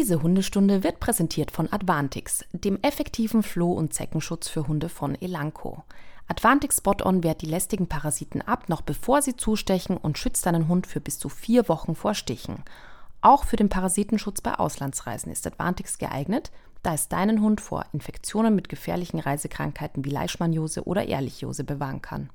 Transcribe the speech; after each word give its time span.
Diese 0.00 0.22
Hundestunde 0.22 0.82
wird 0.82 0.98
präsentiert 0.98 1.50
von 1.50 1.70
Advantix, 1.70 2.46
dem 2.52 2.78
effektiven 2.80 3.42
Floh- 3.42 3.74
und 3.74 3.92
Zeckenschutz 3.92 4.48
für 4.48 4.66
Hunde 4.66 4.88
von 4.88 5.14
Elanco. 5.14 5.84
Advantix 6.26 6.78
Spot-On 6.78 7.22
wehrt 7.22 7.42
die 7.42 7.46
lästigen 7.50 7.86
Parasiten 7.86 8.40
ab, 8.40 8.70
noch 8.70 8.80
bevor 8.80 9.20
sie 9.20 9.36
zustechen 9.36 9.98
und 9.98 10.16
schützt 10.16 10.46
deinen 10.46 10.68
Hund 10.68 10.86
für 10.86 11.00
bis 11.00 11.18
zu 11.18 11.28
vier 11.28 11.68
Wochen 11.68 11.94
vor 11.94 12.14
Stichen. 12.14 12.64
Auch 13.20 13.44
für 13.44 13.56
den 13.56 13.68
Parasitenschutz 13.68 14.40
bei 14.40 14.54
Auslandsreisen 14.54 15.30
ist 15.30 15.46
Advantix 15.46 15.98
geeignet, 15.98 16.50
da 16.82 16.94
es 16.94 17.08
deinen 17.10 17.42
Hund 17.42 17.60
vor 17.60 17.84
Infektionen 17.92 18.54
mit 18.54 18.70
gefährlichen 18.70 19.20
Reisekrankheiten 19.20 20.02
wie 20.06 20.10
Leishmaniose 20.10 20.84
oder 20.84 21.08
Ehrlichiose 21.08 21.62
bewahren 21.62 22.00
kann. 22.00 22.30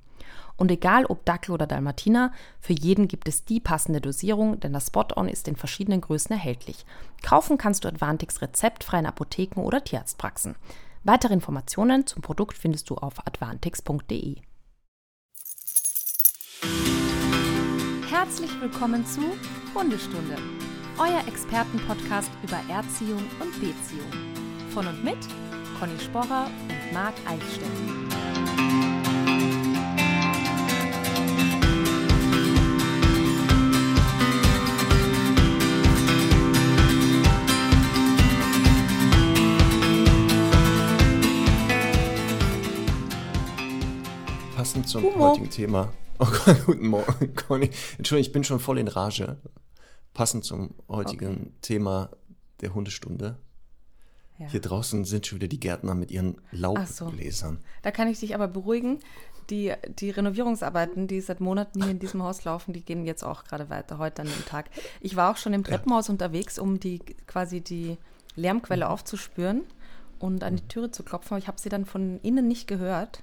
Und 0.58 0.72
egal 0.72 1.06
ob 1.06 1.26
Dackel 1.26 1.52
oder 1.52 1.68
Dalmatiner, 1.68 2.32
für 2.60 2.74
jeden 2.74 3.08
gibt 3.08 3.28
es 3.28 3.46
die 3.46 3.60
passende 3.60 4.02
Dosierung, 4.02 4.60
denn 4.60 4.74
das 4.74 4.88
Spot-On 4.88 5.28
ist 5.28 5.48
in 5.48 5.56
verschiedenen 5.56 6.02
Größen 6.02 6.32
erhältlich. 6.32 6.86
Kaufen 7.24 7.58
kannst 7.58 7.84
du 7.84 7.88
Advantix 7.88 8.42
rezeptfrei 8.42 9.00
in 9.00 9.06
Apotheken 9.06 9.62
oder 9.62 9.84
Tierarztpraxen. 9.84 10.56
Weitere 11.04 11.34
Informationen 11.34 12.08
zum 12.08 12.22
Produkt 12.22 12.58
findest 12.58 12.90
du 12.90 12.96
auf 12.96 13.26
advantix.de. 13.28 14.38
Herzlich 18.10 18.62
willkommen 18.62 19.06
zu 19.06 19.22
Hundestunde, 19.76 20.36
euer 20.98 21.28
Expertenpodcast 21.28 22.32
über 22.44 22.60
Erziehung 22.70 23.24
und 23.42 23.54
Beziehung. 23.60 24.12
Von 24.70 24.88
und 24.88 25.04
mit 25.04 25.18
Conny 25.80 26.00
Sporrer 26.00 26.46
und 26.48 26.94
Marc 26.94 27.14
Eichstätt. 27.28 28.95
Passend 44.66 44.90
zum 44.90 45.04
Humor. 45.04 45.30
heutigen 45.30 45.50
Thema. 45.50 45.94
Oh 46.18 46.28
Gott, 46.46 46.66
guten 46.66 46.88
Morgen, 46.88 47.36
Conny. 47.48 47.70
Entschuldigung, 47.98 48.26
ich 48.26 48.32
bin 48.32 48.46
schon 48.46 48.62
voll 48.62 48.80
in 48.80 48.88
Rage. 48.88 49.36
Passend 50.14 50.46
zum 50.46 50.74
heutigen 50.88 51.34
okay. 51.34 51.52
Thema 51.62 52.10
der 52.62 52.74
Hundestunde. 52.74 53.38
Ja. 54.40 54.48
Hier 54.48 54.62
draußen 54.62 55.04
sind 55.04 55.28
schon 55.28 55.40
wieder 55.40 55.50
die 55.50 55.60
Gärtner 55.60 55.94
mit 55.94 56.12
ihren 56.12 56.38
Laubbläsern. 56.52 57.58
So. 57.58 57.68
Da 57.82 57.92
kann 57.92 58.08
ich 58.08 58.22
dich 58.22 58.34
aber 58.34 58.48
beruhigen. 58.48 59.00
Die, 59.50 59.74
die 60.00 60.10
Renovierungsarbeiten, 60.10 61.08
die 61.08 61.20
seit 61.20 61.42
Monaten 61.42 61.84
hier 61.84 61.92
in 61.92 62.00
diesem 62.00 62.24
Haus 62.24 62.46
laufen, 62.46 62.72
die 62.72 62.86
gehen 62.86 63.04
jetzt 63.04 63.26
auch 63.26 63.44
gerade 63.44 63.70
weiter, 63.70 63.98
heute 63.98 64.22
an 64.22 64.30
dem 64.30 64.46
Tag. 64.46 64.70
Ich 65.02 65.18
war 65.18 65.34
auch 65.34 65.38
schon 65.38 65.52
im 65.52 65.66
Treppenhaus 65.66 66.08
ja. 66.08 66.14
unterwegs, 66.14 66.58
um 66.58 66.80
die 66.80 67.00
quasi 67.28 67.60
die 67.60 67.98
Lärmquelle 68.38 68.86
mhm. 68.86 68.92
aufzuspüren 68.92 69.64
und 70.20 70.46
an 70.46 70.56
die 70.56 70.68
Türe 70.70 70.92
zu 70.92 71.04
klopfen, 71.04 71.34
aber 71.34 71.40
ich 71.40 71.50
habe 71.50 71.60
sie 71.60 71.68
dann 71.68 71.84
von 71.84 72.22
innen 72.22 72.48
nicht 72.48 72.70
gehört. 72.70 73.22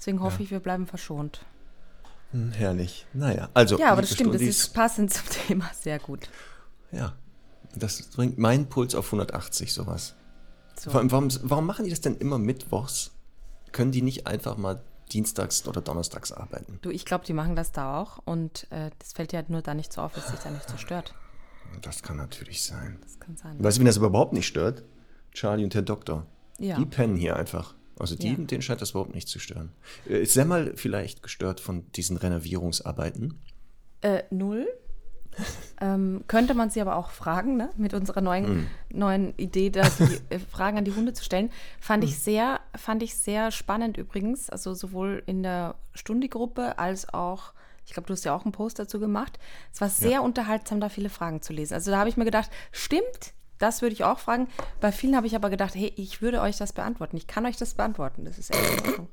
Deswegen 0.00 0.22
hoffe 0.22 0.38
ja. 0.38 0.44
ich, 0.44 0.50
wir 0.50 0.60
bleiben 0.60 0.86
verschont. 0.86 1.44
Hm, 2.30 2.52
herrlich. 2.52 3.06
Naja, 3.12 3.50
also. 3.52 3.78
Ja, 3.78 3.92
aber 3.92 4.00
das 4.00 4.14
stimmt, 4.14 4.34
das 4.34 4.40
ist 4.40 4.72
passend 4.72 5.12
zum 5.12 5.28
Thema. 5.28 5.70
Sehr 5.78 5.98
gut. 5.98 6.30
Ja, 6.90 7.12
das 7.76 8.02
bringt 8.04 8.38
meinen 8.38 8.66
Puls 8.70 8.94
auf 8.94 9.04
180, 9.06 9.74
sowas. 9.74 10.14
So. 10.74 10.94
Warum, 10.94 11.28
warum 11.42 11.66
machen 11.66 11.84
die 11.84 11.90
das 11.90 12.00
denn 12.00 12.16
immer 12.16 12.38
mittwochs? 12.38 13.10
Können 13.72 13.92
die 13.92 14.00
nicht 14.00 14.26
einfach 14.26 14.56
mal 14.56 14.82
dienstags 15.12 15.68
oder 15.68 15.82
donnerstags 15.82 16.32
arbeiten? 16.32 16.78
Du, 16.80 16.88
ich 16.88 17.04
glaube, 17.04 17.26
die 17.26 17.34
machen 17.34 17.54
das 17.54 17.70
da 17.70 18.00
auch 18.00 18.18
und 18.24 18.66
äh, 18.70 18.90
das 18.98 19.12
fällt 19.12 19.32
dir 19.32 19.36
halt 19.36 19.50
nur 19.50 19.60
da 19.60 19.74
nicht 19.74 19.92
so 19.92 20.00
auf, 20.00 20.14
dass 20.14 20.28
sich 20.28 20.40
da 20.40 20.50
nicht 20.50 20.66
so 20.66 20.78
stört. 20.78 21.14
Das 21.82 22.02
kann 22.02 22.16
natürlich 22.16 22.62
sein. 22.62 22.98
Das 23.02 23.20
kann 23.20 23.36
sein. 23.36 23.62
Weißt 23.62 23.76
du, 23.76 23.80
wenn 23.80 23.86
das 23.86 23.98
überhaupt 23.98 24.32
nicht 24.32 24.46
stört? 24.46 24.82
Charlie 25.32 25.64
und 25.64 25.74
der 25.74 25.82
Doktor. 25.82 26.26
Ja. 26.58 26.76
Die 26.76 26.86
pennen 26.86 27.16
hier 27.16 27.36
einfach. 27.36 27.74
Also 28.00 28.16
die, 28.16 28.28
ja. 28.28 28.34
den 28.34 28.62
scheint 28.62 28.80
das 28.80 28.90
überhaupt 28.90 29.14
nicht 29.14 29.28
zu 29.28 29.38
stören. 29.38 29.72
Äh, 30.08 30.22
ist 30.22 30.34
Semmel 30.34 30.72
vielleicht 30.76 31.22
gestört 31.22 31.60
von 31.60 31.90
diesen 31.92 32.16
Renovierungsarbeiten? 32.16 33.40
Äh, 34.02 34.22
null. 34.30 34.66
ähm, 35.80 36.24
könnte 36.26 36.54
man 36.54 36.70
sie 36.70 36.80
aber 36.80 36.96
auch 36.96 37.10
fragen, 37.10 37.56
ne? 37.56 37.70
mit 37.76 37.94
unserer 37.94 38.20
neuen, 38.20 38.62
mm. 38.62 38.66
neuen 38.92 39.34
Idee, 39.36 39.70
da 39.70 39.82
die 39.82 40.20
äh, 40.34 40.38
Fragen 40.38 40.78
an 40.78 40.84
die 40.84 40.94
Hunde 40.94 41.12
zu 41.12 41.24
stellen. 41.24 41.50
Fand, 41.80 42.02
mm. 42.02 42.06
ich 42.06 42.18
sehr, 42.18 42.60
fand 42.76 43.02
ich 43.02 43.14
sehr 43.14 43.50
spannend 43.50 43.96
übrigens, 43.96 44.50
also 44.50 44.74
sowohl 44.74 45.22
in 45.26 45.42
der 45.42 45.76
Stundi-Gruppe 45.94 46.78
als 46.78 47.12
auch, 47.12 47.52
ich 47.86 47.92
glaube, 47.92 48.06
du 48.06 48.12
hast 48.12 48.24
ja 48.24 48.34
auch 48.34 48.44
einen 48.44 48.52
Post 48.52 48.78
dazu 48.78 49.00
gemacht. 49.00 49.38
Es 49.72 49.80
war 49.80 49.88
sehr 49.88 50.10
ja. 50.10 50.20
unterhaltsam, 50.20 50.80
da 50.80 50.88
viele 50.88 51.10
Fragen 51.10 51.42
zu 51.42 51.52
lesen. 51.52 51.74
Also 51.74 51.90
da 51.90 51.98
habe 51.98 52.08
ich 52.08 52.16
mir 52.16 52.24
gedacht, 52.24 52.50
stimmt, 52.72 53.34
das 53.60 53.82
würde 53.82 53.92
ich 53.92 54.02
auch 54.02 54.18
fragen. 54.18 54.48
Bei 54.80 54.90
vielen 54.90 55.14
habe 55.14 55.28
ich 55.28 55.36
aber 55.36 55.50
gedacht, 55.50 55.74
hey, 55.76 55.92
ich 55.96 56.20
würde 56.20 56.40
euch 56.40 56.56
das 56.56 56.72
beantworten. 56.72 57.16
Ich 57.16 57.28
kann 57.28 57.46
euch 57.46 57.56
das 57.56 57.74
beantworten. 57.74 58.24
Das 58.24 58.38
ist 58.38 58.52
echt 58.52 58.80
in 58.80 58.88
Ordnung. 58.90 59.08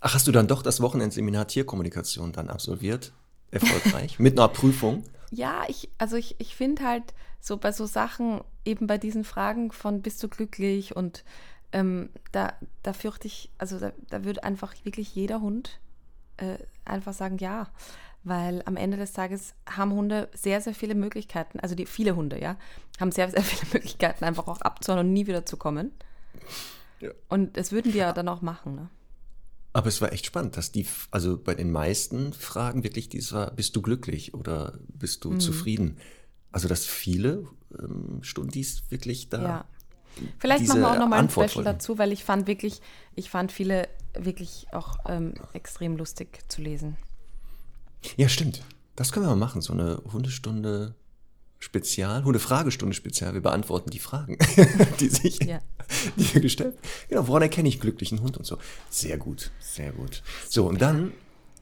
Ach, 0.00 0.14
hast 0.14 0.26
du 0.26 0.32
dann 0.32 0.48
doch 0.48 0.62
das 0.62 0.80
Wochenendseminar 0.80 1.46
Tierkommunikation 1.46 2.32
dann 2.32 2.50
absolviert? 2.50 3.12
Erfolgreich? 3.50 4.18
Mit 4.18 4.38
einer 4.38 4.48
Prüfung? 4.48 5.04
Ja, 5.30 5.64
ich, 5.68 5.88
also 5.98 6.16
ich, 6.16 6.36
ich 6.38 6.56
finde 6.56 6.84
halt 6.84 7.14
so 7.40 7.56
bei 7.56 7.72
so 7.72 7.86
Sachen, 7.86 8.40
eben 8.64 8.86
bei 8.86 8.98
diesen 8.98 9.24
Fragen 9.24 9.70
von 9.70 10.02
bist 10.02 10.22
du 10.22 10.28
glücklich 10.28 10.96
und 10.96 11.24
ähm, 11.72 12.10
da, 12.32 12.54
da 12.82 12.92
fürchte 12.92 13.26
ich, 13.26 13.50
also 13.58 13.78
da, 13.78 13.92
da 14.08 14.24
würde 14.24 14.44
einfach 14.44 14.74
wirklich 14.84 15.14
jeder 15.14 15.40
Hund 15.40 15.78
äh, 16.36 16.58
einfach 16.84 17.12
sagen, 17.12 17.38
ja 17.38 17.68
weil 18.26 18.62
am 18.66 18.76
Ende 18.76 18.96
des 18.96 19.12
Tages 19.12 19.54
haben 19.66 19.92
Hunde 19.92 20.28
sehr, 20.34 20.60
sehr 20.60 20.74
viele 20.74 20.96
Möglichkeiten, 20.96 21.60
also 21.60 21.74
die 21.76 21.86
viele 21.86 22.16
Hunde, 22.16 22.40
ja, 22.40 22.56
haben 22.98 23.12
sehr, 23.12 23.30
sehr 23.30 23.42
viele 23.44 23.72
Möglichkeiten, 23.72 24.24
einfach 24.24 24.48
auch 24.48 24.60
abzuhauen 24.60 25.06
und 25.06 25.12
nie 25.12 25.26
wieder 25.26 25.46
zu 25.46 25.56
kommen. 25.56 25.92
Ja. 27.00 27.10
Und 27.28 27.56
das 27.56 27.72
würden 27.72 27.92
die 27.92 27.98
ja 27.98 28.12
dann 28.12 28.28
auch 28.28 28.42
machen, 28.42 28.74
ne? 28.74 28.90
Aber 29.72 29.88
es 29.88 30.00
war 30.00 30.10
echt 30.10 30.24
spannend, 30.24 30.56
dass 30.56 30.72
die, 30.72 30.86
also 31.10 31.36
bei 31.36 31.54
den 31.54 31.70
meisten 31.70 32.32
Fragen 32.32 32.82
wirklich 32.82 33.10
dies 33.10 33.34
war, 33.34 33.50
bist 33.50 33.76
du 33.76 33.82
glücklich 33.82 34.32
oder 34.32 34.78
bist 34.88 35.22
du 35.24 35.32
mhm. 35.32 35.40
zufrieden? 35.40 35.98
Also, 36.50 36.66
dass 36.66 36.86
viele 36.86 37.44
ähm, 37.78 38.20
Stundis 38.22 38.84
wirklich 38.88 39.28
da. 39.28 39.42
Ja. 39.42 39.64
Vielleicht 40.38 40.66
machen 40.66 40.80
wir 40.80 40.90
auch 40.92 40.98
nochmal 40.98 41.18
ein 41.18 41.28
Special 41.28 41.62
dazu, 41.62 41.98
weil 41.98 42.10
ich 42.12 42.24
fand 42.24 42.46
wirklich, 42.46 42.80
ich 43.14 43.28
fand 43.28 43.52
viele 43.52 43.86
wirklich 44.18 44.66
auch 44.72 44.96
ähm, 45.06 45.34
extrem 45.52 45.98
lustig 45.98 46.50
zu 46.50 46.62
lesen. 46.62 46.96
Ja, 48.16 48.28
stimmt. 48.28 48.62
Das 48.94 49.12
können 49.12 49.26
wir 49.26 49.30
mal 49.30 49.36
machen, 49.36 49.60
so 49.60 49.72
eine 49.72 50.02
Hundestunde 50.12 50.94
Spezial, 51.58 52.24
Hundefragestunde 52.24 52.94
Spezial. 52.94 53.34
Wir 53.34 53.40
beantworten 53.40 53.90
die 53.90 53.98
Fragen, 53.98 54.38
die 55.00 55.08
sich 55.08 55.42
ja. 55.42 55.60
die 56.16 56.40
gestellt 56.40 56.78
Genau, 57.08 57.26
woran 57.28 57.42
erkenne 57.42 57.68
ich 57.68 57.80
glücklichen 57.80 58.20
Hund 58.20 58.36
und 58.36 58.44
so. 58.44 58.58
Sehr 58.90 59.18
gut, 59.18 59.50
sehr 59.58 59.92
gut. 59.92 60.22
So, 60.48 60.66
und 60.66 60.80
dann 60.80 61.12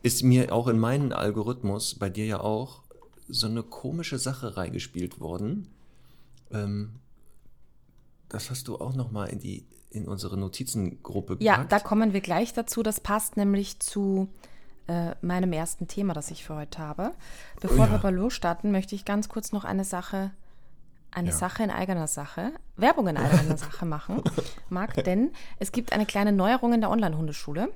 ist 0.03 0.23
mir 0.23 0.53
auch 0.53 0.69
in 0.69 0.79
meinen 0.79 1.13
Algorithmus, 1.13 1.95
bei 1.95 2.11
dir 2.11 2.27
ja 2.27 2.41
auch, 2.41 2.83
so 3.29 3.47
eine 3.47 3.63
komische 3.63 4.19
Sache 4.19 4.57
reingespielt 4.57 5.19
worden. 5.19 5.69
Ähm, 6.51 6.97
das 8.29 8.51
hast 8.51 8.69
du 8.69 8.77
auch 8.77 8.95
noch 8.95 9.11
mal 9.11 9.27
in 9.27 9.39
die 9.39 9.67
in 9.91 10.09
unsere 10.09 10.37
Notizengruppe 10.37 11.39
gepackt. 11.39 11.43
Ja, 11.43 11.65
da 11.65 11.79
kommen 11.79 12.13
wir 12.13 12.21
gleich 12.21 12.53
dazu. 12.53 12.83
Das 12.83 12.99
passt 13.01 13.37
nämlich 13.37 13.79
zu 13.79 14.29
äh, 14.87 15.15
meinem 15.23 15.53
ersten 15.53 15.89
Thema, 15.89 16.15
das 16.15 16.31
ich 16.31 16.45
für 16.45 16.57
heute 16.57 16.79
habe. 16.79 17.13
Bevor 17.61 17.79
oh 17.79 17.83
ja. 17.83 17.91
wir 17.91 17.99
aber 17.99 18.11
losstarten, 18.11 18.71
möchte 18.71 18.95
ich 18.95 19.05
ganz 19.05 19.29
kurz 19.29 19.53
noch 19.53 19.65
eine 19.65 19.85
Sache, 19.85 20.31
eine 21.11 21.31
ja. 21.31 21.35
Sache 21.35 21.63
in 21.63 21.71
eigener 21.71 22.07
Sache, 22.07 22.53
Werbung 22.77 23.09
in 23.09 23.17
eigener 23.17 23.57
Sache 23.57 23.87
machen, 23.87 24.23
Marc, 24.69 25.03
denn 25.05 25.33
es 25.59 25.73
gibt 25.73 25.93
eine 25.93 26.07
kleine 26.07 26.33
Neuerung 26.33 26.73
in 26.73 26.81
der 26.81 26.91
Online-Hundeschule. 26.91 27.71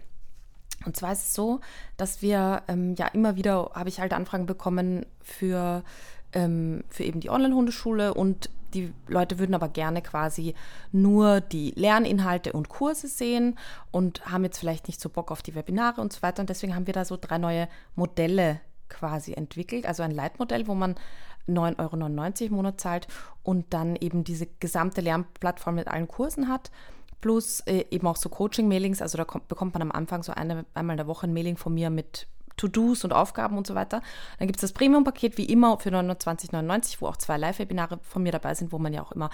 Und 0.84 0.96
zwar 0.96 1.12
ist 1.12 1.26
es 1.26 1.34
so, 1.34 1.60
dass 1.96 2.22
wir 2.22 2.62
ähm, 2.68 2.94
ja 2.96 3.06
immer 3.08 3.36
wieder, 3.36 3.72
habe 3.74 3.88
ich 3.88 4.00
halt 4.00 4.12
Anfragen 4.12 4.46
bekommen 4.46 5.06
für, 5.20 5.82
ähm, 6.32 6.84
für 6.88 7.04
eben 7.04 7.20
die 7.20 7.30
Online-Hundeschule 7.30 8.14
und 8.14 8.50
die 8.74 8.92
Leute 9.06 9.38
würden 9.38 9.54
aber 9.54 9.68
gerne 9.68 10.02
quasi 10.02 10.54
nur 10.92 11.40
die 11.40 11.72
Lerninhalte 11.76 12.52
und 12.52 12.68
Kurse 12.68 13.08
sehen 13.08 13.58
und 13.90 14.30
haben 14.30 14.44
jetzt 14.44 14.58
vielleicht 14.58 14.88
nicht 14.88 15.00
so 15.00 15.08
Bock 15.08 15.30
auf 15.30 15.42
die 15.42 15.54
Webinare 15.54 16.00
und 16.00 16.12
so 16.12 16.22
weiter. 16.22 16.40
Und 16.40 16.50
deswegen 16.50 16.74
haben 16.74 16.86
wir 16.86 16.94
da 16.94 17.04
so 17.04 17.16
drei 17.20 17.38
neue 17.38 17.68
Modelle 17.94 18.60
quasi 18.88 19.32
entwickelt. 19.32 19.86
Also 19.86 20.02
ein 20.02 20.10
Leitmodell, 20.10 20.66
wo 20.66 20.74
man 20.74 20.94
9,99 21.48 21.78
Euro 21.78 22.46
im 22.46 22.52
Monat 22.52 22.80
zahlt 22.80 23.08
und 23.42 23.72
dann 23.72 23.96
eben 23.96 24.24
diese 24.24 24.46
gesamte 24.60 25.00
Lernplattform 25.00 25.76
mit 25.76 25.88
allen 25.88 26.08
Kursen 26.08 26.48
hat. 26.48 26.70
Plus 27.20 27.60
äh, 27.60 27.84
eben 27.90 28.06
auch 28.06 28.16
so 28.16 28.28
Coaching-Mailings. 28.28 29.02
Also 29.02 29.18
da 29.18 29.24
kommt, 29.24 29.48
bekommt 29.48 29.74
man 29.74 29.82
am 29.82 29.92
Anfang 29.92 30.22
so 30.22 30.32
eine, 30.32 30.64
einmal 30.74 30.94
in 30.94 30.98
der 30.98 31.06
Woche 31.06 31.26
ein 31.26 31.32
Mailing 31.32 31.56
von 31.56 31.74
mir 31.74 31.90
mit 31.90 32.28
To-Dos 32.58 33.04
und 33.04 33.12
Aufgaben 33.12 33.56
und 33.56 33.66
so 33.66 33.74
weiter. 33.74 34.02
Dann 34.38 34.46
gibt 34.46 34.58
es 34.58 34.60
das 34.60 34.72
Premium-Paket 34.72 35.38
wie 35.38 35.46
immer 35.46 35.78
für 35.78 35.90
29,99, 35.90 36.96
wo 37.00 37.06
auch 37.06 37.16
zwei 37.16 37.38
Live-Webinare 37.38 37.98
von 38.02 38.22
mir 38.22 38.32
dabei 38.32 38.54
sind, 38.54 38.72
wo 38.72 38.78
man 38.78 38.92
ja 38.92 39.02
auch 39.02 39.12
immer 39.12 39.30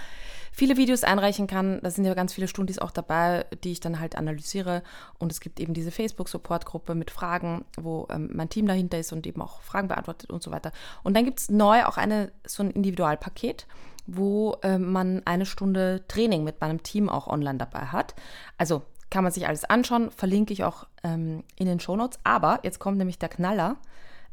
viele 0.52 0.76
Videos 0.76 1.02
einreichen 1.02 1.46
kann. 1.46 1.80
Da 1.82 1.90
sind 1.90 2.04
ja 2.04 2.14
ganz 2.14 2.34
viele 2.34 2.46
Stundis 2.46 2.78
auch 2.78 2.92
dabei, 2.92 3.46
die 3.64 3.72
ich 3.72 3.80
dann 3.80 3.98
halt 3.98 4.16
analysiere. 4.16 4.82
Und 5.18 5.32
es 5.32 5.40
gibt 5.40 5.58
eben 5.58 5.74
diese 5.74 5.90
Facebook-Support-Gruppe 5.90 6.94
mit 6.94 7.10
Fragen, 7.10 7.64
wo 7.76 8.06
ähm, 8.10 8.30
mein 8.32 8.48
Team 8.48 8.66
dahinter 8.66 8.98
ist 8.98 9.12
und 9.12 9.26
eben 9.26 9.42
auch 9.42 9.62
Fragen 9.62 9.88
beantwortet 9.88 10.30
und 10.30 10.42
so 10.42 10.52
weiter. 10.52 10.70
Und 11.02 11.16
dann 11.16 11.24
gibt 11.24 11.40
es 11.40 11.50
neu 11.50 11.84
auch 11.84 11.96
eine, 11.96 12.30
so 12.46 12.62
ein 12.62 12.70
Individualpaket 12.70 13.66
wo 14.06 14.56
äh, 14.62 14.78
man 14.78 15.22
eine 15.24 15.46
Stunde 15.46 16.04
Training 16.08 16.44
mit 16.44 16.60
meinem 16.60 16.82
Team 16.82 17.08
auch 17.08 17.26
online 17.26 17.58
dabei 17.58 17.86
hat. 17.86 18.14
Also 18.58 18.82
kann 19.14 19.22
man 19.22 19.32
sich 19.32 19.46
alles 19.46 19.62
anschauen, 19.62 20.10
verlinke 20.10 20.52
ich 20.52 20.64
auch 20.64 20.88
ähm, 21.04 21.44
in 21.54 21.66
den 21.66 21.78
Shownotes. 21.78 22.18
Aber 22.24 22.58
jetzt 22.64 22.80
kommt 22.80 22.98
nämlich 22.98 23.16
der 23.16 23.28
Knaller. 23.28 23.76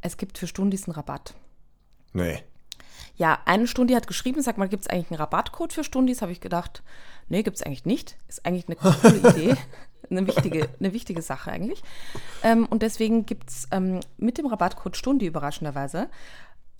Es 0.02 0.18
gibt 0.18 0.40
für 0.40 0.48
Stundis 0.48 0.88
einen 0.88 0.96
Rabatt. 0.96 1.36
Nee. 2.14 2.42
Ja, 3.16 3.38
eine 3.46 3.68
Stunde 3.68 3.96
hat 3.96 4.08
geschrieben, 4.08 4.42
sag 4.42 4.58
mal, 4.58 4.68
gibt 4.68 4.82
es 4.82 4.90
eigentlich 4.90 5.12
einen 5.12 5.20
Rabattcode 5.20 5.72
für 5.72 5.84
Stundis? 5.84 6.24
Habe 6.24 6.32
ich 6.32 6.42
gedacht, 6.42 6.82
nee, 7.30 7.44
gibt 7.44 7.58
es 7.58 7.64
eigentlich 7.64 7.86
nicht. 7.86 8.18
Ist 8.28 8.44
eigentlich 8.44 8.66
eine 8.70 8.76
coole 8.76 9.18
Idee. 9.30 9.56
eine 10.10 10.26
wichtige, 10.26 10.68
eine 10.80 10.94
wichtige 10.94 11.22
Sache 11.22 11.52
eigentlich. 11.52 11.84
Ähm, 12.42 12.66
und 12.66 12.82
deswegen 12.82 13.28
gibt 13.28 13.52
es 13.52 13.68
ähm, 13.70 14.00
mit 14.18 14.40
dem 14.40 14.48
Rabattcode 14.48 14.98
Stundi 14.98 15.28
überraschenderweise 15.28 16.10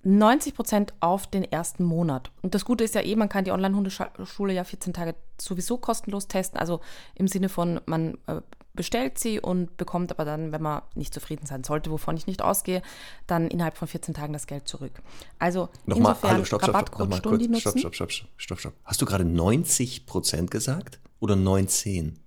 90 0.04 0.54
Prozent 0.54 0.94
auf 1.00 1.26
den 1.26 1.44
ersten 1.44 1.84
Monat. 1.84 2.30
Und 2.42 2.54
das 2.54 2.64
Gute 2.64 2.84
ist 2.84 2.94
ja 2.94 3.02
eh, 3.02 3.14
man 3.14 3.28
kann 3.28 3.44
die 3.44 3.52
Online-Hundeschule 3.52 4.52
ja 4.52 4.64
14 4.64 4.92
Tage 4.92 5.14
sowieso 5.40 5.78
kostenlos 5.78 6.28
testen. 6.28 6.58
Also 6.58 6.80
im 7.14 7.28
Sinne 7.28 7.48
von, 7.48 7.80
man 7.86 8.18
äh, 8.26 8.40
bestellt 8.74 9.18
sie 9.18 9.38
und 9.38 9.76
bekommt 9.76 10.10
aber 10.10 10.24
dann, 10.24 10.52
wenn 10.52 10.62
man 10.62 10.82
nicht 10.94 11.14
zufrieden 11.14 11.46
sein 11.46 11.62
sollte, 11.62 11.90
wovon 11.90 12.16
ich 12.16 12.26
nicht 12.26 12.42
ausgehe, 12.42 12.82
dann 13.26 13.48
innerhalb 13.48 13.76
von 13.76 13.86
14 13.86 14.14
Tagen 14.14 14.32
das 14.32 14.46
Geld 14.46 14.66
zurück. 14.66 15.02
Also 15.38 15.68
nochmal, 15.86 16.12
insofern 16.12 16.30
hallo, 16.32 16.44
stopp, 16.44 16.62
stopp, 16.62 16.76
stopp, 16.88 17.14
stopp, 17.14 17.22
kurz, 17.22 17.60
stopp, 17.60 17.78
stopp, 17.78 17.94
stopp, 17.94 18.28
stopp, 18.36 18.60
stopp. 18.60 18.74
Hast 18.84 19.02
du 19.02 19.06
gerade 19.06 19.24
90 19.24 20.06
Prozent 20.06 20.50
gesagt 20.50 21.00
oder 21.20 21.36
19? 21.36 22.18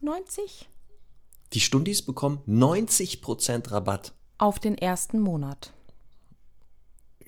90. 0.00 0.68
Die 1.52 1.60
Stundis 1.60 2.02
bekommen 2.02 2.40
90 2.46 3.22
Prozent 3.22 3.70
Rabatt. 3.72 4.12
Auf 4.38 4.58
den 4.58 4.76
ersten 4.76 5.18
Monat. 5.18 5.72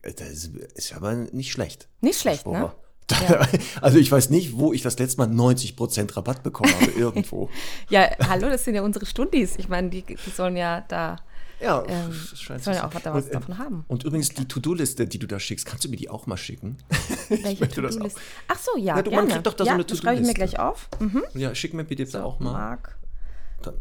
Das 0.02 0.50
ist 0.74 0.94
aber 0.94 1.14
nicht 1.14 1.52
schlecht. 1.52 1.88
Nicht 2.00 2.20
schlecht, 2.20 2.46
ne? 2.46 2.52
Ja. 2.58 2.74
Also 3.80 3.98
ich 3.98 4.12
weiß 4.12 4.28
nicht, 4.28 4.58
wo 4.58 4.74
ich 4.74 4.82
das 4.82 4.98
letzte 4.98 5.18
Mal 5.18 5.28
90% 5.28 6.14
Rabatt 6.14 6.42
bekommen 6.42 6.74
habe, 6.74 6.90
irgendwo. 6.96 7.48
ja, 7.88 8.10
hallo, 8.28 8.50
das 8.50 8.64
sind 8.64 8.74
ja 8.74 8.82
unsere 8.82 9.06
Stundis. 9.06 9.56
Ich 9.56 9.68
meine, 9.68 9.88
die, 9.88 10.02
die 10.02 10.30
sollen 10.30 10.56
ja 10.56 10.82
da 10.88 11.16
ja, 11.60 11.82
ähm, 11.88 12.12
sollen 12.12 12.76
ja 12.76 12.86
auch 12.86 12.94
was, 12.94 13.04
was 13.04 13.30
davon 13.30 13.58
haben. 13.58 13.84
Und 13.88 14.04
übrigens 14.04 14.28
die 14.28 14.46
To-Do-Liste, 14.46 15.06
die 15.06 15.18
du 15.18 15.26
da 15.26 15.40
schickst, 15.40 15.66
kannst 15.66 15.84
du 15.84 15.88
mir 15.88 15.96
die 15.96 16.08
auch 16.08 16.26
mal 16.26 16.36
schicken? 16.36 16.76
Welche 17.28 17.68
To-Do-Liste? 17.68 18.20
Ach 18.46 18.58
so, 18.58 18.76
ja, 18.76 18.96
ja 18.96 19.02
du, 19.02 19.10
gerne. 19.10 19.24
Man 19.24 19.32
kriegt 19.32 19.46
doch 19.46 19.54
da 19.54 19.64
ja, 19.64 19.70
so 19.70 19.74
eine 19.74 19.82
To-Do-Liste. 19.84 20.06
schreibe 20.06 20.20
ich 20.20 20.26
mir 20.26 20.34
gleich 20.34 20.60
auf. 20.60 20.88
Mhm. 21.00 21.24
Ja, 21.34 21.54
schick 21.54 21.74
mir 21.74 21.84
bitte 21.84 22.06
so, 22.06 22.20
auch 22.20 22.38
mal. 22.38 22.52
Mark 22.52 22.98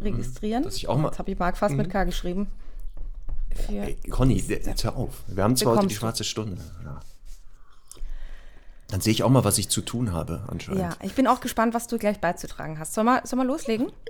registrieren. 0.01 0.63
Dass 0.63 0.75
ich 0.75 0.87
auch 0.87 0.97
mal, 0.97 1.09
Jetzt 1.09 1.19
habe 1.19 1.31
ich 1.31 1.37
Mark 1.37 1.57
fast 1.57 1.73
mhm. 1.73 1.77
mit 1.77 1.89
K 1.89 2.03
geschrieben. 2.03 2.47
Ey, 3.69 3.97
Conny, 4.09 4.35
jetzt 4.35 4.83
hör 4.83 4.95
auf. 4.95 5.23
Wir 5.27 5.44
haben 5.44 5.55
zwar 5.55 5.77
heute 5.77 5.88
die 5.88 5.95
schwarze 5.95 6.23
Stunde. 6.23 6.61
Ja. 6.83 6.99
Dann 8.89 9.01
sehe 9.01 9.11
ich 9.11 9.23
auch 9.23 9.29
mal, 9.29 9.44
was 9.44 9.57
ich 9.57 9.69
zu 9.69 9.81
tun 9.81 10.13
habe, 10.13 10.44
anscheinend. 10.47 10.81
Ja, 10.81 10.95
ich 11.01 11.13
bin 11.13 11.27
auch 11.27 11.41
gespannt, 11.41 11.73
was 11.73 11.88
du 11.88 11.97
gleich 11.97 12.19
beizutragen 12.19 12.79
hast. 12.79 12.94
Soll 12.94 13.03
mal, 13.03 13.21
soll 13.25 13.38
mal 13.38 13.47
loslegen? 13.47 13.91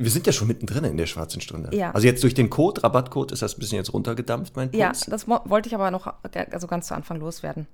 Wir 0.00 0.12
sind 0.12 0.28
ja 0.28 0.32
schon 0.32 0.46
mittendrin 0.46 0.84
in 0.84 0.96
der 0.96 1.06
schwarzen 1.06 1.40
Stunde. 1.40 1.76
Ja. 1.76 1.90
Also 1.90 2.06
jetzt 2.06 2.22
durch 2.22 2.34
den 2.34 2.50
Code, 2.50 2.84
Rabattcode, 2.84 3.32
ist 3.32 3.42
das 3.42 3.56
ein 3.56 3.58
bisschen 3.58 3.78
jetzt 3.78 3.92
runtergedampft, 3.92 4.54
mein 4.54 4.70
Puls. 4.70 4.80
Ja, 4.80 4.92
das 5.10 5.26
wollte 5.26 5.68
ich 5.68 5.74
aber 5.74 5.90
noch 5.90 6.14
also 6.52 6.68
ganz 6.68 6.86
zu 6.86 6.94
Anfang 6.94 7.18
loswerden. 7.18 7.66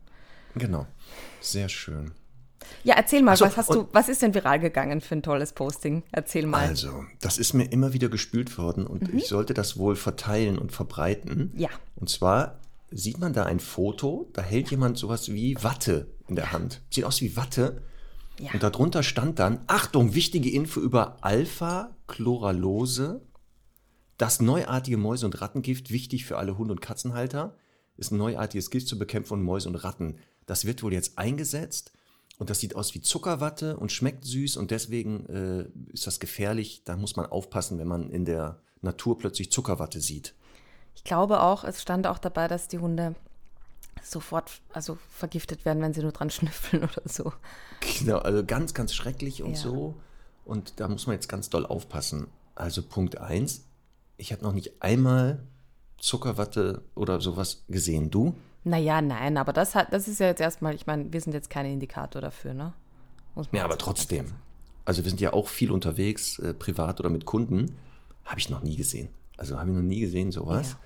Genau. 0.55 0.87
Sehr 1.43 1.69
schön. 1.69 2.13
Ja, 2.83 2.95
erzähl 2.97 3.23
mal, 3.23 3.37
so, 3.37 3.45
was 3.45 3.57
hast 3.57 3.71
du, 3.71 3.89
was 3.93 4.09
ist 4.09 4.23
denn 4.23 4.35
viral 4.35 4.61
gegangen 4.61 5.01
für 5.01 5.15
ein 5.17 5.23
tolles 5.23 5.53
Posting? 5.53 6.03
Erzähl 6.13 6.47
mal. 6.47 6.69
Also, 6.69 7.05
das 7.21 7.39
ist 7.39 7.53
mir 7.55 7.65
immer 7.65 7.93
wieder 7.93 8.09
gespült 8.09 8.57
worden 8.59 8.87
und 8.87 9.13
mhm. 9.13 9.19
ich 9.19 9.29
sollte 9.29 9.55
das 9.55 9.77
wohl 9.79 9.97
verteilen 9.97 10.59
und 10.59 10.73
verbreiten. 10.73 11.53
Ja. 11.57 11.71
Und 11.97 12.11
zwar 12.11 12.61
sieht 12.91 13.19
man 13.19 13.33
da 13.33 13.45
ein 13.45 13.61
Foto, 13.61 14.29
da 14.33 14.43
hält 14.43 14.71
jemand 14.71 14.99
sowas 14.99 15.33
wie 15.33 15.57
Watte 15.63 16.09
in 16.29 16.37
der 16.37 16.53
Hand. 16.53 16.81
Sieht 16.91 17.05
aus 17.05 17.21
wie 17.21 17.37
Watte. 17.37 17.83
Ja. 18.39 18.53
Und 18.53 18.63
darunter 18.63 19.03
stand 19.03 19.39
dann, 19.39 19.61
Achtung, 19.67 20.15
wichtige 20.15 20.51
Info 20.51 20.81
über 20.81 21.17
Alpha-Chloralose, 21.23 23.21
das 24.19 24.41
neuartige 24.41 24.97
Mäuse- 24.97 25.27
und 25.27 25.41
Rattengift, 25.41 25.91
wichtig 25.91 26.25
für 26.25 26.39
alle 26.39 26.57
Hund- 26.57 26.71
und 26.71 26.81
Katzenhalter, 26.81 27.57
ist 27.97 28.13
ein 28.13 28.19
neuartiges 28.19 28.71
Gift 28.71 28.89
zur 28.89 28.99
Bekämpfung 28.99 29.39
von 29.39 29.45
Mäuse 29.45 29.69
und 29.69 29.77
Ratten. 29.77 30.19
Das 30.47 30.65
wird 30.65 30.83
wohl 30.83 30.93
jetzt 30.93 31.19
eingesetzt 31.19 31.93
und 32.39 32.51
das 32.51 32.61
sieht 32.61 32.77
aus 32.77 32.95
wie 32.95 33.01
Zuckerwatte 33.01 33.77
und 33.77 33.93
schmeckt 33.93 34.25
süß 34.25 34.57
und 34.57 34.71
deswegen 34.71 35.27
äh, 35.27 35.93
ist 35.93 36.07
das 36.07 36.21
gefährlich. 36.21 36.83
Da 36.85 36.97
muss 36.97 37.17
man 37.17 37.27
aufpassen, 37.27 37.79
wenn 37.79 37.89
man 37.89 38.11
in 38.11 38.25
der 38.25 38.61
Natur 38.83 39.19
plötzlich 39.19 39.53
Zuckerwatte 39.53 40.01
sieht. 40.01 40.35
Ich 40.97 41.05
glaube 41.05 41.41
auch, 41.41 41.65
es 41.65 41.81
stand 41.83 42.07
auch 42.07 42.19
dabei, 42.19 42.49
dass 42.49 42.69
die 42.69 42.79
Hunde 42.79 43.15
sofort 44.03 44.61
also 44.73 44.99
vergiftet 45.11 45.65
werden, 45.65 45.83
wenn 45.83 45.95
sie 45.95 46.03
nur 46.03 46.13
dran 46.13 46.31
schnüffeln 46.31 46.85
oder 46.85 47.03
so. 47.07 47.33
Genau, 47.99 48.19
also 48.19 48.45
ganz, 48.45 48.75
ganz 48.75 48.95
schrecklich 48.95 49.43
und 49.43 49.53
ja. 49.53 49.57
so. 49.57 49.95
Und 50.45 50.79
da 50.81 50.89
muss 50.89 51.07
man 51.07 51.15
jetzt 51.15 51.29
ganz 51.29 51.49
doll 51.49 51.65
aufpassen. 51.65 52.27
Also 52.55 52.83
Punkt 52.83 53.19
1, 53.19 53.65
ich 54.17 54.33
habe 54.33 54.43
noch 54.43 54.53
nicht 54.53 54.83
einmal 54.83 55.43
Zuckerwatte 55.99 56.83
oder 56.95 57.21
sowas 57.21 57.65
gesehen. 57.69 58.11
Du? 58.11 58.35
Naja, 58.65 59.03
nein, 59.03 59.37
aber 59.37 59.53
das 59.53 59.75
hat, 59.75 59.93
das 59.93 60.09
ist 60.09 60.21
ja 60.21 60.27
jetzt 60.27 60.41
erstmal, 60.41 60.75
ich 60.75 60.87
meine, 60.87 61.13
wir 61.13 61.21
sind 61.21 61.35
jetzt 61.35 61.51
kein 61.51 61.67
Indikator 61.67 62.23
dafür, 62.23 62.55
ne? 62.55 62.73
ja, 63.53 63.65
aber 63.65 63.77
trotzdem. 63.77 64.33
Also 64.87 65.05
wir 65.05 65.11
sind 65.11 65.21
ja 65.21 65.33
auch 65.33 65.49
viel 65.49 65.71
unterwegs, 65.71 66.39
äh, 66.39 66.55
privat 66.55 67.01
oder 67.01 67.11
mit 67.11 67.25
Kunden. 67.25 67.77
Habe 68.25 68.41
ich 68.41 68.49
noch 68.49 68.63
nie 68.63 68.77
gesehen. 68.77 69.09
Also 69.37 69.59
habe 69.59 69.71
ich 69.71 69.77
noch 69.77 69.83
nie 69.83 70.01
gesehen, 70.01 70.33
sowas. 70.33 70.77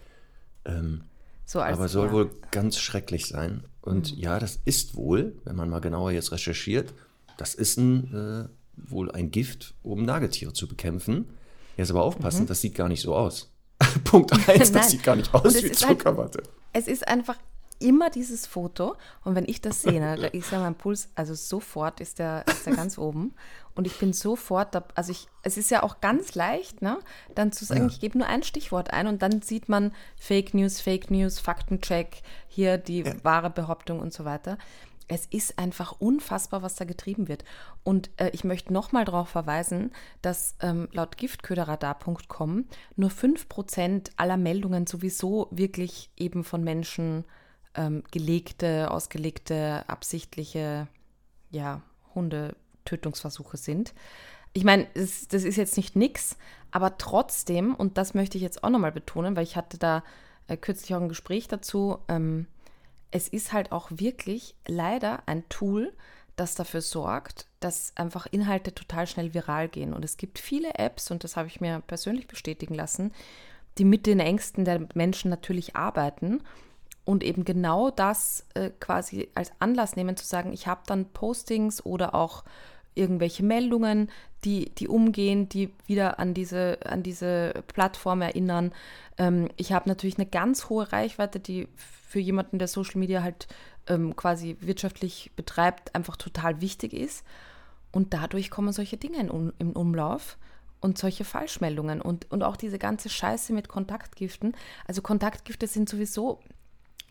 Ja. 0.67 0.79
Ähm, 0.79 1.03
so 1.45 1.61
als, 1.61 1.79
aber 1.79 1.89
soll 1.89 2.09
ja. 2.09 2.13
wohl 2.13 2.31
ganz 2.51 2.79
schrecklich 2.79 3.27
sein. 3.27 3.65
Und 3.81 4.17
mhm. 4.17 4.23
ja, 4.23 4.39
das 4.39 4.59
ist 4.65 4.97
wohl, 4.97 5.37
wenn 5.45 5.57
man 5.57 5.71
mal 5.71 5.81
genauer 5.81 6.11
jetzt 6.11 6.33
recherchiert, 6.33 6.95
das 7.37 7.55
ist 7.55 7.77
ein, 7.77 8.49
äh, 8.49 8.91
wohl 8.91 9.11
ein 9.13 9.31
Gift, 9.31 9.75
um 9.83 10.05
Nagetiere 10.05 10.53
zu 10.53 10.69
bekämpfen. 10.69 11.27
Jetzt 11.77 11.91
aber 11.91 12.03
aufpassen, 12.03 12.43
mhm. 12.43 12.47
das 12.49 12.61
sieht 12.61 12.75
gar 12.75 12.89
nicht 12.89 13.03
so 13.03 13.15
aus. 13.15 13.53
Punkt 14.05 14.33
eins, 14.49 14.73
das 14.73 14.91
sieht 14.91 15.05
gar 15.05 15.17
nicht 15.17 15.33
aus 15.33 15.63
wie 15.63 15.71
Zuckerwatte. 15.71 16.39
Halt, 16.39 16.51
es 16.73 16.89
ist 16.89 17.07
einfach 17.07 17.37
immer 17.79 18.11
dieses 18.11 18.47
Foto 18.47 18.97
und 19.25 19.35
wenn 19.35 19.49
ich 19.49 19.61
das 19.61 19.83
sehe, 19.83 20.01
ne, 20.01 20.27
ist 20.33 20.53
ja 20.53 20.61
mein 20.61 20.75
Puls, 20.75 21.09
also 21.15 21.35
sofort 21.35 22.01
ist 22.01 22.19
der, 22.19 22.45
ist 22.47 22.67
der 22.67 22.77
ganz 22.77 22.99
oben 22.99 23.35
und 23.75 23.87
ich 23.87 23.97
bin 23.99 24.13
sofort, 24.13 24.75
da, 24.75 24.85
also 24.97 25.13
ich, 25.13 25.29
es 25.43 25.57
ist 25.57 25.71
ja 25.71 25.83
auch 25.85 26.01
ganz 26.01 26.35
leicht, 26.35 26.83
ne, 26.83 26.99
dann 27.35 27.53
zu 27.53 27.65
sagen, 27.65 27.83
ja. 27.83 27.87
ich 27.87 28.01
gebe 28.01 28.19
nur 28.19 28.27
ein 28.27 28.43
Stichwort 28.43 28.93
ein 28.93 29.07
und 29.07 29.23
dann 29.23 29.41
sieht 29.43 29.69
man 29.69 29.93
Fake 30.17 30.53
News, 30.53 30.81
Fake 30.81 31.11
News, 31.11 31.39
Faktencheck, 31.39 32.23
hier 32.49 32.77
die 32.79 33.03
ja. 33.03 33.15
wahre 33.23 33.51
Behauptung 33.51 34.01
und 34.01 34.13
so 34.13 34.25
weiter. 34.25 34.59
Es 35.09 35.25
ist 35.27 35.59
einfach 35.59 35.95
unfassbar, 36.01 36.63
was 36.63 36.75
da 36.75 36.85
getrieben 36.85 37.29
wird. 37.29 37.45
Und 37.83 38.11
äh, 38.19 38.31
ich 38.35 38.45
möchte 38.45 38.73
nochmal 38.73 39.07
darauf 39.07 39.31
verweisen, 39.31 39.93
dass 40.21 40.57
ähm, 40.61 40.89
laut 40.93 41.17
giftköderradar.com 41.17 42.67
nur 42.97 43.11
5% 43.11 44.11
aller 44.17 44.37
Meldungen 44.37 44.87
sowieso 44.87 45.49
wirklich 45.51 46.11
eben 46.17 46.45
von 46.45 46.63
Menschen 46.63 47.25
ähm, 47.75 48.03
gelegte, 48.11 48.91
ausgelegte, 48.91 49.85
absichtliche 49.89 50.89
ja, 51.51 51.83
Hundetötungsversuche 52.15 53.57
sind. 53.57 53.95
Ich 54.53 54.65
meine, 54.65 54.87
das, 54.95 55.29
das 55.29 55.45
ist 55.45 55.57
jetzt 55.57 55.77
nicht 55.77 55.97
nix, 55.97 56.37
aber 56.71 56.99
trotzdem, 56.99 57.75
und 57.75 57.99
das 57.99 58.15
möchte 58.15 58.39
ich 58.39 58.43
jetzt 58.43 58.65
auch 58.65 58.71
nochmal 58.71 58.93
betonen, 58.93 59.37
weil 59.37 59.45
ich 59.45 59.57
hatte 59.57 59.79
da 59.79 60.03
äh, 60.49 60.57
kürzlich 60.57 60.95
auch 60.95 61.01
ein 61.01 61.09
Gespräch 61.09 61.49
dazu, 61.49 61.99
ähm, 62.09 62.47
es 63.11 63.29
ist 63.29 63.53
halt 63.53 63.73
auch 63.73 63.91
wirklich 63.91 64.55
leider 64.67 65.23
ein 65.27 65.49
Tool, 65.49 65.95
das 66.37 66.55
dafür 66.55 66.83
sorgt, 66.83 67.47
dass 67.61 67.93
einfach 67.97 68.27
Inhalte 68.27 68.75
total 68.75 69.07
schnell 69.07 69.35
viral 69.35 69.69
gehen. 69.69 69.93
Und 69.93 70.05
es 70.05 70.17
gibt 70.17 70.39
viele 70.39 70.75
Apps, 70.75 71.11
und 71.11 71.25
das 71.25 71.37
habe 71.37 71.49
ich 71.49 71.61
mir 71.61 71.83
persönlich 71.87 72.29
bestätigen 72.29 72.75
lassen, 72.75 73.13
die 73.79 73.85
mit 73.85 74.07
den 74.07 74.21
Ängsten 74.21 74.65
der 74.65 74.87
Menschen 74.95 75.31
natürlich 75.31 75.75
arbeiten 75.77 76.43
und 77.09 77.25
eben 77.25 77.47
genau 77.47 77.91
das 77.91 78.45
äh, 78.53 78.69
quasi 78.81 79.31
als 79.35 79.51
Anlass 79.61 79.97
nehmen 79.97 80.19
zu 80.19 80.27
sagen, 80.27 80.53
ich 80.53 80.67
habe 80.67 80.83
dann 80.85 81.07
Postings 81.07 81.83
oder 81.87 82.15
auch 82.15 82.45
irgendwelche 82.95 83.43
Meldungen, 83.43 84.11
die, 84.45 84.75
die 84.75 84.89
umgehen, 84.89 85.49
die 85.49 85.73
wieder 85.87 86.19
an 86.19 86.35
diese, 86.35 86.81
an 86.85 87.03
diese 87.03 87.65
Plattform 87.69 88.21
erinnern. 88.21 88.73
Ähm, 89.17 89.49
ich 89.57 89.73
habe 89.73 89.89
natürlich 89.89 90.19
eine 90.19 90.27
ganz 90.27 90.69
hohe 90.69 90.93
Reichweite, 90.93 91.41
die 91.41 91.67
für 91.77 92.21
jemanden, 92.21 92.59
der 92.59 92.69
Social 92.69 92.99
Media 92.99 93.23
halt 93.23 93.49
ähm, 93.87 94.15
quasi 94.15 94.59
wirtschaftlich 94.61 95.31
betreibt, 95.35 95.95
einfach 95.95 96.17
total 96.17 96.61
wichtig 96.61 96.93
ist. 96.93 97.25
Und 97.91 98.13
dadurch 98.13 98.51
kommen 98.51 98.75
solche 98.75 98.99
Dinge 98.99 99.21
in, 99.21 99.53
in 99.59 99.73
Umlauf 99.73 100.37
und 100.81 100.99
solche 100.99 101.25
Falschmeldungen 101.25 102.03
und, 102.03 102.31
und 102.31 102.43
auch 102.43 102.57
diese 102.57 102.79
ganze 102.79 103.09
Scheiße 103.09 103.55
mit 103.55 103.67
Kontaktgiften. 103.67 104.55
Also 104.87 105.01
Kontaktgifte 105.01 105.67
sind 105.67 105.89
sowieso 105.89 106.41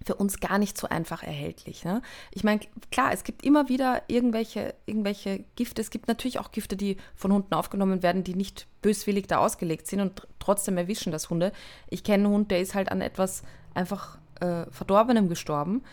für 0.08 0.16
uns 0.16 0.40
gar 0.40 0.58
nicht 0.58 0.78
so 0.78 0.88
einfach 0.88 1.22
erhältlich. 1.22 1.84
Ne? 1.84 2.02
Ich 2.32 2.44
meine, 2.44 2.62
klar, 2.92 3.12
es 3.12 3.24
gibt 3.24 3.44
immer 3.44 3.68
wieder 3.68 4.04
irgendwelche, 4.08 4.74
irgendwelche 4.86 5.44
Gifte. 5.56 5.82
Es 5.82 5.90
gibt 5.90 6.08
natürlich 6.08 6.40
auch 6.40 6.52
Gifte, 6.52 6.78
die 6.78 6.96
von 7.16 7.34
Hunden 7.34 7.54
aufgenommen 7.54 8.02
werden, 8.02 8.24
die 8.24 8.34
nicht 8.34 8.68
böswillig 8.82 9.28
da 9.28 9.38
ausgelegt 9.38 9.86
sind 9.88 10.00
und 10.00 10.28
trotzdem 10.40 10.78
erwischen 10.78 11.12
das 11.12 11.30
Hunde. 11.30 11.52
Ich 11.90 12.04
kenne 12.04 12.26
einen 12.26 12.34
Hund, 12.34 12.52
der 12.52 12.62
ist 12.62 12.74
halt 12.74 12.90
an 12.90 13.02
etwas 13.02 13.44
einfach 13.74 14.18
äh, 14.40 14.66
Verdorbenem 14.72 15.28
gestorben. 15.28 15.84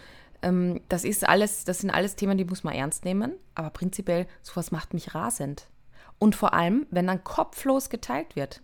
ähm, 0.43 0.81
das 0.89 1.05
ist 1.05 1.29
alles, 1.29 1.65
das 1.65 1.81
sind 1.81 1.91
alles 1.91 2.15
Themen, 2.15 2.39
die 2.39 2.45
muss 2.45 2.63
man 2.63 2.75
ernst 2.75 3.05
nehmen, 3.05 3.33
aber 3.57 3.71
prinzipiell, 3.71 4.27
sowas 4.43 4.71
macht 4.71 4.95
mich 4.95 5.15
rasend. 5.15 5.67
Und 6.21 6.37
vor 6.37 6.55
allem, 6.55 6.87
wenn 6.91 7.09
dann 7.09 7.25
kopflos 7.25 7.91
geteilt 7.91 8.37
wird. 8.37 8.63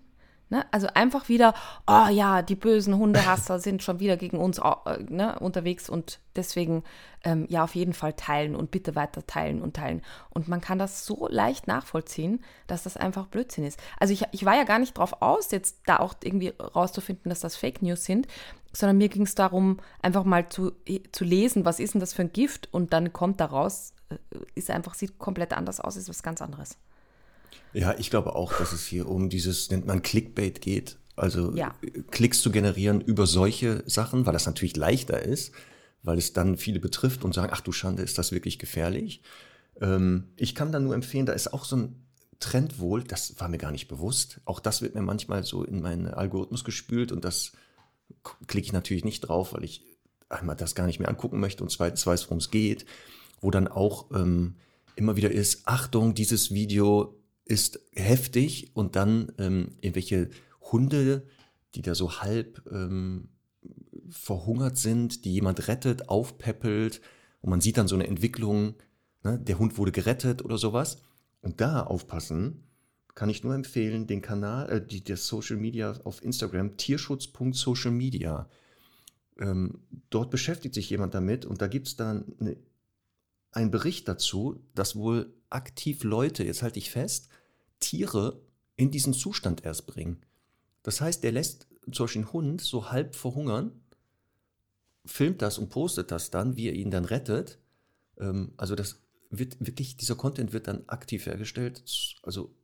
Ne? 0.50 0.66
Also 0.73 0.88
einfach 0.95 1.28
wieder, 1.28 1.54
oh 1.87 2.09
ja, 2.11 2.42
die 2.42 2.57
bösen 2.57 2.97
Hundehasser 2.97 3.59
sind 3.61 3.85
schon 3.85 4.00
wieder 4.00 4.16
gegen 4.16 4.37
uns 4.38 4.59
äh, 4.59 5.02
ne, 5.09 5.38
unterwegs 5.38 5.88
und 5.88 6.19
deswegen 6.35 6.83
ähm, 7.23 7.47
ja 7.49 7.62
auf 7.62 7.76
jeden 7.76 7.92
Fall 7.92 8.14
teilen 8.14 8.57
und 8.57 8.73
bitte 8.73 8.97
weiter 8.97 9.25
teilen 9.25 9.62
und 9.62 9.76
teilen. 9.76 10.02
Und 10.30 10.49
man 10.49 10.61
kann 10.61 10.80
das 10.80 11.07
so 11.07 11.28
leicht 11.30 11.69
nachvollziehen, 11.69 12.42
dass 12.66 12.83
das 12.83 12.97
einfach 12.97 13.28
Blödsinn 13.28 13.64
ist. 13.64 13.78
Also 14.00 14.12
ich, 14.12 14.25
ich 14.33 14.45
war 14.45 14.57
ja 14.57 14.64
gar 14.64 14.80
nicht 14.80 14.99
drauf 14.99 15.23
aus, 15.23 15.52
jetzt 15.52 15.83
da 15.87 15.99
auch 15.99 16.14
irgendwie 16.23 16.52
rauszufinden, 16.59 17.30
dass 17.30 17.38
das 17.38 17.54
Fake 17.54 17.80
News 17.80 18.04
sind, 18.04 18.26
sondern 18.73 18.99
mir 18.99 19.09
ging 19.09 19.23
es 19.23 19.37
darum, 19.37 19.78
einfach 20.02 20.25
mal 20.25 20.49
zu, 20.49 20.73
zu 21.12 21.25
lesen, 21.25 21.64
was 21.64 21.78
ist 21.78 21.95
denn 21.95 22.00
das 22.00 22.12
für 22.12 22.23
ein 22.23 22.33
Gift 22.33 22.69
und 22.73 22.92
dann 22.92 23.12
kommt 23.12 23.40
daraus, 23.40 23.95
äh, 24.09 24.16
ist 24.57 24.71
einfach, 24.71 24.95
sieht 24.95 25.21
komplett 25.21 25.52
anders 25.52 25.78
aus, 25.78 25.97
ist 25.97 26.09
was 26.09 26.25
ganz 26.25 26.42
anderes. 26.42 26.76
Ja, 27.73 27.95
ich 27.99 28.11
glaube 28.11 28.35
auch, 28.35 28.52
dass 28.52 28.73
es 28.73 28.87
hier 28.87 29.09
um 29.09 29.28
dieses, 29.30 29.71
nennt 29.71 29.87
man 29.87 30.02
Clickbait 30.02 30.61
geht. 30.61 30.99
Also 31.16 31.54
ja. 31.54 31.75
Klicks 32.11 32.40
zu 32.40 32.50
generieren 32.50 33.00
über 33.00 33.26
solche 33.26 33.85
Sachen, 33.87 34.26
weil 34.26 34.33
das 34.33 34.47
natürlich 34.47 34.76
leichter 34.76 35.23
ist, 35.23 35.52
weil 36.02 36.19
es 36.19 36.33
dann 36.33 36.57
viele 36.57 36.80
betrifft 36.80 37.25
und 37.25 37.35
sagen, 37.35 37.52
ach 37.52 37.61
du 37.61 37.73
Schande, 37.73 38.02
ist 38.02 38.16
das 38.16 38.33
wirklich 38.33 38.59
gefährlich? 38.59 39.23
Ähm, 39.80 40.28
ich 40.37 40.54
kann 40.54 40.73
dann 40.73 40.85
nur 40.85 40.95
empfehlen, 40.95 41.26
da 41.26 41.33
ist 41.33 41.52
auch 41.52 41.64
so 41.64 41.76
ein 41.76 42.07
Trend 42.38 42.78
wohl, 42.78 43.04
das 43.04 43.38
war 43.38 43.49
mir 43.49 43.59
gar 43.59 43.71
nicht 43.71 43.87
bewusst. 43.87 44.40
Auch 44.47 44.61
das 44.61 44.80
wird 44.80 44.95
mir 44.95 45.02
manchmal 45.02 45.45
so 45.45 45.62
in 45.62 45.83
meinen 45.83 46.09
Algorithmus 46.09 46.64
gespült 46.64 47.12
und 47.12 47.25
das 47.25 47.52
klicke 48.47 48.66
ich 48.66 48.73
natürlich 48.73 49.04
nicht 49.04 49.21
drauf, 49.21 49.52
weil 49.52 49.64
ich 49.64 49.85
einmal 50.30 50.57
das 50.57 50.75
gar 50.75 50.87
nicht 50.87 51.00
mehr 51.00 51.09
angucken 51.09 51.38
möchte 51.38 51.62
und 51.62 51.71
zweitens 51.71 52.07
weiß, 52.07 52.26
worum 52.26 52.38
es 52.38 52.50
geht, 52.50 52.87
wo 53.40 53.50
dann 53.50 53.69
auch 53.69 54.11
ähm, 54.12 54.57
immer 54.97 55.16
wieder 55.16 55.30
ist, 55.30 55.66
Achtung, 55.66 56.14
dieses 56.14 56.52
Video 56.52 57.20
ist 57.50 57.80
heftig 57.92 58.71
und 58.75 58.95
dann 58.95 59.33
ähm, 59.38 59.76
irgendwelche 59.80 60.30
Hunde, 60.61 61.26
die 61.75 61.83
da 61.83 61.97
so 61.97 62.21
halb 62.21 62.62
ähm, 62.71 63.28
verhungert 64.09 64.78
sind, 64.78 65.25
die 65.25 65.33
jemand 65.33 65.66
rettet, 65.66 66.09
aufpeppelt 66.09 67.00
und 67.40 67.50
man 67.50 67.61
sieht 67.61 67.76
dann 67.76 67.88
so 67.88 67.97
eine 67.97 68.07
Entwicklung, 68.07 68.75
ne, 69.25 69.38
der 69.38 69.59
Hund 69.59 69.78
wurde 69.78 69.92
gerettet 69.92 70.45
oder 70.45 70.59
sowas. 70.59 71.02
Und 71.42 71.61
da 71.61 71.83
aufpassen, 71.83 72.69
kann 73.14 73.30
ich 73.30 73.42
nur 73.42 73.54
empfehlen, 73.54 74.07
den 74.07 74.23
Kanal, 74.23 74.71
äh, 74.71 74.87
die, 74.87 75.02
das 75.02 75.26
Social 75.26 75.57
Media 75.57 75.99
auf 76.04 76.23
Instagram, 76.23 76.76
tierschutz.socialmedia. 76.76 78.49
Ähm, 79.40 79.80
dort 80.11 80.30
beschäftigt 80.30 80.75
sich 80.75 80.88
jemand 80.90 81.14
damit 81.14 81.47
und 81.47 81.61
da 81.61 81.66
gibt 81.66 81.88
es 81.88 81.97
dann 81.97 82.37
eine, 82.38 82.57
einen 83.50 83.71
Bericht 83.73 84.07
dazu, 84.07 84.62
dass 84.75 84.95
wohl 84.95 85.35
aktiv 85.49 86.04
Leute, 86.04 86.45
jetzt 86.45 86.62
halte 86.62 86.78
ich 86.78 86.90
fest, 86.90 87.28
Tiere 87.80 88.40
in 88.76 88.90
diesen 88.90 89.12
Zustand 89.12 89.64
erst 89.64 89.87
bringen. 89.87 90.22
Das 90.82 91.00
heißt, 91.00 91.22
der 91.22 91.32
lässt 91.32 91.66
zum 91.92 92.04
Beispiel 92.04 92.22
einen 92.22 92.32
Hund 92.32 92.60
so 92.60 92.90
halb 92.90 93.14
verhungern, 93.14 93.72
filmt 95.04 95.42
das 95.42 95.58
und 95.58 95.70
postet 95.70 96.10
das 96.10 96.30
dann, 96.30 96.56
wie 96.56 96.68
er 96.68 96.75
ihn 96.75 96.90
dann 96.90 97.04
rettet. 97.04 97.58
Ähm, 98.18 98.52
also 98.56 98.75
das 98.75 99.00
wird 99.30 99.56
wirklich, 99.60 99.96
dieser 99.96 100.14
Content 100.14 100.52
wird 100.52 100.68
dann 100.68 100.84
aktiv 100.88 101.26
hergestellt, 101.26 101.82
also 102.22 102.54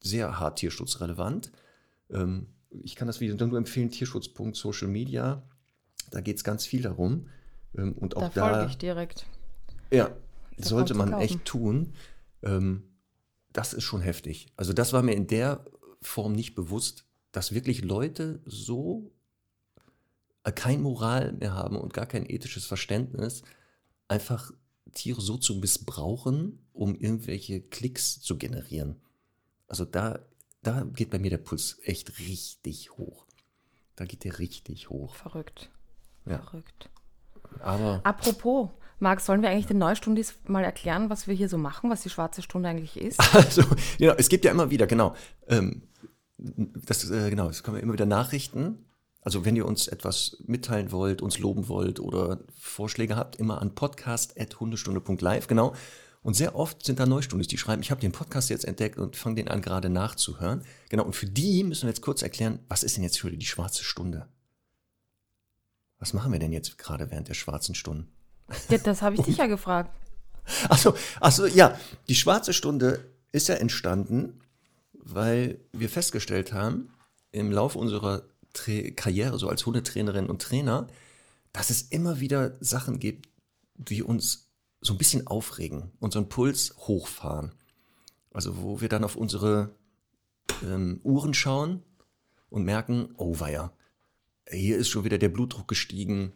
sehr 0.00 0.38
hart 0.38 0.58
tierschutzrelevant. 0.58 1.52
Ähm, 2.10 2.48
ich 2.70 2.96
kann 2.96 3.06
das 3.06 3.20
Video 3.20 3.34
nur 3.46 3.58
empfehlen, 3.58 3.90
tierschutz.social 3.90 4.88
media. 4.88 5.42
Da 6.10 6.20
geht 6.20 6.36
es 6.36 6.44
ganz 6.44 6.66
viel 6.66 6.82
darum. 6.82 7.28
Ähm, 7.76 7.92
und 7.92 8.16
auch 8.16 8.32
da, 8.32 8.48
folge 8.48 8.70
ich 8.70 8.78
direkt. 8.78 9.26
Ja, 9.90 10.10
da 10.56 10.64
sollte 10.64 10.94
man 10.94 11.12
echt 11.14 11.44
tun 11.44 11.92
das 13.56 13.72
ist 13.72 13.84
schon 13.84 14.02
heftig. 14.02 14.48
Also 14.56 14.72
das 14.72 14.92
war 14.92 15.02
mir 15.02 15.14
in 15.14 15.26
der 15.26 15.64
Form 16.02 16.32
nicht 16.32 16.54
bewusst, 16.54 17.06
dass 17.32 17.54
wirklich 17.54 17.82
Leute 17.82 18.40
so 18.44 19.12
äh, 20.44 20.52
kein 20.52 20.82
Moral 20.82 21.32
mehr 21.32 21.54
haben 21.54 21.76
und 21.76 21.94
gar 21.94 22.06
kein 22.06 22.28
ethisches 22.28 22.66
Verständnis, 22.66 23.42
einfach 24.08 24.52
Tiere 24.92 25.20
so 25.20 25.38
zu 25.38 25.56
missbrauchen, 25.56 26.66
um 26.72 26.94
irgendwelche 26.94 27.62
Klicks 27.62 28.20
zu 28.20 28.36
generieren. 28.36 29.00
Also 29.68 29.84
da, 29.84 30.20
da 30.62 30.84
geht 30.84 31.10
bei 31.10 31.18
mir 31.18 31.30
der 31.30 31.38
Puls 31.38 31.78
echt 31.82 32.18
richtig 32.18 32.90
hoch. 32.98 33.26
Da 33.96 34.04
geht 34.04 34.24
der 34.24 34.38
richtig 34.38 34.90
hoch. 34.90 35.14
Verrückt. 35.14 35.70
Ja. 36.26 36.40
Verrückt. 36.40 36.90
Aber. 37.60 38.00
Apropos, 38.04 38.70
Marc, 38.98 39.20
sollen 39.20 39.42
wir 39.42 39.50
eigentlich 39.50 39.66
den 39.66 39.78
Neustundis 39.78 40.34
mal 40.46 40.64
erklären, 40.64 41.10
was 41.10 41.26
wir 41.26 41.34
hier 41.34 41.48
so 41.48 41.58
machen, 41.58 41.90
was 41.90 42.02
die 42.02 42.10
schwarze 42.10 42.42
Stunde 42.42 42.68
eigentlich 42.68 42.96
ist? 42.96 43.20
Also, 43.34 43.62
ja, 43.98 44.14
es 44.16 44.28
gibt 44.28 44.44
ja 44.44 44.50
immer 44.50 44.70
wieder, 44.70 44.86
genau. 44.86 45.14
Ähm, 45.48 45.82
das, 46.38 47.10
äh, 47.10 47.30
genau, 47.30 47.48
es 47.48 47.62
kommen 47.62 47.78
immer 47.78 47.92
wieder 47.92 48.06
Nachrichten. 48.06 48.86
Also, 49.20 49.44
wenn 49.44 49.56
ihr 49.56 49.66
uns 49.66 49.88
etwas 49.88 50.38
mitteilen 50.46 50.92
wollt, 50.92 51.20
uns 51.20 51.38
loben 51.38 51.68
wollt 51.68 52.00
oder 52.00 52.40
Vorschläge 52.58 53.16
habt, 53.16 53.36
immer 53.36 53.60
an 53.60 53.74
podcast.hundestunde.live, 53.74 55.46
genau. 55.46 55.74
Und 56.22 56.34
sehr 56.34 56.56
oft 56.56 56.84
sind 56.84 56.98
da 56.98 57.06
Neustundis, 57.06 57.46
die 57.46 57.58
schreiben, 57.58 57.82
ich 57.82 57.90
habe 57.90 58.00
den 58.00 58.12
Podcast 58.12 58.50
jetzt 58.50 58.64
entdeckt 58.64 58.98
und 58.98 59.14
fange 59.14 59.36
den 59.36 59.48
an 59.48 59.62
gerade 59.62 59.88
nachzuhören. 59.88 60.64
Genau, 60.88 61.04
und 61.04 61.14
für 61.14 61.26
die 61.26 61.62
müssen 61.62 61.82
wir 61.82 61.90
jetzt 61.90 62.02
kurz 62.02 62.22
erklären, 62.22 62.58
was 62.68 62.82
ist 62.82 62.96
denn 62.96 63.04
jetzt 63.04 63.20
für 63.20 63.30
die 63.30 63.46
schwarze 63.46 63.84
Stunde? 63.84 64.26
Was 65.98 66.14
machen 66.14 66.32
wir 66.32 66.40
denn 66.40 66.52
jetzt 66.52 66.78
gerade 66.78 67.10
während 67.10 67.28
der 67.28 67.34
schwarzen 67.34 67.74
Stunden? 67.74 68.15
Ja, 68.68 68.78
das 68.78 69.02
habe 69.02 69.16
ich 69.16 69.22
dich 69.22 69.36
ja 69.38 69.46
gefragt. 69.46 69.90
Achso, 70.68 70.94
achso, 71.20 71.46
ja. 71.46 71.78
Die 72.08 72.14
schwarze 72.14 72.52
Stunde 72.52 73.04
ist 73.32 73.48
ja 73.48 73.56
entstanden, 73.56 74.40
weil 74.92 75.58
wir 75.72 75.88
festgestellt 75.88 76.52
haben, 76.52 76.90
im 77.32 77.52
Laufe 77.52 77.78
unserer 77.78 78.22
Tra 78.52 78.90
Karriere, 78.94 79.38
so 79.38 79.48
als 79.48 79.66
Hundetrainerin 79.66 80.26
und 80.26 80.40
Trainer, 80.40 80.86
dass 81.52 81.70
es 81.70 81.82
immer 81.82 82.20
wieder 82.20 82.56
Sachen 82.60 82.98
gibt, 82.98 83.28
die 83.74 84.02
uns 84.02 84.48
so 84.80 84.94
ein 84.94 84.98
bisschen 84.98 85.26
aufregen, 85.26 85.90
unseren 86.00 86.28
Puls 86.28 86.74
hochfahren. 86.78 87.52
Also 88.32 88.62
wo 88.62 88.80
wir 88.80 88.88
dann 88.88 89.04
auf 89.04 89.16
unsere 89.16 89.74
ähm, 90.62 91.00
Uhren 91.02 91.34
schauen 91.34 91.82
und 92.50 92.64
merken, 92.64 93.08
oh 93.16 93.40
weia, 93.40 93.72
hier 94.48 94.76
ist 94.76 94.88
schon 94.88 95.04
wieder 95.04 95.18
der 95.18 95.28
Blutdruck 95.28 95.68
gestiegen, 95.68 96.32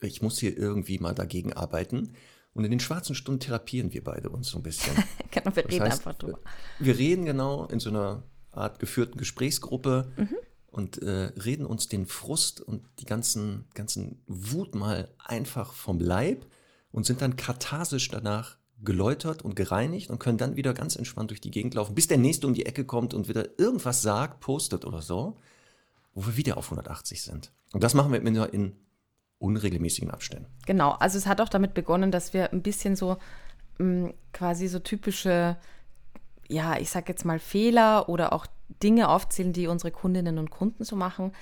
ich 0.00 0.22
muss 0.22 0.38
hier 0.38 0.56
irgendwie 0.56 0.98
mal 0.98 1.14
dagegen 1.14 1.52
arbeiten. 1.52 2.14
Und 2.54 2.64
in 2.64 2.70
den 2.70 2.80
schwarzen 2.80 3.14
Stunden 3.14 3.40
therapieren 3.40 3.92
wir 3.92 4.02
beide 4.02 4.30
uns 4.30 4.48
so 4.48 4.58
ein 4.58 4.62
bisschen. 4.62 4.94
genau, 5.30 5.54
wir 5.54 5.62
das 5.62 5.72
reden 5.72 5.84
heißt, 5.84 5.98
einfach 5.98 6.18
drüber. 6.18 6.40
Wir 6.78 6.98
reden 6.98 7.24
genau 7.24 7.66
in 7.66 7.78
so 7.78 7.90
einer 7.90 8.24
Art 8.50 8.78
geführten 8.78 9.18
Gesprächsgruppe 9.18 10.12
mhm. 10.16 10.36
und 10.68 11.00
äh, 11.02 11.32
reden 11.36 11.66
uns 11.66 11.88
den 11.88 12.06
Frust 12.06 12.60
und 12.60 12.84
die 12.98 13.04
ganzen, 13.04 13.66
ganzen 13.74 14.22
Wut 14.26 14.74
mal 14.74 15.14
einfach 15.18 15.72
vom 15.72 16.00
Leib 16.00 16.46
und 16.90 17.06
sind 17.06 17.22
dann 17.22 17.36
katharsisch 17.36 18.08
danach 18.08 18.56
geläutert 18.80 19.42
und 19.42 19.56
gereinigt 19.56 20.10
und 20.10 20.18
können 20.18 20.38
dann 20.38 20.56
wieder 20.56 20.72
ganz 20.72 20.96
entspannt 20.96 21.30
durch 21.30 21.40
die 21.40 21.50
Gegend 21.50 21.74
laufen, 21.74 21.94
bis 21.94 22.06
der 22.06 22.18
Nächste 22.18 22.46
um 22.46 22.54
die 22.54 22.66
Ecke 22.66 22.84
kommt 22.84 23.12
und 23.12 23.28
wieder 23.28 23.58
irgendwas 23.58 24.02
sagt, 24.02 24.40
postet 24.40 24.84
oder 24.84 25.02
so, 25.02 25.36
wo 26.14 26.26
wir 26.26 26.36
wieder 26.36 26.56
auf 26.56 26.66
180 26.66 27.22
sind. 27.22 27.52
Und 27.72 27.82
das 27.82 27.94
machen 27.94 28.12
wir 28.12 28.52
in 28.52 28.76
unregelmäßigen 29.38 30.10
Abständen. 30.10 30.46
Genau, 30.66 30.92
also 30.92 31.18
es 31.18 31.26
hat 31.26 31.40
auch 31.40 31.48
damit 31.48 31.74
begonnen, 31.74 32.10
dass 32.10 32.32
wir 32.34 32.52
ein 32.52 32.62
bisschen 32.62 32.96
so 32.96 33.18
mh, 33.78 34.08
mm, 34.08 34.14
quasi 34.32 34.68
so 34.68 34.78
typische, 34.78 35.56
ja, 36.48 36.78
ich 36.78 36.90
sag 36.90 37.08
jetzt 37.08 37.24
mal 37.24 37.38
Fehler 37.38 38.08
oder 38.08 38.32
auch 38.32 38.46
Dinge 38.82 39.08
aufzählen, 39.08 39.52
die 39.52 39.66
unsere 39.66 39.90
Kundinnen 39.90 40.38
und 40.38 40.50
Kunden 40.50 40.84
so 40.84 40.96
machen. 40.96 41.32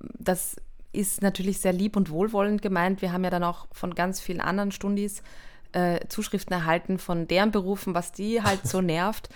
Das 0.00 0.56
ist 0.92 1.22
natürlich 1.22 1.58
sehr 1.60 1.72
lieb 1.72 1.96
und 1.96 2.10
wohlwollend 2.10 2.62
gemeint. 2.62 3.02
Wir 3.02 3.12
haben 3.12 3.24
ja 3.24 3.30
dann 3.30 3.44
auch 3.44 3.68
von 3.72 3.94
ganz 3.94 4.20
vielen 4.20 4.40
anderen 4.40 4.72
Stundis 4.72 5.22
äh, 5.72 6.06
Zuschriften 6.08 6.52
erhalten 6.52 6.98
von 6.98 7.28
deren 7.28 7.50
Berufen, 7.50 7.94
was 7.94 8.12
die 8.12 8.42
halt 8.42 8.66
so 8.66 8.80
nervt. 8.82 9.28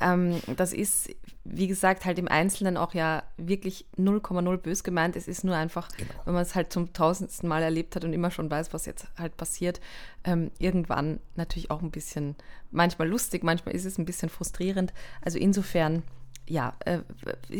Ähm, 0.00 0.40
das 0.56 0.72
ist, 0.72 1.10
wie 1.48 1.68
gesagt, 1.68 2.04
halt 2.04 2.18
im 2.18 2.28
Einzelnen 2.28 2.76
auch 2.76 2.92
ja 2.94 3.22
wirklich 3.36 3.86
0,0 3.96 4.56
bös 4.56 4.82
gemeint. 4.82 5.16
Es 5.16 5.28
ist 5.28 5.44
nur 5.44 5.54
einfach, 5.54 5.88
genau. 5.96 6.10
wenn 6.24 6.34
man 6.34 6.42
es 6.42 6.54
halt 6.54 6.72
zum 6.72 6.92
tausendsten 6.92 7.48
Mal 7.48 7.62
erlebt 7.62 7.94
hat 7.94 8.04
und 8.04 8.12
immer 8.12 8.30
schon 8.30 8.50
weiß, 8.50 8.72
was 8.72 8.86
jetzt 8.86 9.06
halt 9.16 9.36
passiert, 9.36 9.80
ähm, 10.24 10.50
irgendwann 10.58 11.20
natürlich 11.36 11.70
auch 11.70 11.82
ein 11.82 11.90
bisschen, 11.90 12.34
manchmal 12.70 13.08
lustig, 13.08 13.44
manchmal 13.44 13.74
ist 13.74 13.84
es 13.84 13.98
ein 13.98 14.04
bisschen 14.04 14.28
frustrierend. 14.28 14.92
Also 15.22 15.38
insofern, 15.38 16.02
ja, 16.48 16.74
äh, 16.84 17.00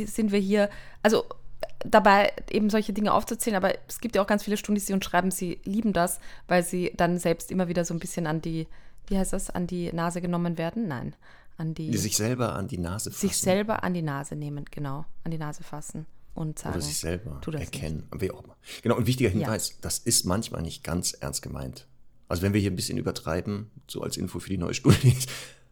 sind 0.06 0.32
wir 0.32 0.40
hier, 0.40 0.68
also 1.02 1.24
dabei 1.78 2.32
eben 2.50 2.70
solche 2.70 2.92
Dinge 2.92 3.12
aufzuzählen, 3.12 3.56
aber 3.56 3.74
es 3.88 4.00
gibt 4.00 4.16
ja 4.16 4.22
auch 4.22 4.26
ganz 4.26 4.42
viele 4.42 4.56
Stunden, 4.56 4.82
die 4.84 4.92
uns 4.92 5.04
schreiben, 5.04 5.30
sie 5.30 5.60
lieben 5.64 5.92
das, 5.92 6.18
weil 6.48 6.62
sie 6.62 6.92
dann 6.96 7.18
selbst 7.18 7.50
immer 7.50 7.68
wieder 7.68 7.84
so 7.84 7.94
ein 7.94 8.00
bisschen 8.00 8.26
an 8.26 8.40
die, 8.40 8.66
wie 9.06 9.18
heißt 9.18 9.32
das, 9.32 9.50
an 9.50 9.66
die 9.66 9.92
Nase 9.92 10.20
genommen 10.20 10.58
werden? 10.58 10.88
Nein, 10.88 11.14
an 11.56 11.74
die, 11.74 11.90
die 11.90 11.98
sich 11.98 12.16
selber 12.16 12.54
an 12.54 12.68
die 12.68 12.78
Nase 12.78 13.10
fassen. 13.10 13.28
Sich 13.28 13.36
selber 13.36 13.82
an 13.82 13.94
die 13.94 14.02
Nase 14.02 14.36
nehmen, 14.36 14.64
genau, 14.70 15.04
an 15.24 15.30
die 15.30 15.38
Nase 15.38 15.62
fassen. 15.62 16.06
und 16.34 16.58
sagen. 16.58 16.74
Oder 16.74 16.82
sich 16.82 16.98
selber 16.98 17.40
erkennen. 17.52 18.08
Wie 18.16 18.30
auch 18.30 18.44
immer. 18.44 18.56
Genau, 18.82 18.96
und 18.96 19.06
wichtiger 19.06 19.30
Hinweis, 19.30 19.70
ja. 19.70 19.76
das 19.80 19.98
ist 19.98 20.24
manchmal 20.24 20.62
nicht 20.62 20.84
ganz 20.84 21.12
ernst 21.12 21.42
gemeint. 21.42 21.86
Also 22.28 22.42
wenn 22.42 22.52
wir 22.52 22.60
hier 22.60 22.70
ein 22.70 22.76
bisschen 22.76 22.98
übertreiben, 22.98 23.70
so 23.88 24.02
als 24.02 24.16
Info 24.16 24.38
für 24.38 24.50
die 24.50 24.58
neue 24.58 24.74
Studie, 24.74 25.16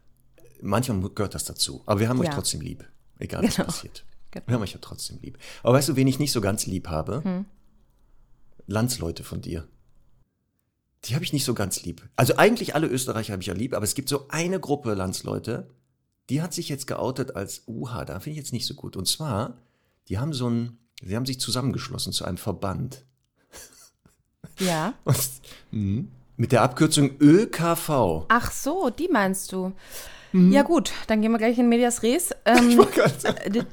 manchmal 0.61 1.09
gehört 1.09 1.35
das 1.35 1.45
dazu. 1.45 1.83
Aber 1.85 1.99
wir 1.99 2.09
haben 2.09 2.21
ja. 2.21 2.29
euch 2.29 2.35
trotzdem 2.35 2.61
lieb. 2.61 2.85
Egal, 3.19 3.43
was 3.43 3.55
genau. 3.55 3.67
passiert. 3.67 4.05
Genau. 4.31 4.47
Wir 4.47 4.55
haben 4.55 4.63
euch 4.63 4.73
ja 4.73 4.79
trotzdem 4.81 5.17
lieb. 5.21 5.37
Aber 5.63 5.75
weißt 5.75 5.87
du, 5.87 5.95
wen 5.95 6.07
ich 6.07 6.19
nicht 6.19 6.33
so 6.33 6.41
ganz 6.41 6.65
lieb 6.65 6.89
habe? 6.89 7.23
Hm. 7.23 7.45
Landsleute 8.67 9.23
von 9.23 9.39
dir. 9.39 9.65
Die 11.05 11.15
habe 11.15 11.23
ich 11.23 11.33
nicht 11.33 11.45
so 11.45 11.53
ganz 11.53 11.83
lieb. 11.83 12.07
Also 12.15 12.37
eigentlich 12.37 12.75
alle 12.75 12.87
Österreicher 12.87 13.33
habe 13.33 13.41
ich 13.41 13.47
ja 13.47 13.53
lieb, 13.53 13.73
aber 13.73 13.83
es 13.83 13.95
gibt 13.95 14.09
so 14.09 14.27
eine 14.29 14.59
Gruppe 14.59 14.93
Landsleute, 14.93 15.69
die 16.29 16.41
hat 16.41 16.53
sich 16.53 16.69
jetzt 16.69 16.87
geoutet 16.87 17.35
als 17.35 17.63
Uha. 17.67 18.05
Da 18.05 18.19
finde 18.19 18.31
ich 18.31 18.37
jetzt 18.37 18.53
nicht 18.53 18.65
so 18.65 18.73
gut. 18.73 18.95
Und 18.95 19.07
zwar, 19.07 19.57
die 20.09 20.17
haben 20.17 20.33
so 20.33 20.49
ein, 20.49 20.77
sie 21.03 21.15
haben 21.15 21.25
sich 21.25 21.39
zusammengeschlossen 21.39 22.13
zu 22.13 22.25
einem 22.25 22.37
Verband. 22.37 23.05
Ja. 24.59 24.93
Und, 25.03 25.29
mh, 25.71 26.05
mit 26.37 26.51
der 26.51 26.63
Abkürzung 26.63 27.11
ÖKV. 27.19 28.25
Ach 28.27 28.51
so, 28.51 28.89
die 28.89 29.07
meinst 29.07 29.51
du. 29.51 29.73
Mhm. 30.35 30.51
Ja 30.51 30.63
gut, 30.63 30.91
dann 31.07 31.21
gehen 31.21 31.31
wir 31.31 31.37
gleich 31.37 31.57
in 31.57 31.69
Medias 31.69 32.03
Res. 32.03 32.31
Ähm, 32.45 32.85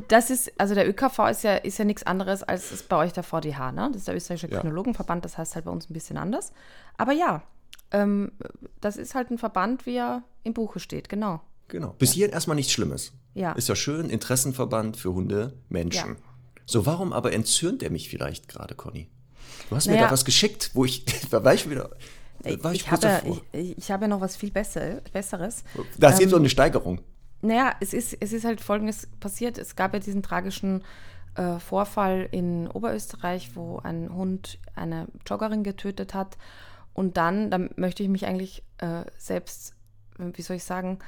das 0.08 0.30
ist, 0.30 0.52
also 0.58 0.74
der 0.74 0.88
ÖKV 0.88 1.18
ist 1.30 1.42
ja, 1.42 1.56
ist 1.56 1.78
ja 1.78 1.84
nichts 1.84 2.04
anderes 2.04 2.42
als 2.42 2.72
ist 2.72 2.88
bei 2.88 2.96
euch 2.96 3.12
der 3.12 3.22
VDH, 3.22 3.72
ne? 3.72 3.90
Das 3.92 3.98
ist 3.98 4.08
der 4.08 4.16
österreichische 4.16 4.50
ja. 4.50 4.60
Chronologenverband, 4.60 5.24
das 5.24 5.36
heißt 5.36 5.56
halt 5.56 5.66
bei 5.66 5.70
uns 5.70 5.90
ein 5.90 5.92
bisschen 5.92 6.16
anders. 6.16 6.52
Aber 6.96 7.12
ja, 7.12 7.42
ähm, 7.90 8.32
das 8.80 8.96
ist 8.96 9.14
halt 9.14 9.30
ein 9.30 9.36
Verband, 9.38 9.84
wie 9.84 9.96
er 9.96 10.22
im 10.42 10.54
Buche 10.54 10.80
steht, 10.80 11.08
genau. 11.08 11.40
Genau. 11.68 11.94
Bis 11.98 12.12
hierhin 12.12 12.32
erstmal 12.32 12.54
nichts 12.54 12.72
Schlimmes. 12.72 13.12
Ja. 13.34 13.52
Ist 13.52 13.68
ja 13.68 13.76
schön, 13.76 14.08
Interessenverband 14.08 14.96
für 14.96 15.12
Hunde, 15.12 15.52
Menschen. 15.68 16.10
Ja. 16.10 16.16
So, 16.64 16.86
warum 16.86 17.12
aber 17.12 17.32
entzürnt 17.32 17.82
er 17.82 17.90
mich 17.90 18.08
vielleicht 18.08 18.48
gerade, 18.48 18.74
Conny? 18.74 19.10
Du 19.68 19.76
hast 19.76 19.86
naja. 19.86 20.00
mir 20.00 20.06
da 20.06 20.12
was 20.12 20.24
geschickt, 20.24 20.70
wo 20.74 20.84
ich, 20.84 21.04
da 21.30 21.44
war 21.44 21.52
ich 21.52 21.68
wieder, 21.68 21.90
war 22.44 22.72
ich, 22.72 22.82
ich, 22.82 22.90
habe, 22.90 23.22
ich, 23.52 23.78
ich, 23.78 23.90
habe 23.90 24.08
noch 24.08 24.20
was 24.20 24.36
viel 24.36 24.50
besser, 24.50 25.00
Besseres. 25.12 25.64
Da 25.98 26.10
ist 26.10 26.20
ähm, 26.20 26.28
so 26.28 26.36
eine 26.36 26.48
Steigerung. 26.48 27.00
Naja, 27.40 27.74
es 27.80 27.92
ist, 27.92 28.16
es 28.20 28.32
ist 28.32 28.44
halt 28.44 28.60
Folgendes 28.60 29.08
passiert. 29.20 29.58
Es 29.58 29.76
gab 29.76 29.94
ja 29.94 30.00
diesen 30.00 30.22
tragischen 30.22 30.82
äh, 31.34 31.58
Vorfall 31.58 32.28
in 32.30 32.68
Oberösterreich, 32.68 33.56
wo 33.56 33.78
ein 33.78 34.14
Hund 34.14 34.58
eine 34.74 35.08
Joggerin 35.26 35.62
getötet 35.62 36.14
hat. 36.14 36.38
Und 36.94 37.16
dann, 37.16 37.50
da 37.50 37.58
möchte 37.76 38.02
ich 38.02 38.08
mich 38.08 38.26
eigentlich 38.26 38.62
äh, 38.78 39.04
selbst, 39.16 39.74
wie 40.18 40.42
soll 40.42 40.56
ich 40.56 40.64
sagen, 40.64 40.98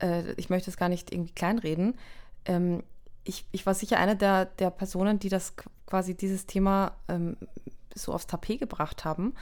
äh, 0.00 0.32
ich 0.32 0.50
möchte 0.50 0.70
es 0.70 0.76
gar 0.76 0.88
nicht 0.88 1.12
irgendwie 1.12 1.34
kleinreden. 1.34 1.96
Ähm, 2.44 2.82
ich, 3.24 3.46
ich 3.52 3.64
war 3.66 3.74
sicher 3.74 3.98
eine 3.98 4.16
der, 4.16 4.46
der 4.46 4.70
Personen, 4.70 5.18
die 5.18 5.28
das 5.28 5.54
quasi 5.86 6.14
dieses 6.14 6.46
Thema 6.46 6.96
ähm, 7.08 7.36
so 7.94 8.12
aufs 8.12 8.26
Tapet 8.26 8.60
gebracht 8.60 9.04
haben 9.04 9.34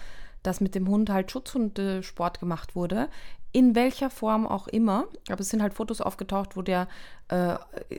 dass 0.42 0.60
mit 0.60 0.74
dem 0.74 0.88
Hund 0.88 1.10
halt 1.10 1.30
Schutzhundesport 1.30 2.40
gemacht 2.40 2.74
wurde, 2.74 3.08
in 3.52 3.74
welcher 3.74 4.10
Form 4.10 4.46
auch 4.46 4.66
immer. 4.68 5.06
Aber 5.28 5.40
es 5.40 5.50
sind 5.50 5.62
halt 5.62 5.74
Fotos 5.74 6.00
aufgetaucht, 6.00 6.56
wo 6.56 6.62
der 6.62 6.88
äh, 7.28 7.56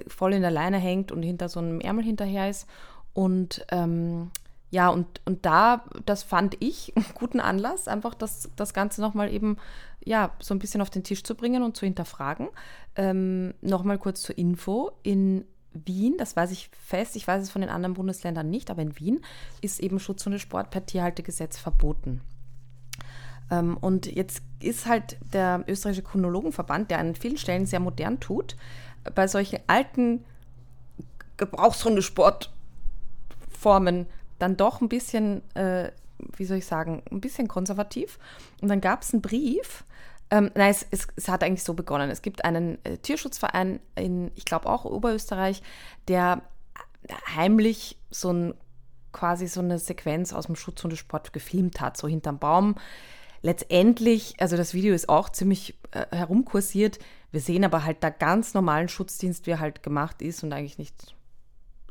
voll 0.07 0.33
in 0.33 0.41
der 0.41 0.51
Leine 0.51 0.77
hängt 0.77 1.11
und 1.11 1.23
hinter 1.23 1.49
so 1.49 1.59
einem 1.59 1.79
Ärmel 1.79 2.03
hinterher 2.03 2.49
ist. 2.49 2.67
Und 3.13 3.65
ähm, 3.69 4.31
ja, 4.71 4.89
und, 4.89 5.21
und 5.25 5.45
da, 5.45 5.85
das 6.05 6.23
fand 6.23 6.57
ich 6.59 6.93
einen 6.95 7.05
guten 7.13 7.39
Anlass, 7.39 7.87
einfach 7.87 8.15
das, 8.15 8.49
das 8.55 8.73
Ganze 8.73 9.01
nochmal 9.01 9.31
eben, 9.31 9.57
ja, 10.03 10.31
so 10.39 10.53
ein 10.53 10.59
bisschen 10.59 10.81
auf 10.81 10.89
den 10.89 11.03
Tisch 11.03 11.23
zu 11.23 11.35
bringen 11.35 11.63
und 11.63 11.77
zu 11.77 11.85
hinterfragen. 11.85 12.49
Ähm, 12.95 13.53
nochmal 13.61 13.99
kurz 13.99 14.21
zur 14.21 14.37
Info. 14.37 14.91
In 15.03 15.45
Wien, 15.73 16.15
das 16.17 16.35
weiß 16.35 16.51
ich 16.51 16.69
fest, 16.69 17.15
ich 17.15 17.27
weiß 17.27 17.43
es 17.43 17.51
von 17.51 17.61
den 17.61 17.69
anderen 17.69 17.93
Bundesländern 17.93 18.49
nicht, 18.49 18.69
aber 18.69 18.81
in 18.81 18.97
Wien 18.99 19.21
ist 19.61 19.79
eben 19.79 19.99
Schutzhundesport 19.99 20.71
per 20.71 20.85
Tierhaltegesetz 20.85 21.57
verboten. 21.57 22.21
Ähm, 23.53 23.77
und 23.77 24.07
jetzt 24.07 24.41
ist 24.59 24.87
halt 24.87 25.17
der 25.33 25.63
österreichische 25.67 26.03
Chronologenverband, 26.03 26.91
der 26.91 26.99
an 26.99 27.15
vielen 27.15 27.37
Stellen 27.37 27.65
sehr 27.65 27.79
modern 27.79 28.19
tut, 28.19 28.57
bei 29.15 29.27
solchen 29.27 29.59
alten 29.67 30.25
Gebrauchshundesportformen 31.37 34.07
dann 34.39 34.57
doch 34.57 34.81
ein 34.81 34.89
bisschen, 34.89 35.41
äh, 35.55 35.91
wie 36.37 36.45
soll 36.45 36.57
ich 36.57 36.65
sagen, 36.65 37.03
ein 37.11 37.21
bisschen 37.21 37.47
konservativ. 37.47 38.17
Und 38.61 38.69
dann 38.69 38.81
gab 38.81 39.03
es 39.03 39.13
einen 39.13 39.21
Brief, 39.21 39.83
ähm, 40.31 40.49
nein, 40.55 40.71
es, 40.71 40.87
es, 40.89 41.07
es, 41.15 41.27
hat 41.27 41.43
eigentlich 41.43 41.63
so 41.63 41.75
begonnen. 41.75 42.09
Es 42.09 42.21
gibt 42.21 42.45
einen 42.45 42.83
äh, 42.85 42.97
Tierschutzverein 42.97 43.81
in, 43.95 44.31
ich 44.35 44.45
glaube 44.45 44.67
auch 44.67 44.85
Oberösterreich, 44.85 45.61
der 46.07 46.43
heimlich 47.35 47.97
so 48.09 48.31
ein 48.31 48.53
quasi 49.11 49.47
so 49.47 49.59
eine 49.59 49.77
Sequenz 49.77 50.33
aus 50.33 50.47
dem 50.47 50.55
Schutzhundesport 50.55 51.33
gefilmt 51.33 51.81
hat, 51.81 51.97
so 51.97 52.07
hinterm 52.07 52.39
Baum 52.39 52.75
letztendlich, 53.43 54.33
also 54.39 54.57
das 54.57 54.73
Video 54.73 54.95
ist 54.95 55.09
auch 55.09 55.29
ziemlich 55.29 55.77
äh, 55.91 56.05
herumkursiert. 56.15 56.97
Wir 57.31 57.41
sehen 57.41 57.63
aber 57.63 57.83
halt 57.83 57.97
da 58.01 58.09
ganz 58.09 58.53
normalen 58.55 58.89
Schutzdienst, 58.89 59.45
wie 59.45 59.51
er 59.51 59.59
halt 59.59 59.83
gemacht 59.83 60.21
ist 60.21 60.43
und 60.43 60.53
eigentlich 60.53 60.79
nicht 60.79 61.13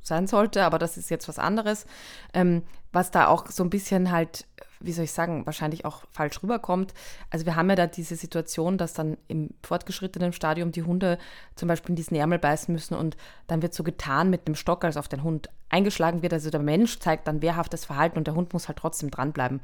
sein 0.02 0.26
sollte, 0.26 0.64
aber 0.64 0.78
das 0.78 0.96
ist 0.96 1.10
jetzt 1.10 1.28
was 1.28 1.38
anderes. 1.38 1.86
Ähm, 2.34 2.62
was 2.92 3.10
da 3.10 3.28
auch 3.28 3.46
so 3.50 3.62
ein 3.62 3.70
bisschen 3.70 4.10
halt, 4.10 4.46
wie 4.80 4.92
soll 4.92 5.04
ich 5.04 5.12
sagen, 5.12 5.46
wahrscheinlich 5.46 5.84
auch 5.84 6.02
falsch 6.10 6.42
rüberkommt. 6.42 6.92
Also 7.30 7.46
wir 7.46 7.54
haben 7.54 7.70
ja 7.70 7.76
da 7.76 7.86
diese 7.86 8.16
Situation, 8.16 8.78
dass 8.78 8.94
dann 8.94 9.16
im 9.28 9.50
fortgeschrittenen 9.62 10.32
Stadium 10.32 10.72
die 10.72 10.82
Hunde 10.82 11.18
zum 11.54 11.68
Beispiel 11.68 11.90
in 11.90 11.96
diesen 11.96 12.16
Ärmel 12.16 12.38
beißen 12.38 12.72
müssen 12.72 12.94
und 12.94 13.16
dann 13.46 13.62
wird 13.62 13.74
so 13.74 13.84
getan 13.84 14.28
mit 14.28 14.48
dem 14.48 14.54
Stock, 14.54 14.84
als 14.84 14.96
auf 14.96 15.08
den 15.08 15.22
Hund 15.22 15.48
eingeschlagen 15.68 16.22
wird. 16.22 16.32
Also 16.32 16.50
der 16.50 16.60
Mensch 16.60 16.98
zeigt 16.98 17.28
dann 17.28 17.40
wehrhaftes 17.42 17.84
Verhalten 17.84 18.18
und 18.18 18.26
der 18.26 18.34
Hund 18.34 18.52
muss 18.52 18.68
halt 18.68 18.78
trotzdem 18.78 19.10
dranbleiben. 19.10 19.60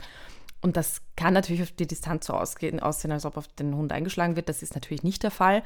Und 0.60 0.76
das 0.76 1.02
kann 1.16 1.34
natürlich 1.34 1.62
auf 1.62 1.72
die 1.72 1.86
Distanz 1.86 2.26
so 2.26 2.34
ausgehen, 2.34 2.80
aussehen, 2.80 3.12
als 3.12 3.24
ob 3.24 3.36
auf 3.36 3.48
den 3.48 3.76
Hund 3.76 3.92
eingeschlagen 3.92 4.36
wird. 4.36 4.48
Das 4.48 4.62
ist 4.62 4.74
natürlich 4.74 5.02
nicht 5.02 5.22
der 5.22 5.30
Fall. 5.30 5.62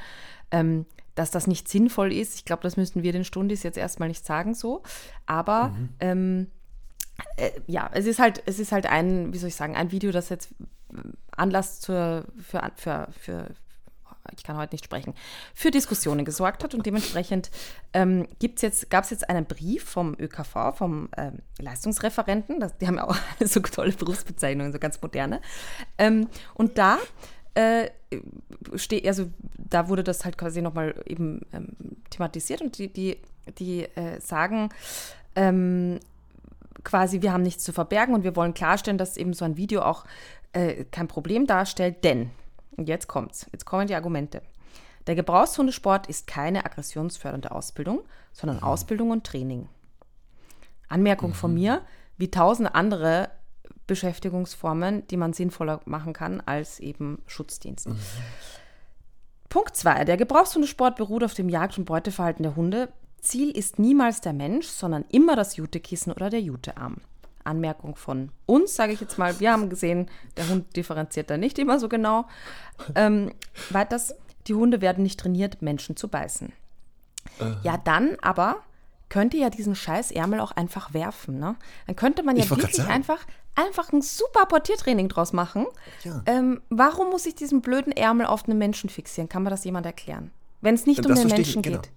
Ähm, 0.51 0.87
dass 1.15 1.31
das 1.31 1.47
nicht 1.47 1.69
sinnvoll 1.69 2.13
ist, 2.13 2.37
ich 2.37 2.45
glaube, 2.47 2.63
das 2.63 2.79
müssten 2.79 3.03
wir 3.03 3.13
den 3.13 3.25
Stundis 3.25 3.63
jetzt 3.63 3.77
erstmal 3.77 4.09
nicht 4.09 4.25
sagen 4.25 4.55
so. 4.55 4.83
Aber 5.27 5.69
mhm. 5.69 5.89
ähm, 6.01 6.47
äh, 7.37 7.51
ja, 7.67 7.91
es 7.93 8.07
ist 8.07 8.19
halt, 8.19 8.43
es 8.47 8.59
ist 8.59 8.73
halt 8.73 8.87
ein, 8.87 9.33
wie 9.33 9.39
soll 9.39 9.49
ich 9.49 9.57
sagen, 9.57 9.77
ein 9.77 9.93
Video, 9.93 10.11
das 10.11 10.31
jetzt 10.31 10.55
Anlass 11.31 11.81
zur, 11.81 12.27
für, 12.39 12.71
für, 12.77 13.09
für, 13.13 13.49
ich 14.37 14.45
kann 14.45 14.57
heute 14.57 14.75
nicht 14.75 14.85
sprechen, 14.85 15.15
für 15.55 15.71
Diskussionen 15.71 16.25
gesorgt 16.25 16.65
hat. 16.65 16.75
Und 16.75 16.87
dementsprechend 16.87 17.51
ähm, 17.93 18.27
jetzt, 18.41 18.91
gab 18.91 19.05
es 19.05 19.11
jetzt 19.11 19.29
einen 19.29 19.47
Brief 19.47 19.85
vom 19.85 20.17
ÖKV, 20.19 20.75
vom 20.75 21.09
ähm, 21.17 21.39
Leistungsreferenten, 21.59 22.61
das, 22.61 22.77
die 22.79 22.87
haben 22.87 22.97
ja 22.97 23.09
auch 23.09 23.17
so 23.41 23.61
tolle 23.61 23.93
Berufsbezeichnungen, 23.93 24.73
so 24.73 24.79
ganz 24.79 25.01
moderne. 25.01 25.41
Ähm, 25.99 26.29
und 26.55 26.79
da 26.79 26.99
äh, 27.55 27.91
steht, 28.77 29.07
also 29.07 29.27
da 29.59 29.89
wurde 29.89 30.05
das 30.05 30.25
halt 30.25 30.39
quasi 30.39 30.63
nochmal 30.63 30.95
eben 31.07 31.43
ähm, 31.53 31.69
thematisiert 32.11 32.61
und 32.63 32.79
die, 32.79 32.89
die, 32.89 33.19
die 33.59 33.85
äh, 33.85 34.21
sagen, 34.21 34.71
ähm, 35.35 36.01
quasi, 36.85 37.23
wir 37.23 37.33
haben 37.33 37.43
nichts 37.43 37.65
zu 37.65 37.73
verbergen 37.73 38.15
und 38.15 38.25
wir 38.25 38.37
wollen 38.37 38.55
klarstellen, 38.55 38.99
dass 38.99 39.17
eben 39.17 39.35
so 39.35 39.45
ein 39.45 39.57
Video 39.57 39.83
auch 39.83 40.05
äh, 40.53 40.85
kein 40.91 41.09
Problem 41.09 41.47
darstellt, 41.47 42.05
denn 42.05 42.31
und 42.77 42.89
jetzt 42.89 43.09
kommt's. 43.09 43.47
Jetzt 43.53 43.65
kommen 43.65 43.87
die 43.87 43.95
Argumente. 43.95 44.43
Der 45.07 45.15
Gebrauchshundesport 45.15 46.07
ist 46.07 46.27
keine 46.27 46.65
aggressionsfördernde 46.65 47.51
Ausbildung, 47.51 48.03
sondern 48.33 48.59
mhm. 48.59 48.65
Ausbildung 48.65 49.11
und 49.11 49.25
Training. 49.25 49.69
Anmerkung 50.89 51.31
mhm. 51.31 51.35
von 51.35 51.55
mir, 51.55 51.83
wie 52.17 52.31
tausende 52.31 52.75
andere 52.75 53.31
Beschäftigungsformen, 53.87 55.07
die 55.09 55.17
man 55.17 55.33
sinnvoller 55.33 55.81
machen 55.87 56.13
kann 56.13 56.41
als 56.41 56.79
eben 56.79 57.23
Schutzdienst. 57.27 57.89
Mhm. 57.89 57.99
Punkt 59.49 59.77
2. 59.77 60.05
Der 60.05 60.17
Gebrauchshundesport 60.17 60.97
beruht 60.97 61.25
auf 61.25 61.35
dem 61.35 61.49
Jagd- 61.49 61.79
und 61.79 61.85
Beuteverhalten 61.85 62.43
der 62.43 62.57
Hunde. 62.57 62.89
Ziel 63.21 63.51
ist 63.51 63.79
niemals 63.79 64.21
der 64.21 64.33
Mensch, 64.33 64.67
sondern 64.67 65.05
immer 65.11 65.37
das 65.37 65.57
Jutekissen 65.57 66.13
oder 66.13 66.31
der 66.31 66.41
Jutearm. 66.41 66.97
Anmerkung 67.45 67.97
von 67.97 68.31
uns, 68.47 68.75
sage 68.75 68.93
ich 68.93 69.01
jetzt 69.01 69.19
mal. 69.19 69.41
Wir 69.41 69.53
haben 69.53 69.71
gesehen, 69.71 70.09
der 70.37 70.49
Hund 70.49 70.77
differenziert 70.77 71.31
da 71.31 71.37
nicht 71.37 71.59
immer 71.59 71.79
so 71.79 71.89
genau. 71.89 72.27
Ähm, 72.95 73.33
weiters, 73.71 74.15
die 74.47 74.55
Hunde 74.55 74.81
werden 74.81 75.03
nicht 75.03 75.21
trainiert, 75.21 75.63
Menschen 75.63 75.97
zu 75.97 76.09
beißen. 76.09 76.53
Uh 77.41 77.55
Ja, 77.63 77.77
dann 77.77 78.17
aber 78.21 78.63
könnt 79.09 79.35
ihr 79.35 79.41
ja 79.41 79.51
diesen 79.51 79.75
scheiß 79.75 80.11
Ärmel 80.11 80.41
auch 80.41 80.53
einfach 80.53 80.95
werfen. 80.95 81.39
Ne? 81.39 81.57
Dann 81.87 81.97
könnte 81.97 82.23
man 82.23 82.37
ja 82.37 82.49
wirklich 82.49 82.83
einfach, 82.83 83.27
einfach 83.55 83.93
ein 83.93 84.01
super 84.01 84.47
Portiertraining 84.47 85.09
draus 85.09 85.35
machen. 85.35 85.67
Ja. 86.03 86.23
Ähm, 86.25 86.63
warum 86.71 87.11
muss 87.11 87.27
ich 87.27 87.35
diesen 87.35 87.61
blöden 87.61 87.93
Ärmel 87.93 88.27
auf 88.27 88.49
einen 88.49 88.57
Menschen 88.57 88.89
fixieren? 88.89 89.29
Kann 89.29 89.43
mir 89.43 89.51
das 89.51 89.65
jemand 89.65 89.85
erklären? 89.85 90.31
Wenn 90.63 90.75
es 90.75 90.87
nicht 90.87 91.01
das 91.01 91.07
um 91.07 91.15
den 91.15 91.29
Menschen 91.29 91.61
genau. 91.61 91.81
geht. 91.81 91.91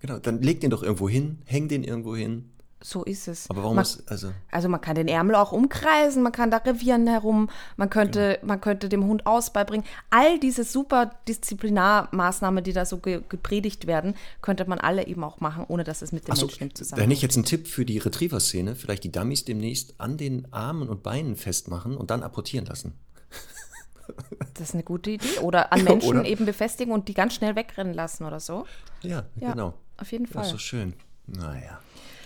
Genau, 0.00 0.18
dann 0.18 0.42
leg 0.42 0.60
den 0.60 0.70
doch 0.70 0.82
irgendwo 0.82 1.08
hin, 1.08 1.38
häng 1.44 1.68
den 1.68 1.84
irgendwo 1.84 2.16
hin. 2.16 2.50
So 2.80 3.02
ist 3.02 3.26
es. 3.26 3.50
Aber 3.50 3.64
warum 3.64 3.76
man, 3.76 3.82
ist, 3.82 4.08
also. 4.08 4.32
Also 4.52 4.68
man 4.68 4.80
kann 4.80 4.94
den 4.94 5.08
Ärmel 5.08 5.34
auch 5.34 5.50
umkreisen, 5.50 6.22
man 6.22 6.30
kann 6.30 6.50
da 6.50 6.58
revieren 6.58 7.08
herum, 7.08 7.50
man 7.76 7.90
könnte, 7.90 8.34
genau. 8.34 8.46
man 8.46 8.60
könnte 8.60 8.88
dem 8.88 9.04
Hund 9.04 9.26
Aus 9.26 9.52
beibringen. 9.52 9.84
All 10.10 10.38
diese 10.38 10.62
super 10.62 11.10
Disziplinarmaßnahmen, 11.26 12.62
die 12.62 12.72
da 12.72 12.84
so 12.84 12.98
ge 12.98 13.22
gepredigt 13.28 13.88
werden, 13.88 14.14
könnte 14.42 14.64
man 14.66 14.78
alle 14.78 15.06
eben 15.06 15.24
auch 15.24 15.40
machen, 15.40 15.64
ohne 15.66 15.82
dass 15.82 16.02
es 16.02 16.12
mit 16.12 16.28
dem 16.28 16.36
so, 16.36 16.46
Menschen 16.46 16.74
zusammen. 16.74 17.00
Dann 17.00 17.10
ich 17.10 17.20
jetzt 17.20 17.36
einen 17.36 17.44
Tipp 17.44 17.66
für 17.66 17.84
die 17.84 17.98
Retriever-Szene, 17.98 18.76
vielleicht 18.76 19.02
die 19.02 19.12
Dummies 19.12 19.44
demnächst 19.44 20.00
an 20.00 20.16
den 20.16 20.52
Armen 20.52 20.88
und 20.88 21.02
Beinen 21.02 21.34
festmachen 21.34 21.96
und 21.96 22.10
dann 22.10 22.22
apportieren 22.22 22.66
lassen. 22.66 22.94
Das 24.54 24.70
ist 24.70 24.74
eine 24.74 24.84
gute 24.84 25.10
Idee. 25.10 25.38
Oder 25.42 25.70
an 25.70 25.84
Menschen 25.84 26.08
oder? 26.08 26.24
eben 26.24 26.46
befestigen 26.46 26.94
und 26.94 27.08
die 27.08 27.14
ganz 27.14 27.34
schnell 27.34 27.54
wegrennen 27.56 27.92
lassen 27.92 28.24
oder 28.24 28.40
so. 28.40 28.66
Ja, 29.02 29.26
ja 29.36 29.50
genau. 29.50 29.74
Auf 29.98 30.10
jeden 30.12 30.26
Fall. 30.26 30.42
Das 30.42 30.46
ist 30.46 30.52
so 30.52 30.58
schön. 30.58 30.94
Naja. 31.26 31.78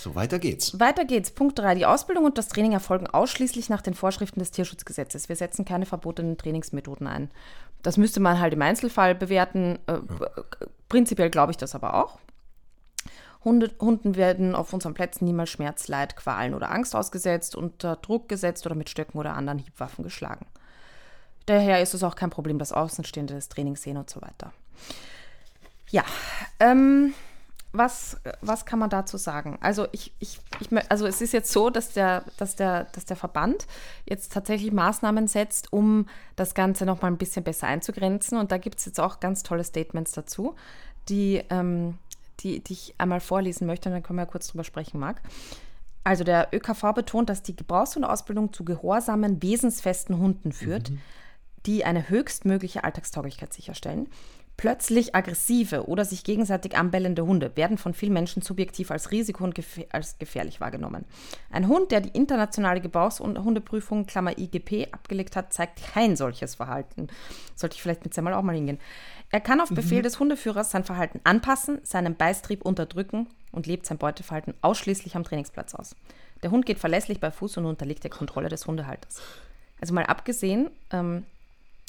So, 0.03 0.17
weiter 0.17 0.41
geht's. 0.41 0.81
Weiter 0.81 1.05
geht's. 1.05 1.31
Punkt 1.31 1.61
3. 1.61 1.77
Die 1.77 1.87
Ausbildung 1.87 2.25
und 2.25 2.37
das 2.37 2.49
Training 2.49 2.73
erfolgen 2.73 3.07
ausschließlich 3.07 3.69
nach 3.69 3.83
den 3.83 3.95
Vorschriften 3.95 4.41
des 4.41 4.51
Tierschutzgesetzes. 4.51 5.29
Wir 5.29 5.37
setzen 5.37 5.65
keine 5.65 5.87
verbotenen 5.87 6.37
Trainingsmethoden 6.37 7.07
ein. 7.07 7.31
Das 7.83 7.99
müsste 7.99 8.19
man 8.19 8.41
halt 8.41 8.53
im 8.53 8.63
Einzelfall 8.63 9.15
bewerten. 9.15 9.79
Äh, 9.87 9.93
ja. 9.93 10.31
Prinzipiell 10.89 11.31
glaube 11.31 11.53
ich 11.53 11.57
das 11.57 11.77
aber 11.77 11.95
auch. 11.95 12.19
Hunde, 13.45 13.71
Hunden 13.79 14.17
werden 14.17 14.57
auf 14.57 14.73
unseren 14.73 14.93
Plätzen 14.93 15.25
niemals 15.25 15.51
Schmerz, 15.51 15.87
Leid, 15.87 16.17
Qualen 16.17 16.55
oder 16.55 16.73
Angst 16.73 16.97
ausgesetzt, 16.97 17.55
unter 17.55 17.95
Druck 17.95 18.29
gesetzt 18.29 18.67
oder 18.67 18.75
mit 18.75 18.91
Stöcken 18.91 19.21
oder 19.21 19.35
anderen 19.35 19.61
Hiebwaffen 19.61 20.03
geschlagen. 20.03 20.47
Daher 21.47 21.81
ist 21.81 21.95
es 21.95 22.03
auch 22.03 22.17
kein 22.17 22.31
Problem, 22.31 22.59
dass 22.59 22.73
Außenstehende 22.73 23.35
das 23.35 23.49
Training 23.49 23.77
sehen 23.77 23.97
und 23.97 24.11
so 24.11 24.21
weiter. 24.21 24.53
Ja, 25.91 26.03
ähm, 26.59 27.15
was, 27.73 28.21
was 28.43 28.67
kann 28.67 28.79
man 28.79 28.91
dazu 28.91 29.17
sagen? 29.17 29.59
Also 29.63 29.87
ich, 29.93 30.13
ich, 30.19 30.39
ich, 30.61 30.69
also 30.91 31.07
es 31.07 31.23
ist 31.23 31.33
jetzt 31.33 31.51
so, 31.51 31.71
dass 31.71 31.93
der, 31.93 32.25
dass 32.37 32.55
der, 32.55 32.85
dass 32.85 33.07
der 33.07 33.17
Verband 33.17 33.67
jetzt 34.05 34.33
tatsächlich 34.33 34.73
Maßnahmen 34.73 35.27
setzt, 35.27 35.73
um 35.73 36.07
das 36.37 36.55
Ganze 36.55 36.85
noch 36.85 37.01
mal 37.01 37.09
ein 37.09 37.17
bisschen 37.17 37.45
besser 37.45 37.67
einzugrenzen. 37.67 38.39
Und 38.39 38.53
da 38.53 38.59
gibt 38.59 38.79
es 38.79 38.85
jetzt 38.85 39.01
auch 39.01 39.21
ganz 39.21 39.43
tolle 39.43 39.65
Statements 39.65 40.13
dazu, 40.13 40.55
die, 41.09 41.43
ähm, 41.49 41.99
die, 42.41 42.61
die 42.61 42.75
ich 42.75 42.95
einmal 42.99 43.21
vorlesen 43.21 43.67
möchte 43.67 43.89
und 43.89 43.95
dann 43.95 44.03
können 44.03 44.19
wir 44.19 44.25
ja 44.25 44.31
kurz 44.31 44.49
drüber 44.49 44.65
sprechen, 44.65 45.01
Marc. 45.01 45.23
Also 46.05 46.25
der 46.25 46.49
ÖKV 46.53 46.93
betont, 46.95 47.31
dass 47.31 47.43
die 47.43 47.57
Gebrauchs- 47.57 47.97
und 47.97 48.05
Ausbildung 48.05 48.53
zu 48.53 48.65
gehorsamen, 48.65 49.43
wesensfesten 49.43 50.19
Hunden 50.19 50.53
führt, 50.53 50.91
mhm. 50.91 51.01
die 51.65 51.85
eine 51.85 52.09
höchstmögliche 52.09 52.85
Alltagstauglichkeit 52.85 53.55
sicherstellen. 53.55 54.09
Plötzlich 54.63 55.17
aggressive 55.17 55.89
oder 55.89 56.05
sich 56.05 56.23
gegenseitig 56.23 56.77
anbellende 56.77 57.27
Hunde 57.27 57.57
werden 57.57 57.79
von 57.79 57.95
vielen 57.95 58.13
Menschen 58.13 58.43
subjektiv 58.43 58.93
als 58.93 59.11
Risiko 59.11 59.43
und 59.43 59.57
gefähr 59.57 59.87
als 59.91 60.21
gefährlich 60.21 60.61
wahrgenommen. 60.61 61.05
Ein 61.51 61.67
Hund, 61.67 61.91
der 61.91 62.01
die 62.01 62.17
internationale 62.17 62.81
Gebrauchshundeprüfung 62.81 64.07
Klammer 64.07 64.39
IGP 64.39 64.87
abgelegt 64.93 65.35
hat, 65.35 65.53
zeigt 65.53 65.83
kein 65.93 66.15
solches 66.15 66.55
Verhalten. 66.55 67.09
Sollte 67.57 67.75
ich 67.75 67.83
vielleicht 67.83 68.05
mit 68.05 68.17
einmal 68.17 68.35
auch 68.35 68.43
mal 68.43 68.55
hingehen. 68.55 68.79
Er 69.33 69.41
kann 69.41 69.61
auf 69.61 69.71
Befehl 69.71 69.99
mhm. 69.99 70.05
des 70.05 70.21
Hundeführers 70.21 70.71
sein 70.71 70.85
Verhalten 70.85 71.21
anpassen, 71.25 71.81
seinen 71.83 72.15
Beistrieb 72.15 72.65
unterdrücken 72.65 73.27
und 73.51 73.67
lebt 73.67 73.85
sein 73.85 73.99
Beuteverhalten 73.99 74.55
ausschließlich 74.61 75.17
am 75.17 75.25
Trainingsplatz 75.25 75.75
aus. 75.75 75.97
Der 76.45 76.53
Hund 76.53 76.67
geht 76.67 76.79
verlässlich 76.79 77.19
bei 77.19 77.33
Fuß 77.33 77.57
und 77.57 77.67
unterliegt 77.67 78.05
der 78.05 78.13
Kontrolle 78.13 78.49
des 78.49 78.65
Hundehalters. 78.69 79.23
Also 79.81 79.93
mal 79.93 80.07
abgesehen, 80.07 80.71
ähm, 80.93 81.27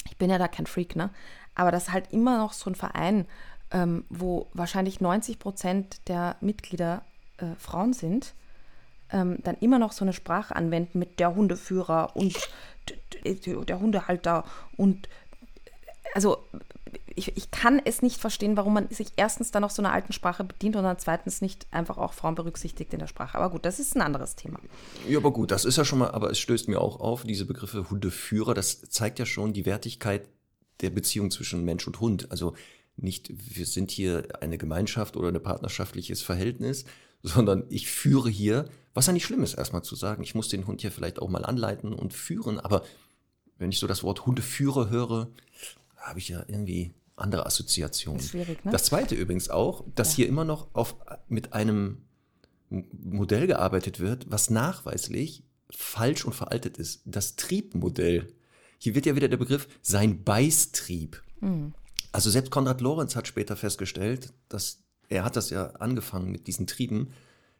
ich 0.06 0.16
bin 0.18 0.30
ja 0.30 0.38
da 0.38 0.48
kein 0.48 0.66
Freak, 0.66 0.96
ne? 0.96 1.10
Aber 1.54 1.70
das 1.70 1.84
ist 1.84 1.92
halt 1.92 2.12
immer 2.12 2.38
noch 2.38 2.52
so 2.52 2.70
ein 2.70 2.74
Verein, 2.74 3.26
ähm, 3.70 4.04
wo 4.08 4.48
wahrscheinlich 4.52 5.00
90 5.00 5.38
Prozent 5.38 6.08
der 6.08 6.36
Mitglieder 6.40 7.02
äh, 7.38 7.54
Frauen 7.58 7.92
sind, 7.92 8.34
ähm, 9.10 9.38
dann 9.42 9.56
immer 9.60 9.78
noch 9.78 9.92
so 9.92 10.04
eine 10.04 10.12
Sprache 10.12 10.54
anwenden 10.54 10.98
mit 10.98 11.20
der 11.20 11.34
Hundeführer 11.34 12.14
und 12.14 12.36
der 13.24 13.80
Hundehalter 13.80 14.44
und 14.76 15.08
also 16.14 16.38
ich, 17.16 17.36
ich 17.36 17.50
kann 17.50 17.80
es 17.84 18.02
nicht 18.02 18.20
verstehen, 18.20 18.56
warum 18.56 18.74
man 18.74 18.88
sich 18.90 19.08
erstens 19.16 19.50
dann 19.50 19.62
noch 19.62 19.70
so 19.70 19.82
einer 19.82 19.92
alten 19.92 20.12
Sprache 20.12 20.44
bedient 20.44 20.76
und 20.76 20.84
dann 20.84 20.98
zweitens 20.98 21.40
nicht 21.40 21.66
einfach 21.70 21.96
auch 21.96 22.12
Frauen 22.12 22.34
berücksichtigt 22.34 22.92
in 22.92 22.98
der 22.98 23.06
Sprache. 23.06 23.38
Aber 23.38 23.50
gut, 23.50 23.64
das 23.64 23.78
ist 23.78 23.96
ein 23.96 24.02
anderes 24.02 24.36
Thema. 24.36 24.58
Ja, 25.08 25.18
aber 25.18 25.32
gut, 25.32 25.50
das 25.50 25.64
ist 25.64 25.76
ja 25.76 25.84
schon 25.84 26.00
mal, 26.00 26.10
aber 26.10 26.30
es 26.30 26.38
stößt 26.38 26.68
mir 26.68 26.80
auch 26.80 27.00
auf, 27.00 27.24
diese 27.24 27.46
Begriffe 27.46 27.88
Hundeführer, 27.90 28.54
das 28.54 28.82
zeigt 28.82 29.18
ja 29.18 29.26
schon 29.26 29.52
die 29.52 29.66
Wertigkeit 29.66 30.28
der 30.80 30.90
Beziehung 30.90 31.30
zwischen 31.30 31.64
Mensch 31.64 31.86
und 31.86 32.00
Hund. 32.00 32.30
Also 32.30 32.54
nicht, 32.96 33.30
wir 33.56 33.66
sind 33.66 33.90
hier 33.90 34.28
eine 34.40 34.58
Gemeinschaft 34.58 35.16
oder 35.16 35.28
ein 35.28 35.42
partnerschaftliches 35.42 36.22
Verhältnis, 36.22 36.84
sondern 37.22 37.64
ich 37.68 37.88
führe 37.88 38.30
hier, 38.30 38.68
was 38.92 39.06
ja 39.06 39.12
nicht 39.12 39.24
schlimm 39.24 39.42
ist, 39.42 39.54
erstmal 39.54 39.82
zu 39.82 39.96
sagen. 39.96 40.22
Ich 40.22 40.34
muss 40.34 40.48
den 40.48 40.66
Hund 40.66 40.80
hier 40.80 40.92
vielleicht 40.92 41.20
auch 41.20 41.28
mal 41.28 41.44
anleiten 41.44 41.92
und 41.92 42.12
führen, 42.12 42.60
aber 42.60 42.84
wenn 43.58 43.70
ich 43.70 43.78
so 43.78 43.86
das 43.86 44.02
Wort 44.02 44.26
Hundeführer 44.26 44.90
höre, 44.90 45.30
habe 45.96 46.18
ich 46.18 46.28
ja 46.28 46.44
irgendwie 46.46 46.92
andere 47.16 47.46
Assoziationen. 47.46 48.20
Das, 48.20 48.34
ne? 48.34 48.56
das 48.70 48.84
zweite 48.84 49.14
übrigens 49.14 49.48
auch, 49.48 49.84
dass 49.94 50.12
ja. 50.12 50.16
hier 50.16 50.28
immer 50.28 50.44
noch 50.44 50.68
auf, 50.74 50.96
mit 51.28 51.52
einem 51.52 52.02
Modell 52.68 53.46
gearbeitet 53.46 54.00
wird, 54.00 54.30
was 54.30 54.50
nachweislich 54.50 55.44
falsch 55.70 56.24
und 56.24 56.34
veraltet 56.34 56.78
ist. 56.78 57.02
Das 57.04 57.36
Triebmodell. 57.36 58.32
Hier 58.84 58.94
wird 58.94 59.06
ja 59.06 59.16
wieder 59.16 59.28
der 59.28 59.38
Begriff 59.38 59.66
sein 59.80 60.24
Beißtrieb. 60.24 61.22
Mhm. 61.40 61.72
Also 62.12 62.28
selbst 62.28 62.50
Konrad 62.50 62.82
Lorenz 62.82 63.16
hat 63.16 63.26
später 63.26 63.56
festgestellt, 63.56 64.34
dass 64.50 64.82
er 65.08 65.24
hat 65.24 65.36
das 65.36 65.48
ja 65.48 65.68
angefangen 65.76 66.30
mit 66.30 66.46
diesen 66.48 66.66
Trieben, 66.66 67.08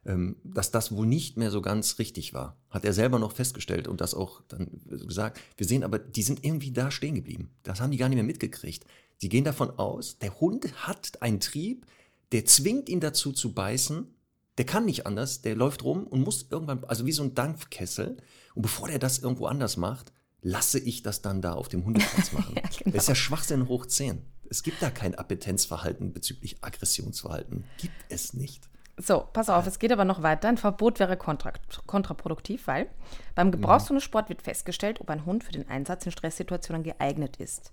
ähm, 0.04 0.37
dass 0.44 0.70
das 0.70 0.92
wohl 0.92 1.06
nicht 1.06 1.38
mehr 1.38 1.50
so 1.50 1.62
ganz 1.62 1.98
richtig 1.98 2.34
war. 2.34 2.58
Hat 2.68 2.84
er 2.84 2.92
selber 2.92 3.18
noch 3.18 3.32
festgestellt 3.32 3.88
und 3.88 4.02
das 4.02 4.12
auch 4.12 4.42
dann 4.48 4.68
gesagt. 4.84 5.40
Wir 5.56 5.66
sehen 5.66 5.82
aber, 5.82 5.98
die 5.98 6.22
sind 6.22 6.44
irgendwie 6.44 6.72
da 6.72 6.90
stehen 6.90 7.14
geblieben. 7.14 7.48
Das 7.62 7.80
haben 7.80 7.90
die 7.90 7.96
gar 7.96 8.10
nicht 8.10 8.16
mehr 8.16 8.24
mitgekriegt. 8.24 8.84
Sie 9.16 9.30
gehen 9.30 9.44
davon 9.44 9.70
aus, 9.78 10.18
der 10.18 10.38
Hund 10.40 10.87
hat 10.87 11.22
einen 11.22 11.40
Trieb, 11.40 11.87
der 12.32 12.44
zwingt 12.44 12.90
ihn 12.90 13.00
dazu 13.00 13.32
zu 13.32 13.54
beißen. 13.54 14.14
Der 14.58 14.66
kann 14.66 14.84
nicht 14.84 15.06
anders, 15.06 15.40
der 15.40 15.56
läuft 15.56 15.84
rum 15.84 16.06
und 16.06 16.20
muss 16.20 16.48
irgendwann, 16.50 16.84
also 16.84 17.06
wie 17.06 17.12
so 17.12 17.22
ein 17.22 17.34
Dampfkessel. 17.34 18.18
Und 18.54 18.60
bevor 18.60 18.88
der 18.88 18.98
das 18.98 19.20
irgendwo 19.20 19.46
anders 19.46 19.78
macht, 19.78 20.12
lasse 20.44 20.78
ich 20.78 21.02
das 21.02 21.22
dann 21.22 21.42
da 21.42 21.54
auf 21.54 21.68
dem 21.68 21.85
Hundeplatz 21.85 22.33
machen. 22.33 22.54
ja, 22.54 22.62
genau. 22.62 22.94
Das 22.94 23.04
ist 23.04 23.09
ja 23.09 23.14
Schwachsinn 23.16 23.66
hoch 23.66 23.87
10. 23.87 24.22
Es 24.48 24.62
gibt 24.62 24.80
da 24.83 24.90
kein 24.90 25.16
Appetenzverhalten 25.16 26.12
bezüglich 26.12 26.59
Aggressionsverhalten. 26.61 27.64
Gibt 27.78 27.94
es 28.11 28.35
nicht. 28.35 28.68
So, 28.96 29.26
pass 29.33 29.48
auf, 29.50 29.66
es 29.66 29.80
geht 29.80 29.90
aber 29.90 30.04
noch 30.04 30.22
weiter. 30.22 30.48
Ein 30.48 30.59
Verbot 30.59 31.00
wäre 31.00 31.16
kontra 31.16 31.52
kontraproduktiv, 31.87 32.68
weil 32.68 32.87
beim 33.35 33.50
Gebrauchshundesport 33.50 34.28
wird 34.28 34.42
festgestellt, 34.42 35.00
ob 35.00 35.11
ein 35.11 35.26
Hund 35.26 35.42
für 35.42 35.50
den 35.50 35.68
Einsatz 35.68 36.07
in 36.07 36.12
Stresssituationen 36.12 36.85
geeignet 36.85 37.38
ist. 37.38 37.72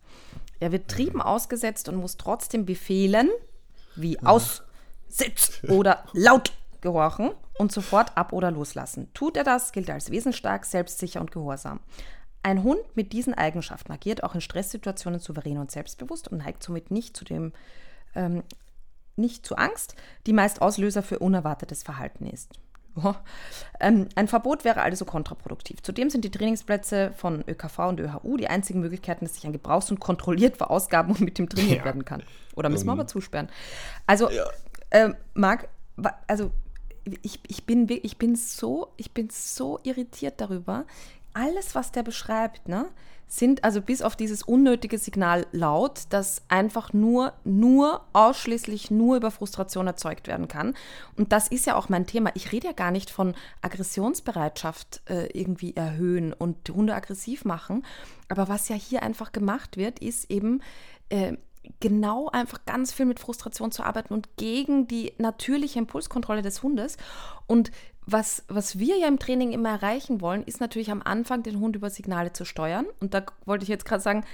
Er 0.59 0.71
wird 0.71 0.87
Trieben 0.87 1.21
ausgesetzt 1.21 1.89
und 1.89 1.97
muss 1.97 2.17
trotzdem 2.17 2.65
Befehlen 2.65 3.29
wie 3.95 4.17
aus, 4.23 4.63
sitz 5.09 5.61
oder 5.67 6.05
laut 6.13 6.53
gehorchen 6.79 7.31
und 7.59 7.71
sofort 7.71 8.17
ab- 8.17 8.33
oder 8.33 8.49
loslassen. 8.49 9.13
Tut 9.13 9.37
er 9.37 9.43
das, 9.43 9.73
gilt 9.73 9.89
er 9.89 9.95
als 9.95 10.09
wesensstark, 10.09 10.65
selbstsicher 10.65 11.21
und 11.21 11.31
gehorsam. 11.31 11.81
Ein 12.43 12.63
Hund 12.63 12.81
mit 12.95 13.13
diesen 13.13 13.33
Eigenschaften 13.33 13.91
agiert 13.91 14.23
auch 14.23 14.35
in 14.35 14.41
Stresssituationen 14.41 15.19
souverän 15.19 15.57
und 15.57 15.71
selbstbewusst 15.71 16.27
und 16.27 16.39
neigt 16.39 16.63
somit 16.63 16.91
nicht 16.91 17.15
zu 17.15 17.23
dem 17.23 17.53
ähm, 18.15 18.43
nicht 19.15 19.45
zu 19.45 19.55
Angst, 19.55 19.95
die 20.25 20.33
meist 20.33 20.61
Auslöser 20.61 21.03
für 21.03 21.19
unerwartetes 21.19 21.83
Verhalten 21.83 22.27
ist. 22.27 22.51
Ähm, 23.79 24.09
ein 24.13 24.27
Verbot 24.27 24.63
wäre 24.63 24.81
also 24.81 25.05
kontraproduktiv. 25.05 25.81
Zudem 25.81 26.11
sind 26.11 26.23
die 26.23 26.29
Trainingsplätze 26.29 27.13
von 27.17 27.43
ÖKV 27.47 27.79
und 27.79 27.99
ÖHU 27.99 28.37
die 28.37 28.47
einzigen 28.47 28.79
Möglichkeiten, 28.79 29.25
dass 29.25 29.33
sich 29.33 29.45
ein 29.45 29.53
Gebrauchshund 29.53 29.99
kontrolliert 29.99 30.55
verausgaben 30.57 31.13
und 31.13 31.21
mit 31.21 31.39
dem 31.39 31.49
trainiert 31.49 31.79
ja. 31.79 31.85
werden 31.85 32.05
kann. 32.05 32.21
Oder 32.55 32.69
müssen 32.69 32.85
wir 32.85 32.93
ähm. 32.93 32.99
aber 32.99 33.07
zusperren. 33.07 33.49
Also, 34.05 34.29
ja. 34.29 34.45
äh, 34.91 35.13
Marc, 35.33 35.67
also 36.27 36.51
ich, 37.23 37.39
ich, 37.47 37.65
bin, 37.65 37.87
ich, 37.89 38.17
bin 38.17 38.35
so, 38.35 38.93
ich 38.97 39.11
bin 39.13 39.29
so 39.31 39.79
irritiert 39.81 40.39
darüber. 40.39 40.85
Alles, 41.33 41.75
was 41.75 41.91
der 41.91 42.03
beschreibt, 42.03 42.67
ne? 42.67 42.87
sind 43.31 43.63
also 43.63 43.81
bis 43.81 44.01
auf 44.01 44.17
dieses 44.17 44.43
unnötige 44.43 44.97
Signal 44.97 45.47
laut, 45.53 46.01
das 46.09 46.41
einfach 46.49 46.91
nur, 46.91 47.31
nur, 47.45 48.01
ausschließlich 48.11 48.91
nur 48.91 49.15
über 49.15 49.31
Frustration 49.31 49.87
erzeugt 49.87 50.27
werden 50.27 50.49
kann. 50.49 50.75
Und 51.15 51.31
das 51.31 51.47
ist 51.47 51.65
ja 51.65 51.77
auch 51.77 51.87
mein 51.87 52.05
Thema. 52.05 52.31
Ich 52.33 52.51
rede 52.51 52.67
ja 52.67 52.73
gar 52.73 52.91
nicht 52.91 53.09
von 53.09 53.33
Aggressionsbereitschaft 53.61 55.01
äh, 55.09 55.27
irgendwie 55.27 55.73
erhöhen 55.77 56.33
und 56.33 56.69
Hunde 56.69 56.93
aggressiv 56.93 57.45
machen. 57.45 57.85
Aber 58.27 58.49
was 58.49 58.67
ja 58.67 58.75
hier 58.75 59.01
einfach 59.01 59.31
gemacht 59.31 59.77
wird, 59.77 59.99
ist 59.99 60.29
eben 60.29 60.61
äh, 61.07 61.37
genau 61.79 62.27
einfach 62.27 62.65
ganz 62.65 62.91
viel 62.91 63.05
mit 63.05 63.21
Frustration 63.21 63.71
zu 63.71 63.83
arbeiten 63.83 64.13
und 64.13 64.35
gegen 64.35 64.87
die 64.87 65.13
natürliche 65.19 65.79
Impulskontrolle 65.79 66.41
des 66.41 66.63
Hundes. 66.63 66.97
Und 67.47 67.71
was, 68.05 68.43
was 68.47 68.79
wir 68.79 68.97
ja 68.97 69.07
im 69.07 69.19
Training 69.19 69.51
immer 69.51 69.69
erreichen 69.69 70.21
wollen, 70.21 70.43
ist 70.43 70.59
natürlich 70.59 70.91
am 70.91 71.01
Anfang 71.03 71.43
den 71.43 71.59
Hund 71.59 71.75
über 71.75 71.89
Signale 71.89 72.33
zu 72.33 72.45
steuern. 72.45 72.85
Und 72.99 73.13
da 73.13 73.23
wollte 73.45 73.63
ich 73.63 73.69
jetzt 73.69 73.85
gerade 73.85 74.01
sagen, 74.01 74.25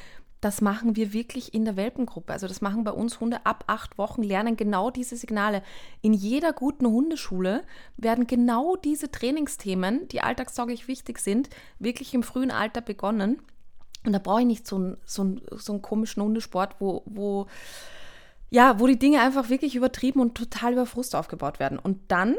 das 0.42 0.62
machen 0.62 0.96
wir 0.96 1.14
wirklich 1.14 1.54
in 1.54 1.66
der 1.66 1.76
Welpengruppe. 1.76 2.32
Also 2.32 2.48
das 2.48 2.62
machen 2.62 2.84
bei 2.84 2.92
uns 2.92 3.20
Hunde 3.20 3.46
ab 3.46 3.64
acht 3.68 3.98
Wochen, 3.98 4.22
lernen 4.22 4.56
genau 4.56 4.92
diese 4.92 5.16
Signale. 5.16 5.64
In 6.02 6.14
jeder 6.14 6.54
guten 6.54 6.86
Hundeschule 6.86 7.64
werden 7.98 8.28
genau 8.28 8.76
diese 8.76 9.12
Trainingsthemen, 9.12 10.08
die 10.10 10.22
alltagstauglich 10.22 10.88
wichtig 10.88 11.20
sind, 11.20 11.50
wirklich 11.80 12.14
im 12.14 12.24
frühen 12.24 12.52
Alter 12.52 12.82
begonnen. 12.82 13.42
Und 14.06 14.14
da 14.14 14.20
brauche 14.20 14.42
ich 14.42 14.48
nicht 14.48 14.68
so 14.68 14.76
einen, 14.76 14.98
so 15.06 15.24
einen, 15.24 15.42
so 15.52 15.74
einen 15.74 15.82
komischen 15.82 16.22
Hundesport, 16.22 16.76
wo, 16.80 17.02
wo, 17.06 17.48
ja, 18.52 18.80
wo 18.80 18.86
die 18.86 19.00
Dinge 19.00 19.22
einfach 19.22 19.50
wirklich 19.50 19.76
übertrieben 19.76 20.22
und 20.22 20.36
total 20.36 20.74
über 20.74 20.86
Frust 20.86 21.16
aufgebaut 21.16 21.60
werden. 21.60 21.80
Und 21.80 22.00
dann 22.10 22.36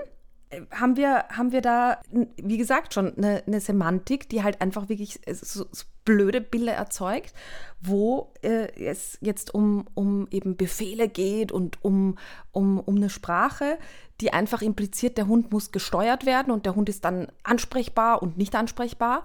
haben 0.71 0.97
wir, 0.97 1.25
haben 1.29 1.53
wir 1.53 1.61
da, 1.61 2.01
wie 2.37 2.57
gesagt, 2.57 2.95
schon 2.95 3.17
eine, 3.17 3.43
eine 3.47 3.61
Semantik, 3.61 4.29
die 4.29 4.43
halt 4.43 4.61
einfach 4.61 4.89
wirklich 4.89 5.21
so, 5.31 5.67
so 5.71 5.85
blöde 6.05 6.41
Bilder 6.41 6.73
erzeugt, 6.73 7.35
wo 7.81 8.33
äh, 8.43 8.73
es 8.83 9.19
jetzt 9.21 9.53
um, 9.53 9.87
um 9.95 10.27
eben 10.31 10.57
Befehle 10.57 11.09
geht 11.09 11.53
und 11.53 11.85
um, 11.85 12.17
um, 12.51 12.81
um 12.81 12.97
eine 12.97 13.11
Sprache, 13.11 13.79
die 14.23 14.33
einfach 14.33 14.63
impliziert, 14.63 15.19
der 15.19 15.27
Hund 15.27 15.53
muss 15.53 15.71
gesteuert 15.71 16.25
werden 16.25 16.51
und 16.51 16.65
der 16.65 16.75
Hund 16.75 16.89
ist 16.89 17.05
dann 17.05 17.29
ansprechbar 17.43 18.23
und 18.23 18.39
nicht 18.39 18.55
ansprechbar. 18.55 19.23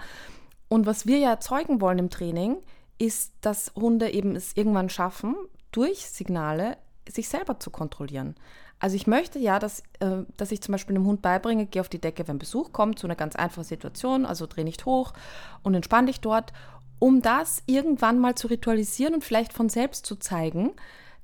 Und 0.67 0.85
was 0.85 1.07
wir 1.07 1.19
ja 1.19 1.29
erzeugen 1.29 1.79
wollen 1.79 1.99
im 1.99 2.09
Training, 2.09 2.57
ist, 2.97 3.33
dass 3.39 3.71
Hunde 3.75 4.11
eben 4.11 4.35
es 4.35 4.57
irgendwann 4.57 4.89
schaffen, 4.89 5.35
durch 5.71 6.05
Signale 6.09 6.77
sich 7.09 7.29
selber 7.29 7.59
zu 7.59 7.69
kontrollieren. 7.69 8.35
Also 8.83 8.97
ich 8.97 9.07
möchte 9.07 9.39
ja, 9.39 9.59
dass, 9.59 9.79
äh, 10.01 10.25
dass 10.35 10.51
ich 10.51 10.59
zum 10.59 10.73
Beispiel 10.73 10.97
einem 10.97 11.05
Hund 11.05 11.21
beibringe, 11.21 11.67
geh 11.67 11.79
auf 11.79 11.87
die 11.87 12.01
Decke, 12.01 12.27
wenn 12.27 12.37
Besuch 12.37 12.73
kommt, 12.73 12.99
zu 12.99 13.07
einer 13.07 13.15
ganz 13.15 13.33
einfachen 13.33 13.63
Situation, 13.63 14.25
also 14.25 14.45
dreh 14.45 14.65
nicht 14.65 14.85
hoch 14.85 15.13
und 15.61 15.73
entspann 15.73 16.05
dich 16.05 16.19
dort, 16.19 16.51
um 16.99 17.21
das 17.21 17.63
irgendwann 17.65 18.19
mal 18.19 18.35
zu 18.35 18.47
ritualisieren 18.47 19.13
und 19.13 19.23
vielleicht 19.23 19.53
von 19.53 19.69
selbst 19.69 20.05
zu 20.05 20.17
zeigen, 20.17 20.73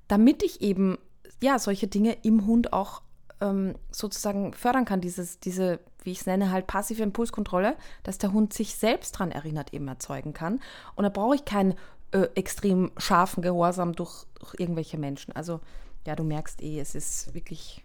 damit 0.08 0.42
ich 0.42 0.62
eben 0.62 1.00
ja 1.44 1.60
solche 1.60 1.88
Dinge 1.88 2.16
im 2.24 2.46
Hund 2.46 2.72
auch 2.72 3.02
ähm, 3.42 3.76
sozusagen 3.92 4.54
fördern 4.54 4.86
kann, 4.86 5.02
dieses, 5.02 5.42
diese, 5.42 5.82
wie 6.04 6.12
ich 6.12 6.22
es 6.22 6.28
nenne, 6.28 6.52
halt 6.52 6.66
passive 6.66 7.04
Impulskontrolle, 7.04 7.76
dass 8.04 8.20
der 8.20 8.32
Hund 8.32 8.54
sich 8.54 8.76
selbst 8.76 9.16
daran 9.16 9.34
erinnert, 9.34 9.74
eben 9.74 9.90
erzeugen 9.90 10.32
kann. 10.32 10.62
Und 10.96 11.04
da 11.04 11.10
brauche 11.10 11.36
ich 11.36 11.44
keinen 11.44 11.76
äh, 12.12 12.30
extrem 12.36 12.92
scharfen 12.96 13.44
Gehorsam 13.44 13.96
durch, 13.96 14.28
durch 14.40 14.56
irgendwelche 14.58 14.98
Menschen. 14.98 15.36
Also 15.36 15.60
ja, 16.06 16.16
du 16.16 16.24
merkst 16.24 16.62
eh, 16.62 16.80
es 16.80 16.96
ist 16.96 17.34
wirklich. 17.34 17.84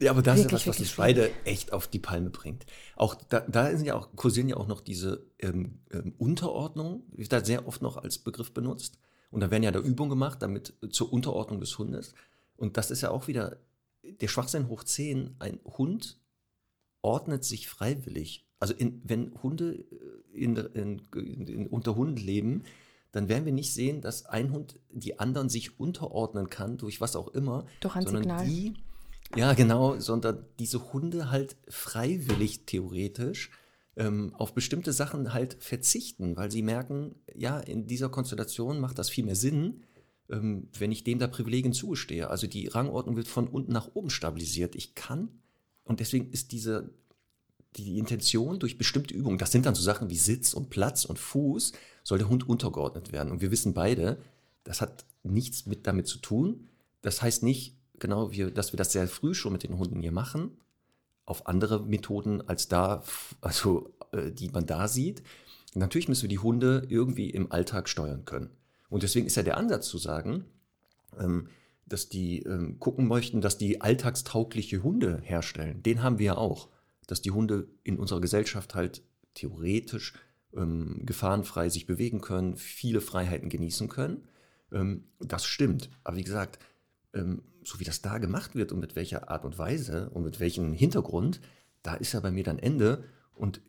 Ja, 0.00 0.10
aber 0.10 0.22
das 0.22 0.38
wirklich, 0.38 0.62
ist 0.62 0.66
was, 0.66 0.74
was 0.74 0.80
uns 0.80 0.96
beide 0.96 1.30
echt 1.44 1.72
auf 1.72 1.86
die 1.86 2.00
Palme 2.00 2.30
bringt. 2.30 2.66
Auch 2.96 3.14
da, 3.14 3.40
da 3.40 3.70
sind 3.76 3.86
ja 3.86 3.94
auch, 3.94 4.08
kursieren 4.16 4.48
ja 4.48 4.56
auch 4.56 4.66
noch 4.66 4.80
diese 4.80 5.24
ähm, 5.38 5.78
ähm, 5.92 6.14
Unterordnungen, 6.18 7.02
die 7.12 7.28
da 7.28 7.44
sehr 7.44 7.68
oft 7.68 7.82
noch 7.82 7.96
als 7.96 8.18
Begriff 8.18 8.52
benutzt. 8.52 8.98
Und 9.30 9.40
da 9.40 9.50
werden 9.50 9.62
ja 9.62 9.70
da 9.70 9.78
Übungen 9.78 10.10
gemacht, 10.10 10.42
damit 10.42 10.74
zur 10.90 11.12
Unterordnung 11.12 11.60
des 11.60 11.78
Hundes. 11.78 12.14
Und 12.56 12.76
das 12.76 12.90
ist 12.90 13.00
ja 13.00 13.10
auch 13.10 13.28
wieder 13.28 13.58
der 14.02 14.28
Schwachsinn 14.28 14.68
hoch 14.68 14.84
10. 14.84 15.36
Ein 15.38 15.60
Hund 15.64 16.18
ordnet 17.00 17.44
sich 17.44 17.68
freiwillig. 17.68 18.46
Also 18.58 18.74
in, 18.74 19.00
wenn 19.04 19.32
Hunde 19.42 19.74
äh, 19.74 20.38
in, 20.38 20.56
in, 20.56 21.02
in, 21.14 21.66
unter 21.66 21.96
Hunden 21.96 22.16
leben, 22.16 22.62
dann 23.12 23.28
werden 23.28 23.44
wir 23.44 23.52
nicht 23.52 23.72
sehen, 23.72 24.00
dass 24.00 24.24
ein 24.24 24.52
Hund 24.52 24.80
die 24.90 25.18
anderen 25.18 25.48
sich 25.48 25.78
unterordnen 25.78 26.48
kann, 26.48 26.78
durch 26.78 27.00
was 27.00 27.14
auch 27.14 27.28
immer. 27.28 27.66
Durch 27.80 27.94
ein 27.94 28.04
sondern 28.04 28.22
Signal. 28.22 28.46
Die, 28.46 28.74
ja, 29.36 29.52
genau, 29.54 29.98
sondern 29.98 30.44
diese 30.58 30.92
Hunde 30.92 31.30
halt 31.30 31.56
freiwillig 31.68 32.66
theoretisch 32.66 33.50
ähm, 33.96 34.34
auf 34.34 34.54
bestimmte 34.54 34.92
Sachen 34.92 35.34
halt 35.34 35.56
verzichten, 35.62 36.36
weil 36.36 36.50
sie 36.50 36.62
merken, 36.62 37.14
ja, 37.34 37.58
in 37.60 37.86
dieser 37.86 38.08
Konstellation 38.08 38.80
macht 38.80 38.98
das 38.98 39.10
viel 39.10 39.24
mehr 39.24 39.36
Sinn, 39.36 39.82
ähm, 40.30 40.68
wenn 40.78 40.92
ich 40.92 41.04
dem 41.04 41.18
da 41.18 41.26
Privilegien 41.26 41.74
zugestehe. 41.74 42.30
Also 42.30 42.46
die 42.46 42.68
Rangordnung 42.68 43.16
wird 43.16 43.28
von 43.28 43.48
unten 43.48 43.72
nach 43.72 43.94
oben 43.94 44.10
stabilisiert. 44.10 44.74
Ich 44.74 44.94
kann, 44.94 45.42
und 45.84 46.00
deswegen 46.00 46.30
ist 46.30 46.52
diese 46.52 46.94
die 47.76 47.98
Intention 47.98 48.58
durch 48.58 48.78
bestimmte 48.78 49.14
Übungen, 49.14 49.38
das 49.38 49.52
sind 49.52 49.66
dann 49.66 49.74
so 49.74 49.82
Sachen 49.82 50.10
wie 50.10 50.16
Sitz 50.16 50.54
und 50.54 50.70
Platz 50.70 51.04
und 51.04 51.18
Fuß, 51.18 51.72
soll 52.04 52.18
der 52.18 52.28
Hund 52.28 52.48
untergeordnet 52.48 53.12
werden. 53.12 53.30
Und 53.30 53.40
wir 53.40 53.50
wissen 53.50 53.74
beide, 53.74 54.18
das 54.64 54.80
hat 54.80 55.04
nichts 55.22 55.66
mit 55.66 55.86
damit 55.86 56.06
zu 56.06 56.18
tun. 56.18 56.68
Das 57.00 57.22
heißt 57.22 57.42
nicht, 57.42 57.76
genau, 57.98 58.32
wir, 58.32 58.50
dass 58.50 58.72
wir 58.72 58.76
das 58.76 58.92
sehr 58.92 59.08
früh 59.08 59.34
schon 59.34 59.52
mit 59.52 59.62
den 59.62 59.78
Hunden 59.78 60.02
hier 60.02 60.12
machen, 60.12 60.56
auf 61.24 61.46
andere 61.46 61.80
Methoden 61.80 62.42
als 62.42 62.68
da, 62.68 63.02
also 63.40 63.90
äh, 64.12 64.30
die 64.30 64.48
man 64.48 64.66
da 64.66 64.88
sieht. 64.88 65.22
Natürlich 65.74 66.08
müssen 66.08 66.22
wir 66.22 66.28
die 66.28 66.38
Hunde 66.38 66.86
irgendwie 66.88 67.30
im 67.30 67.50
Alltag 67.50 67.88
steuern 67.88 68.24
können. 68.24 68.50
Und 68.90 69.02
deswegen 69.02 69.26
ist 69.26 69.36
ja 69.36 69.42
der 69.42 69.56
Ansatz 69.56 69.88
zu 69.88 69.96
sagen, 69.96 70.44
ähm, 71.18 71.48
dass 71.86 72.08
die 72.08 72.40
ähm, 72.42 72.78
gucken 72.78 73.08
möchten, 73.08 73.40
dass 73.40 73.56
die 73.56 73.80
alltagstaugliche 73.80 74.82
Hunde 74.82 75.20
herstellen. 75.22 75.82
Den 75.82 76.02
haben 76.02 76.18
wir 76.18 76.26
ja 76.26 76.36
auch 76.36 76.68
dass 77.06 77.22
die 77.22 77.30
Hunde 77.30 77.68
in 77.84 77.98
unserer 77.98 78.20
Gesellschaft 78.20 78.74
halt 78.74 79.02
theoretisch 79.34 80.14
ähm, 80.54 81.00
gefahrenfrei 81.04 81.68
sich 81.68 81.86
bewegen 81.86 82.20
können, 82.20 82.56
viele 82.56 83.00
Freiheiten 83.00 83.48
genießen 83.48 83.88
können. 83.88 84.24
Ähm, 84.70 85.04
das 85.18 85.44
stimmt. 85.44 85.90
Aber 86.04 86.16
wie 86.16 86.24
gesagt, 86.24 86.58
ähm, 87.14 87.42
so 87.64 87.80
wie 87.80 87.84
das 87.84 88.02
da 88.02 88.18
gemacht 88.18 88.54
wird 88.54 88.72
und 88.72 88.80
mit 88.80 88.96
welcher 88.96 89.30
Art 89.30 89.44
und 89.44 89.58
Weise 89.58 90.10
und 90.10 90.24
mit 90.24 90.40
welchem 90.40 90.72
Hintergrund, 90.72 91.40
da 91.82 91.94
ist 91.94 92.12
ja 92.12 92.20
bei 92.20 92.30
mir 92.30 92.44
dann 92.44 92.58
Ende. 92.58 93.04
Und 93.34 93.60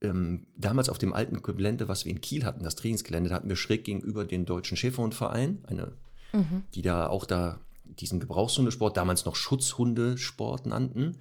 ähm, 0.00 0.46
damals 0.56 0.88
auf 0.88 0.98
dem 0.98 1.12
alten 1.12 1.42
Gelände, 1.42 1.88
was 1.88 2.04
wir 2.04 2.12
in 2.12 2.20
Kiel 2.20 2.44
hatten, 2.44 2.64
das 2.64 2.76
Trainingsgelände, 2.76 3.30
da 3.30 3.36
hatten 3.36 3.48
wir 3.48 3.56
schräg 3.56 3.84
gegenüber 3.84 4.24
den 4.24 4.46
Deutschen 4.46 4.76
Schäferhundverein, 4.76 5.58
eine, 5.66 5.92
mhm. 6.32 6.64
die 6.74 6.82
da 6.82 7.06
auch 7.06 7.26
da 7.26 7.60
diesen 7.84 8.20
Gebrauchshundesport, 8.20 8.96
damals 8.96 9.24
noch 9.24 9.36
Schutzhundesport 9.36 10.66
nannten 10.66 11.16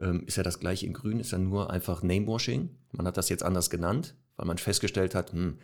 ähm, 0.00 0.24
ist 0.26 0.36
ja 0.36 0.42
das 0.42 0.58
gleiche 0.58 0.86
in 0.86 0.92
Grün, 0.92 1.20
ist 1.20 1.32
ja 1.32 1.38
nur 1.38 1.70
einfach 1.70 2.02
Namewashing. 2.02 2.70
Man 2.92 3.06
hat 3.06 3.16
das 3.16 3.28
jetzt 3.28 3.42
anders 3.42 3.70
genannt, 3.70 4.14
weil 4.36 4.46
man 4.46 4.58
festgestellt 4.58 5.14
hat, 5.14 5.32
hm, 5.32 5.58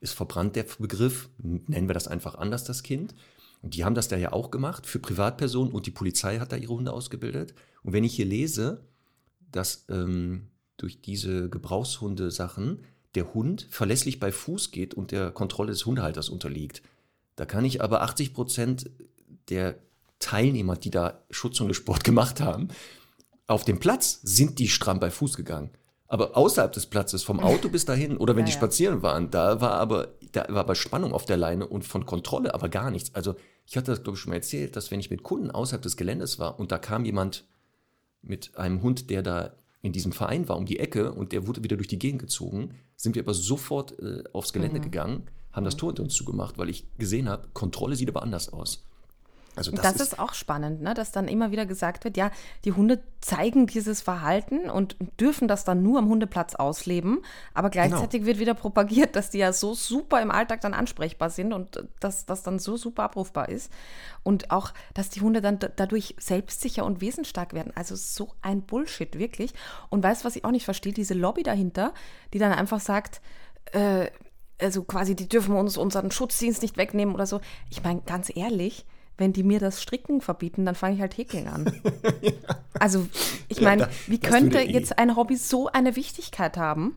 ist 0.00 0.14
verbrannt 0.14 0.56
der 0.56 0.64
Begriff, 0.78 1.28
nennen 1.38 1.88
wir 1.88 1.94
das 1.94 2.08
einfach 2.08 2.36
anders, 2.36 2.64
das 2.64 2.82
Kind. 2.82 3.14
Und 3.62 3.74
die 3.74 3.84
haben 3.84 3.94
das 3.94 4.08
da 4.08 4.16
ja 4.16 4.32
auch 4.32 4.50
gemacht 4.50 4.86
für 4.86 5.00
Privatpersonen 5.00 5.72
und 5.72 5.86
die 5.86 5.90
Polizei 5.90 6.38
hat 6.38 6.52
da 6.52 6.56
ihre 6.56 6.74
Hunde 6.74 6.92
ausgebildet. 6.92 7.54
Und 7.82 7.92
wenn 7.92 8.04
ich 8.04 8.14
hier 8.14 8.26
lese, 8.26 8.84
dass 9.50 9.86
ähm, 9.88 10.48
durch 10.76 11.00
diese 11.00 11.48
Gebrauchshunde-Sachen 11.48 12.84
der 13.14 13.34
Hund 13.34 13.66
verlässlich 13.70 14.20
bei 14.20 14.30
Fuß 14.30 14.70
geht 14.70 14.94
und 14.94 15.10
der 15.10 15.32
Kontrolle 15.32 15.72
des 15.72 15.86
Hundehalters 15.86 16.28
unterliegt, 16.28 16.82
da 17.34 17.46
kann 17.46 17.64
ich 17.64 17.82
aber 17.82 18.02
80 18.02 18.34
Prozent 18.34 18.90
der 19.48 19.76
Teilnehmer, 20.18 20.76
die 20.76 20.90
da 20.90 21.24
Schutzhundesport 21.30 22.04
gemacht 22.04 22.40
haben, 22.40 22.68
auf 23.48 23.64
dem 23.64 23.80
Platz 23.80 24.20
sind 24.22 24.60
die 24.60 24.68
stramm 24.68 25.00
bei 25.00 25.10
Fuß 25.10 25.36
gegangen. 25.36 25.70
Aber 26.06 26.36
außerhalb 26.36 26.72
des 26.72 26.86
Platzes, 26.86 27.22
vom 27.22 27.40
Auto 27.40 27.68
bis 27.68 27.84
dahin 27.84 28.16
oder 28.16 28.36
wenn 28.36 28.40
ja, 28.46 28.46
die 28.46 28.52
spazieren 28.52 29.02
waren, 29.02 29.30
da 29.30 29.60
war 29.60 29.72
aber, 29.72 30.14
da 30.32 30.46
war 30.48 30.60
aber 30.60 30.74
Spannung 30.74 31.12
auf 31.12 31.26
der 31.26 31.36
Leine 31.36 31.66
und 31.66 31.82
von 31.82 32.06
Kontrolle 32.06 32.54
aber 32.54 32.68
gar 32.68 32.90
nichts. 32.90 33.14
Also 33.14 33.34
ich 33.66 33.76
hatte 33.76 33.90
das, 33.90 34.02
glaube 34.02 34.16
ich, 34.16 34.22
schon 34.22 34.30
mal 34.30 34.36
erzählt, 34.36 34.76
dass 34.76 34.90
wenn 34.90 35.00
ich 35.00 35.10
mit 35.10 35.22
Kunden 35.22 35.50
außerhalb 35.50 35.82
des 35.82 35.96
Geländes 35.96 36.38
war 36.38 36.60
und 36.60 36.72
da 36.72 36.78
kam 36.78 37.04
jemand 37.04 37.44
mit 38.22 38.56
einem 38.56 38.82
Hund, 38.82 39.10
der 39.10 39.22
da 39.22 39.52
in 39.80 39.92
diesem 39.92 40.12
Verein 40.12 40.48
war, 40.48 40.56
um 40.56 40.66
die 40.66 40.78
Ecke 40.78 41.12
und 41.12 41.32
der 41.32 41.46
wurde 41.46 41.62
wieder 41.62 41.76
durch 41.76 41.88
die 41.88 41.98
Gegend 41.98 42.20
gezogen, 42.20 42.74
sind 42.96 43.14
wir 43.14 43.22
aber 43.22 43.34
sofort 43.34 43.98
äh, 44.00 44.24
aufs 44.32 44.52
Gelände 44.52 44.80
mhm. 44.80 44.84
gegangen, 44.84 45.30
haben 45.52 45.64
das 45.64 45.76
Tor 45.76 45.90
hinter 45.90 46.02
uns 46.02 46.14
zugemacht, 46.14 46.58
weil 46.58 46.68
ich 46.68 46.86
gesehen 46.98 47.28
habe, 47.28 47.48
Kontrolle 47.52 47.96
sieht 47.96 48.08
aber 48.08 48.22
anders 48.22 48.52
aus. 48.52 48.84
Also 49.58 49.72
das, 49.72 49.82
das 49.82 49.94
ist, 49.96 50.12
ist, 50.14 50.18
auch 50.18 50.34
spannend, 50.34 50.82
ne? 50.82 50.94
dass 50.94 51.12
dann 51.12 51.28
immer 51.28 51.50
wieder 51.50 51.66
gesagt 51.66 52.04
wird, 52.04 52.16
ja, 52.16 52.30
die 52.64 52.72
Hunde 52.72 53.00
zeigen 53.20 53.66
dieses 53.66 54.00
Verhalten 54.00 54.70
und 54.70 54.96
dürfen 55.20 55.48
das 55.48 55.64
dann 55.64 55.82
nur 55.82 55.98
am 55.98 56.08
Hundeplatz 56.08 56.54
ausleben, 56.54 57.20
aber 57.52 57.70
gleichzeitig 57.70 58.20
genau. 58.20 58.26
wird 58.26 58.38
wieder 58.38 58.54
propagiert, 58.54 59.16
dass 59.16 59.30
die 59.30 59.38
ja 59.38 59.52
so 59.52 59.74
super 59.74 60.22
im 60.22 60.30
Alltag 60.30 60.60
dann 60.60 60.74
ansprechbar 60.74 61.30
sind 61.30 61.52
und 61.52 61.84
dass 62.00 62.26
das 62.26 62.42
dann 62.42 62.58
so 62.58 62.76
super 62.76 63.04
abrufbar 63.04 63.48
ist 63.48 63.70
und 64.22 64.50
auch, 64.50 64.72
dass 64.94 65.10
die 65.10 65.20
Hunde 65.20 65.40
dann 65.40 65.58
dadurch 65.58 66.14
selbstsicher 66.18 66.84
und 66.84 67.00
wesensstark 67.00 67.54
werden. 67.54 67.72
Also 67.74 67.96
so 67.96 68.30
ein 68.42 68.62
Bullshit, 68.62 69.18
wirklich. 69.18 69.52
Und 69.90 70.02
weißt 70.02 70.22
du, 70.22 70.26
was 70.26 70.36
ich 70.36 70.44
auch 70.44 70.50
nicht 70.50 70.64
verstehe? 70.64 70.92
Diese 70.92 71.14
Lobby 71.14 71.42
dahinter, 71.42 71.92
die 72.32 72.38
dann 72.38 72.52
einfach 72.52 72.80
sagt, 72.80 73.20
äh, 73.72 74.08
also 74.60 74.82
quasi, 74.84 75.14
die 75.14 75.28
dürfen 75.28 75.54
uns 75.54 75.76
unseren 75.76 76.10
Schutzdienst 76.10 76.62
nicht 76.62 76.76
wegnehmen 76.76 77.14
oder 77.14 77.26
so. 77.26 77.40
Ich 77.70 77.82
meine, 77.82 78.02
ganz 78.02 78.34
ehrlich, 78.34 78.84
wenn 79.18 79.32
die 79.32 79.42
mir 79.42 79.58
das 79.58 79.82
Stricken 79.82 80.20
verbieten, 80.20 80.64
dann 80.64 80.76
fange 80.76 80.94
ich 80.94 81.00
halt 81.00 81.16
Häkeln 81.18 81.48
an. 81.48 81.80
ja. 82.22 82.32
Also, 82.78 83.06
ich 83.48 83.60
meine, 83.60 83.82
ja, 83.82 83.88
wie 84.06 84.20
könnte 84.20 84.60
eh. 84.60 84.70
jetzt 84.70 84.98
ein 84.98 85.16
Hobby 85.16 85.36
so 85.36 85.66
eine 85.66 85.96
Wichtigkeit 85.96 86.56
haben? 86.56 86.96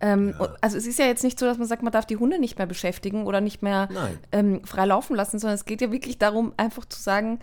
Ähm, 0.00 0.34
ja. 0.38 0.54
Also 0.60 0.76
es 0.76 0.86
ist 0.86 0.98
ja 0.98 1.06
jetzt 1.06 1.24
nicht 1.24 1.38
so, 1.38 1.46
dass 1.46 1.56
man 1.56 1.66
sagt, 1.66 1.82
man 1.82 1.92
darf 1.92 2.04
die 2.04 2.16
Hunde 2.16 2.38
nicht 2.38 2.58
mehr 2.58 2.66
beschäftigen 2.66 3.24
oder 3.26 3.40
nicht 3.40 3.62
mehr 3.62 3.88
ähm, 4.32 4.62
frei 4.64 4.84
laufen 4.84 5.16
lassen, 5.16 5.38
sondern 5.38 5.54
es 5.54 5.64
geht 5.64 5.80
ja 5.80 5.90
wirklich 5.90 6.18
darum, 6.18 6.52
einfach 6.56 6.84
zu 6.84 7.00
sagen, 7.00 7.38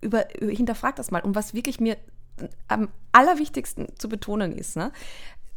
über, 0.00 0.26
über, 0.38 0.52
hinterfrag 0.52 0.96
das 0.96 1.10
mal. 1.10 1.22
Und 1.22 1.34
was 1.34 1.54
wirklich 1.54 1.80
mir 1.80 1.96
am 2.66 2.88
allerwichtigsten 3.12 3.88
zu 3.98 4.08
betonen 4.08 4.52
ist, 4.52 4.76
ne? 4.76 4.92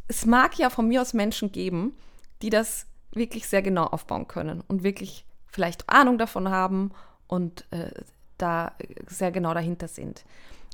es 0.08 0.24
mag 0.24 0.58
ja 0.58 0.70
von 0.70 0.88
mir 0.88 1.02
aus 1.02 1.14
Menschen 1.14 1.52
geben, 1.52 1.94
die 2.40 2.50
das 2.50 2.86
wirklich 3.12 3.46
sehr 3.46 3.62
genau 3.62 3.84
aufbauen 3.84 4.26
können 4.26 4.62
und 4.66 4.84
wirklich 4.84 5.26
vielleicht 5.46 5.88
Ahnung 5.90 6.16
davon 6.16 6.48
haben 6.48 6.92
und 7.32 7.64
äh, 7.70 7.90
da 8.36 8.74
sehr 9.06 9.32
genau 9.32 9.54
dahinter 9.54 9.88
sind. 9.88 10.22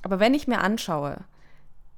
Aber 0.02 0.18
wenn 0.18 0.34
ich 0.34 0.48
mir 0.48 0.60
anschaue, 0.60 1.18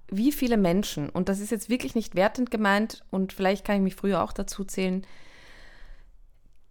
wie 0.09 0.33
viele 0.33 0.59
Menschen, 0.59 1.09
und 1.09 1.31
das 1.31 1.41
ist 1.41 1.51
jetzt 1.51 1.71
wirklich 1.71 1.95
nicht 1.95 2.15
wertend 2.15 2.51
gemeint 2.51 3.03
und 3.11 3.33
vielleicht 3.33 3.65
kann 3.65 3.77
ich 3.77 3.83
mich 3.83 3.97
früher 3.97 4.23
auch 4.23 4.35
dazu 4.35 4.65
zählen, 4.65 5.07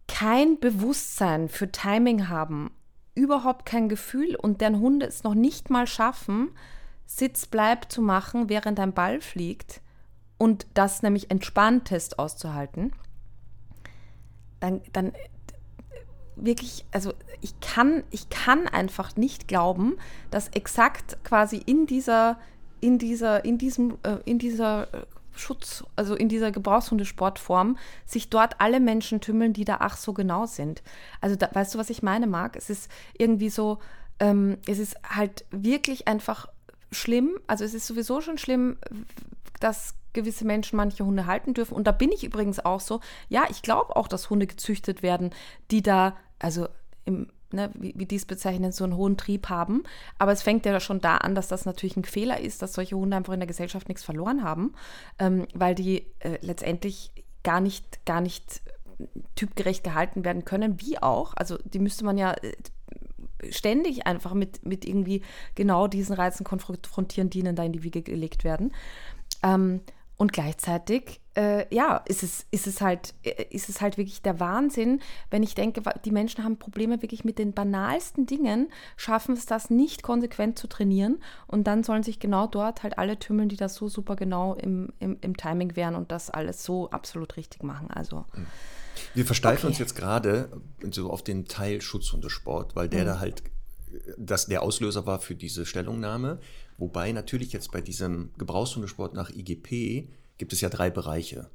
kein 0.07 0.59
Bewusstsein 0.59 1.49
für 1.49 1.71
Timing 1.71 2.29
haben, 2.29 2.69
überhaupt 3.15 3.65
kein 3.65 3.89
Gefühl 3.89 4.35
und 4.35 4.61
deren 4.61 4.79
Hunde 4.79 5.07
es 5.07 5.23
noch 5.23 5.33
nicht 5.33 5.71
mal 5.71 5.87
schaffen, 5.87 6.51
Sitzbleib 7.07 7.91
zu 7.91 8.03
machen, 8.03 8.49
während 8.49 8.79
ein 8.79 8.93
Ball 8.93 9.19
fliegt 9.19 9.81
und 10.37 10.67
das 10.75 11.01
nämlich 11.01 11.31
entspanntest 11.31 12.19
auszuhalten, 12.19 12.91
dann, 14.59 14.81
dann 14.93 15.13
wirklich, 16.45 16.85
also 16.91 17.13
ich 17.41 17.59
kann, 17.59 18.03
ich 18.11 18.29
kann 18.29 18.67
einfach 18.67 19.15
nicht 19.15 19.47
glauben, 19.47 19.97
dass 20.31 20.49
exakt 20.49 21.17
quasi 21.23 21.57
in 21.57 21.85
dieser, 21.85 22.39
in 22.81 22.97
dieser, 22.97 23.45
in 23.45 23.57
diesem, 23.57 23.97
äh, 24.03 24.17
in 24.25 24.39
dieser 24.39 24.93
äh, 24.93 25.05
Schutz, 25.33 25.83
also 25.95 26.15
in 26.15 26.29
dieser 26.29 26.51
Gebrauchshundesportform, 26.51 27.77
sich 28.05 28.29
dort 28.29 28.59
alle 28.59 28.79
Menschen 28.79 29.21
tümmeln, 29.21 29.53
die 29.53 29.65
da 29.65 29.77
ach 29.79 29.97
so 29.97 30.13
genau 30.13 30.45
sind. 30.45 30.83
Also 31.21 31.35
da, 31.35 31.49
weißt 31.51 31.75
du, 31.75 31.79
was 31.79 31.89
ich 31.89 32.03
meine, 32.03 32.27
Marc? 32.27 32.55
Es 32.55 32.69
ist 32.69 32.89
irgendwie 33.17 33.49
so, 33.49 33.79
ähm, 34.19 34.57
es 34.67 34.79
ist 34.79 34.97
halt 35.03 35.45
wirklich 35.51 36.07
einfach 36.07 36.47
schlimm. 36.91 37.39
Also 37.47 37.63
es 37.63 37.73
ist 37.73 37.87
sowieso 37.87 38.21
schon 38.21 38.37
schlimm, 38.37 38.77
dass 39.59 39.95
gewisse 40.13 40.45
Menschen 40.45 40.77
manche 40.77 41.05
Hunde 41.05 41.25
halten 41.25 41.53
dürfen. 41.53 41.75
Und 41.75 41.87
da 41.87 41.91
bin 41.91 42.11
ich 42.11 42.23
übrigens 42.23 42.59
auch 42.59 42.79
so, 42.79 42.99
ja, 43.29 43.43
ich 43.49 43.61
glaube 43.61 43.95
auch, 43.95 44.07
dass 44.07 44.29
Hunde 44.29 44.47
gezüchtet 44.47 45.03
werden, 45.03 45.31
die 45.71 45.81
da, 45.81 46.15
also 46.39 46.67
im, 47.05 47.27
ne, 47.51 47.71
wie, 47.75 47.93
wie 47.95 48.05
die 48.05 48.15
es 48.15 48.25
bezeichnen, 48.25 48.71
so 48.71 48.83
einen 48.83 48.95
hohen 48.95 49.17
Trieb 49.17 49.49
haben. 49.49 49.83
Aber 50.17 50.31
es 50.31 50.41
fängt 50.41 50.65
ja 50.65 50.79
schon 50.79 51.01
da 51.01 51.17
an, 51.17 51.35
dass 51.35 51.47
das 51.47 51.65
natürlich 51.65 51.97
ein 51.97 52.05
Fehler 52.05 52.39
ist, 52.39 52.61
dass 52.61 52.73
solche 52.73 52.95
Hunde 52.95 53.17
einfach 53.17 53.33
in 53.33 53.39
der 53.39 53.47
Gesellschaft 53.47 53.87
nichts 53.87 54.03
verloren 54.03 54.43
haben, 54.43 54.73
ähm, 55.19 55.47
weil 55.53 55.75
die 55.75 56.05
äh, 56.19 56.37
letztendlich 56.41 57.11
gar 57.43 57.61
nicht, 57.61 58.05
gar 58.05 58.21
nicht 58.21 58.61
typgerecht 59.35 59.83
gehalten 59.83 60.25
werden 60.25 60.45
können, 60.45 60.81
wie 60.81 61.01
auch. 61.01 61.33
Also 61.35 61.57
die 61.63 61.79
müsste 61.79 62.03
man 62.03 62.17
ja 62.17 62.33
äh, 62.33 62.53
ständig 63.51 64.05
einfach 64.05 64.33
mit, 64.33 64.65
mit 64.65 64.85
irgendwie 64.85 65.21
genau 65.55 65.87
diesen 65.87 66.15
Reizen 66.15 66.43
konfrontieren, 66.43 67.29
die 67.29 67.39
ihnen 67.39 67.55
da 67.55 67.63
in 67.63 67.71
die 67.71 67.83
Wiege 67.83 68.01
gelegt 68.01 68.43
werden. 68.43 68.73
Ähm, 69.43 69.81
und 70.19 70.33
gleichzeitig, 70.33 71.21
äh, 71.33 71.73
ja, 71.73 72.03
ist 72.05 72.23
es, 72.23 72.45
ist, 72.51 72.67
es 72.67 72.81
halt, 72.81 73.13
äh, 73.23 73.45
ist 73.51 73.69
es 73.69 73.79
halt 73.79 73.97
wirklich 73.97 74.21
der 74.21 74.41
Wahnsinn, 74.41 74.99
wenn 75.31 75.43
ich 75.43 75.55
denke, 75.55 75.81
die 76.03 76.11
Menschen 76.11 76.43
haben 76.43 76.59
Probleme 76.59 77.01
wirklich 77.01 77.23
mit 77.23 77.39
den 77.39 77.53
banalsten 77.53 78.25
Dingen, 78.25 78.69
schaffen 78.97 79.33
es 79.33 79.45
das 79.45 79.69
nicht 79.69 80.03
konsequent 80.03 80.59
zu 80.59 80.67
trainieren 80.67 81.21
und 81.47 81.67
dann 81.67 81.85
sollen 81.85 82.03
sich 82.03 82.19
genau 82.19 82.47
dort 82.47 82.83
halt 82.83 82.97
alle 82.97 83.17
tümmeln, 83.17 83.47
die 83.47 83.55
das 83.55 83.75
so 83.75 83.87
super 83.87 84.17
genau 84.17 84.55
im, 84.55 84.91
im, 84.99 85.17
im 85.21 85.37
Timing 85.37 85.77
wären 85.77 85.95
und 85.95 86.11
das 86.11 86.29
alles 86.29 86.65
so 86.65 86.89
absolut 86.89 87.37
richtig 87.37 87.63
machen. 87.63 87.89
Also. 87.89 88.25
Wir 89.13 89.25
versteifen 89.25 89.59
okay. 89.59 89.67
uns 89.67 89.77
jetzt 89.79 89.95
gerade 89.95 90.49
so 90.91 91.09
auf 91.09 91.23
den 91.23 91.45
Teil 91.45 91.79
Schutzhundesport, 91.79 92.75
weil 92.75 92.89
der 92.89 93.03
mhm. 93.03 93.07
da 93.07 93.19
halt 93.21 93.43
das 94.17 94.47
der 94.47 94.63
Auslöser 94.63 95.05
war 95.05 95.19
für 95.19 95.35
diese 95.35 95.65
Stellungnahme. 95.65 96.39
Wobei 96.79 97.11
natürlich 97.11 97.51
jetzt 97.51 97.71
bei 97.71 97.81
diesem 97.81 98.31
Gebrauchshundesport 98.37 99.13
nach 99.13 99.29
IGP 99.29 100.09
gibt 100.37 100.53
es 100.53 100.61
ja 100.61 100.69
drei 100.69 100.89
Bereiche. 100.89 101.49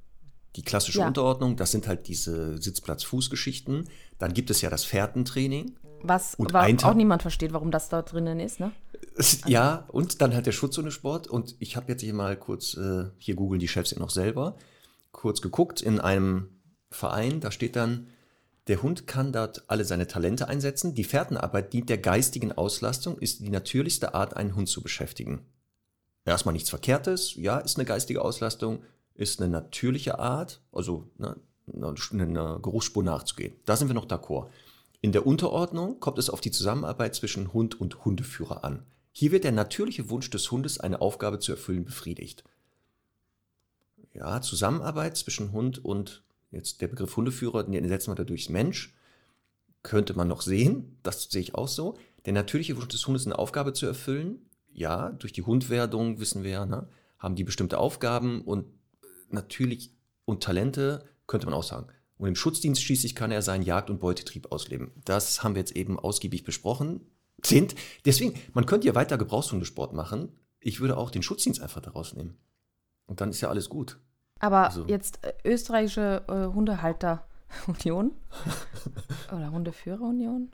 Die 0.57 0.63
klassische 0.63 1.01
ja. 1.01 1.07
Unterordnung, 1.07 1.57
das 1.57 1.73
sind 1.73 1.89
halt 1.89 2.07
diese 2.07 2.61
Sitzplatz-Fußgeschichten. 2.63 3.89
Dann 4.19 4.35
gibt 4.35 4.51
es 4.51 4.61
ja 4.61 4.71
das 4.71 4.85
Fährtentraining. 4.85 5.75
Was 6.03 6.35
und 6.35 6.55
auch 6.55 6.95
niemand 6.95 7.23
versteht, 7.23 7.53
warum 7.55 7.71
das 7.71 7.89
da 7.89 8.03
drinnen 8.03 8.39
ist, 8.39 8.61
ne? 8.61 8.73
Ja, 9.47 9.87
und 9.89 10.21
dann 10.21 10.35
halt 10.35 10.47
der 10.47 10.53
Schutzhundesport. 10.53 11.27
Und 11.27 11.57
ich 11.59 11.77
habe 11.77 11.91
jetzt 11.91 12.03
hier 12.03 12.15
mal 12.15 12.37
kurz, 12.37 12.77
äh, 12.77 13.07
hier 13.17 13.35
googeln 13.35 13.59
die 13.59 13.69
Chefs 13.69 13.93
ja 13.93 13.99
noch 13.99 14.11
selber, 14.11 14.57
kurz 15.13 15.41
geguckt 15.41 15.81
in 15.81 16.01
einem 16.01 16.49
Verein, 16.91 17.41
da 17.41 17.51
steht 17.51 17.75
dann, 17.77 18.09
der 18.69 18.83
Hund 18.83 19.07
kann 19.07 19.33
dort 19.33 19.65
alle 19.69 19.85
seine 19.85 20.07
Talente 20.07 20.49
einsetzen. 20.49 20.95
Die 20.95 21.05
Fährtenarbeit 21.05 21.73
dient 21.73 21.91
der 21.91 21.99
geistigen 21.99 22.53
Auslastung, 22.53 23.19
ist 23.19 23.41
die 23.41 23.51
natürlichste 23.51 24.15
Art, 24.15 24.37
einen 24.37 24.55
Hund 24.55 24.69
zu 24.69 24.83
beschäftigen. 24.83 25.45
Erstmal 26.25 26.55
nichts 26.55 26.71
Verkehrtes, 26.71 27.35
ja, 27.35 27.59
ist 27.59 27.77
eine 27.77 27.85
geistige 27.85 28.23
Auslastung, 28.23 28.83
ist 29.15 29.41
eine 29.41 29.51
natürliche 29.51 30.19
Art, 30.19 30.63
also 30.73 31.11
ne, 31.19 31.37
eine, 31.73 31.95
eine 32.13 32.61
Geruchsspur 32.61 33.03
nachzugehen. 33.03 33.53
Da 33.67 33.77
sind 33.77 33.89
wir 33.89 33.95
noch 33.95 34.07
d'accord. 34.07 34.49
In 35.03 35.13
der 35.13 35.27
Unterordnung 35.27 36.01
kommt 36.01 36.19
es 36.19 36.31
auf 36.31 36.41
die 36.41 36.51
Zusammenarbeit 36.51 37.15
zwischen 37.15 37.53
Hund 37.53 37.79
und 37.79 38.07
Hundeführer 38.07 38.65
an. 38.65 38.87
Hier 39.13 39.33
wird 39.33 39.45
der 39.45 39.53
natürliche 39.53 40.09
Wunsch 40.09 40.31
des 40.31 40.51
Hundes, 40.51 40.81
eine 40.81 41.03
Aufgabe 41.03 41.39
zu 41.39 41.53
erfüllen, 41.53 41.85
befriedigt. 41.85 42.43
Ja, 44.15 44.41
Zusammenarbeit 44.41 45.19
zwischen 45.19 45.53
Hund 45.53 45.85
und 45.85 46.23
Jetzt 46.55 46.81
der 46.81 46.89
Begriff 46.89 47.17
Hundeführer, 47.17 47.65
den 47.65 47.89
setzen 47.89 48.11
wir 48.11 48.15
da 48.15 48.25
durchs 48.25 48.49
Mensch. 48.49 48.95
Könnte 49.83 50.15
man 50.15 50.29
noch 50.29 50.41
sehen, 50.41 50.99
das 51.03 51.25
sehe 51.25 51.43
ich 51.43 51.55
auch 51.55 51.69
so. 51.69 51.99
Der 52.25 52.33
natürliche 52.33 52.77
Wunsch 52.77 52.89
des 52.89 53.07
Hundes, 53.07 53.27
eine 53.27 53.39
Aufgabe 53.39 53.73
zu 53.73 53.87
erfüllen. 53.87 54.39
Ja, 54.73 55.11
durch 55.11 55.33
die 55.33 55.43
Hundwerdung 55.43 56.21
wissen 56.21 56.43
wir 56.43 56.51
ja, 56.51 56.67
ne, 56.67 56.89
haben 57.19 57.37
die 57.37 57.45
bestimmte 57.45 57.79
Aufgaben 57.79 58.43
und 58.43 58.67
natürlich 59.31 59.95
und 60.25 60.43
Talente, 60.43 61.05
könnte 61.27 61.47
man 61.47 61.55
auch 61.55 61.63
sagen. 61.63 61.89
Und 62.17 62.29
im 62.29 62.37
Schutzdienst 62.37 62.83
schließlich 62.83 63.15
kann 63.15 63.31
er 63.31 63.43
seinen 63.43 63.63
Jagd- 63.63 63.91
und 63.91 64.01
Beutetrieb 64.01 64.51
ausleben. 64.53 64.93
Das 65.05 65.43
haben 65.43 65.55
wir 65.55 65.61
jetzt 65.61 65.77
eben 65.77 65.99
ausgiebig 65.99 66.45
besprochen. 66.45 67.01
Sind. 67.45 67.75
Deswegen, 68.05 68.41
man 68.55 68.65
könnte 68.65 68.87
ja 68.87 68.95
weiter 68.95 69.19
Gebrauchshundesport 69.19 69.93
machen. 69.93 70.33
Ich 70.61 70.81
würde 70.81 70.97
auch 70.97 71.11
den 71.11 71.23
Schutzdienst 71.23 71.61
einfach 71.61 71.83
daraus 71.83 72.15
nehmen. 72.15 72.39
Und 73.07 73.21
dann 73.21 73.31
ist 73.31 73.43
ja 73.43 73.51
alles 73.51 73.69
gut. 73.69 73.99
Aber 74.45 74.67
also. 74.67 74.85
jetzt 74.87 75.25
äh, 75.25 75.33
österreichische 75.45 76.23
äh, 76.29 76.55
Hundehalterunion 76.55 78.13
oder 79.33 79.51
Hundeführerunion? 79.51 80.51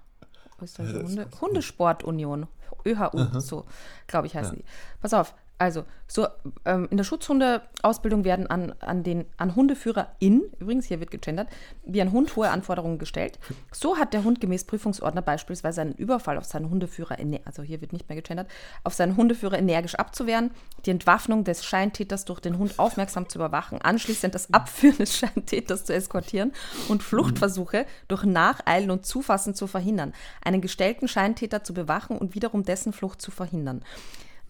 Österreichische 0.62 1.02
Hunde, 1.02 1.28
Hundesportunion, 1.40 2.46
ÖHU, 2.84 3.18
Aha. 3.18 3.40
so 3.40 3.64
glaube 4.06 4.26
ich 4.26 4.36
heißen 4.36 4.58
ja. 4.58 4.62
die. 4.62 4.64
Pass 5.00 5.14
auf, 5.14 5.34
also, 5.60 5.84
so 6.06 6.26
ähm, 6.64 6.88
in 6.90 6.96
der 6.96 7.04
Schutzhundeausbildung 7.04 8.24
werden 8.24 8.46
an, 8.46 8.72
an 8.80 9.02
den 9.02 9.26
an 9.36 9.54
HundeführerInnen, 9.54 10.44
übrigens 10.58 10.86
hier 10.86 11.00
wird 11.00 11.10
gegendert, 11.10 11.48
wie 11.84 12.00
ein 12.00 12.12
Hund 12.12 12.34
hohe 12.34 12.48
Anforderungen 12.48 12.98
gestellt. 12.98 13.38
So 13.70 13.98
hat 13.98 14.14
der 14.14 14.24
Hund 14.24 14.40
gemäß 14.40 14.64
Prüfungsordner 14.64 15.20
beispielsweise 15.20 15.82
einen 15.82 15.92
Überfall 15.92 16.38
auf 16.38 16.46
seinen 16.46 16.70
Hundeführer, 16.70 17.18
also 17.44 17.62
hier 17.62 17.82
wird 17.82 17.92
nicht 17.92 18.08
mehr 18.08 18.16
gegendert, 18.16 18.50
auf 18.84 18.94
seinen 18.94 19.18
Hundeführer 19.18 19.58
energisch 19.58 19.96
abzuwehren, 19.96 20.50
die 20.86 20.92
Entwaffnung 20.92 21.44
des 21.44 21.62
Scheintäters 21.62 22.24
durch 22.24 22.40
den 22.40 22.56
Hund 22.56 22.78
aufmerksam 22.78 23.28
zu 23.28 23.36
überwachen, 23.36 23.82
anschließend 23.82 24.34
das 24.34 24.54
Abführen 24.54 24.96
des 24.96 25.14
Scheintäters 25.18 25.84
zu 25.84 25.92
eskortieren 25.92 26.52
und 26.88 27.02
Fluchtversuche 27.02 27.84
durch 28.08 28.24
Nacheilen 28.24 28.90
und 28.90 29.04
Zufassen 29.04 29.54
zu 29.54 29.66
verhindern, 29.66 30.14
einen 30.42 30.62
gestellten 30.62 31.06
Scheintäter 31.06 31.62
zu 31.64 31.74
bewachen 31.74 32.16
und 32.16 32.34
wiederum 32.34 32.64
dessen 32.64 32.94
Flucht 32.94 33.20
zu 33.20 33.30
verhindern. 33.30 33.84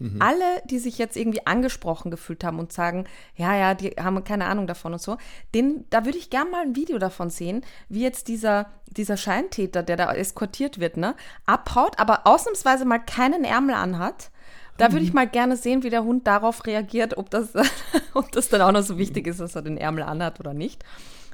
Mhm. 0.01 0.19
Alle, 0.19 0.61
die 0.65 0.79
sich 0.79 0.97
jetzt 0.97 1.15
irgendwie 1.15 1.45
angesprochen 1.45 2.09
gefühlt 2.09 2.43
haben 2.43 2.57
und 2.57 2.73
sagen, 2.73 3.05
ja, 3.35 3.55
ja, 3.55 3.75
die 3.75 3.91
haben 3.91 4.23
keine 4.23 4.45
Ahnung 4.45 4.65
davon 4.65 4.93
und 4.93 5.01
so, 5.01 5.17
den, 5.53 5.85
da 5.91 6.05
würde 6.05 6.17
ich 6.17 6.31
gerne 6.31 6.49
mal 6.49 6.63
ein 6.63 6.75
Video 6.75 6.97
davon 6.97 7.29
sehen, 7.29 7.63
wie 7.87 8.01
jetzt 8.01 8.27
dieser, 8.27 8.71
dieser 8.87 9.15
Scheintäter, 9.15 9.83
der 9.83 9.97
da 9.97 10.11
eskortiert 10.11 10.79
wird, 10.79 10.97
ne, 10.97 11.15
abhaut, 11.45 11.99
aber 11.99 12.25
ausnahmsweise 12.25 12.83
mal 12.85 12.99
keinen 12.99 13.43
Ärmel 13.43 13.75
anhat. 13.75 14.31
Da 14.77 14.91
würde 14.91 15.03
ich 15.03 15.11
mhm. 15.11 15.15
mal 15.15 15.27
gerne 15.27 15.57
sehen, 15.57 15.83
wie 15.83 15.91
der 15.91 16.03
Hund 16.03 16.25
darauf 16.25 16.65
reagiert, 16.65 17.17
ob 17.17 17.29
das, 17.29 17.49
ob 18.15 18.31
das 18.31 18.49
dann 18.49 18.61
auch 18.61 18.71
noch 18.71 18.81
so 18.81 18.97
wichtig 18.97 19.27
ist, 19.27 19.39
dass 19.39 19.55
er 19.55 19.61
den 19.61 19.77
Ärmel 19.77 20.03
anhat 20.03 20.39
oder 20.39 20.55
nicht. 20.55 20.83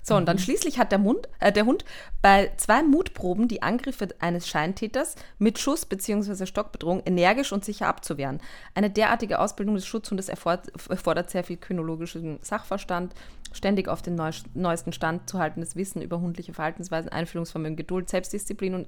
So, 0.08 0.16
und 0.16 0.26
dann 0.26 0.38
mhm. 0.38 0.42
schließlich 0.42 0.80
hat 0.80 0.94
der, 0.94 1.00
Mund, 1.00 1.28
äh, 1.42 1.52
der 1.52 1.66
Hund 1.66 1.84
bei 2.22 2.54
zwei 2.56 2.82
Mutproben 2.82 3.50
die 3.50 3.62
Angriffe 3.62 4.08
eines 4.20 4.48
Scheintäters 4.48 5.16
mit 5.38 5.60
Schuss 5.60 5.86
bzw. 5.86 6.46
Stockbedrohung 6.46 7.02
energisch 7.06 7.52
und 7.52 7.66
sicher 7.66 7.88
abzuwehren. 7.88 8.40
Eine 8.74 8.90
derartige 8.90 9.40
Ausbildung 9.40 9.76
des 9.76 9.86
Schutzhundes 9.86 10.30
erfordert 10.30 11.30
sehr 11.30 11.44
viel 11.44 11.58
kynologischen 11.58 12.40
Sachverstand, 12.42 13.14
ständig 13.52 13.90
auf 13.90 14.02
den 14.02 14.16
neuesten 14.54 14.94
Stand 14.94 15.30
zu 15.30 15.40
haltendes 15.40 15.76
Wissen 15.76 16.02
über 16.02 16.22
hundliche 16.22 16.54
Verhaltensweisen, 16.54 17.12
Einfühlungsvermögen, 17.12 17.76
Geduld, 17.76 18.10
Selbstdisziplin 18.10 18.76
und 18.76 18.88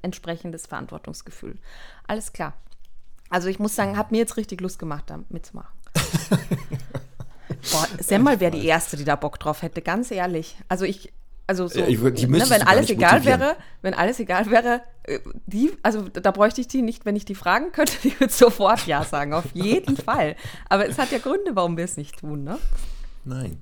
entsprechendes 0.00 0.66
Verantwortungsgefühl. 0.66 1.58
Alles 2.06 2.32
klar. 2.32 2.54
Also 3.28 3.48
ich 3.48 3.58
muss 3.58 3.74
sagen, 3.74 3.98
hat 3.98 4.12
mir 4.12 4.18
jetzt 4.18 4.38
richtig 4.38 4.62
Lust 4.62 4.78
gemacht, 4.78 5.04
da 5.08 5.20
mitzumachen. 5.28 5.76
Boah, 7.72 7.88
Semmel 8.00 8.40
wäre 8.40 8.52
die 8.52 8.66
Erste, 8.66 8.96
die 8.96 9.04
da 9.04 9.16
Bock 9.16 9.38
drauf 9.38 9.62
hätte, 9.62 9.82
ganz 9.82 10.10
ehrlich. 10.10 10.56
Also 10.68 10.84
ich, 10.84 11.12
also 11.46 11.66
so, 11.66 11.82
ich, 11.84 11.98
ne, 12.00 12.50
wenn 12.50 12.62
alles 12.62 12.90
egal 12.90 13.24
wäre, 13.24 13.56
wenn 13.80 13.94
alles 13.94 14.20
egal 14.20 14.50
wäre, 14.50 14.82
äh, 15.04 15.18
die, 15.46 15.72
also 15.82 16.08
da 16.08 16.30
bräuchte 16.30 16.60
ich 16.60 16.68
die 16.68 16.82
nicht, 16.82 17.06
wenn 17.06 17.16
ich 17.16 17.24
die 17.24 17.34
fragen 17.34 17.72
könnte, 17.72 17.94
die 18.02 18.18
würde 18.20 18.32
sofort 18.32 18.86
Ja 18.86 19.04
sagen, 19.04 19.32
auf 19.32 19.46
jeden 19.54 19.96
Fall. 20.08 20.36
Aber 20.68 20.86
es 20.86 20.98
hat 20.98 21.10
ja 21.10 21.18
Gründe, 21.18 21.54
warum 21.54 21.76
wir 21.76 21.84
es 21.84 21.96
nicht 21.96 22.18
tun, 22.18 22.44
ne? 22.44 22.58
Nein. 23.24 23.60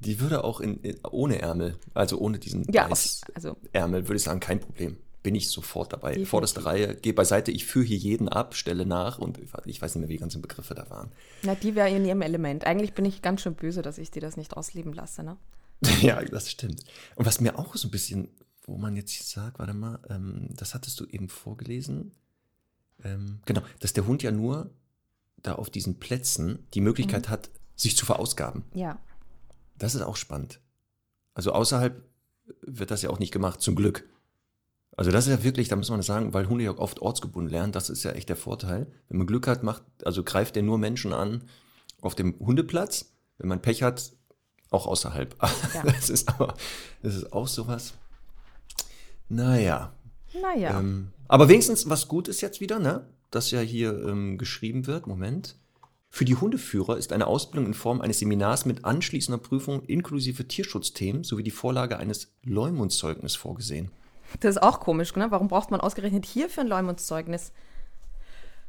Die 0.00 0.18
würde 0.18 0.44
auch 0.44 0.60
in, 0.60 0.78
in, 0.80 0.96
ohne 1.10 1.40
Ärmel, 1.42 1.76
also 1.92 2.18
ohne 2.18 2.38
diesen 2.38 2.64
ja, 2.72 2.88
also, 3.34 3.56
Ärmel, 3.72 4.08
würde 4.08 4.16
ich 4.16 4.22
sagen, 4.22 4.40
kein 4.40 4.58
Problem. 4.58 4.96
Bin 5.22 5.34
ich 5.34 5.50
sofort 5.50 5.92
dabei. 5.92 6.10
Definitiv. 6.10 6.30
Vorderste 6.30 6.64
Reihe, 6.64 6.94
geh 6.94 7.12
beiseite, 7.12 7.50
ich 7.50 7.66
führe 7.66 7.84
hier 7.84 7.98
jeden 7.98 8.28
ab, 8.28 8.54
stelle 8.54 8.86
nach 8.86 9.18
und 9.18 9.38
ich 9.66 9.82
weiß 9.82 9.94
nicht 9.94 10.00
mehr, 10.00 10.08
wie 10.08 10.14
die 10.14 10.20
ganzen 10.20 10.40
Begriffe 10.40 10.74
da 10.74 10.88
waren. 10.88 11.12
Na, 11.42 11.54
die 11.54 11.74
wäre 11.74 11.90
in 11.90 12.04
ihrem 12.04 12.22
Element. 12.22 12.64
Eigentlich 12.64 12.94
bin 12.94 13.04
ich 13.04 13.20
ganz 13.20 13.42
schön 13.42 13.54
böse, 13.54 13.82
dass 13.82 13.98
ich 13.98 14.10
dir 14.10 14.22
das 14.22 14.36
nicht 14.36 14.56
ausleben 14.56 14.92
lasse, 14.94 15.22
ne? 15.22 15.36
ja, 16.00 16.22
das 16.22 16.50
stimmt. 16.50 16.84
Und 17.16 17.26
was 17.26 17.40
mir 17.40 17.58
auch 17.58 17.74
so 17.76 17.88
ein 17.88 17.90
bisschen, 17.90 18.28
wo 18.62 18.76
man 18.76 18.96
jetzt 18.96 19.30
sagt, 19.30 19.58
warte 19.58 19.74
mal, 19.74 19.98
ähm, 20.08 20.48
das 20.50 20.74
hattest 20.74 20.98
du 21.00 21.06
eben 21.06 21.28
vorgelesen. 21.28 22.12
Ähm, 23.02 23.40
genau, 23.46 23.62
dass 23.80 23.92
der 23.92 24.06
Hund 24.06 24.22
ja 24.22 24.30
nur 24.30 24.70
da 25.42 25.54
auf 25.54 25.70
diesen 25.70 25.98
Plätzen 25.98 26.66
die 26.74 26.80
Möglichkeit 26.80 27.28
mhm. 27.28 27.30
hat, 27.30 27.50
sich 27.76 27.96
zu 27.96 28.04
verausgaben. 28.04 28.64
Ja. 28.74 28.98
Das 29.78 29.94
ist 29.94 30.02
auch 30.02 30.16
spannend. 30.16 30.60
Also 31.34 31.52
außerhalb 31.52 32.04
wird 32.62 32.90
das 32.90 33.02
ja 33.02 33.10
auch 33.10 33.18
nicht 33.18 33.32
gemacht, 33.32 33.60
zum 33.60 33.74
Glück. 33.74 34.08
Also 35.00 35.12
das 35.12 35.26
ist 35.26 35.32
ja 35.32 35.42
wirklich, 35.42 35.68
da 35.68 35.76
muss 35.76 35.88
man 35.88 36.02
sagen, 36.02 36.34
weil 36.34 36.46
Hunde 36.46 36.64
ja 36.64 36.76
oft 36.76 37.00
ortsgebunden 37.00 37.50
lernen, 37.50 37.72
das 37.72 37.88
ist 37.88 38.02
ja 38.02 38.10
echt 38.10 38.28
der 38.28 38.36
Vorteil. 38.36 38.86
Wenn 39.08 39.16
man 39.16 39.26
Glück 39.26 39.46
hat, 39.46 39.62
macht, 39.62 39.82
also 40.04 40.22
greift 40.22 40.58
er 40.58 40.62
nur 40.62 40.76
Menschen 40.76 41.14
an 41.14 41.44
auf 42.02 42.14
dem 42.14 42.38
Hundeplatz. 42.38 43.10
Wenn 43.38 43.48
man 43.48 43.62
Pech 43.62 43.82
hat, 43.82 44.12
auch 44.68 44.86
außerhalb. 44.86 45.34
Ja. 45.74 45.84
Das 45.84 46.10
ist 46.10 46.28
aber, 46.28 46.54
das 47.02 47.14
ist 47.14 47.32
auch 47.32 47.48
sowas. 47.48 47.94
Naja. 49.30 49.94
Naja. 50.38 50.78
Ähm, 50.78 51.12
aber 51.28 51.48
wenigstens 51.48 51.88
was 51.88 52.06
gut 52.06 52.28
ist 52.28 52.42
jetzt 52.42 52.60
wieder, 52.60 52.78
ne? 52.78 53.06
Dass 53.30 53.50
ja 53.50 53.60
hier 53.60 54.06
ähm, 54.06 54.36
geschrieben 54.36 54.86
wird. 54.86 55.06
Moment. 55.06 55.56
Für 56.10 56.26
die 56.26 56.36
Hundeführer 56.36 56.98
ist 56.98 57.14
eine 57.14 57.26
Ausbildung 57.26 57.64
in 57.64 57.74
Form 57.74 58.02
eines 58.02 58.18
Seminars 58.18 58.66
mit 58.66 58.84
anschließender 58.84 59.38
Prüfung 59.38 59.82
inklusive 59.84 60.46
Tierschutzthemen 60.46 61.24
sowie 61.24 61.42
die 61.42 61.50
Vorlage 61.50 61.96
eines 61.96 62.34
Leumundszeugnisses 62.42 63.36
vorgesehen. 63.36 63.90
Das 64.38 64.56
ist 64.56 64.62
auch 64.62 64.80
komisch, 64.80 65.14
ne? 65.16 65.26
Warum 65.30 65.48
braucht 65.48 65.70
man 65.70 65.80
ausgerechnet 65.80 66.24
hier 66.24 66.48
für 66.48 66.60
ein 66.60 66.68
Leumundszeugnis? 66.68 67.52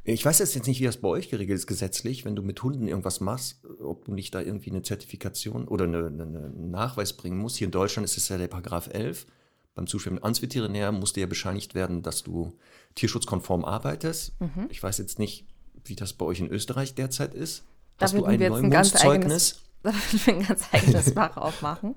Ich 0.04 0.24
weiß 0.24 0.40
jetzt 0.40 0.66
nicht, 0.66 0.80
wie 0.80 0.84
das 0.84 0.96
bei 0.96 1.08
euch 1.08 1.28
geregelt 1.28 1.56
ist 1.56 1.68
gesetzlich, 1.68 2.24
wenn 2.24 2.34
du 2.34 2.42
mit 2.42 2.60
Hunden 2.60 2.88
irgendwas 2.88 3.20
machst, 3.20 3.64
ob 3.80 4.04
du 4.04 4.12
nicht 4.12 4.34
da 4.34 4.40
irgendwie 4.40 4.70
eine 4.70 4.82
Zertifikation 4.82 5.68
oder 5.68 5.84
eine, 5.84 6.06
eine, 6.06 6.22
einen 6.24 6.70
Nachweis 6.72 7.12
bringen 7.12 7.38
musst. 7.38 7.58
Hier 7.58 7.66
in 7.66 7.70
Deutschland 7.70 8.04
ist 8.04 8.16
es 8.16 8.28
ja 8.28 8.36
der 8.36 8.48
Paragraph 8.48 8.88
11. 8.92 9.26
Beim 9.74 9.86
Zuschwimmen 9.86 10.22
ans 10.22 10.42
Veterinär 10.42 10.90
musste 10.90 11.20
ja 11.20 11.26
bescheinigt 11.26 11.74
werden, 11.76 12.02
dass 12.02 12.24
du 12.24 12.52
tierschutzkonform 12.96 13.64
arbeitest. 13.64 14.38
Mhm. 14.40 14.66
Ich 14.70 14.82
weiß 14.82 14.98
jetzt 14.98 15.20
nicht, 15.20 15.46
wie 15.84 15.94
das 15.94 16.12
bei 16.12 16.26
euch 16.26 16.40
in 16.40 16.48
Österreich 16.48 16.94
derzeit 16.94 17.32
ist. 17.32 17.64
Da 17.96 18.04
Hast 18.04 18.14
du 18.14 18.24
ein 18.24 18.40
Leumundszeugnis? 18.40 19.60
Ein 20.26 20.46
ganz 20.46 20.68
eigenes 20.72 21.10
Fach 21.14 21.36
aufmachen. 21.36 21.96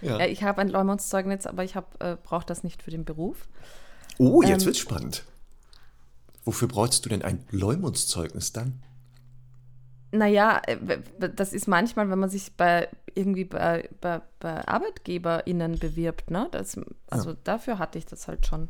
ja. 0.00 0.18
ja. 0.18 0.26
ich 0.26 0.42
habe 0.42 0.60
ein 0.60 0.68
Leumundszeugnis, 0.68 1.46
aber 1.46 1.64
ich 1.64 1.74
äh, 1.76 2.16
brauche 2.22 2.46
das 2.46 2.62
nicht 2.62 2.82
für 2.82 2.90
den 2.90 3.04
Beruf. 3.04 3.48
Oh, 4.18 4.42
jetzt 4.42 4.62
ähm, 4.62 4.66
wird's 4.66 4.78
spannend. 4.78 5.24
Wofür 6.44 6.68
bräuchtest 6.68 7.04
du 7.04 7.08
denn 7.08 7.22
ein 7.22 7.44
Leumundszeugnis 7.50 8.52
dann? 8.52 8.82
Naja, 10.12 10.60
äh, 10.66 10.98
das 11.34 11.52
ist 11.52 11.66
manchmal, 11.66 12.10
wenn 12.10 12.18
man 12.18 12.30
sich 12.30 12.52
bei 12.56 12.88
irgendwie 13.14 13.44
bei, 13.44 13.88
bei, 14.00 14.20
bei 14.40 14.66
ArbeitgeberInnen 14.66 15.78
bewirbt, 15.78 16.30
ne? 16.30 16.48
Das, 16.50 16.78
also 17.10 17.30
ja. 17.30 17.36
dafür 17.44 17.78
hatte 17.78 17.98
ich 17.98 18.06
das 18.06 18.28
halt 18.28 18.46
schon. 18.46 18.68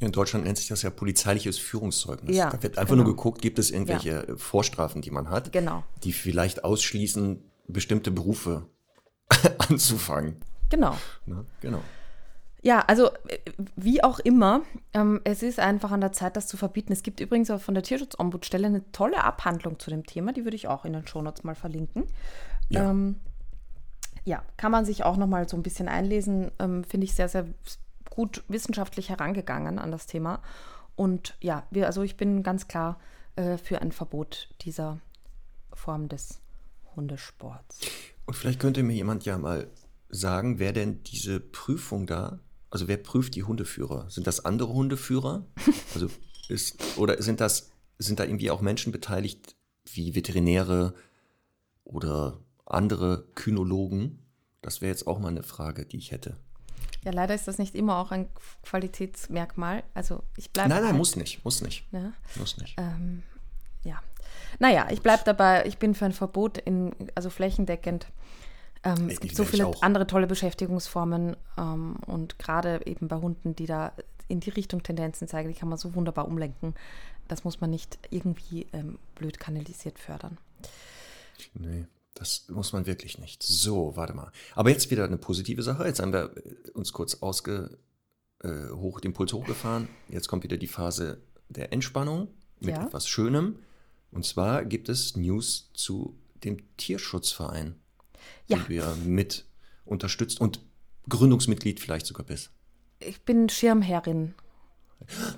In 0.00 0.12
Deutschland 0.12 0.44
nennt 0.44 0.58
sich 0.58 0.68
das 0.68 0.82
ja 0.82 0.90
polizeiliches 0.90 1.58
Führungszeugnis. 1.58 2.36
Ja, 2.36 2.50
da 2.50 2.62
wird 2.62 2.78
einfach 2.78 2.94
genau. 2.94 3.04
nur 3.04 3.14
geguckt, 3.14 3.40
gibt 3.40 3.58
es 3.58 3.70
irgendwelche 3.70 4.26
ja. 4.28 4.36
Vorstrafen, 4.36 5.02
die 5.02 5.10
man 5.10 5.30
hat, 5.30 5.52
genau. 5.52 5.84
die 6.02 6.12
vielleicht 6.12 6.64
ausschließen, 6.64 7.42
bestimmte 7.66 8.10
Berufe 8.10 8.66
anzufangen. 9.58 10.36
Genau. 10.70 10.96
Na, 11.26 11.44
genau. 11.60 11.80
Ja, 12.62 12.80
also 12.80 13.10
äh, 13.28 13.38
wie 13.76 14.02
auch 14.02 14.18
immer, 14.18 14.62
ähm, 14.94 15.20
es 15.24 15.42
ist 15.42 15.60
einfach 15.60 15.92
an 15.92 16.00
der 16.00 16.12
Zeit, 16.12 16.36
das 16.36 16.46
zu 16.46 16.56
verbieten. 16.56 16.92
Es 16.92 17.02
gibt 17.02 17.20
übrigens 17.20 17.50
auch 17.50 17.60
von 17.60 17.74
der 17.74 17.82
Tierschutzombudsstelle 17.82 18.66
eine 18.66 18.90
tolle 18.90 19.22
Abhandlung 19.22 19.78
zu 19.78 19.90
dem 19.90 20.06
Thema, 20.06 20.32
die 20.32 20.44
würde 20.44 20.56
ich 20.56 20.66
auch 20.66 20.86
in 20.86 20.94
den 20.94 21.06
Shownotes 21.06 21.44
mal 21.44 21.54
verlinken. 21.54 22.04
Ja, 22.70 22.90
ähm, 22.90 23.20
ja 24.24 24.42
kann 24.56 24.72
man 24.72 24.86
sich 24.86 25.04
auch 25.04 25.18
noch 25.18 25.26
mal 25.26 25.46
so 25.46 25.58
ein 25.58 25.62
bisschen 25.62 25.88
einlesen. 25.88 26.50
Ähm, 26.58 26.84
Finde 26.84 27.04
ich 27.04 27.14
sehr, 27.14 27.28
sehr 27.28 27.46
gut 28.08 28.42
wissenschaftlich 28.48 29.10
herangegangen 29.10 29.78
an 29.78 29.90
das 29.90 30.06
Thema. 30.06 30.40
Und 30.96 31.36
ja, 31.40 31.64
wir, 31.70 31.86
also 31.86 32.02
ich 32.02 32.16
bin 32.16 32.42
ganz 32.42 32.66
klar 32.66 32.98
äh, 33.36 33.58
für 33.58 33.82
ein 33.82 33.92
Verbot 33.92 34.48
dieser 34.62 35.00
Form 35.74 36.08
des 36.08 36.40
Hundesports. 36.96 37.80
Und 38.26 38.34
vielleicht 38.34 38.60
könnte 38.60 38.82
mir 38.82 38.94
jemand 38.94 39.24
ja 39.24 39.38
mal 39.38 39.68
sagen, 40.08 40.58
wer 40.58 40.72
denn 40.72 41.02
diese 41.02 41.40
Prüfung 41.40 42.06
da 42.06 42.40
also 42.74 42.88
wer 42.88 42.96
prüft 42.96 43.36
die 43.36 43.44
Hundeführer? 43.44 44.10
Sind 44.10 44.26
das 44.26 44.44
andere 44.44 44.72
Hundeführer? 44.74 45.46
Also 45.94 46.10
ist, 46.48 46.98
oder 46.98 47.22
sind 47.22 47.40
das, 47.40 47.70
sind 47.98 48.18
da 48.18 48.24
irgendwie 48.24 48.50
auch 48.50 48.60
Menschen 48.60 48.90
beteiligt, 48.90 49.54
wie 49.84 50.16
Veterinäre 50.16 50.92
oder 51.84 52.40
andere 52.66 53.28
Kynologen? 53.36 54.18
Das 54.60 54.80
wäre 54.80 54.90
jetzt 54.90 55.06
auch 55.06 55.20
mal 55.20 55.28
eine 55.28 55.44
Frage, 55.44 55.86
die 55.86 55.98
ich 55.98 56.10
hätte. 56.10 56.36
Ja, 57.04 57.12
leider 57.12 57.32
ist 57.32 57.46
das 57.46 57.58
nicht 57.58 57.76
immer 57.76 57.98
auch 57.98 58.10
ein 58.10 58.28
Qualitätsmerkmal. 58.64 59.84
Also 59.94 60.24
ich 60.36 60.50
bleibe. 60.50 60.70
Nein, 60.70 60.78
nein, 60.78 60.88
halt, 60.88 60.96
muss 60.96 61.14
nicht, 61.14 61.44
muss 61.44 61.62
nicht. 61.62 61.86
Ja, 61.92 62.12
muss 62.34 62.56
nicht. 62.56 62.74
Ähm, 62.76 63.22
ja. 63.84 64.02
Naja, 64.58 64.88
ich 64.90 65.02
bleibe 65.02 65.22
dabei, 65.24 65.64
ich 65.66 65.78
bin 65.78 65.94
für 65.94 66.04
ein 66.04 66.12
Verbot 66.12 66.58
in, 66.58 66.92
also 67.14 67.30
flächendeckend 67.30 68.06
ähm, 68.84 69.08
es 69.08 69.18
gibt 69.18 69.34
so 69.34 69.44
viele 69.44 69.72
andere 69.80 70.06
tolle 70.06 70.26
Beschäftigungsformen 70.26 71.36
ähm, 71.56 71.96
und 72.06 72.38
gerade 72.38 72.82
eben 72.84 73.08
bei 73.08 73.16
Hunden, 73.16 73.56
die 73.56 73.66
da 73.66 73.92
in 74.28 74.40
die 74.40 74.50
Richtung 74.50 74.82
Tendenzen 74.82 75.26
zeigen, 75.26 75.48
die 75.48 75.58
kann 75.58 75.68
man 75.68 75.78
so 75.78 75.94
wunderbar 75.94 76.28
umlenken. 76.28 76.74
Das 77.26 77.44
muss 77.44 77.60
man 77.60 77.70
nicht 77.70 77.98
irgendwie 78.10 78.66
ähm, 78.72 78.98
blöd 79.14 79.40
kanalisiert 79.40 79.98
fördern. 79.98 80.36
Nee, 81.54 81.86
das 82.14 82.46
muss 82.48 82.72
man 82.72 82.86
wirklich 82.86 83.18
nicht. 83.18 83.42
So, 83.42 83.96
warte 83.96 84.14
mal. 84.14 84.30
Aber 84.54 84.70
jetzt 84.70 84.90
wieder 84.90 85.04
eine 85.04 85.16
positive 85.16 85.62
Sache. 85.62 85.86
Jetzt 85.86 86.00
haben 86.00 86.12
wir 86.12 86.36
äh, 86.36 86.70
uns 86.74 86.92
kurz 86.92 87.22
ausge, 87.22 87.78
äh, 88.42 88.68
hoch, 88.70 89.00
den 89.00 89.14
Puls 89.14 89.32
hochgefahren. 89.32 89.88
Jetzt 90.08 90.28
kommt 90.28 90.44
wieder 90.44 90.58
die 90.58 90.66
Phase 90.66 91.22
der 91.48 91.72
Entspannung 91.72 92.28
mit 92.60 92.76
ja. 92.76 92.84
etwas 92.84 93.08
Schönem. 93.08 93.58
Und 94.14 94.24
zwar 94.24 94.64
gibt 94.64 94.88
es 94.88 95.16
News 95.16 95.70
zu 95.74 96.16
dem 96.44 96.58
Tierschutzverein 96.76 97.76
ja. 98.46 98.58
die 98.58 98.64
du 98.64 98.74
ja 98.74 98.94
mit 99.04 99.44
unterstützt 99.84 100.40
und 100.40 100.60
Gründungsmitglied 101.08 101.80
vielleicht 101.80 102.06
sogar 102.06 102.24
bist. 102.24 102.50
Ich 103.00 103.22
bin 103.22 103.48
Schirmherrin. 103.48 104.34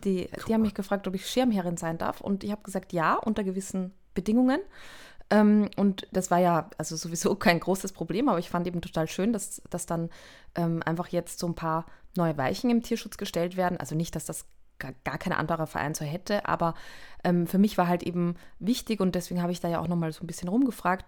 Die, 0.05 0.29
die 0.47 0.55
haben 0.55 0.63
mich 0.63 0.75
gefragt, 0.75 1.09
ob 1.09 1.15
ich 1.15 1.29
Schirmherrin 1.29 1.77
sein 1.77 1.99
darf 1.99 2.21
und 2.21 2.45
ich 2.45 2.53
habe 2.53 2.63
gesagt, 2.63 2.93
ja, 2.93 3.15
unter 3.15 3.43
gewissen 3.43 3.93
Bedingungen. 4.15 4.61
Ähm, 5.29 5.69
und 5.75 6.07
das 6.13 6.31
war 6.31 6.39
ja 6.39 6.71
also 6.79 6.95
sowieso 6.95 7.35
kein 7.37 7.59
großes 7.59 7.93
Problem, 7.93 8.29
aber 8.29 8.39
ich 8.39 8.49
fand 8.49 8.67
eben 8.69 8.81
total 8.81 9.09
schön, 9.09 9.33
dass, 9.33 9.61
dass 9.71 9.87
dann 9.87 10.11
ähm, 10.55 10.83
einfach 10.85 11.09
jetzt 11.09 11.41
so 11.41 11.49
ein 11.49 11.57
paar 11.57 11.87
neue 12.17 12.37
Weichen 12.39 12.71
im 12.71 12.83
Tierschutz 12.83 13.17
gestellt 13.17 13.57
werden. 13.57 13.79
Also 13.79 13.97
nicht, 13.97 14.15
dass 14.15 14.25
das 14.25 14.47
gar, 14.79 15.19
kein 15.19 15.33
anderer 15.33 15.67
Verein 15.67 15.95
so 15.95 16.05
hätte. 16.05 16.47
Aber 16.47 16.75
ähm, 17.25 17.47
für 17.47 17.59
mich 17.59 17.79
war 17.79 17.89
halt 17.89 18.03
eben 18.03 18.37
wichtig 18.59 19.01
und 19.01 19.15
deswegen 19.15 19.43
habe 19.43 19.53
ich 19.53 19.61
da 19.61 19.69
ja 19.69 19.81
auch 19.81 19.89
nochmal 19.89 20.13
so 20.13 20.23
ein 20.23 20.27
bisschen 20.27 20.49
rumgefragt, 20.49 21.07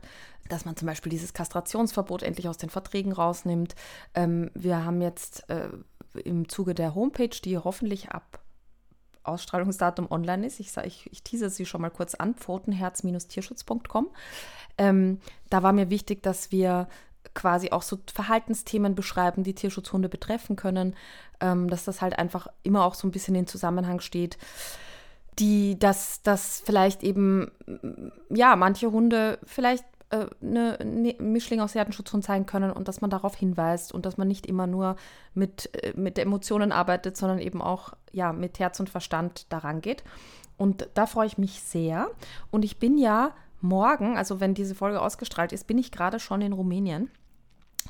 dass 0.49 0.65
man 0.65 0.77
zum 0.77 0.87
Beispiel 0.87 1.11
dieses 1.11 1.33
Kastrationsverbot 1.33 2.23
endlich 2.23 2.49
aus 2.49 2.59
den 2.59 2.71
Verträgen 2.71 3.13
rausnimmt. 3.13 3.75
Ähm, 4.15 4.51
wir 4.55 4.85
haben 4.85 5.01
jetzt 5.01 5.49
äh, 5.51 5.69
im 6.25 6.49
Zuge 6.49 6.75
der 6.75 6.95
Homepage, 6.95 7.29
die 7.29 7.59
hoffentlich 7.59 8.11
ab 8.11 8.41
Ausstrahlungsdatum 9.29 10.11
online 10.11 10.47
ist. 10.47 10.59
Ich, 10.59 10.77
ich, 10.79 11.13
ich 11.13 11.23
tease 11.23 11.51
sie 11.51 11.67
schon 11.67 11.83
mal 11.83 11.91
kurz 11.91 12.15
an, 12.15 12.35
pfotenherz-tierschutz.com. 12.35 14.09
Ähm, 14.79 15.21
da 15.51 15.63
war 15.63 15.73
mir 15.73 15.91
wichtig, 15.91 16.23
dass 16.23 16.51
wir 16.51 16.89
quasi 17.39 17.71
auch 17.71 17.83
so 17.83 17.99
Verhaltensthemen 18.13 18.97
beschreiben, 18.97 19.45
die 19.45 19.55
Tierschutzhunde 19.55 20.09
betreffen 20.09 20.57
können, 20.57 20.97
ähm, 21.41 21.71
dass 21.71 21.85
das 21.85 22.03
halt 22.03 22.19
einfach 22.19 22.49
immer 22.65 22.85
auch 22.85 22.95
so 22.95 23.07
ein 23.07 23.13
bisschen 23.13 23.37
in 23.37 23.47
Zusammenhang 23.47 24.01
steht, 24.01 24.39
die, 25.39 25.79
dass, 25.79 26.21
dass 26.23 26.61
vielleicht 26.67 27.05
eben, 27.05 27.53
ja, 28.29 28.57
manche 28.57 28.91
Hunde 28.91 29.39
vielleicht 29.45 29.85
äh, 30.11 30.27
eine, 30.43 30.81
eine 30.81 31.15
Mischling 31.21 31.61
aus 31.61 31.77
Herdenschutzhund 31.77 32.25
sein 32.25 32.45
können 32.45 32.73
und 32.73 32.89
dass 32.89 33.01
man 33.01 33.11
darauf 33.11 33.37
hinweist 33.37 33.95
und 33.95 34.05
dass 34.05 34.17
man 34.17 34.27
nicht 34.27 34.45
immer 34.45 34.67
nur 34.67 34.97
mit, 35.35 35.71
äh, 35.85 35.93
mit 35.95 36.19
Emotionen 36.19 36.73
arbeitet, 36.73 37.17
sondern 37.17 37.39
eben 37.39 37.63
auch 37.63 37.93
ja, 38.11 38.33
mit 38.33 38.59
Herz 38.59 38.81
und 38.81 38.91
Verstand 38.91 39.47
daran 39.53 39.81
geht. 39.81 40.03
Und 40.57 40.89
da 40.95 41.07
freue 41.07 41.29
ich 41.29 41.39
mich 41.39 41.63
sehr. 41.63 42.11
Und 42.51 42.65
ich 42.65 42.81
bin 42.81 42.99
ja 42.99 43.33
morgen, 43.61 44.17
also 44.17 44.41
wenn 44.41 44.55
diese 44.55 44.75
Folge 44.75 45.01
ausgestrahlt 45.01 45.53
ist, 45.53 45.69
bin 45.69 45.79
ich 45.79 45.93
gerade 45.93 46.19
schon 46.19 46.41
in 46.41 46.53
Rumänien. 46.53 47.11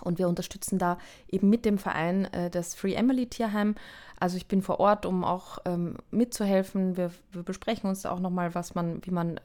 Und 0.03 0.18
wir 0.18 0.28
unterstützen 0.28 0.78
da 0.78 0.99
eben 1.28 1.49
mit 1.49 1.64
dem 1.64 1.78
Verein 1.78 2.26
äh, 2.32 2.51
das 2.51 2.74
Free 2.74 2.94
Emily 2.94 3.26
Tierheim. 3.26 3.74
Also 4.18 4.36
ich 4.36 4.46
bin 4.46 4.62
vor 4.62 4.80
Ort, 4.80 5.07
um 5.07 5.24
auch 5.24 5.59
ähm, 5.64 5.96
mitzuhelfen. 6.11 6.96
Wir, 6.96 7.11
wir, 7.32 7.42
besprechen 7.42 7.88
uns 7.88 8.07
auch 8.07 8.20
nochmal, 8.20 8.55
was 8.55 8.74
man, 8.74 9.05
wie 9.05 9.11
man 9.11 9.40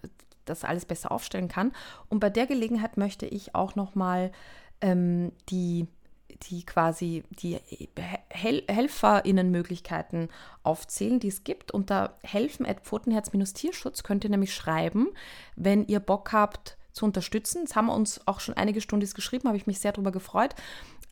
das 0.46 0.64
alles 0.64 0.86
besser 0.86 1.12
aufstellen 1.12 1.48
kann. 1.48 1.72
Und 2.10 2.20
bei 2.20 2.30
der 2.30 2.48
Gelegenheit 2.48 2.98
möchte 2.98 3.26
ich 3.26 3.56
auch 3.56 3.76
nochmal 3.76 4.32
ähm, 4.82 5.32
die 5.50 5.88
die 6.50 6.66
quasi 6.66 7.24
die 7.30 7.60
Hel 8.30 8.64
HelferInnen-Möglichkeiten 8.68 10.30
aufzählen, 10.64 11.20
die 11.20 11.28
es 11.28 11.44
gibt. 11.44 11.72
Unter 11.72 12.18
helfen 12.24 12.66
at 12.66 12.82
Pfotenherz-Tierschutz 12.82 14.04
könnt 14.04 14.24
ihr 14.24 14.30
nämlich 14.30 14.54
schreiben, 14.54 15.10
wenn 15.56 15.86
ihr 15.86 16.00
Bock 16.00 16.34
habt 16.34 16.78
zu 16.94 17.06
unterstützen. 17.06 17.64
Es 17.66 17.76
haben 17.76 17.90
uns 17.90 18.22
auch 18.26 18.40
schon 18.40 18.56
einige 18.56 18.80
Stunden 18.80 19.08
geschrieben, 19.14 19.48
habe 19.48 19.58
ich 19.58 19.68
mich 19.68 19.80
sehr 19.80 19.92
darüber 19.92 20.12
gefreut. 20.12 20.56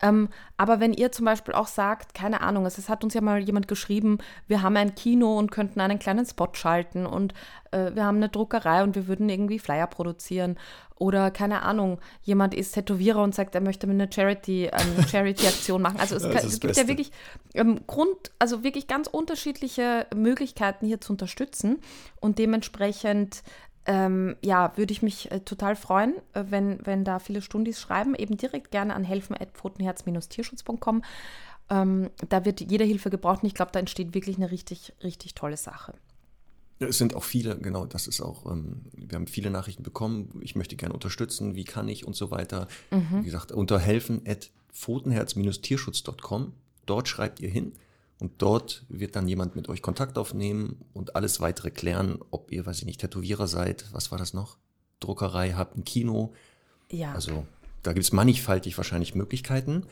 Ähm, 0.02 0.28
aber 0.56 0.80
wenn 0.80 0.92
ihr 0.92 1.12
zum 1.12 1.24
Beispiel 1.24 1.54
auch 1.54 1.68
sagt, 1.68 2.12
keine 2.12 2.40
Ahnung, 2.40 2.66
es 2.66 2.88
hat 2.88 3.04
uns 3.04 3.14
ja 3.14 3.20
mal 3.20 3.40
jemand 3.40 3.68
geschrieben, 3.68 4.18
wir 4.48 4.62
haben 4.62 4.76
ein 4.76 4.96
Kino 4.96 5.38
und 5.38 5.52
könnten 5.52 5.80
einen 5.80 6.00
kleinen 6.00 6.26
Spot 6.26 6.48
schalten 6.54 7.06
und 7.06 7.34
äh, 7.70 7.94
wir 7.94 8.04
haben 8.04 8.16
eine 8.16 8.28
Druckerei 8.28 8.82
und 8.82 8.96
wir 8.96 9.06
würden 9.06 9.28
irgendwie 9.28 9.60
Flyer 9.60 9.86
produzieren. 9.86 10.58
Oder 10.96 11.30
keine 11.30 11.62
Ahnung, 11.62 11.98
jemand 12.22 12.54
ist 12.54 12.72
Tätowierer 12.72 13.22
und 13.22 13.34
sagt, 13.34 13.54
er 13.54 13.60
möchte 13.60 13.88
eine 13.88 14.10
Charity, 14.12 14.70
eine 14.70 15.02
Charity-Aktion 15.08 15.82
machen. 15.82 15.98
Also 15.98 16.16
es, 16.16 16.22
kann, 16.22 16.46
es 16.46 16.60
gibt 16.60 16.76
ja 16.76 16.88
wirklich 16.88 17.12
ähm, 17.54 17.80
Grund, 17.86 18.32
also 18.38 18.64
wirklich 18.64 18.86
ganz 18.86 19.08
unterschiedliche 19.08 20.06
Möglichkeiten 20.14 20.86
hier 20.86 21.00
zu 21.00 21.12
unterstützen. 21.12 21.78
Und 22.20 22.38
dementsprechend 22.38 23.42
ähm, 23.86 24.36
ja, 24.42 24.76
würde 24.76 24.92
ich 24.92 25.02
mich 25.02 25.30
äh, 25.30 25.40
total 25.40 25.76
freuen, 25.76 26.14
äh, 26.34 26.44
wenn, 26.48 26.78
wenn 26.84 27.04
da 27.04 27.18
viele 27.18 27.40
Stundis 27.42 27.80
schreiben. 27.80 28.14
Eben 28.14 28.36
direkt 28.36 28.70
gerne 28.70 28.94
an 28.94 29.02
helfen.pfotenherz-tierschutz.com. 29.04 31.02
Ähm, 31.70 32.10
da 32.28 32.44
wird 32.44 32.60
jede 32.60 32.84
Hilfe 32.84 33.08
gebraucht 33.10 33.42
und 33.42 33.48
ich 33.48 33.54
glaube, 33.54 33.72
da 33.72 33.80
entsteht 33.80 34.14
wirklich 34.14 34.36
eine 34.36 34.50
richtig, 34.50 34.92
richtig 35.02 35.34
tolle 35.34 35.56
Sache. 35.56 35.94
Es 36.78 36.98
sind 36.98 37.14
auch 37.14 37.24
viele, 37.24 37.56
genau, 37.58 37.86
das 37.86 38.06
ist 38.08 38.20
auch, 38.20 38.44
ähm, 38.50 38.82
wir 38.96 39.14
haben 39.16 39.28
viele 39.28 39.50
Nachrichten 39.50 39.84
bekommen, 39.84 40.40
ich 40.42 40.56
möchte 40.56 40.76
gerne 40.76 40.94
unterstützen, 40.94 41.54
wie 41.54 41.64
kann 41.64 41.88
ich 41.88 42.06
und 42.06 42.16
so 42.16 42.30
weiter. 42.30 42.66
Mhm. 42.90 43.20
Wie 43.20 43.24
gesagt, 43.24 43.52
unter 43.52 43.78
helfen.pfotenherz-tierschutz.com, 43.78 46.52
dort 46.86 47.08
schreibt 47.08 47.40
ihr 47.40 47.50
hin 47.50 47.74
und 48.22 48.40
dort 48.40 48.84
wird 48.88 49.16
dann 49.16 49.26
jemand 49.26 49.56
mit 49.56 49.68
euch 49.68 49.82
Kontakt 49.82 50.16
aufnehmen 50.16 50.84
und 50.92 51.16
alles 51.16 51.40
weitere 51.40 51.72
klären, 51.72 52.20
ob 52.30 52.52
ihr, 52.52 52.64
weiß 52.64 52.78
ich 52.78 52.84
nicht, 52.84 53.00
Tätowierer 53.00 53.48
seid, 53.48 53.86
was 53.90 54.12
war 54.12 54.18
das 54.18 54.32
noch? 54.32 54.58
Druckerei 55.00 55.54
habt, 55.54 55.76
ein 55.76 55.82
Kino. 55.82 56.32
Ja. 56.88 57.14
Also 57.14 57.44
da 57.82 57.92
gibt 57.92 58.04
es 58.04 58.12
mannigfaltig 58.12 58.76
wahrscheinlich 58.76 59.16
Möglichkeiten. 59.16 59.86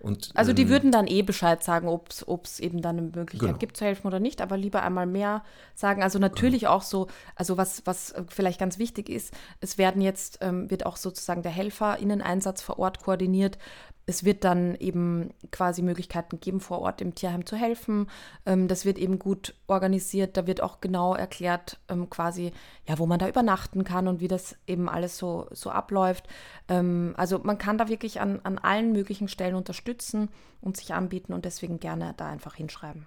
Und, 0.00 0.30
also 0.32 0.54
die 0.54 0.62
ähm, 0.62 0.68
würden 0.70 0.92
dann 0.92 1.06
eh 1.06 1.20
Bescheid 1.20 1.62
sagen, 1.62 1.86
ob 1.88 2.08
es 2.44 2.58
eben 2.58 2.80
dann 2.80 2.96
eine 2.96 3.06
Möglichkeit 3.06 3.48
genau. 3.48 3.58
gibt 3.58 3.76
zu 3.76 3.84
helfen 3.84 4.06
oder 4.06 4.18
nicht, 4.18 4.40
aber 4.40 4.56
lieber 4.56 4.82
einmal 4.82 5.06
mehr 5.06 5.44
sagen. 5.74 6.02
Also 6.02 6.18
natürlich 6.18 6.60
genau. 6.60 6.72
auch 6.72 6.82
so, 6.82 7.08
also 7.36 7.58
was, 7.58 7.82
was 7.84 8.14
vielleicht 8.28 8.60
ganz 8.60 8.78
wichtig 8.78 9.10
ist, 9.10 9.34
es 9.60 9.76
werden 9.76 10.00
jetzt, 10.00 10.38
ähm, 10.40 10.70
wird 10.70 10.86
auch 10.86 10.96
sozusagen 10.96 11.42
der 11.42 11.52
HelferInnen-Einsatz 11.52 12.62
vor 12.62 12.78
Ort 12.78 13.02
koordiniert 13.02 13.58
es 14.06 14.24
wird 14.24 14.44
dann 14.44 14.74
eben 14.76 15.30
quasi 15.50 15.82
Möglichkeiten 15.82 16.40
geben, 16.40 16.60
vor 16.60 16.80
Ort 16.80 17.00
im 17.00 17.14
Tierheim 17.14 17.46
zu 17.46 17.56
helfen. 17.56 18.08
Ähm, 18.44 18.68
das 18.68 18.84
wird 18.84 18.98
eben 18.98 19.18
gut 19.18 19.54
organisiert. 19.66 20.36
Da 20.36 20.46
wird 20.46 20.60
auch 20.60 20.80
genau 20.80 21.14
erklärt, 21.14 21.78
ähm, 21.88 22.10
quasi, 22.10 22.52
ja, 22.86 22.98
wo 22.98 23.06
man 23.06 23.18
da 23.18 23.28
übernachten 23.28 23.84
kann 23.84 24.08
und 24.08 24.20
wie 24.20 24.28
das 24.28 24.56
eben 24.66 24.88
alles 24.88 25.16
so, 25.16 25.48
so 25.52 25.70
abläuft. 25.70 26.28
Ähm, 26.68 27.14
also 27.16 27.38
man 27.38 27.58
kann 27.58 27.78
da 27.78 27.88
wirklich 27.88 28.20
an, 28.20 28.40
an 28.44 28.58
allen 28.58 28.92
möglichen 28.92 29.28
Stellen 29.28 29.54
unterstützen 29.54 30.28
und 30.60 30.76
sich 30.76 30.92
anbieten 30.92 31.32
und 31.32 31.44
deswegen 31.44 31.80
gerne 31.80 32.14
da 32.16 32.28
einfach 32.28 32.54
hinschreiben. 32.54 33.06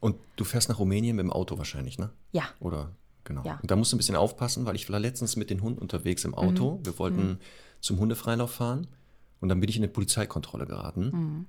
Und 0.00 0.16
du 0.36 0.44
fährst 0.44 0.68
nach 0.68 0.78
Rumänien 0.78 1.16
mit 1.16 1.24
dem 1.24 1.32
Auto 1.32 1.58
wahrscheinlich, 1.58 1.98
ne? 1.98 2.10
Ja. 2.32 2.44
Oder 2.58 2.90
genau. 3.24 3.42
Ja. 3.44 3.58
Und 3.60 3.70
da 3.70 3.76
musst 3.76 3.92
du 3.92 3.96
ein 3.96 3.98
bisschen 3.98 4.16
aufpassen, 4.16 4.66
weil 4.66 4.76
ich 4.76 4.90
war 4.90 4.98
letztens 4.98 5.36
mit 5.36 5.50
den 5.50 5.62
Hunden 5.62 5.78
unterwegs 5.78 6.24
im 6.24 6.34
Auto. 6.34 6.76
Mhm. 6.76 6.86
Wir 6.86 6.98
wollten 6.98 7.28
mhm. 7.28 7.38
zum 7.80 7.98
Hundefreilauf 7.98 8.52
fahren. 8.52 8.88
Und 9.40 9.48
dann 9.48 9.60
bin 9.60 9.68
ich 9.68 9.76
in 9.76 9.82
eine 9.82 9.92
Polizeikontrolle 9.92 10.66
geraten. 10.66 11.10
Mhm. 11.10 11.46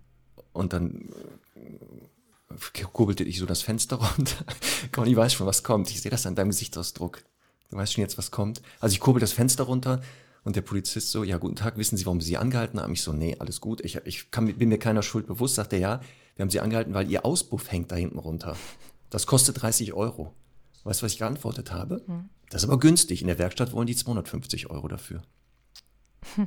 Und 0.54 0.74
dann 0.74 1.10
äh, 1.56 2.84
kurbelte 2.94 3.24
ich 3.24 3.39
so 3.39 3.46
das 3.46 3.62
Fenster 3.62 3.96
runter. 4.18 4.46
Conny 4.92 5.16
weiß 5.16 5.34
schon, 5.34 5.48
was 5.48 5.64
kommt. 5.64 5.89
Ich 5.89 6.02
sehe 6.02 6.12
das 6.12 6.26
an 6.26 6.36
deinem 6.36 6.50
Gesichtsausdruck. 6.50 7.24
Du 7.70 7.78
weißt 7.78 7.94
schon 7.94 8.02
jetzt, 8.02 8.18
was 8.18 8.32
kommt. 8.32 8.62
Also 8.80 8.94
ich 8.94 9.00
kurbel 9.00 9.22
das 9.22 9.34
Fenster 9.34 9.64
runter 9.64 10.02
und 10.44 10.56
der 10.56 10.62
Polizist 10.62 11.12
so, 11.12 11.24
ja, 11.24 11.38
guten 11.38 11.56
Tag, 11.56 11.78
wissen 11.78 11.98
Sie, 11.98 12.06
warum 12.06 12.20
Sie 12.20 12.38
angehalten 12.38 12.80
haben? 12.80 12.94
Ich 12.94 13.02
so, 13.02 13.14
nee, 13.14 13.36
alles 13.39 13.62
gut. 13.62 13.82
Ich, 13.82 13.96
ich 14.06 14.32
kann, 14.32 14.46
bin 14.54 14.70
mir 14.70 14.80
keiner 14.80 15.04
Schuld 15.04 15.28
bewusst. 15.28 15.56
Sagt 15.56 15.74
er, 15.74 15.80
ja, 15.80 16.02
wir 16.36 16.44
haben 16.44 16.50
Sie 16.50 16.60
angehalten, 16.60 16.94
weil 16.94 17.10
Ihr 17.10 17.26
Auspuff 17.26 17.72
hängt 17.72 17.92
da 17.92 17.96
hinten 17.96 18.20
runter. 18.20 18.58
Das 19.10 19.28
kostet 19.28 19.62
30 19.62 19.94
Euro. 19.94 20.34
Weißt 20.84 21.02
du, 21.02 21.06
was 21.06 21.14
ich 21.14 21.20
geantwortet 21.20 21.72
habe? 21.72 22.04
Hm. 22.08 22.30
Das 22.50 22.64
ist 22.64 22.70
aber 22.70 22.80
günstig. 22.80 23.22
In 23.22 23.28
der 23.28 23.38
Werkstatt 23.38 23.72
wollen 23.72 23.88
die 23.88 23.96
250 23.96 24.70
Euro 24.70 24.88
dafür. 24.88 25.22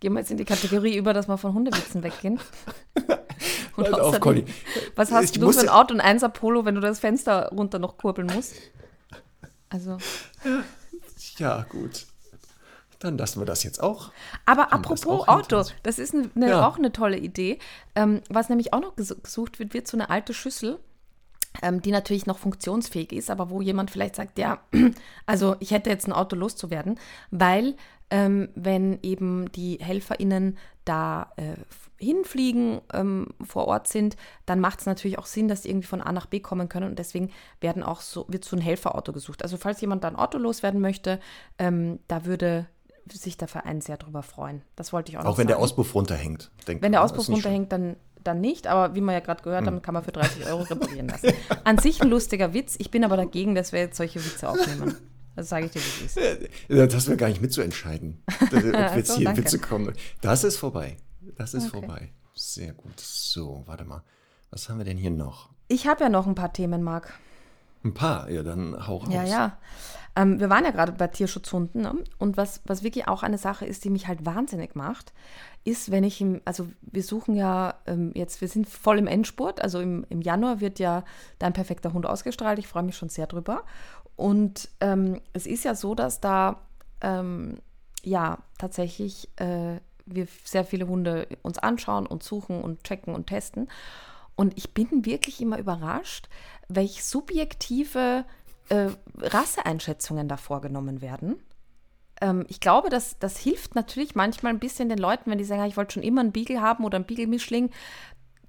Gehen 0.00 0.12
wir 0.12 0.20
jetzt 0.20 0.30
in 0.30 0.36
die 0.36 0.44
Kategorie 0.44 0.96
über, 0.96 1.12
dass 1.12 1.28
wir 1.28 1.38
von 1.38 1.54
Hundewitzen 1.54 2.02
weggehen. 2.02 2.40
Und 3.76 3.84
halt 3.84 4.00
auf, 4.00 4.20
Conny. 4.20 4.44
Was 4.96 5.12
hast 5.12 5.36
ich 5.36 5.40
du 5.40 5.52
für 5.52 5.60
ein 5.60 5.68
Auto 5.68 5.94
und 5.94 6.00
eins 6.00 6.24
Polo, 6.32 6.64
wenn 6.64 6.74
du 6.74 6.80
das 6.80 6.98
Fenster 6.98 7.48
runter 7.50 7.78
noch 7.78 7.96
kurbeln 7.96 8.26
musst? 8.34 8.56
Also. 9.68 9.98
Ja, 11.36 11.64
gut. 11.68 12.06
Dann 12.98 13.16
lassen 13.16 13.40
wir 13.40 13.46
das 13.46 13.62
jetzt 13.62 13.80
auch. 13.80 14.10
Aber 14.44 14.72
apropos 14.72 15.02
das 15.02 15.28
Auto, 15.28 15.62
das 15.84 15.98
ist 16.00 16.14
eine, 16.14 16.48
ja. 16.48 16.66
auch 16.66 16.78
eine 16.78 16.90
tolle 16.90 17.18
Idee. 17.18 17.60
Ähm, 17.94 18.22
was 18.28 18.48
nämlich 18.48 18.72
auch 18.72 18.80
noch 18.80 18.96
gesucht 18.96 19.60
wird, 19.60 19.74
wird 19.74 19.86
so 19.86 19.96
eine 19.96 20.10
alte 20.10 20.34
Schüssel, 20.34 20.80
ähm, 21.62 21.80
die 21.80 21.92
natürlich 21.92 22.26
noch 22.26 22.38
funktionsfähig 22.38 23.12
ist, 23.12 23.30
aber 23.30 23.50
wo 23.50 23.60
jemand 23.60 23.92
vielleicht 23.92 24.16
sagt, 24.16 24.38
ja, 24.38 24.60
also 25.26 25.54
ich 25.60 25.70
hätte 25.70 25.90
jetzt 25.90 26.08
ein 26.08 26.12
Auto 26.12 26.34
loszuwerden, 26.34 26.98
weil 27.30 27.76
ähm, 28.10 28.48
wenn 28.54 28.98
eben 29.02 29.50
die 29.52 29.78
HelferInnen 29.80 30.56
da 30.84 31.32
äh, 31.36 31.54
hinfliegen, 31.98 32.80
ähm, 32.92 33.26
vor 33.44 33.66
Ort 33.66 33.88
sind, 33.88 34.16
dann 34.46 34.60
macht 34.60 34.80
es 34.80 34.86
natürlich 34.86 35.18
auch 35.18 35.26
Sinn, 35.26 35.48
dass 35.48 35.62
die 35.62 35.70
irgendwie 35.70 35.86
von 35.86 36.00
A 36.00 36.12
nach 36.12 36.26
B 36.26 36.40
kommen 36.40 36.68
können 36.68 36.90
und 36.90 36.98
deswegen 36.98 37.30
werden 37.60 37.82
auch 37.82 38.00
so, 38.00 38.24
wird 38.28 38.44
so 38.44 38.56
ein 38.56 38.62
Helferauto 38.62 39.12
gesucht. 39.12 39.42
Also 39.42 39.56
falls 39.56 39.80
jemand 39.80 40.04
da 40.04 40.08
ein 40.08 40.16
Auto 40.16 40.38
loswerden 40.38 40.80
möchte, 40.80 41.20
ähm, 41.58 41.98
da 42.08 42.24
würde 42.24 42.66
sich 43.10 43.36
der 43.36 43.48
Verein 43.48 43.80
sehr 43.80 43.96
drüber 43.96 44.22
freuen. 44.22 44.62
Das 44.76 44.92
wollte 44.92 45.10
ich 45.10 45.18
auch, 45.18 45.24
auch 45.24 45.38
wenn 45.38 45.46
der 45.46 45.58
Auspuff 45.58 45.94
runterhängt. 45.94 46.50
Wenn 46.66 46.92
der 46.92 47.02
Auspuff 47.02 47.28
runterhängt, 47.28 47.72
dann, 47.72 47.96
dann 48.22 48.40
nicht, 48.40 48.66
aber 48.66 48.94
wie 48.94 49.00
wir 49.00 49.12
ja 49.12 49.20
gerade 49.20 49.42
gehört 49.42 49.62
hm. 49.62 49.66
haben, 49.66 49.82
kann 49.82 49.94
man 49.94 50.04
für 50.04 50.12
30 50.12 50.46
Euro 50.46 50.62
reparieren 50.62 51.08
lassen. 51.08 51.32
An 51.64 51.78
sich 51.78 52.02
ein 52.02 52.08
lustiger 52.08 52.54
Witz. 52.54 52.76
Ich 52.78 52.90
bin 52.90 53.04
aber 53.04 53.16
dagegen, 53.16 53.54
dass 53.54 53.72
wir 53.72 53.80
jetzt 53.80 53.96
solche 53.96 54.24
Witze 54.24 54.48
aufnehmen. 54.48 54.96
Das 55.38 55.50
sage 55.50 55.66
ich 55.66 55.70
dir, 55.70 55.80
wie 55.80 56.04
es 56.04 56.16
ist. 56.16 56.50
Das 56.68 56.94
hast 56.96 57.06
du 57.06 57.16
gar 57.16 57.28
nicht 57.28 57.40
mitzuentscheiden, 57.40 58.24
ob 58.40 58.96
jetzt 58.96 59.12
so, 59.12 59.18
hier 59.18 59.36
Witze 59.36 59.60
kommen. 59.60 59.94
Das 60.20 60.42
ist 60.42 60.56
vorbei. 60.56 60.96
Das 61.36 61.54
ist 61.54 61.72
okay. 61.72 61.78
vorbei. 61.78 62.12
Sehr 62.34 62.72
gut. 62.72 62.98
So, 62.98 63.62
warte 63.66 63.84
mal. 63.84 64.02
Was 64.50 64.68
haben 64.68 64.78
wir 64.78 64.84
denn 64.84 64.96
hier 64.96 65.12
noch? 65.12 65.50
Ich 65.68 65.86
habe 65.86 66.02
ja 66.02 66.08
noch 66.08 66.26
ein 66.26 66.34
paar 66.34 66.52
Themen, 66.52 66.82
Marc. 66.82 67.12
Ein 67.84 67.94
paar? 67.94 68.28
Ja, 68.28 68.42
dann 68.42 68.84
hau 68.88 68.96
raus. 68.96 69.14
Ja, 69.14 69.22
ja. 69.22 69.58
Ähm, 70.16 70.40
wir 70.40 70.50
waren 70.50 70.64
ja 70.64 70.72
gerade 70.72 70.90
bei 70.90 71.06
Tierschutzhunden. 71.06 71.82
Ne? 71.82 71.94
Und 72.18 72.36
was, 72.36 72.60
was 72.64 72.82
wirklich 72.82 73.06
auch 73.06 73.22
eine 73.22 73.38
Sache 73.38 73.64
ist, 73.64 73.84
die 73.84 73.90
mich 73.90 74.08
halt 74.08 74.26
wahnsinnig 74.26 74.74
macht, 74.74 75.12
ist, 75.62 75.92
wenn 75.92 76.02
ich 76.02 76.20
im, 76.20 76.40
also 76.44 76.66
wir 76.80 77.04
suchen 77.04 77.36
ja 77.36 77.74
ähm, 77.86 78.10
jetzt, 78.14 78.40
wir 78.40 78.48
sind 78.48 78.68
voll 78.68 78.98
im 78.98 79.06
Endspurt. 79.06 79.60
Also 79.62 79.80
im, 79.80 80.04
im 80.08 80.20
Januar 80.20 80.60
wird 80.60 80.80
ja 80.80 81.04
dein 81.38 81.52
perfekter 81.52 81.92
Hund 81.92 82.06
ausgestrahlt. 82.06 82.58
Ich 82.58 82.66
freue 82.66 82.82
mich 82.82 82.96
schon 82.96 83.10
sehr 83.10 83.28
drüber. 83.28 83.62
Und 84.18 84.68
ähm, 84.80 85.20
es 85.32 85.46
ist 85.46 85.64
ja 85.64 85.76
so, 85.76 85.94
dass 85.94 86.20
da 86.20 86.60
ähm, 87.02 87.58
ja 88.02 88.38
tatsächlich 88.58 89.28
äh, 89.36 89.76
wir 90.06 90.26
sehr 90.42 90.64
viele 90.64 90.88
Hunde 90.88 91.28
uns 91.42 91.58
anschauen 91.58 92.04
und 92.04 92.24
suchen 92.24 92.60
und 92.60 92.82
checken 92.82 93.14
und 93.14 93.28
testen. 93.28 93.68
Und 94.34 94.58
ich 94.58 94.74
bin 94.74 95.04
wirklich 95.04 95.40
immer 95.40 95.56
überrascht, 95.56 96.28
welche 96.66 97.00
subjektive 97.00 98.24
äh, 98.70 98.88
Rasseeinschätzungen 99.18 100.26
da 100.26 100.36
vorgenommen 100.36 101.00
werden. 101.00 101.36
Ähm, 102.20 102.44
ich 102.48 102.58
glaube, 102.58 102.90
dass 102.90 103.20
das 103.20 103.38
hilft 103.38 103.76
natürlich 103.76 104.16
manchmal 104.16 104.52
ein 104.52 104.58
bisschen 104.58 104.88
den 104.88 104.98
Leuten, 104.98 105.30
wenn 105.30 105.38
die 105.38 105.44
sagen, 105.44 105.64
ich 105.66 105.76
wollte 105.76 105.94
schon 105.94 106.02
immer 106.02 106.22
einen 106.22 106.32
Beagle 106.32 106.60
haben 106.60 106.84
oder 106.84 106.96
einen 106.96 107.06
Beagle-Mischling, 107.06 107.70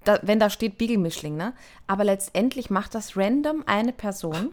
da, 0.03 0.17
wenn 0.23 0.39
da 0.39 0.49
steht 0.49 0.79
Beagle-Mischling. 0.79 1.35
Ne? 1.35 1.53
Aber 1.85 2.05
letztendlich 2.05 2.71
macht 2.71 2.95
das 2.95 3.15
random 3.15 3.63
eine 3.67 3.93
Person 3.93 4.49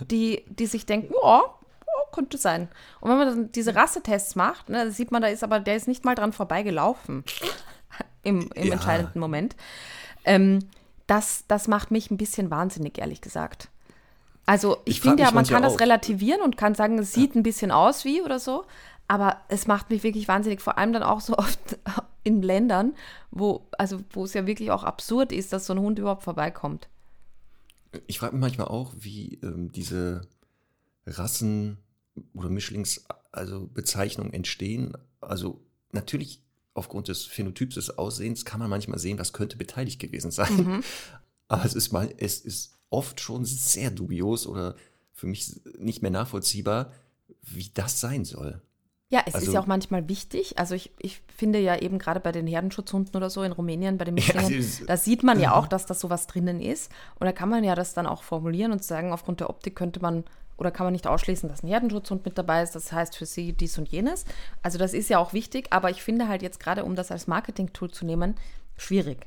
die, 0.00 0.44
die 0.48 0.66
sich 0.66 0.86
denken, 0.86 1.12
ja, 1.12 1.18
oh, 1.22 1.58
könnte 2.12 2.38
sein. 2.38 2.68
Und 3.00 3.10
wenn 3.10 3.18
man 3.18 3.28
dann 3.28 3.52
diese 3.52 3.74
Rassetests 3.74 4.36
macht, 4.36 4.68
ne, 4.68 4.90
sieht 4.90 5.10
man, 5.10 5.22
da 5.22 5.28
ist 5.28 5.44
aber, 5.44 5.60
der 5.60 5.76
ist 5.76 5.88
nicht 5.88 6.04
mal 6.04 6.14
dran 6.14 6.32
vorbeigelaufen 6.32 7.24
im, 8.22 8.50
im 8.54 8.66
ja. 8.66 8.72
entscheidenden 8.74 9.20
Moment. 9.20 9.56
Ähm, 10.24 10.60
das, 11.06 11.44
das 11.48 11.68
macht 11.68 11.90
mich 11.90 12.10
ein 12.10 12.16
bisschen 12.16 12.50
wahnsinnig, 12.50 12.98
ehrlich 12.98 13.20
gesagt. 13.20 13.68
Also 14.46 14.78
ich, 14.84 14.96
ich 14.96 15.00
finde 15.02 15.22
ja, 15.22 15.30
man 15.30 15.46
kann 15.46 15.62
das 15.62 15.80
relativieren 15.80 16.40
und 16.40 16.56
kann 16.56 16.74
sagen, 16.74 16.98
es 16.98 17.12
sieht 17.12 17.34
ja. 17.34 17.40
ein 17.40 17.42
bisschen 17.42 17.70
aus 17.70 18.04
wie 18.04 18.22
oder 18.22 18.38
so, 18.38 18.64
aber 19.06 19.38
es 19.48 19.66
macht 19.66 19.90
mich 19.90 20.02
wirklich 20.02 20.28
wahnsinnig, 20.28 20.60
vor 20.60 20.78
allem 20.78 20.92
dann 20.92 21.02
auch 21.02 21.20
so 21.20 21.34
oft 21.38 21.78
in 22.24 22.42
Ländern, 22.42 22.94
wo, 23.30 23.66
also 23.78 24.00
wo 24.10 24.24
es 24.24 24.34
ja 24.34 24.46
wirklich 24.46 24.70
auch 24.70 24.84
absurd 24.84 25.32
ist, 25.32 25.52
dass 25.52 25.66
so 25.66 25.74
ein 25.74 25.80
Hund 25.80 25.98
überhaupt 25.98 26.24
vorbeikommt 26.24 26.88
ich 28.06 28.18
frage 28.18 28.34
mich 28.34 28.40
manchmal 28.40 28.68
auch, 28.68 28.94
wie 28.98 29.38
ähm, 29.42 29.72
diese 29.72 30.22
Rassen 31.06 31.78
oder 32.34 32.50
Mischlings, 32.50 33.04
also 33.32 33.66
Bezeichnungen 33.66 34.32
entstehen. 34.32 34.96
also 35.20 35.60
natürlich 35.92 36.42
aufgrund 36.74 37.08
des 37.08 37.24
Phänotyps 37.24 37.74
des 37.74 37.98
Aussehens 37.98 38.44
kann 38.44 38.60
man 38.60 38.70
manchmal 38.70 38.98
sehen, 38.98 39.18
was 39.18 39.32
könnte 39.32 39.56
beteiligt 39.56 39.98
gewesen 39.98 40.30
sein. 40.30 40.56
Mhm. 40.56 40.84
Aber 41.48 41.64
es 41.64 41.74
ist 41.74 41.92
mal, 41.92 42.12
es 42.18 42.40
ist 42.40 42.74
oft 42.90 43.20
schon 43.20 43.44
sehr 43.44 43.90
dubios 43.90 44.46
oder 44.46 44.76
für 45.12 45.26
mich 45.26 45.60
nicht 45.78 46.02
mehr 46.02 46.10
nachvollziehbar, 46.10 46.92
wie 47.42 47.70
das 47.74 48.00
sein 48.00 48.24
soll. 48.24 48.62
Ja, 49.10 49.22
es 49.24 49.34
also, 49.34 49.46
ist 49.46 49.54
ja 49.54 49.60
auch 49.60 49.66
manchmal 49.66 50.06
wichtig. 50.08 50.58
Also 50.58 50.74
ich, 50.74 50.90
ich 50.98 51.22
finde 51.34 51.58
ja 51.58 51.76
eben 51.76 51.98
gerade 51.98 52.20
bei 52.20 52.30
den 52.30 52.46
Herdenschutzhunden 52.46 53.16
oder 53.16 53.30
so 53.30 53.42
in 53.42 53.52
Rumänien, 53.52 53.96
bei 53.96 54.04
den 54.04 54.14
Mischlingen, 54.14 54.60
ja, 54.60 54.86
da 54.86 54.96
sieht 54.98 55.22
man 55.22 55.40
ja 55.40 55.54
auch, 55.54 55.66
dass 55.66 55.86
da 55.86 55.94
sowas 55.94 56.26
drinnen 56.26 56.60
ist. 56.60 56.92
Und 57.18 57.24
da 57.24 57.32
kann 57.32 57.48
man 57.48 57.64
ja 57.64 57.74
das 57.74 57.94
dann 57.94 58.06
auch 58.06 58.22
formulieren 58.22 58.70
und 58.70 58.84
sagen, 58.84 59.12
aufgrund 59.12 59.40
der 59.40 59.48
Optik 59.48 59.76
könnte 59.76 60.00
man 60.00 60.24
oder 60.58 60.70
kann 60.70 60.84
man 60.84 60.92
nicht 60.92 61.06
ausschließen, 61.06 61.48
dass 61.48 61.62
ein 61.62 61.68
Herdenschutzhund 61.68 62.24
mit 62.24 62.36
dabei 62.36 62.62
ist. 62.62 62.74
Das 62.74 62.92
heißt 62.92 63.16
für 63.16 63.24
sie 63.24 63.54
dies 63.54 63.78
und 63.78 63.88
jenes. 63.88 64.24
Also 64.60 64.76
das 64.76 64.92
ist 64.92 65.08
ja 65.08 65.18
auch 65.18 65.32
wichtig, 65.32 65.68
aber 65.70 65.88
ich 65.88 66.02
finde 66.02 66.28
halt 66.28 66.42
jetzt 66.42 66.60
gerade, 66.60 66.84
um 66.84 66.94
das 66.94 67.10
als 67.10 67.26
Marketing-Tool 67.28 67.90
zu 67.90 68.04
nehmen, 68.04 68.34
schwierig. 68.76 69.26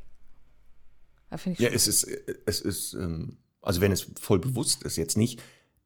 ja, 1.57 1.69
es 1.69 1.88
ist, 1.88 2.03
es 2.45 2.61
ist, 2.61 2.93
ähm, 2.93 3.38
also 3.61 3.82
wenn 3.82 3.93
es 3.93 4.07
voll 4.19 4.39
bewusst 4.39 4.84
ist, 4.84 4.97
jetzt 4.97 5.17
nicht, 5.17 5.41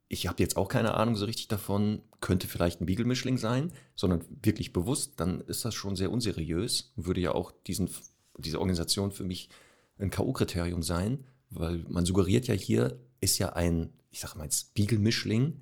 ich 0.07 0.27
habe 0.27 0.41
jetzt 0.41 0.57
auch 0.57 0.67
keine 0.67 0.93
Ahnung 0.93 1.15
so 1.15 1.25
richtig 1.25 1.47
davon, 1.47 2.01
könnte 2.21 2.47
vielleicht 2.47 2.81
ein 2.81 2.85
Beagle-Mischling 2.85 3.37
sein, 3.37 3.71
sondern 3.95 4.23
wirklich 4.43 4.71
bewusst, 4.73 5.19
dann 5.19 5.41
ist 5.41 5.65
das 5.65 5.73
schon 5.73 5.95
sehr 5.95 6.11
unseriös. 6.11 6.93
Würde 6.95 7.21
ja 7.21 7.33
auch 7.33 7.51
diesen, 7.65 7.89
diese 8.37 8.59
Organisation 8.59 9.11
für 9.11 9.23
mich 9.23 9.49
ein 9.97 10.11
K.O.-Kriterium 10.11 10.83
sein, 10.83 11.25
weil 11.49 11.85
man 11.89 12.05
suggeriert 12.05 12.47
ja 12.47 12.53
hier, 12.53 12.99
ist 13.21 13.39
ja 13.39 13.53
ein, 13.53 13.93
ich 14.11 14.19
sage 14.19 14.37
mal 14.37 14.43
jetzt 14.43 14.73
Beagle-Mischling. 14.75 15.61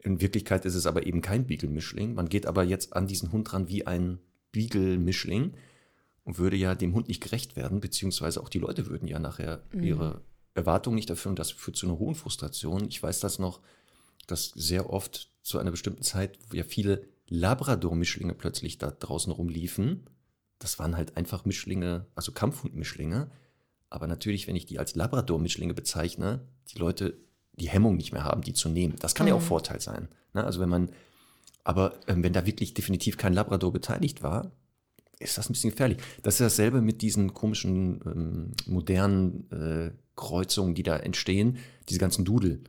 In 0.00 0.20
Wirklichkeit 0.20 0.64
ist 0.64 0.74
es 0.74 0.86
aber 0.86 1.06
eben 1.06 1.22
kein 1.22 1.46
Beagle-Mischling. 1.46 2.14
Man 2.14 2.28
geht 2.28 2.46
aber 2.46 2.64
jetzt 2.64 2.94
an 2.94 3.06
diesen 3.06 3.32
Hund 3.32 3.52
ran 3.52 3.68
wie 3.68 3.86
ein 3.86 4.18
Beagle-Mischling 4.52 5.54
und 6.24 6.38
würde 6.38 6.56
ja 6.56 6.74
dem 6.74 6.94
Hund 6.94 7.08
nicht 7.08 7.22
gerecht 7.22 7.56
werden, 7.56 7.80
beziehungsweise 7.80 8.42
auch 8.42 8.50
die 8.50 8.58
Leute 8.58 8.86
würden 8.86 9.08
ja 9.08 9.18
nachher 9.18 9.62
mhm. 9.72 9.82
ihre 9.82 10.20
Erwartungen 10.54 10.96
nicht 10.96 11.08
erfüllen. 11.08 11.36
Das 11.36 11.50
führt 11.50 11.76
zu 11.76 11.86
einer 11.86 11.98
hohen 11.98 12.14
Frustration. 12.14 12.86
Ich 12.88 13.02
weiß 13.02 13.20
das 13.20 13.38
noch 13.38 13.60
dass 14.26 14.50
sehr 14.50 14.90
oft 14.90 15.30
zu 15.42 15.58
einer 15.58 15.70
bestimmten 15.70 16.02
Zeit 16.02 16.38
ja 16.52 16.64
viele 16.64 17.02
Labrador-Mischlinge 17.28 18.34
plötzlich 18.34 18.78
da 18.78 18.90
draußen 18.90 19.32
rumliefen. 19.32 20.04
Das 20.58 20.78
waren 20.78 20.96
halt 20.96 21.16
einfach 21.16 21.44
Mischlinge, 21.44 22.06
also 22.14 22.32
Kampfhund-Mischlinge. 22.32 23.30
Aber 23.90 24.06
natürlich, 24.06 24.46
wenn 24.46 24.56
ich 24.56 24.66
die 24.66 24.78
als 24.78 24.94
Labrador-Mischlinge 24.94 25.74
bezeichne, 25.74 26.40
die 26.72 26.78
Leute 26.78 27.18
die 27.54 27.68
Hemmung 27.68 27.96
nicht 27.96 28.12
mehr 28.12 28.24
haben, 28.24 28.42
die 28.42 28.52
zu 28.52 28.68
nehmen. 28.68 28.96
Das 29.00 29.14
kann 29.14 29.26
mhm. 29.26 29.28
ja 29.28 29.34
auch 29.34 29.40
mhm. 29.40 29.46
Vorteil 29.46 29.80
sein. 29.80 30.08
Ne? 30.34 30.44
Also 30.44 30.60
wenn 30.60 30.68
man, 30.68 30.90
aber 31.64 31.94
ähm, 32.06 32.22
wenn 32.22 32.32
da 32.32 32.46
wirklich 32.46 32.74
definitiv 32.74 33.16
kein 33.16 33.32
Labrador 33.32 33.72
beteiligt 33.72 34.22
war, 34.22 34.50
ist 35.18 35.36
das 35.36 35.48
ein 35.48 35.52
bisschen 35.52 35.70
gefährlich. 35.70 35.98
Das 36.22 36.34
ist 36.34 36.40
dasselbe 36.40 36.80
mit 36.80 37.02
diesen 37.02 37.34
komischen 37.34 38.00
ähm, 38.06 38.52
modernen 38.66 39.50
äh, 39.50 39.90
Kreuzungen, 40.14 40.74
die 40.74 40.84
da 40.84 40.96
entstehen, 40.96 41.58
diese 41.88 41.98
ganzen 41.98 42.24
Dudel. 42.24 42.62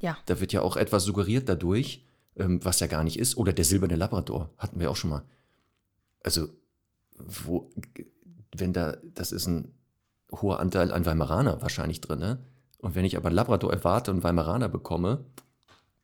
Ja. 0.00 0.16
Da 0.26 0.40
wird 0.40 0.52
ja 0.52 0.62
auch 0.62 0.76
etwas 0.76 1.04
suggeriert 1.04 1.48
dadurch, 1.48 2.04
ähm, 2.36 2.64
was 2.64 2.80
ja 2.80 2.86
gar 2.86 3.04
nicht 3.04 3.18
ist. 3.18 3.36
Oder 3.36 3.52
der 3.52 3.64
silberne 3.64 3.96
Labrador, 3.96 4.50
hatten 4.58 4.80
wir 4.80 4.90
auch 4.90 4.96
schon 4.96 5.10
mal. 5.10 5.22
Also, 6.22 6.48
wo, 7.16 7.70
wenn 8.56 8.72
da, 8.72 8.96
das 9.14 9.32
ist 9.32 9.46
ein 9.46 9.74
hoher 10.30 10.60
Anteil 10.60 10.92
an 10.92 11.06
Weimaraner 11.06 11.62
wahrscheinlich 11.62 12.00
drin, 12.00 12.18
ne? 12.18 12.38
Und 12.80 12.94
wenn 12.94 13.04
ich 13.04 13.16
aber 13.16 13.30
Labrador 13.30 13.72
erwarte 13.72 14.12
und 14.12 14.22
Weimaraner 14.22 14.68
bekomme, 14.68 15.24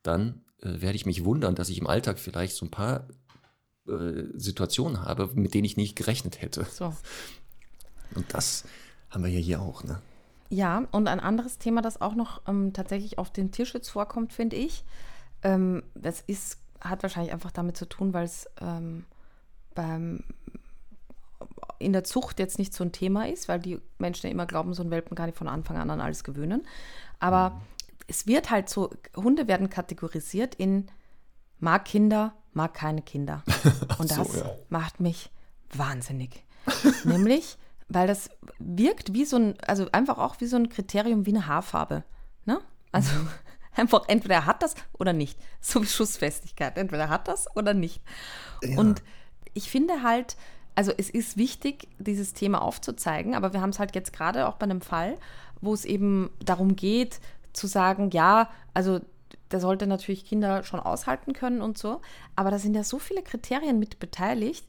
dann 0.03 0.41
äh, 0.61 0.81
werde 0.81 0.95
ich 0.95 1.05
mich 1.05 1.23
wundern, 1.23 1.55
dass 1.55 1.69
ich 1.69 1.77
im 1.77 1.87
Alltag 1.87 2.19
vielleicht 2.19 2.55
so 2.55 2.65
ein 2.65 2.71
paar 2.71 3.07
äh, 3.87 4.23
Situationen 4.33 5.01
habe, 5.01 5.29
mit 5.35 5.53
denen 5.53 5.63
ich 5.65 5.77
nicht 5.77 5.95
gerechnet 5.95 6.41
hätte. 6.41 6.65
So. 6.65 6.93
Und 8.13 8.33
das 8.33 8.65
haben 9.09 9.23
wir 9.23 9.31
ja 9.31 9.39
hier 9.39 9.61
auch, 9.61 9.83
ne? 9.83 10.01
Ja, 10.49 10.83
und 10.91 11.07
ein 11.07 11.19
anderes 11.19 11.57
Thema, 11.57 11.81
das 11.81 12.01
auch 12.01 12.15
noch 12.15 12.41
ähm, 12.47 12.73
tatsächlich 12.73 13.17
auf 13.17 13.31
den 13.31 13.51
Tierschutz 13.51 13.89
vorkommt, 13.89 14.31
finde 14.31 14.55
ich, 14.55 14.83
ähm, 15.43 15.83
das 15.95 16.21
ist, 16.21 16.59
hat 16.79 17.03
wahrscheinlich 17.03 17.33
einfach 17.33 17.51
damit 17.51 17.77
zu 17.77 17.87
tun, 17.87 18.13
weil 18.13 18.25
es 18.25 18.47
ähm, 18.61 19.05
beim 19.73 20.23
in 21.79 21.93
der 21.93 22.03
Zucht 22.03 22.39
jetzt 22.39 22.57
nicht 22.57 22.73
so 22.73 22.83
ein 22.83 22.91
Thema 22.91 23.27
ist, 23.27 23.47
weil 23.47 23.59
die 23.59 23.79
Menschen 23.97 24.27
ja 24.27 24.31
immer 24.31 24.45
glauben, 24.45 24.73
so 24.73 24.83
ein 24.83 24.91
Welpen 24.91 25.15
kann 25.15 25.29
ich 25.29 25.35
von 25.35 25.47
Anfang 25.47 25.77
an 25.77 25.89
an 25.89 26.01
alles 26.01 26.23
gewöhnen. 26.23 26.65
Aber 27.19 27.51
mhm. 27.51 27.61
es 28.07 28.27
wird 28.27 28.49
halt 28.49 28.69
so, 28.69 28.91
Hunde 29.15 29.47
werden 29.47 29.69
kategorisiert 29.69 30.55
in 30.55 30.87
mag 31.59 31.85
Kinder, 31.85 32.33
mag 32.53 32.73
keine 32.73 33.01
Kinder. 33.01 33.43
Und 33.97 34.11
das 34.11 34.31
so, 34.31 34.39
ja. 34.39 34.51
macht 34.69 34.99
mich 34.99 35.31
wahnsinnig. 35.73 36.43
Nämlich, 37.03 37.57
weil 37.87 38.07
das 38.07 38.29
wirkt 38.59 39.13
wie 39.13 39.25
so 39.25 39.37
ein, 39.37 39.55
also 39.65 39.87
einfach 39.91 40.17
auch 40.17 40.39
wie 40.39 40.47
so 40.47 40.55
ein 40.55 40.69
Kriterium 40.69 41.25
wie 41.25 41.31
eine 41.31 41.47
Haarfarbe. 41.47 42.03
Ne? 42.45 42.59
Also 42.91 43.13
mhm. 43.13 43.29
einfach 43.75 44.03
entweder 44.07 44.35
er 44.35 44.45
hat 44.45 44.63
das 44.63 44.75
oder 44.93 45.13
nicht. 45.13 45.37
So 45.61 45.81
wie 45.81 45.87
Schussfestigkeit. 45.87 46.77
Entweder 46.77 47.03
er 47.03 47.09
hat 47.09 47.27
das 47.27 47.47
oder 47.55 47.73
nicht. 47.73 48.01
Ja. 48.63 48.77
Und 48.77 49.01
ich 49.53 49.69
finde 49.69 50.03
halt, 50.03 50.35
also 50.75 50.91
es 50.95 51.09
ist 51.09 51.37
wichtig, 51.37 51.87
dieses 51.97 52.33
Thema 52.33 52.61
aufzuzeigen, 52.61 53.33
aber 53.33 53.53
wir 53.53 53.61
haben 53.61 53.69
es 53.69 53.79
halt 53.79 53.95
jetzt 53.95 54.13
gerade 54.13 54.47
auch 54.47 54.55
bei 54.55 54.65
einem 54.65 54.81
Fall, 54.81 55.17
wo 55.61 55.73
es 55.73 55.85
eben 55.85 56.29
darum 56.43 56.75
geht, 56.75 57.19
zu 57.53 57.67
sagen, 57.67 58.09
ja, 58.11 58.49
also 58.73 58.99
der 59.51 59.59
sollte 59.59 59.87
natürlich 59.87 60.25
Kinder 60.25 60.63
schon 60.63 60.79
aushalten 60.79 61.33
können 61.33 61.61
und 61.61 61.77
so, 61.77 62.01
aber 62.35 62.51
da 62.51 62.59
sind 62.59 62.75
ja 62.75 62.83
so 62.83 62.99
viele 62.99 63.23
Kriterien 63.23 63.79
mit 63.79 63.99
beteiligt 63.99 64.65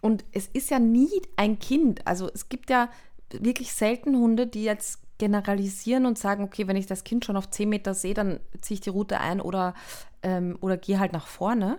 und 0.00 0.24
es 0.32 0.46
ist 0.46 0.70
ja 0.70 0.78
nie 0.78 1.10
ein 1.36 1.58
Kind. 1.58 2.06
Also 2.06 2.30
es 2.32 2.48
gibt 2.48 2.70
ja 2.70 2.88
wirklich 3.30 3.72
selten 3.72 4.16
Hunde, 4.16 4.46
die 4.46 4.64
jetzt 4.64 5.00
generalisieren 5.18 6.06
und 6.06 6.16
sagen, 6.16 6.44
okay, 6.44 6.68
wenn 6.68 6.76
ich 6.76 6.86
das 6.86 7.04
Kind 7.04 7.24
schon 7.24 7.36
auf 7.36 7.50
10 7.50 7.68
Meter 7.68 7.94
sehe, 7.94 8.14
dann 8.14 8.40
ziehe 8.60 8.76
ich 8.76 8.80
die 8.80 8.90
Route 8.90 9.20
ein 9.20 9.40
oder, 9.40 9.74
ähm, 10.22 10.56
oder 10.60 10.76
gehe 10.76 11.00
halt 11.00 11.12
nach 11.12 11.26
vorne. 11.26 11.78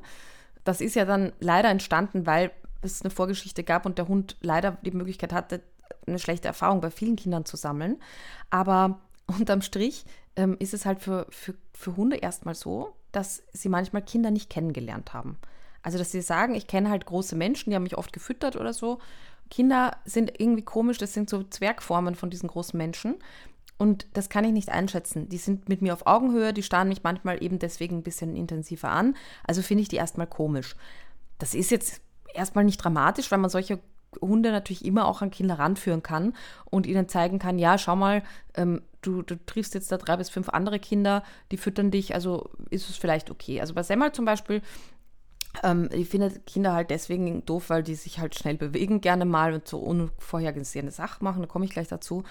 Das 0.65 0.81
ist 0.81 0.95
ja 0.95 1.05
dann 1.05 1.31
leider 1.39 1.69
entstanden, 1.69 2.25
weil 2.25 2.51
es 2.81 3.01
eine 3.01 3.09
Vorgeschichte 3.09 3.63
gab 3.63 3.85
und 3.85 3.97
der 3.97 4.07
Hund 4.07 4.37
leider 4.41 4.77
die 4.83 4.91
Möglichkeit 4.91 5.33
hatte, 5.33 5.61
eine 6.05 6.19
schlechte 6.19 6.47
Erfahrung 6.47 6.81
bei 6.81 6.91
vielen 6.91 7.15
Kindern 7.15 7.45
zu 7.45 7.55
sammeln. 7.55 7.97
Aber 8.49 8.99
unterm 9.27 9.61
Strich 9.61 10.05
ähm, 10.35 10.57
ist 10.59 10.73
es 10.73 10.85
halt 10.85 11.01
für, 11.01 11.27
für, 11.29 11.55
für 11.73 11.95
Hunde 11.95 12.17
erstmal 12.17 12.55
so, 12.55 12.93
dass 13.11 13.43
sie 13.53 13.69
manchmal 13.69 14.01
Kinder 14.01 14.31
nicht 14.31 14.49
kennengelernt 14.49 15.13
haben. 15.13 15.37
Also, 15.81 15.97
dass 15.97 16.11
sie 16.11 16.21
sagen, 16.21 16.55
ich 16.55 16.67
kenne 16.67 16.89
halt 16.89 17.05
große 17.05 17.35
Menschen, 17.35 17.69
die 17.69 17.75
haben 17.75 17.83
mich 17.83 17.97
oft 17.97 18.13
gefüttert 18.13 18.55
oder 18.55 18.73
so. 18.73 18.99
Kinder 19.49 19.97
sind 20.05 20.39
irgendwie 20.39 20.61
komisch, 20.61 20.97
das 20.97 21.13
sind 21.13 21.29
so 21.29 21.43
Zwergformen 21.43 22.15
von 22.15 22.29
diesen 22.29 22.49
großen 22.49 22.77
Menschen. 22.77 23.15
Und 23.77 24.07
das 24.13 24.27
kann 24.27 24.43
ich 24.43 24.51
nicht 24.51 24.69
einschätzen. 24.69 25.29
Die 25.29 25.37
sind 25.37 25.69
mit 25.69 25.81
mir 25.81 25.93
auf 25.93 26.05
Augenhöhe, 26.05 26.53
die 26.53 26.63
starren 26.63 26.89
mich 26.89 27.03
manchmal 27.03 27.41
eben 27.41 27.59
deswegen 27.59 27.99
ein 27.99 28.03
bisschen 28.03 28.35
intensiver 28.35 28.89
an. 28.89 29.15
Also 29.47 29.61
finde 29.61 29.83
ich 29.83 29.87
die 29.87 29.95
erstmal 29.95 30.27
komisch. 30.27 30.75
Das 31.37 31.53
ist 31.53 31.71
jetzt 31.71 32.01
erstmal 32.33 32.65
nicht 32.65 32.77
dramatisch, 32.77 33.31
weil 33.31 33.39
man 33.39 33.49
solche 33.49 33.79
Hunde 34.21 34.51
natürlich 34.51 34.83
immer 34.85 35.07
auch 35.07 35.21
an 35.21 35.31
Kinder 35.31 35.59
ranführen 35.59 36.03
kann 36.03 36.33
und 36.65 36.87
ihnen 36.87 37.07
zeigen 37.07 37.39
kann, 37.39 37.59
ja, 37.59 37.77
schau 37.77 37.95
mal, 37.95 38.23
ähm, 38.55 38.81
du, 39.01 39.21
du 39.21 39.35
triffst 39.45 39.73
jetzt 39.75 39.91
da 39.91 39.97
drei 39.97 40.17
bis 40.17 40.29
fünf 40.29 40.49
andere 40.49 40.79
Kinder, 40.79 41.23
die 41.51 41.57
füttern 41.57 41.91
dich, 41.91 42.13
also 42.15 42.49
ist 42.69 42.89
es 42.89 42.97
vielleicht 42.97 43.29
okay. 43.31 43.61
Also 43.61 43.73
bei 43.73 43.83
Semmel 43.83 44.11
zum 44.11 44.25
Beispiel 44.25 44.61
ähm, 45.63 45.89
ich 45.91 46.09
finde 46.09 46.31
Kinder 46.45 46.73
halt 46.73 46.89
deswegen 46.89 47.45
doof, 47.45 47.69
weil 47.69 47.83
die 47.83 47.95
sich 47.95 48.19
halt 48.19 48.35
schnell 48.35 48.55
bewegen, 48.55 49.01
gerne 49.01 49.25
mal 49.25 49.53
und 49.53 49.67
so 49.67 49.79
unvorhergesehene 49.79 50.91
Sachen 50.91 51.23
machen. 51.23 51.41
Da 51.41 51.47
komme 51.47 51.65
ich 51.65 51.71
gleich 51.71 51.87
dazu. 51.87 52.23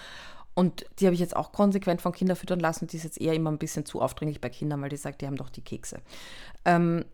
Und 0.55 0.87
die 0.99 1.07
habe 1.07 1.15
ich 1.15 1.21
jetzt 1.21 1.37
auch 1.37 1.53
konsequent 1.53 2.03
von 2.03 2.13
Kindern 2.13 2.37
füttern 2.37 2.61
lassen. 2.61 2.89
Die 2.89 2.97
ist 2.97 3.05
jetzt 3.05 3.21
eher 3.21 3.35
immer 3.35 3.51
ein 3.51 3.59
bisschen 3.59 3.87
zu 3.87 4.01
aufdringlich 4.01 4.41
bei 4.41 4.49
Kindern, 4.49 4.83
weil 4.83 4.89
die 4.89 4.97
sagt, 4.97 5.21
die 5.21 5.27
haben 5.27 5.37
doch 5.37 5.51
die 5.51 5.63
Kekse. 5.63 6.01
Ähm, 6.65 7.05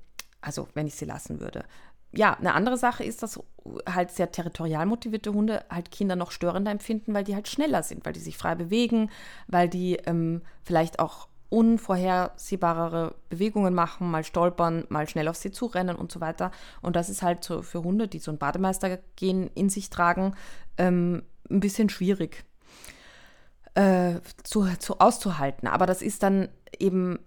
also, 0.40 0.68
wenn 0.74 0.86
ich 0.86 0.94
sie 0.94 1.04
lassen 1.04 1.40
würde. 1.40 1.64
Ja, 2.12 2.34
eine 2.34 2.54
andere 2.54 2.76
Sache 2.76 3.02
ist, 3.02 3.22
dass 3.22 3.40
halt 3.86 4.12
sehr 4.12 4.30
territorial 4.30 4.86
motivierte 4.86 5.32
Hunde 5.32 5.64
halt 5.68 5.90
Kinder 5.90 6.16
noch 6.16 6.30
störender 6.30 6.70
empfinden, 6.70 7.12
weil 7.12 7.24
die 7.24 7.34
halt 7.34 7.48
schneller 7.48 7.82
sind, 7.82 8.06
weil 8.06 8.12
die 8.12 8.20
sich 8.20 8.38
frei 8.38 8.54
bewegen, 8.54 9.10
weil 9.48 9.68
die 9.68 9.96
ähm, 10.06 10.42
vielleicht 10.62 11.00
auch 11.00 11.28
unvorhersehbarere 11.54 13.14
Bewegungen 13.30 13.74
machen, 13.74 14.10
mal 14.10 14.24
stolpern, 14.24 14.84
mal 14.88 15.08
schnell 15.08 15.28
auf 15.28 15.36
sie 15.36 15.52
zurennen 15.52 15.96
und 15.96 16.10
so 16.12 16.20
weiter. 16.20 16.50
Und 16.82 16.96
das 16.96 17.08
ist 17.08 17.22
halt 17.22 17.44
so 17.44 17.62
für 17.62 17.82
Hunde, 17.84 18.08
die 18.08 18.18
so 18.18 18.32
ein 18.32 18.38
Bademeistergehen 18.38 19.50
in 19.54 19.68
sich 19.70 19.88
tragen, 19.90 20.34
ähm, 20.78 21.22
ein 21.50 21.60
bisschen 21.60 21.88
schwierig. 21.88 22.44
äh, 23.74 24.20
zu, 24.44 24.66
zu 24.78 25.00
auszuhalten. 25.00 25.68
Aber 25.68 25.86
das 25.86 26.02
ist 26.02 26.22
dann 26.22 26.48
eben 26.80 27.18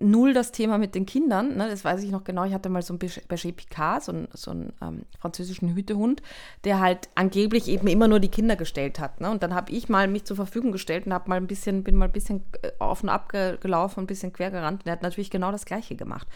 null 0.00 0.34
das 0.34 0.52
Thema 0.52 0.78
mit 0.78 0.94
den 0.94 1.06
Kindern. 1.06 1.56
Ne? 1.56 1.68
Das 1.68 1.84
weiß 1.84 2.02
ich 2.02 2.10
noch 2.10 2.24
genau. 2.24 2.44
Ich 2.44 2.52
hatte 2.52 2.68
mal 2.68 2.82
so 2.82 2.94
einen 2.94 2.98
Berger 2.98 3.52
Picard, 3.52 4.04
so 4.04 4.12
einen, 4.12 4.28
so 4.32 4.50
einen 4.50 4.72
ähm, 4.80 5.02
französischen 5.18 5.74
Hütehund, 5.74 6.22
der 6.64 6.80
halt 6.80 7.08
angeblich 7.14 7.68
eben 7.68 7.86
immer 7.88 8.08
nur 8.08 8.20
die 8.20 8.28
Kinder 8.28 8.56
gestellt 8.56 9.00
hat. 9.00 9.20
Ne? 9.20 9.30
Und 9.30 9.42
dann 9.42 9.54
habe 9.54 9.72
ich 9.72 9.88
mal 9.88 10.08
mich 10.08 10.24
zur 10.24 10.36
Verfügung 10.36 10.72
gestellt 10.72 11.06
und 11.06 11.12
habe 11.12 11.28
mal 11.28 11.36
ein 11.36 11.46
bisschen, 11.46 11.82
bin 11.82 11.96
mal 11.96 12.06
ein 12.06 12.12
bisschen 12.12 12.44
äh, 12.62 12.70
auf 12.78 13.02
und 13.02 13.08
ab 13.08 13.32
gelaufen, 13.60 14.00
ein 14.00 14.06
bisschen 14.06 14.32
quer 14.32 14.50
gerannt. 14.50 14.82
Und 14.82 14.86
er 14.86 14.92
hat 14.92 15.02
natürlich 15.02 15.30
genau 15.30 15.50
das 15.50 15.64
Gleiche 15.64 15.96
gemacht. 15.96 16.28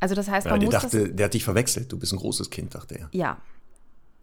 Also 0.00 0.14
das 0.14 0.28
heißt, 0.28 0.46
ja, 0.46 0.52
man 0.52 0.60
der 0.60 0.66
muss 0.68 0.82
dachte, 0.82 1.08
das, 1.08 1.16
der 1.16 1.26
hat 1.26 1.34
dich 1.34 1.44
verwechselt. 1.44 1.92
Du 1.92 1.98
bist 1.98 2.12
ein 2.12 2.18
großes 2.18 2.50
Kind, 2.50 2.74
dachte 2.74 2.98
er. 2.98 3.08
Ja, 3.12 3.38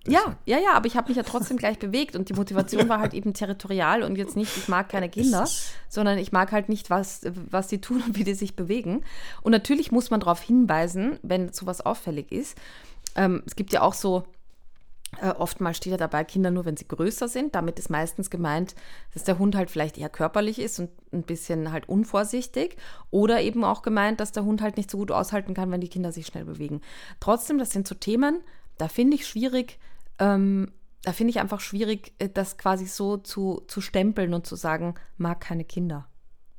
ja, 0.08 0.38
ja, 0.46 0.60
ja, 0.60 0.74
aber 0.74 0.86
ich 0.86 0.96
habe 0.96 1.08
mich 1.08 1.18
ja 1.18 1.24
trotzdem 1.24 1.58
gleich 1.58 1.80
bewegt 1.80 2.16
und 2.16 2.30
die 2.30 2.34
Motivation 2.34 2.88
war 2.90 3.00
halt 3.00 3.14
eben 3.14 3.34
territorial 3.34 4.04
und 4.04 4.18
jetzt 4.18 4.36
nicht, 4.36 4.56
ich 4.56 4.68
mag 4.68 4.90
keine 4.90 5.10
Kinder, 5.10 5.48
sondern 5.90 6.18
ich 6.18 6.32
mag 6.32 6.52
halt 6.52 6.70
nicht, 6.70 6.90
was, 6.90 7.22
was 7.50 7.68
die 7.68 7.82
tun 7.82 8.04
und 8.06 8.18
wie 8.18 8.24
die 8.24 8.36
sich 8.36 8.56
bewegen. 8.56 9.04
Und 9.42 9.52
natürlich 9.52 9.92
muss 9.92 10.12
man 10.12 10.20
darauf 10.20 10.42
hinweisen, 10.42 11.20
wenn 11.24 11.52
sowas 11.52 11.82
auffällig 11.82 12.32
ist. 12.32 12.58
Ähm, 13.16 13.44
es 13.46 13.56
gibt 13.56 13.74
ja 13.74 13.82
auch 13.82 13.94
so, 13.94 14.26
äh, 15.22 15.30
oftmals 15.30 15.78
steht 15.78 15.92
ja 15.92 15.98
dabei 15.98 16.24
Kinder 16.24 16.52
nur, 16.52 16.66
wenn 16.66 16.78
sie 16.78 16.88
größer 16.88 17.28
sind. 17.28 17.56
Damit 17.56 17.80
ist 17.80 17.90
meistens 17.90 18.30
gemeint, 18.30 18.76
dass 19.14 19.24
der 19.24 19.40
Hund 19.40 19.56
halt 19.56 19.72
vielleicht 19.72 19.98
eher 19.98 20.10
körperlich 20.10 20.60
ist 20.60 20.80
und 20.80 20.90
ein 21.14 21.24
bisschen 21.24 21.72
halt 21.72 21.88
unvorsichtig. 21.88 22.78
Oder 23.12 23.42
eben 23.42 23.64
auch 23.64 23.82
gemeint, 23.82 24.20
dass 24.20 24.32
der 24.32 24.46
Hund 24.46 24.62
halt 24.62 24.78
nicht 24.78 24.92
so 24.92 24.98
gut 24.98 25.12
aushalten 25.12 25.54
kann, 25.54 25.72
wenn 25.72 25.82
die 25.82 25.90
Kinder 25.90 26.12
sich 26.12 26.28
schnell 26.28 26.46
bewegen. 26.46 26.82
Trotzdem, 27.20 27.58
das 27.58 27.72
sind 27.72 27.88
so 27.88 27.96
Themen, 27.96 28.42
da 28.78 28.88
finde 28.88 29.16
ich 29.16 29.28
schwierig, 29.28 29.80
ähm, 30.20 30.72
da 31.06 31.14
finde 31.14 31.32
ich 31.32 31.40
einfach 31.40 31.60
schwierig, 31.60 32.14
äh, 32.20 32.30
das 32.30 32.58
quasi 32.58 32.86
so 32.86 33.18
zu, 33.18 33.64
zu 33.68 33.80
stempeln 33.82 34.34
und 34.34 34.46
zu 34.46 34.56
sagen, 34.56 34.96
mag 35.18 35.40
keine 35.40 35.64
Kinder. 35.64 36.10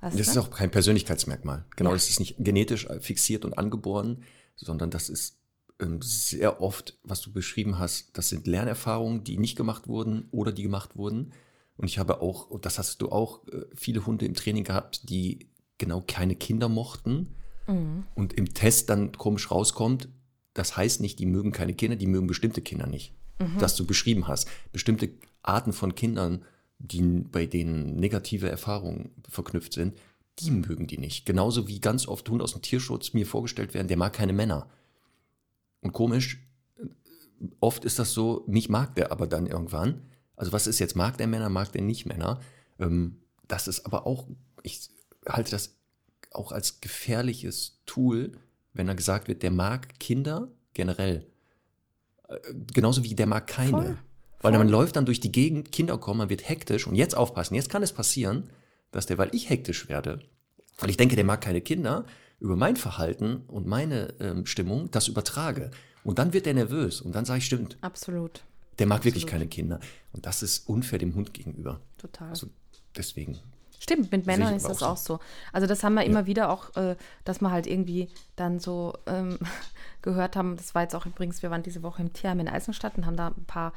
Weißt 0.01 0.19
das 0.19 0.27
du? 0.27 0.33
ist 0.33 0.39
auch 0.39 0.51
kein 0.51 0.71
Persönlichkeitsmerkmal. 0.71 1.65
Genau, 1.77 1.91
ja. 1.91 1.97
das 1.97 2.09
ist 2.09 2.21
nicht 2.21 2.37
genetisch 2.39 2.87
fixiert 3.01 3.45
und 3.45 3.59
angeboren, 3.59 4.23
sondern 4.55 4.91
das 4.91 5.09
ist 5.09 5.39
ähm, 5.81 6.01
sehr 6.01 6.63
oft, 6.63 6.99
was 7.03 7.21
du 7.21 7.33
beschrieben 7.33 7.79
hast, 7.79 8.17
das 8.17 8.29
sind 8.29 8.47
Lernerfahrungen, 8.47 9.25
die 9.25 9.37
nicht 9.37 9.57
gemacht 9.57 9.89
wurden 9.89 10.29
oder 10.31 10.53
die 10.53 10.63
gemacht 10.63 10.97
wurden. 10.97 11.33
Und 11.77 11.89
ich 11.89 11.99
habe 11.99 12.23
auch, 12.23 12.49
und 12.49 12.65
das 12.65 12.79
hast 12.79 13.03
du 13.03 13.11
auch, 13.11 13.47
äh, 13.49 13.65
viele 13.75 14.07
Hunde 14.07 14.27
im 14.27 14.35
Training 14.35 14.65
gehabt, 14.65 15.09
die 15.11 15.51
genau 15.77 16.03
keine 16.07 16.37
Kinder 16.37 16.69
mochten. 16.69 17.35
Mhm. 17.67 18.05
Und 18.15 18.33
im 18.33 18.55
Test 18.55 18.91
dann 18.91 19.13
komisch 19.13 19.51
rauskommt, 19.51 20.09
das 20.55 20.77
heißt 20.77 21.01
nicht, 21.01 21.19
die 21.19 21.27
mögen 21.27 21.53
keine 21.53 21.75
Kinder, 21.75 21.97
die 21.97 22.07
mögen 22.07 22.29
bestimmte 22.29 22.63
Kinder 22.63 22.87
nicht 22.87 23.13
mhm. 23.39 23.59
das 23.59 23.77
du 23.77 23.87
beschrieben 23.87 24.29
hast. 24.29 24.49
Bestimmte 24.73 25.11
Arten 25.43 25.73
von 25.73 25.95
Kindern, 25.95 26.45
die, 26.79 27.03
bei 27.03 27.47
denen 27.47 27.97
negative 27.97 28.49
Erfahrungen 28.49 29.11
verknüpft 29.29 29.73
sind, 29.73 29.97
die 30.39 30.51
mögen 30.51 30.87
die 30.87 30.99
nicht. 30.99 31.25
Genauso 31.25 31.67
wie 31.67 31.81
ganz 31.81 32.07
oft 32.07 32.29
Hunde 32.29 32.45
aus 32.45 32.53
dem 32.53 32.63
Tierschutz 32.63 33.15
mir 33.15 33.27
vorgestellt 33.27 33.73
werden, 33.73 33.89
der 33.89 33.97
mag 33.97 34.13
keine 34.13 34.35
Männer. 34.35 34.69
Und 35.81 35.93
komisch, 35.93 36.47
oft 37.61 37.85
ist 37.85 37.99
das 37.99 38.13
so, 38.13 38.45
mich 38.47 38.69
mag 38.69 38.95
der 38.95 39.13
aber 39.13 39.27
dann 39.27 39.47
irgendwann. 39.47 40.03
Also 40.37 40.53
was 40.53 40.67
ist 40.67 40.79
jetzt, 40.79 40.97
mag 40.97 41.17
der 41.17 41.27
Männer, 41.27 41.49
mag 41.49 41.73
der 41.73 41.83
nicht 41.83 42.07
Männer? 42.07 42.41
Ähm, 42.79 43.21
das 43.49 43.69
ist 43.69 43.87
aber 43.87 44.07
auch, 44.07 44.27
ich 44.63 44.91
halte 45.27 45.53
das 45.53 45.77
auch 46.33 46.53
als 46.53 46.81
gefährliches 46.81 47.81
Tool, 47.87 48.33
wenn 48.75 48.87
da 48.87 48.95
gesagt 48.95 49.29
wird, 49.29 49.43
der 49.43 49.51
mag 49.51 49.99
Kinder 49.99 50.49
generell 50.75 51.27
genauso 52.73 53.05
wie 53.05 53.15
der 53.15 53.27
mag 53.27 53.47
keine. 53.47 53.71
Voll. 53.71 53.99
Weil 54.43 54.53
Voll. 54.53 54.59
man 54.59 54.69
läuft 54.69 54.97
dann 54.97 55.07
durch 55.07 55.21
die 55.21 55.33
Gegend, 55.33 55.73
Kinder 55.73 55.99
kommen, 55.99 56.19
man 56.19 56.29
wird 56.29 56.49
hektisch 56.49 56.87
und 56.87 56.95
jetzt 56.95 57.17
aufpassen, 57.17 57.55
jetzt 57.55 57.71
kann 57.71 57.83
es 57.83 57.93
passieren, 57.93 58.51
dass 58.93 59.07
der, 59.07 59.19
weil 59.19 59.35
ich 59.35 59.49
hektisch 59.49 59.89
werde, 59.89 60.21
weil 60.79 60.91
ich 60.91 60.97
denke, 60.97 61.17
der 61.17 61.25
mag 61.25 61.41
keine 61.41 61.61
Kinder, 61.61 62.05
über 62.39 62.57
mein 62.57 62.77
Verhalten 62.77 63.45
und 63.47 63.67
meine 63.67 64.15
ähm, 64.21 64.47
Stimmung 64.47 64.91
das 64.91 65.09
übertrage. 65.09 65.71
Und 66.05 66.19
dann 66.19 66.33
wird 66.33 66.47
der 66.47 66.55
nervös 66.55 67.01
und 67.01 67.15
dann 67.15 67.25
sage 67.25 67.39
ich, 67.39 67.47
stimmt. 67.47 67.79
Absolut. 67.81 68.45
Der 68.79 68.87
mag 68.87 68.99
Absolut. 68.99 69.15
wirklich 69.15 69.27
keine 69.27 69.47
Kinder. 69.47 69.81
Und 70.13 70.27
das 70.27 70.43
ist 70.43 70.69
unfair 70.69 70.99
dem 70.99 71.15
Hund 71.15 71.33
gegenüber. 71.33 71.81
Total. 71.97 72.29
Also 72.29 72.49
deswegen. 72.95 73.39
Stimmt, 73.79 74.11
mit 74.11 74.27
Männern 74.27 74.55
ist 74.55 74.69
das 74.69 74.83
auch 74.83 74.97
so. 74.97 75.21
Also 75.53 75.67
das 75.67 75.85
haben 75.85 75.95
wir 75.95 76.03
ja. 76.03 76.09
immer 76.09 76.27
wieder 76.27 76.51
auch, 76.51 76.75
äh, 76.77 76.97
dass 77.25 77.41
man 77.41 77.53
halt 77.53 77.67
irgendwie 77.67 78.09
dann 78.35 78.59
so 78.59 78.95
ähm, 79.07 79.39
gehört 80.03 80.37
haben, 80.37 80.57
das 80.57 80.75
war 80.75 80.83
jetzt 80.83 80.95
auch 80.95 81.07
übrigens, 81.07 81.43
wir 81.43 81.51
waren 81.51 81.63
diese 81.63 81.83
Woche 81.83 82.03
im 82.03 82.13
Tierheim 82.13 82.41
in 82.41 82.49
Eisenstadt 82.49 82.97
und 82.97 83.07
haben 83.07 83.17
da 83.17 83.29
ein 83.29 83.45
paar, 83.47 83.73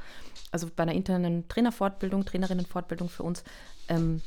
also 0.52 0.68
bei 0.74 0.84
einer 0.84 0.94
internen 0.94 1.48
Trainerfortbildung, 1.48 2.26
Trainerinnenfortbildung 2.26 3.10
für 3.10 3.24
uns, 3.24 3.44
ähm, 3.88 4.22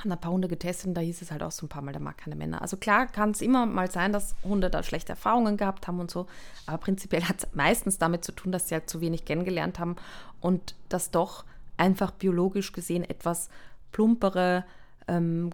haben 0.00 0.12
ein 0.12 0.20
paar 0.20 0.32
Hunde 0.32 0.48
getestet 0.48 0.88
und 0.88 0.94
da 0.94 1.00
hieß 1.00 1.22
es 1.22 1.30
halt 1.30 1.42
auch 1.42 1.50
so 1.50 1.66
ein 1.66 1.68
paar 1.68 1.82
Mal, 1.82 1.92
der 1.92 2.00
mag 2.00 2.18
keine 2.18 2.36
Männer. 2.36 2.62
Also 2.62 2.76
klar 2.76 3.06
kann 3.06 3.30
es 3.30 3.40
immer 3.40 3.66
mal 3.66 3.90
sein, 3.90 4.12
dass 4.12 4.34
Hunde 4.42 4.70
da 4.70 4.82
schlechte 4.82 5.12
Erfahrungen 5.12 5.56
gehabt 5.56 5.86
haben 5.86 6.00
und 6.00 6.10
so, 6.10 6.26
aber 6.66 6.78
prinzipiell 6.78 7.24
hat 7.28 7.42
es 7.42 7.48
meistens 7.54 7.98
damit 7.98 8.24
zu 8.24 8.32
tun, 8.32 8.52
dass 8.52 8.68
sie 8.68 8.74
halt 8.74 8.88
zu 8.88 9.00
wenig 9.00 9.24
kennengelernt 9.24 9.78
haben 9.78 9.96
und 10.40 10.74
das 10.88 11.10
doch 11.10 11.44
einfach 11.76 12.10
biologisch 12.10 12.72
gesehen 12.72 13.04
etwas 13.04 13.48
plumpere, 13.90 14.64
ähm, 15.08 15.50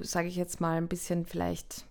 sage 0.00 0.28
ich 0.28 0.36
jetzt 0.36 0.60
mal, 0.60 0.76
ein 0.76 0.88
bisschen 0.88 1.26
vielleicht 1.26 1.84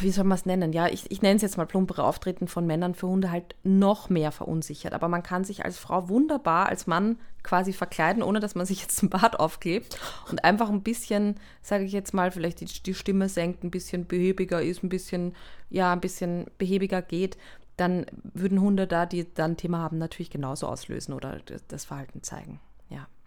wie 0.00 0.10
soll 0.10 0.24
man 0.24 0.36
es 0.36 0.46
nennen? 0.46 0.72
Ja, 0.72 0.86
ich, 0.86 1.10
ich 1.10 1.22
nenne 1.22 1.36
es 1.36 1.42
jetzt 1.42 1.56
mal 1.56 1.66
plumpere 1.66 2.04
Auftreten 2.04 2.46
von 2.46 2.66
Männern 2.66 2.94
für 2.94 3.08
Hunde 3.08 3.30
halt 3.30 3.56
noch 3.64 4.08
mehr 4.08 4.30
verunsichert. 4.30 4.92
Aber 4.92 5.08
man 5.08 5.24
kann 5.24 5.44
sich 5.44 5.64
als 5.64 5.78
Frau 5.78 6.08
wunderbar 6.08 6.68
als 6.68 6.86
Mann 6.86 7.18
quasi 7.42 7.72
verkleiden, 7.72 8.22
ohne 8.22 8.38
dass 8.38 8.54
man 8.54 8.64
sich 8.64 8.80
jetzt 8.80 9.02
ein 9.02 9.10
Bart 9.10 9.40
aufklebt 9.40 9.98
und 10.30 10.44
einfach 10.44 10.70
ein 10.70 10.82
bisschen, 10.82 11.34
sage 11.62 11.84
ich 11.84 11.92
jetzt 11.92 12.14
mal, 12.14 12.30
vielleicht 12.30 12.60
die, 12.60 12.66
die 12.66 12.94
Stimme 12.94 13.28
senkt, 13.28 13.64
ein 13.64 13.72
bisschen 13.72 14.06
behäbiger 14.06 14.62
ist, 14.62 14.84
ein 14.84 14.88
bisschen, 14.88 15.34
ja, 15.68 15.92
ein 15.92 16.00
bisschen 16.00 16.46
behäbiger 16.58 17.02
geht. 17.02 17.36
Dann 17.76 18.06
würden 18.22 18.60
Hunde 18.60 18.86
da, 18.86 19.06
die 19.06 19.34
dann 19.34 19.52
ein 19.52 19.56
Thema 19.56 19.78
haben, 19.78 19.98
natürlich 19.98 20.30
genauso 20.30 20.68
auslösen 20.68 21.12
oder 21.12 21.40
das 21.68 21.84
Verhalten 21.84 22.22
zeigen. 22.22 22.60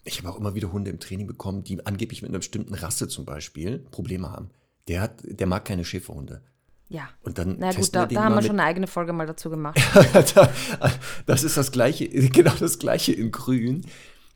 Ich 0.05 0.19
habe 0.19 0.29
auch 0.29 0.37
immer 0.37 0.55
wieder 0.55 0.71
Hunde 0.71 0.91
im 0.91 0.99
Training 0.99 1.27
bekommen, 1.27 1.63
die 1.63 1.85
angeblich 1.85 2.21
mit 2.21 2.29
einer 2.29 2.39
bestimmten 2.39 2.75
Rasse 2.75 3.07
zum 3.07 3.25
Beispiel 3.25 3.79
Probleme 3.79 4.31
haben. 4.31 4.49
Der, 4.87 5.01
hat, 5.01 5.19
der 5.23 5.47
mag 5.47 5.65
keine 5.65 5.83
Schäferhunde. 5.83 6.41
Ja. 6.87 7.09
Und 7.23 7.39
dann 7.39 7.57
Na 7.59 7.71
gut, 7.71 7.93
da, 7.95 8.05
da 8.05 8.23
haben 8.23 8.35
wir 8.35 8.43
schon 8.43 8.59
eine 8.59 8.63
eigene 8.63 8.87
Folge 8.87 9.11
mal 9.11 9.25
dazu 9.25 9.49
gemacht. 9.49 9.79
das 11.25 11.43
ist 11.43 11.57
das 11.57 11.71
gleiche, 11.71 12.07
genau 12.29 12.53
das 12.59 12.77
gleiche 12.77 13.11
in 13.13 13.31
Grün. 13.31 13.85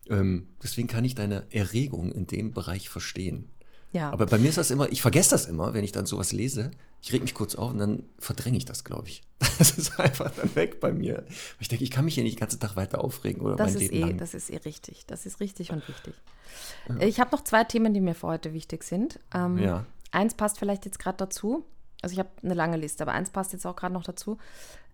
Ähm, 0.10 0.48
deswegen 0.64 0.88
kann 0.88 1.06
ich 1.06 1.14
deine 1.14 1.46
Erregung 1.52 2.12
in 2.12 2.26
dem 2.26 2.52
Bereich 2.52 2.90
verstehen. 2.90 3.50
Ja. 3.92 4.10
Aber 4.12 4.26
bei 4.26 4.40
mir 4.40 4.50
ist 4.50 4.58
das 4.58 4.72
immer, 4.72 4.92
ich 4.92 5.02
vergesse 5.02 5.32
das 5.32 5.46
immer, 5.46 5.74
wenn 5.74 5.84
ich 5.84 5.92
dann 5.92 6.08
sowas 6.08 6.32
lese. 6.32 6.72
Ich 7.02 7.14
reg 7.14 7.22
mich 7.22 7.34
kurz 7.34 7.56
auf 7.56 7.72
und 7.72 7.78
dann 7.78 8.04
verdränge 8.18 8.58
ich 8.58 8.66
das, 8.66 8.84
glaube 8.84 9.08
ich. 9.08 9.22
Das 9.58 9.72
ist 9.72 10.00
einfach 10.00 10.32
dann 10.32 10.56
weg 10.56 10.80
bei 10.80 10.94
mir. 10.94 11.26
Ich 11.60 11.68
denke, 11.68 11.84
ich 11.84 11.92
kann 11.92 12.06
mich 12.06 12.16
hier 12.16 12.24
nicht 12.24 12.38
den 12.38 12.40
ganzen 12.40 12.62
Tag 12.62 12.78
weiter 12.78 13.04
aufregen 13.04 13.42
oder 13.42 13.58
das 13.58 13.74
mein 13.74 13.82
ist 13.82 13.92
Leben 13.92 13.96
eh, 13.96 14.10
lang. 14.10 14.18
Das 14.18 14.34
ist 14.34 14.50
eh 14.50 14.58
richtig. 14.58 15.06
Das 15.06 15.26
ist 15.26 15.42
richtig 15.42 15.72
und 15.72 15.86
wichtig. 15.88 16.14
Ja. 16.88 17.00
Ich 17.00 17.20
habe 17.20 17.32
noch 17.32 17.44
zwei 17.44 17.66
Themen, 17.66 17.94
die 17.94 18.00
mir 18.00 18.16
für 18.16 18.28
heute 18.28 18.54
wichtig 18.54 18.84
sind. 18.84 19.20
Ähm, 19.34 19.58
ja. 19.58 19.86
Eins 20.12 20.34
passt 20.34 20.60
vielleicht 20.60 20.86
jetzt 20.86 20.98
gerade 20.98 21.18
dazu. 21.18 21.66
Also 22.02 22.14
ich 22.14 22.20
habe 22.20 22.30
eine 22.42 22.54
lange 22.54 22.78
Liste, 22.78 23.04
aber 23.04 23.12
eins 23.12 23.32
passt 23.32 23.52
jetzt 23.52 23.66
auch 23.66 23.76
gerade 23.76 23.94
noch 23.94 24.04
dazu. 24.04 24.38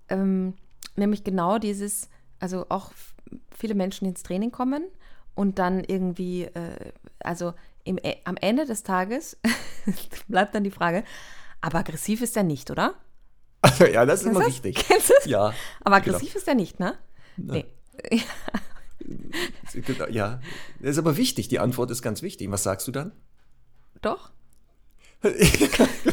Ähm, 0.09 0.55
nämlich 0.95 1.23
genau 1.23 1.59
dieses, 1.59 2.09
also 2.39 2.65
auch 2.69 2.91
viele 3.55 3.75
Menschen 3.75 4.07
ins 4.07 4.23
Training 4.23 4.51
kommen 4.51 4.83
und 5.35 5.59
dann 5.59 5.83
irgendwie, 5.83 6.45
äh, 6.45 6.91
also 7.19 7.53
im, 7.83 7.97
äh, 7.99 8.17
am 8.23 8.37
Ende 8.37 8.65
des 8.65 8.83
Tages 8.83 9.37
bleibt 10.27 10.55
dann 10.55 10.63
die 10.63 10.71
Frage, 10.71 11.03
aber 11.65 11.79
aggressiv 11.79 12.21
ist 12.21 12.37
er 12.37 12.43
nicht, 12.43 12.69
oder? 12.69 12.93
Also, 13.61 13.85
ja, 13.85 14.05
das 14.05 14.19
ist 14.19 14.25
Kennst 14.25 14.35
immer 14.35 14.45
das? 14.45 14.53
wichtig. 14.53 14.75
Kennst 14.75 15.09
du? 15.09 15.29
Ja. 15.29 15.51
Aber 15.81 15.95
aggressiv 15.95 16.29
genau. 16.29 16.37
ist 16.37 16.47
er 16.47 16.53
nicht, 16.53 16.79
ne? 16.79 16.95
Nee. 17.37 17.65
ja, 20.11 20.39
das 20.79 20.91
ist 20.91 20.97
aber 20.99 21.17
wichtig. 21.17 21.47
Die 21.47 21.57
Antwort 21.57 21.89
ist 21.89 22.03
ganz 22.03 22.21
wichtig. 22.21 22.51
Was 22.51 22.61
sagst 22.61 22.87
du 22.87 22.91
dann? 22.91 23.13
Doch. 24.01 24.31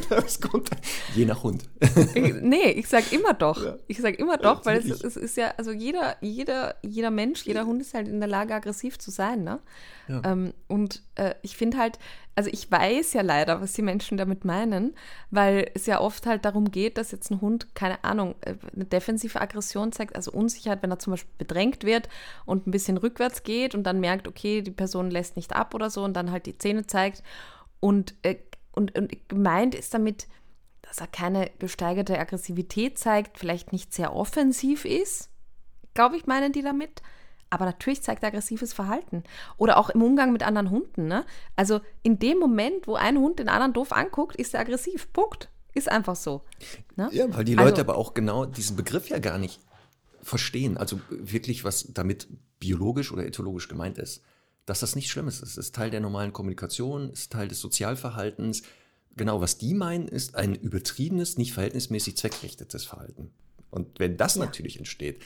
Das 0.09 0.41
kommt 0.41 0.71
je 1.15 1.25
nach 1.25 1.43
Hund. 1.43 1.69
nee, 2.15 2.71
ich 2.71 2.89
sag 2.89 3.13
immer 3.13 3.35
doch. 3.35 3.65
Ja. 3.65 3.77
Ich 3.87 3.99
sag 3.99 4.19
immer 4.19 4.39
doch, 4.39 4.65
weil 4.65 4.79
es, 4.79 5.03
es, 5.03 5.17
ist 5.17 5.37
ja, 5.37 5.53
also 5.57 5.73
jeder, 5.73 6.17
jeder, 6.21 6.77
jeder 6.83 7.11
Mensch, 7.11 7.45
jeder 7.45 7.67
Hund 7.67 7.81
ist 7.81 7.95
halt 7.95 8.09
in 8.09 8.21
der 8.21 8.29
Lage, 8.29 8.55
aggressiv 8.55 8.99
zu 8.99 9.11
sein. 9.11 9.45
Ne? 9.45 9.61
Ja. 10.09 10.23
Ähm, 10.25 10.55
und 10.69 11.03
äh, 11.17 11.35
ich 11.43 11.57
finde 11.57 11.79
halt, 11.79 11.99
also 12.35 12.49
ich 12.51 12.71
weiß 12.71 13.13
ja 13.13 13.23
leider, 13.23 13.61
was 13.61 13.75
die 13.75 13.83
Menschen 13.83 14.17
damit 14.17 14.45
meinen, 14.45 14.95
weil 15.31 15.71
es 15.75 15.87
ja 15.87 16.01
oft 16.01 16.27
halt 16.27 16.45
darum 16.45 16.71
geht, 16.71 16.97
dass 16.97 17.13
jetzt 17.13 17.31
ein 17.31 17.41
Hund, 17.41 17.75
keine 17.75 18.03
Ahnung, 18.05 18.35
äh, 18.41 18.55
eine 18.75 18.85
defensive 18.85 19.41
Aggression 19.41 19.93
zeigt, 19.93 20.17
also 20.17 20.33
Unsicherheit, 20.33 20.83
wenn 20.83 20.91
er 20.91 20.99
zum 20.99 21.13
Beispiel 21.13 21.35
bedrängt 21.37 21.85
wird 21.85 22.09
und 22.47 22.67
ein 22.67 22.71
bisschen 22.71 22.97
rückwärts 22.97 23.43
geht 23.43 23.75
und 23.75 23.85
dann 23.85 24.01
merkt, 24.01 24.27
okay, 24.27 24.63
die 24.63 24.71
Person 24.71 25.11
lässt 25.11 25.37
nicht 25.37 25.55
ab 25.55 25.75
oder 25.75 25.91
so 25.91 26.03
und 26.05 26.15
dann 26.15 26.31
halt 26.31 26.47
die 26.47 26.57
Zähne 26.57 26.87
zeigt 26.87 27.23
und 27.81 28.15
äh, 28.23 28.37
und, 28.73 28.97
und 28.99 29.29
gemeint 29.29 29.75
ist 29.75 29.95
damit, 29.95 30.27
dass 30.83 30.99
er 30.99 31.07
keine 31.07 31.51
gesteigerte 31.59 32.19
Aggressivität 32.19 32.99
zeigt, 32.99 33.39
vielleicht 33.39 33.73
nicht 33.73 33.95
sehr 33.95 34.15
offensiv 34.15 34.85
ist, 34.85 35.31
glaube 35.95 36.17
ich, 36.17 36.27
meinen 36.27 36.53
die 36.53 36.63
damit. 36.63 37.03
aber 37.53 37.67
natürlich 37.67 38.03
zeigt 38.03 38.23
er 38.23 38.29
aggressives 38.29 38.73
Verhalten. 38.73 39.25
Oder 39.59 39.77
auch 39.77 39.91
im 39.91 40.03
Umgang 40.03 40.33
mit 40.33 40.43
anderen 40.43 40.71
Hunden. 40.71 41.07
Ne? 41.07 41.27
Also 41.55 41.83
in 42.03 42.19
dem 42.19 42.39
Moment, 42.39 42.87
wo 42.87 42.95
ein 42.95 43.19
Hund 43.19 43.39
den 43.39 43.51
anderen 43.51 43.75
doof 43.75 43.93
anguckt, 43.93 44.37
ist 44.37 44.55
er 44.55 44.61
aggressiv. 44.61 45.13
Punkt. 45.13 45.51
Ist 45.75 45.91
einfach 45.91 46.17
so. 46.17 46.41
Ne? 46.97 47.11
Ja, 47.13 47.27
weil 47.37 47.45
die 47.45 47.55
Leute 47.55 47.73
also, 47.73 47.83
aber 47.83 47.97
auch 47.97 48.15
genau 48.15 48.47
diesen 48.47 48.75
Begriff 48.75 49.09
ja 49.09 49.19
gar 49.19 49.37
nicht 49.37 49.61
verstehen. 50.23 50.79
Also 50.79 50.99
wirklich, 51.11 51.63
was 51.63 51.93
damit 51.93 52.27
biologisch 52.59 53.13
oder 53.13 53.27
ethologisch 53.27 53.69
gemeint 53.69 53.99
ist. 53.99 54.23
Dass 54.67 54.81
das 54.81 54.95
nichts 54.95 55.11
Schlimmes 55.11 55.41
ist. 55.41 55.51
Es 55.51 55.59
ist 55.59 55.75
Teil 55.75 55.91
der 55.91 56.01
normalen 56.01 56.33
Kommunikation, 56.33 57.11
ist 57.11 57.33
Teil 57.33 57.49
des 57.49 57.61
Sozialverhaltens. 57.61 58.63
Genau, 59.17 59.41
was 59.41 59.59
die 59.59 59.75
meinen, 59.75 60.09
ist 60.09 60.37
ein 60.37 60.55
übertriebenes, 60.55 61.37
nicht 61.37 61.53
verhältnismäßig 61.53 62.17
zweckrichtetes 62.17 62.85
Verhalten. 62.85 63.31
Und 63.71 63.99
wenn 63.99 64.17
das 64.17 64.37
ja. 64.37 64.45
natürlich 64.45 64.79
entsteht, 64.79 65.23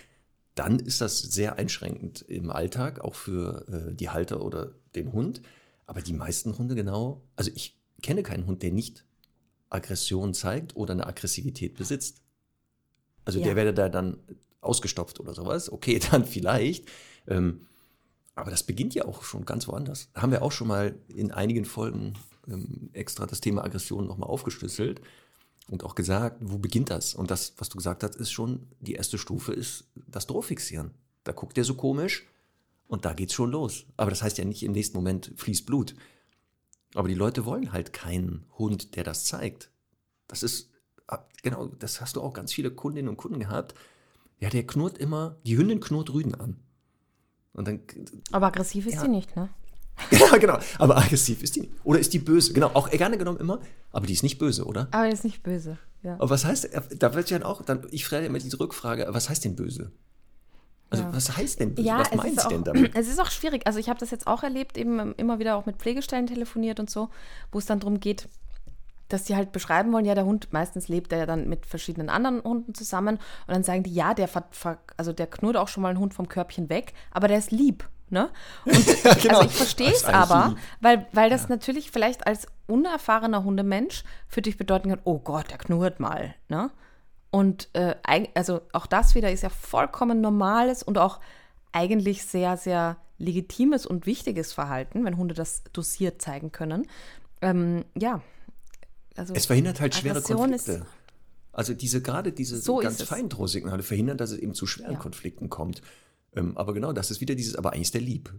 dann 0.54 0.78
ist 0.78 1.00
das 1.00 1.18
sehr 1.18 1.56
einschränkend 1.56 2.22
im 2.22 2.50
Alltag, 2.50 3.00
auch 3.00 3.14
für 3.14 3.66
äh, 3.68 3.94
die 3.94 4.08
Halter 4.08 4.42
oder 4.42 4.72
den 4.94 5.12
Hund. 5.12 5.42
Aber 5.84 6.00
die 6.00 6.14
meisten 6.14 6.56
Hunde 6.56 6.74
genau, 6.74 7.22
also 7.36 7.50
ich 7.54 7.78
kenne 8.02 8.22
keinen 8.22 8.46
Hund, 8.46 8.62
der 8.62 8.72
nicht 8.72 9.04
Aggression 9.68 10.32
zeigt 10.32 10.74
oder 10.74 10.92
eine 10.92 11.06
Aggressivität 11.06 11.74
besitzt. 11.74 12.22
Also 13.24 13.40
ja. 13.40 13.46
der 13.46 13.56
werde 13.56 13.74
da 13.74 13.88
dann 13.88 14.18
ausgestopft 14.60 15.20
oder 15.20 15.34
sowas. 15.34 15.70
Okay, 15.70 16.00
dann 16.10 16.24
vielleicht. 16.24 16.88
Ähm, 17.26 17.66
aber 18.36 18.50
das 18.50 18.62
beginnt 18.62 18.94
ja 18.94 19.06
auch 19.06 19.24
schon 19.24 19.44
ganz 19.44 19.66
woanders. 19.66 20.10
Da 20.12 20.22
haben 20.22 20.30
wir 20.30 20.42
auch 20.42 20.52
schon 20.52 20.68
mal 20.68 20.94
in 21.08 21.32
einigen 21.32 21.64
Folgen 21.64 22.12
ähm, 22.46 22.90
extra 22.92 23.26
das 23.26 23.40
Thema 23.40 23.64
Aggression 23.64 24.06
nochmal 24.06 24.28
aufgeschlüsselt 24.28 25.00
und 25.68 25.82
auch 25.82 25.94
gesagt, 25.94 26.36
wo 26.40 26.58
beginnt 26.58 26.90
das? 26.90 27.14
Und 27.14 27.30
das, 27.30 27.54
was 27.56 27.70
du 27.70 27.78
gesagt 27.78 28.04
hast, 28.04 28.14
ist 28.14 28.30
schon, 28.30 28.68
die 28.78 28.94
erste 28.94 29.16
Stufe 29.16 29.52
ist 29.54 29.88
das 29.94 30.26
Drohfixieren. 30.26 30.92
Da 31.24 31.32
guckt 31.32 31.56
der 31.56 31.64
so 31.64 31.74
komisch 31.74 32.26
und 32.86 33.06
da 33.06 33.14
geht's 33.14 33.32
schon 33.32 33.50
los. 33.50 33.86
Aber 33.96 34.10
das 34.10 34.22
heißt 34.22 34.36
ja 34.36 34.44
nicht, 34.44 34.62
im 34.62 34.72
nächsten 34.72 34.96
Moment 34.96 35.32
fließt 35.36 35.64
Blut. 35.64 35.96
Aber 36.94 37.08
die 37.08 37.14
Leute 37.14 37.46
wollen 37.46 37.72
halt 37.72 37.94
keinen 37.94 38.44
Hund, 38.58 38.96
der 38.96 39.02
das 39.02 39.24
zeigt. 39.24 39.70
Das 40.28 40.42
ist, 40.42 40.70
ah, 41.08 41.24
genau, 41.42 41.66
das 41.66 42.02
hast 42.02 42.16
du 42.16 42.20
auch 42.20 42.34
ganz 42.34 42.52
viele 42.52 42.70
Kundinnen 42.70 43.08
und 43.08 43.16
Kunden 43.16 43.40
gehabt. 43.40 43.74
Ja, 44.40 44.50
der 44.50 44.66
knurrt 44.66 44.98
immer, 44.98 45.38
die 45.46 45.56
Hündin 45.56 45.80
knurrt 45.80 46.12
Rüden 46.12 46.34
an. 46.34 46.60
Und 47.56 47.66
dann, 47.66 47.80
Aber 48.32 48.46
aggressiv 48.46 48.86
ist 48.86 48.94
ja. 48.94 49.00
sie 49.00 49.08
nicht, 49.08 49.34
ne? 49.34 49.48
genau, 50.10 50.38
genau. 50.38 50.58
Aber 50.78 50.98
aggressiv 50.98 51.42
ist 51.42 51.56
die 51.56 51.60
nicht. 51.60 51.72
Oder 51.82 51.98
ist 51.98 52.12
die 52.12 52.18
böse? 52.18 52.52
Genau, 52.52 52.70
auch 52.74 52.90
gerne 52.90 53.16
genommen 53.16 53.40
immer. 53.40 53.60
Aber 53.92 54.06
die 54.06 54.12
ist 54.12 54.22
nicht 54.22 54.38
böse, 54.38 54.66
oder? 54.66 54.88
Aber 54.90 55.06
die 55.06 55.12
ist 55.12 55.24
nicht 55.24 55.42
böse, 55.42 55.78
ja. 56.02 56.14
Aber 56.16 56.28
was 56.28 56.44
heißt, 56.44 56.68
da 56.98 57.14
wird 57.14 57.30
ja 57.30 57.42
auch, 57.44 57.62
dann, 57.62 57.86
ich 57.90 58.04
frage 58.04 58.26
immer 58.26 58.38
diese 58.38 58.60
Rückfrage, 58.60 59.06
was 59.08 59.30
heißt 59.30 59.46
denn 59.46 59.56
böse? 59.56 59.90
Also 60.90 61.04
ja. 61.04 61.14
was 61.14 61.36
heißt 61.36 61.60
denn 61.60 61.74
böse? 61.74 61.88
Ja, 61.88 62.00
was 62.00 62.14
meinst 62.14 62.44
du 62.44 62.48
denn 62.50 62.64
damit? 62.64 62.94
Es 62.94 63.08
ist 63.08 63.18
auch 63.18 63.30
schwierig. 63.30 63.66
Also 63.66 63.78
ich 63.78 63.88
habe 63.88 63.98
das 63.98 64.10
jetzt 64.10 64.26
auch 64.26 64.42
erlebt, 64.42 64.76
eben 64.76 65.14
immer 65.14 65.38
wieder 65.38 65.56
auch 65.56 65.64
mit 65.64 65.76
Pflegestellen 65.76 66.26
telefoniert 66.26 66.78
und 66.78 66.90
so, 66.90 67.08
wo 67.50 67.58
es 67.58 67.64
dann 67.64 67.80
darum 67.80 67.98
geht, 67.98 68.28
dass 69.08 69.24
die 69.24 69.36
halt 69.36 69.52
beschreiben 69.52 69.92
wollen, 69.92 70.04
ja, 70.04 70.14
der 70.14 70.24
Hund, 70.24 70.52
meistens 70.52 70.88
lebt 70.88 71.12
er 71.12 71.18
ja 71.18 71.26
dann 71.26 71.48
mit 71.48 71.66
verschiedenen 71.66 72.08
anderen 72.08 72.42
Hunden 72.42 72.74
zusammen 72.74 73.16
und 73.16 73.54
dann 73.54 73.62
sagen 73.62 73.82
die, 73.82 73.94
ja, 73.94 74.14
der, 74.14 74.28
also 74.96 75.12
der 75.12 75.26
knurrt 75.26 75.56
auch 75.56 75.68
schon 75.68 75.82
mal 75.82 75.90
einen 75.90 76.00
Hund 76.00 76.14
vom 76.14 76.28
Körbchen 76.28 76.68
weg, 76.68 76.92
aber 77.10 77.28
der 77.28 77.38
ist 77.38 77.50
lieb. 77.50 77.88
Ne? 78.08 78.30
Und, 78.64 78.86
ja, 79.04 79.14
genau. 79.14 79.38
Also 79.38 79.48
ich 79.48 79.56
verstehe 79.56 79.90
es 79.90 80.04
aber, 80.04 80.54
weil, 80.80 81.06
weil 81.12 81.30
das 81.30 81.42
ja. 81.42 81.48
natürlich 81.50 81.90
vielleicht 81.90 82.26
als 82.26 82.46
unerfahrener 82.66 83.42
Hundemensch 83.42 84.04
für 84.28 84.42
dich 84.42 84.56
bedeuten 84.56 84.90
kann, 84.90 85.00
oh 85.04 85.18
Gott, 85.18 85.50
der 85.50 85.58
knurrt 85.58 85.98
mal. 85.98 86.34
Ne? 86.48 86.70
Und 87.30 87.68
äh, 87.74 87.96
also 88.34 88.60
auch 88.72 88.86
das 88.86 89.14
wieder 89.14 89.30
ist 89.30 89.42
ja 89.42 89.48
vollkommen 89.48 90.20
normales 90.20 90.82
und 90.82 90.98
auch 90.98 91.20
eigentlich 91.72 92.24
sehr, 92.24 92.56
sehr 92.56 92.96
legitimes 93.18 93.86
und 93.86 94.06
wichtiges 94.06 94.52
Verhalten, 94.52 95.04
wenn 95.04 95.16
Hunde 95.16 95.34
das 95.34 95.64
dosiert 95.72 96.22
zeigen 96.22 96.52
können. 96.52 96.86
Ähm, 97.42 97.84
ja. 97.96 98.20
Also 99.16 99.34
es 99.34 99.46
verhindert 99.46 99.80
halt 99.80 99.94
schwere 99.94 100.18
Aggression 100.18 100.50
Konflikte. 100.50 100.86
also 101.52 101.74
diese 101.74 102.02
gerade 102.02 102.32
diese 102.32 102.58
so 102.58 102.76
ganz 102.76 103.02
feinen 103.02 103.28
Drohsignale 103.28 103.82
verhindern, 103.82 104.18
dass 104.18 104.30
es 104.30 104.38
eben 104.38 104.54
zu 104.54 104.66
schweren 104.66 104.94
ja. 104.94 104.98
Konflikten 104.98 105.48
kommt. 105.48 105.82
Ähm, 106.34 106.56
aber 106.56 106.74
genau, 106.74 106.92
das 106.92 107.10
ist 107.10 107.20
wieder 107.20 107.34
dieses, 107.34 107.56
aber 107.56 107.72
eigentlich 107.72 107.88
ist 107.88 107.94
der 107.94 108.02
lieb. 108.02 108.32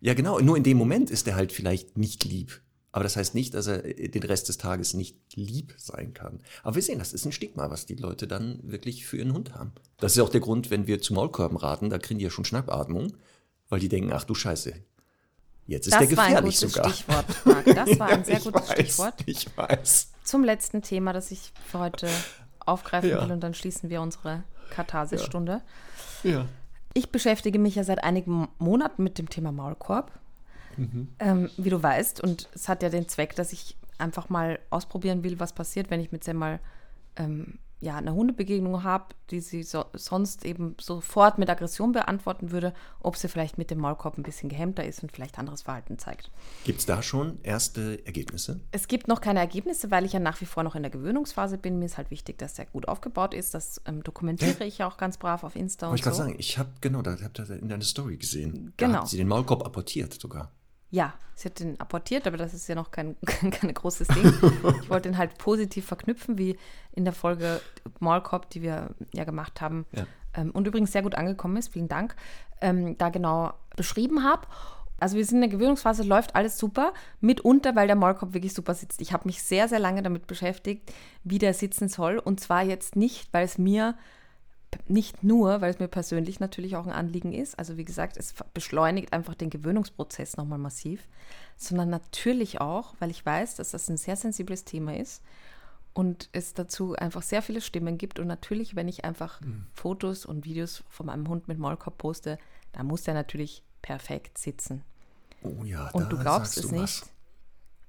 Ja, 0.00 0.14
genau, 0.14 0.38
nur 0.40 0.56
in 0.56 0.62
dem 0.62 0.76
Moment 0.76 1.10
ist 1.10 1.26
er 1.26 1.36
halt 1.36 1.52
vielleicht 1.52 1.96
nicht 1.96 2.24
lieb. 2.24 2.60
Aber 2.92 3.02
das 3.02 3.16
heißt 3.16 3.34
nicht, 3.34 3.52
dass 3.52 3.66
er 3.66 3.84
äh, 3.84 4.08
den 4.08 4.22
Rest 4.22 4.48
des 4.48 4.56
Tages 4.56 4.94
nicht 4.94 5.18
lieb 5.34 5.74
sein 5.76 6.14
kann. 6.14 6.40
Aber 6.62 6.76
wir 6.76 6.82
sehen, 6.82 6.98
das 6.98 7.12
ist 7.12 7.26
ein 7.26 7.32
Stigma, 7.32 7.70
was 7.70 7.84
die 7.84 7.94
Leute 7.94 8.26
dann 8.26 8.60
wirklich 8.62 9.04
für 9.04 9.18
ihren 9.18 9.34
Hund 9.34 9.54
haben. 9.54 9.72
Das 9.98 10.16
ist 10.16 10.22
auch 10.22 10.30
der 10.30 10.40
Grund, 10.40 10.70
wenn 10.70 10.86
wir 10.86 11.02
zu 11.02 11.12
Maulkörben 11.12 11.58
raten, 11.58 11.90
da 11.90 11.98
kriegen 11.98 12.18
die 12.18 12.24
ja 12.24 12.30
schon 12.30 12.46
Schnappatmung, 12.46 13.12
weil 13.68 13.80
die 13.80 13.90
denken, 13.90 14.12
ach 14.12 14.24
du 14.24 14.34
Scheiße, 14.34 14.72
jetzt 15.66 15.86
ist 15.86 15.92
das 15.92 16.00
der 16.00 16.08
gefährlich 16.08 16.58
sogar. 16.58 16.90
Das 16.90 17.08
war 17.08 17.16
ein 17.16 17.24
gutes 17.24 17.44
sogar. 17.44 17.44
Stichwort, 17.44 17.46
Marc. 17.46 17.74
Das 17.74 17.98
war 17.98 18.08
ein 18.08 18.24
sehr 18.24 18.40
gutes 18.40 18.68
weiß, 18.68 18.72
Stichwort. 18.72 19.14
Ich 19.26 19.56
weiß. 19.56 20.12
Zum 20.24 20.44
letzten 20.44 20.82
Thema, 20.82 21.12
das 21.12 21.30
ich 21.30 21.52
für 21.66 21.78
heute 21.78 22.08
aufgreifen 22.64 23.10
ja. 23.10 23.22
will 23.22 23.32
und 23.32 23.40
dann 23.40 23.54
schließen 23.54 23.90
wir 23.90 24.00
unsere 24.00 24.42
Katharsisstunde. 24.70 25.62
Ja. 26.22 26.30
ja. 26.30 26.46
Ich 26.94 27.10
beschäftige 27.10 27.58
mich 27.58 27.74
ja 27.74 27.84
seit 27.84 28.02
einigen 28.02 28.48
Monaten 28.58 29.02
mit 29.02 29.18
dem 29.18 29.28
Thema 29.28 29.52
Maulkorb. 29.52 30.10
Mhm. 30.76 31.08
Ähm, 31.18 31.50
wie 31.56 31.70
du 31.70 31.82
weißt, 31.82 32.20
und 32.20 32.48
es 32.54 32.68
hat 32.68 32.82
ja 32.82 32.88
den 32.88 33.08
Zweck, 33.08 33.34
dass 33.34 33.52
ich 33.52 33.76
einfach 33.98 34.28
mal 34.28 34.58
ausprobieren 34.70 35.22
will, 35.22 35.40
was 35.40 35.54
passiert, 35.54 35.90
wenn 35.90 36.00
ich 36.00 36.12
mit 36.12 36.24
Sam 36.24 36.36
mal 36.36 36.60
ähm, 37.16 37.58
ja, 37.78 37.96
eine 37.96 38.14
Hundebegegnung 38.14 38.84
habe, 38.84 39.14
die 39.30 39.40
sie 39.40 39.62
so, 39.62 39.84
sonst 39.92 40.46
eben 40.46 40.76
sofort 40.80 41.38
mit 41.38 41.50
Aggression 41.50 41.92
beantworten 41.92 42.50
würde, 42.50 42.72
ob 43.00 43.16
sie 43.16 43.28
vielleicht 43.28 43.58
mit 43.58 43.70
dem 43.70 43.78
Maulkorb 43.78 44.16
ein 44.16 44.22
bisschen 44.22 44.48
gehemmter 44.48 44.84
ist 44.84 45.02
und 45.02 45.12
vielleicht 45.12 45.38
anderes 45.38 45.62
Verhalten 45.62 45.98
zeigt. 45.98 46.30
Gibt 46.64 46.80
es 46.80 46.86
da 46.86 47.02
schon 47.02 47.38
erste 47.42 48.04
Ergebnisse? 48.06 48.60
Es 48.72 48.88
gibt 48.88 49.08
noch 49.08 49.20
keine 49.20 49.40
Ergebnisse, 49.40 49.90
weil 49.90 50.06
ich 50.06 50.14
ja 50.14 50.20
nach 50.20 50.40
wie 50.40 50.46
vor 50.46 50.62
noch 50.62 50.74
in 50.74 50.82
der 50.82 50.90
Gewöhnungsphase 50.90 51.58
bin. 51.58 51.78
Mir 51.78 51.86
ist 51.86 51.98
halt 51.98 52.10
wichtig, 52.10 52.38
dass 52.38 52.58
er 52.58 52.64
gut 52.64 52.88
aufgebaut 52.88 53.34
ist. 53.34 53.52
Das 53.52 53.82
ähm, 53.84 54.02
dokumentiere 54.02 54.64
ich 54.64 54.78
ja 54.78 54.88
auch 54.88 54.96
ganz 54.96 55.18
brav 55.18 55.44
auf 55.44 55.54
Insta. 55.54 55.88
Wollte 55.88 56.00
ich 56.00 56.02
gerade 56.02 56.16
sagen, 56.16 56.34
ich 56.38 56.56
habe 56.56 56.70
genau, 56.80 57.02
da 57.02 57.16
habt 57.22 57.38
ihr 57.38 57.50
in 57.50 57.68
deiner 57.68 57.84
Story 57.84 58.16
gesehen. 58.16 58.72
Genau. 58.78 58.92
Da 58.92 59.00
hat 59.00 59.08
sie 59.08 59.18
den 59.18 59.28
Maulkorb 59.28 59.66
apportiert 59.66 60.14
sogar. 60.14 60.50
Ja, 60.96 61.12
sie 61.34 61.50
hat 61.50 61.60
den 61.60 61.78
apportiert, 61.78 62.26
aber 62.26 62.38
das 62.38 62.54
ist 62.54 62.66
ja 62.68 62.74
noch 62.74 62.90
kein, 62.90 63.16
kein 63.26 63.74
großes 63.74 64.08
Ding. 64.08 64.32
Ich 64.80 64.88
wollte 64.88 65.10
den 65.10 65.18
halt 65.18 65.36
positiv 65.36 65.84
verknüpfen, 65.84 66.38
wie 66.38 66.56
in 66.92 67.04
der 67.04 67.12
Folge 67.12 67.60
Maulkorb, 68.00 68.48
die 68.48 68.62
wir 68.62 68.94
ja 69.12 69.24
gemacht 69.24 69.60
haben. 69.60 69.84
Ja. 69.92 70.06
Ähm, 70.34 70.52
und 70.52 70.66
übrigens 70.66 70.92
sehr 70.92 71.02
gut 71.02 71.14
angekommen 71.14 71.58
ist, 71.58 71.74
vielen 71.74 71.88
Dank, 71.88 72.16
ähm, 72.62 72.96
da 72.96 73.10
genau 73.10 73.52
beschrieben 73.76 74.24
habe. 74.24 74.48
Also 74.98 75.18
wir 75.18 75.24
sind 75.26 75.42
in 75.42 75.50
der 75.50 75.50
Gewöhnungsphase, 75.50 76.02
läuft 76.02 76.34
alles 76.34 76.56
super, 76.56 76.94
mitunter, 77.20 77.76
weil 77.76 77.88
der 77.88 77.96
Maulkorb 77.96 78.32
wirklich 78.32 78.54
super 78.54 78.72
sitzt. 78.72 79.02
Ich 79.02 79.12
habe 79.12 79.28
mich 79.28 79.42
sehr, 79.42 79.68
sehr 79.68 79.80
lange 79.80 80.02
damit 80.02 80.26
beschäftigt, 80.26 80.90
wie 81.24 81.36
der 81.36 81.52
sitzen 81.52 81.90
soll. 81.90 82.16
Und 82.16 82.40
zwar 82.40 82.62
jetzt 82.62 82.96
nicht, 82.96 83.28
weil 83.34 83.44
es 83.44 83.58
mir 83.58 83.98
nicht 84.88 85.22
nur, 85.22 85.60
weil 85.60 85.70
es 85.70 85.78
mir 85.78 85.88
persönlich 85.88 86.40
natürlich 86.40 86.76
auch 86.76 86.86
ein 86.86 86.92
Anliegen 86.92 87.32
ist, 87.32 87.58
also 87.58 87.76
wie 87.76 87.84
gesagt, 87.84 88.16
es 88.16 88.34
beschleunigt 88.54 89.12
einfach 89.12 89.34
den 89.34 89.50
Gewöhnungsprozess 89.50 90.36
nochmal 90.36 90.58
massiv, 90.58 91.06
sondern 91.56 91.90
natürlich 91.90 92.60
auch, 92.60 92.94
weil 92.98 93.10
ich 93.10 93.24
weiß, 93.24 93.56
dass 93.56 93.70
das 93.70 93.88
ein 93.88 93.96
sehr 93.96 94.16
sensibles 94.16 94.64
Thema 94.64 94.96
ist 94.96 95.22
und 95.92 96.28
es 96.32 96.52
dazu 96.52 96.94
einfach 96.94 97.22
sehr 97.22 97.40
viele 97.40 97.60
Stimmen 97.60 97.96
gibt. 97.96 98.18
Und 98.18 98.26
natürlich, 98.26 98.76
wenn 98.76 98.86
ich 98.86 99.04
einfach 99.04 99.40
mhm. 99.40 99.66
Fotos 99.72 100.26
und 100.26 100.44
Videos 100.44 100.84
von 100.90 101.06
meinem 101.06 101.26
Hund 101.28 101.48
mit 101.48 101.58
Maulkorb 101.58 101.96
poste, 101.96 102.38
da 102.72 102.82
muss 102.82 103.04
der 103.04 103.14
natürlich 103.14 103.62
perfekt 103.80 104.36
sitzen. 104.36 104.82
Oh 105.42 105.64
ja, 105.64 105.88
und 105.90 106.12
du 106.12 106.18
glaubst 106.18 106.58
es 106.58 106.70
nicht. 106.70 107.06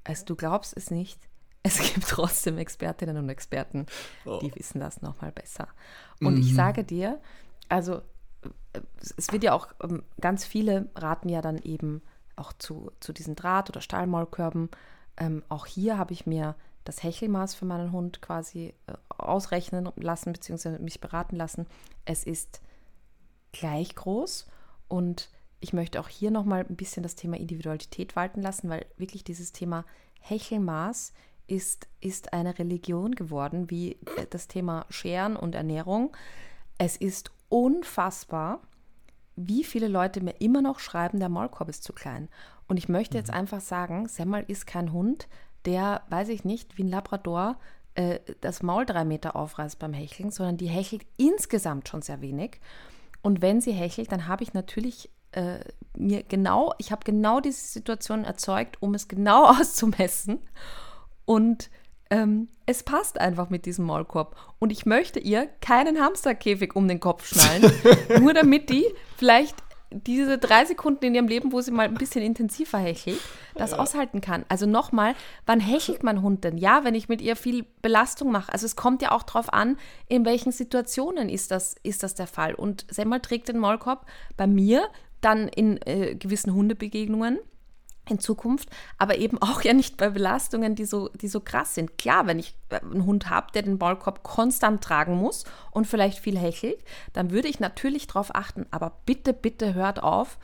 Also 0.04 0.26
du 0.26 0.36
glaubst 0.36 0.78
es 0.78 0.90
nicht 0.90 1.20
es 1.68 1.93
gibt 1.93 2.07
trotzdem 2.07 2.57
Expertinnen 2.57 3.18
und 3.18 3.30
Experten, 3.30 3.86
oh. 4.26 4.39
die 4.41 4.53
wissen 4.55 4.80
das 4.80 5.01
nochmal 5.01 5.32
besser. 5.32 5.68
Und 6.20 6.36
mhm. 6.36 6.41
ich 6.41 6.53
sage 6.55 6.84
dir, 6.84 7.20
also 7.70 8.01
es 9.18 9.32
wird 9.32 9.43
ja 9.43 9.53
auch, 9.53 9.68
ähm, 9.84 10.03
ganz 10.20 10.45
viele 10.45 10.89
raten 10.95 11.30
ja 11.30 11.41
dann 11.41 11.57
eben 11.57 12.01
auch 12.36 12.53
zu, 12.53 12.91
zu 12.99 13.13
diesen 13.13 13.36
Draht- 13.36 13.70
oder 13.70 13.82
Stahlmaulkörben. 13.82 14.70
Ähm, 15.18 15.43
auch 15.49 15.65
hier 15.65 15.97
habe 15.97 16.13
ich 16.13 16.26
mir 16.26 16.55
das 16.84 17.03
Hechelmaß 17.03 17.55
für 17.55 17.65
meinen 17.65 17.91
Hund 17.91 18.22
quasi 18.22 18.74
äh, 18.88 18.93
ausrechnen 19.09 19.89
lassen, 19.95 20.34
beziehungsweise 20.34 20.80
mich 20.80 21.01
beraten 21.01 21.36
lassen. 21.36 21.65
Es 22.05 22.24
ist 22.24 22.61
gleich 23.51 23.95
groß 23.95 24.47
und 24.88 25.30
ich 25.59 25.74
möchte 25.74 25.99
auch 25.99 26.07
hier 26.07 26.30
nochmal 26.32 26.65
ein 26.70 26.76
bisschen 26.76 27.03
das 27.03 27.15
Thema 27.15 27.38
Individualität 27.38 28.15
walten 28.15 28.41
lassen, 28.41 28.70
weil 28.70 28.86
wirklich 28.97 29.24
dieses 29.24 29.51
Thema 29.51 29.86
Hechelmaß 30.22 31.13
ist, 31.48 31.88
ist 32.02 32.34
eine 32.34 32.60
Religion 32.60 33.16
geworden, 33.16 33.70
wie 33.70 33.93
äh, 33.93 34.28
das 34.30 34.48
Thema 34.48 34.86
Scheren 34.89 35.36
und 35.36 35.56
Ernährung. 35.56 36.16
Es 36.78 36.98
ist 36.98 37.32
unfassbar, 37.50 38.62
wie 39.36 39.64
viele 39.64 39.88
Leute 39.88 40.22
mir 40.22 40.41
immer 40.41 40.62
noch 40.62 40.80
schreiben, 40.80 41.20
der 41.20 41.30
Maulkorb 41.30 41.70
ist 41.70 41.84
zu 41.84 41.93
klein. 41.93 42.28
Und 42.68 42.78
ich 42.78 42.89
möchte 42.89 43.18
jetzt 43.18 43.30
mhm. 43.32 43.38
einfach 43.38 43.62
sagen, 43.62 44.08
Semmel 44.08 44.43
ist 44.48 44.68
kein 44.68 44.91
Hund, 44.91 45.28
der, 45.66 46.04
weiß 46.10 46.30
ich 46.30 46.43
nicht, 46.43 46.78
wie 46.78 46.84
ein 46.84 46.89
Labrador 46.89 47.58
äh, 47.95 48.20
das 48.41 48.64
Maul 48.64 48.86
drei 48.86 49.06
Meter 49.06 49.36
aufreißt 49.36 49.80
beim 49.80 49.93
Hecheln, 49.93 50.32
sondern 50.32 50.58
die 50.58 50.68
hechelt 50.68 51.06
insgesamt 51.18 51.88
schon 51.88 52.02
sehr 52.02 52.22
wenig. 52.22 52.60
Und 53.22 53.41
wenn 53.41 53.62
sie 53.62 53.72
hechelt, 53.72 54.12
dann 54.12 54.28
habe 54.28 54.43
ich 54.43 54.54
natürlich 54.54 55.10
äh, 55.32 55.60
mir 55.95 56.24
genau, 56.24 56.74
ich 56.78 56.91
habe 56.91 57.04
genau 57.04 57.39
diese 57.39 57.68
Situation 57.68 58.24
erzeugt, 58.24 58.82
um 58.82 58.93
es 58.93 59.08
genau 59.08 59.45
auszumessen. 59.60 60.39
Und 61.28 61.70
ähm, 62.10 62.48
es 62.66 62.84
passt 62.84 63.20
einfach 63.20 63.50
mit 63.50 63.66
diesem 63.66 63.86
Maulkorb. 63.86 64.36
Und 64.60 64.72
ich 64.72 64.86
möchte 64.86 65.20
ihr 65.20 65.48
keinen 65.62 66.00
Hamsterkäfig 66.00 66.76
um 66.76 66.88
den 66.88 67.02
Kopf 67.02 67.28
schnallen, 67.28 67.72
nur 68.22 68.34
damit 68.34 68.70
die 68.70 68.86
vielleicht 69.18 69.56
diese 69.90 70.38
drei 70.38 70.66
Sekunden 70.66 71.06
in 71.06 71.16
ihrem 71.16 71.28
Leben, 71.28 71.52
wo 71.52 71.62
sie 71.62 71.72
mal 71.72 71.88
ein 71.88 71.96
bisschen 71.96 72.22
intensiver 72.22 72.78
hechelt, 72.78 73.20
das 73.56 73.72
ja. 73.72 73.80
aushalten 73.80 74.22
kann. 74.22 74.46
Also 74.50 74.66
nochmal, 74.66 75.16
wann 75.46 75.60
hechelt 75.60 76.04
mein 76.04 76.22
Hund 76.22 76.44
denn? 76.44 76.58
Ja, 76.58 76.84
wenn 76.84 76.96
ich 76.96 77.10
mit 77.10 77.22
ihr 77.22 77.36
viel 77.36 77.66
Belastung 77.82 78.32
mache. 78.32 78.52
Also 78.52 78.66
es 78.66 78.76
kommt 78.76 79.02
ja 79.02 79.12
auch 79.12 79.24
darauf 79.24 79.52
an, 79.54 79.78
in 80.08 80.26
welchen 80.26 80.52
Situationen 80.52 81.30
ist 81.30 81.52
das, 81.52 81.76
ist 81.84 82.04
das 82.04 82.16
der 82.16 82.28
Fall. 82.28 82.54
Und 82.54 82.86
Semmel 82.90 83.20
trägt 83.20 83.50
den 83.50 83.60
Maulkorb 83.60 84.06
bei 84.38 84.48
mir 84.48 84.88
dann 85.22 85.48
in 85.48 85.80
äh, 85.86 86.16
gewissen 86.16 86.54
Hundebegegnungen 86.54 87.40
in 88.10 88.20
Zukunft, 88.20 88.70
aber 88.97 89.18
eben 89.18 89.38
auch 89.41 89.62
ja 89.62 89.74
nicht 89.74 89.97
bei 89.97 90.10
Belastungen, 90.10 90.76
die 90.76 90.86
so, 90.86 91.10
die 91.10 91.28
so 91.28 91.39
krass 91.39 91.76
sind. 91.76 91.97
Klar, 91.97 92.28
wenn 92.28 92.39
ich 92.39 92.55
äh, 92.70 92.80
einen 92.80 93.05
Hund 93.05 93.30
habe, 93.30 93.51
der 93.53 93.64
den 93.64 93.78
Maulkorb 93.78 94.24
konstant 94.24 94.84
tragen 94.84 95.16
muss 95.16 95.45
und 95.72 95.88
vielleicht 95.88 96.20
viel 96.20 96.38
hechelt, 96.38 96.80
dann 97.14 97.32
würde 97.32 97.47
ich 97.47 97.60
natürlich 97.60 98.08
darauf 98.08 98.36
achten. 98.36 98.66
Aber 98.72 98.93
bitte, 99.05 99.34
bitte 99.34 99.74
hört 99.74 100.01
auf, 100.01 100.38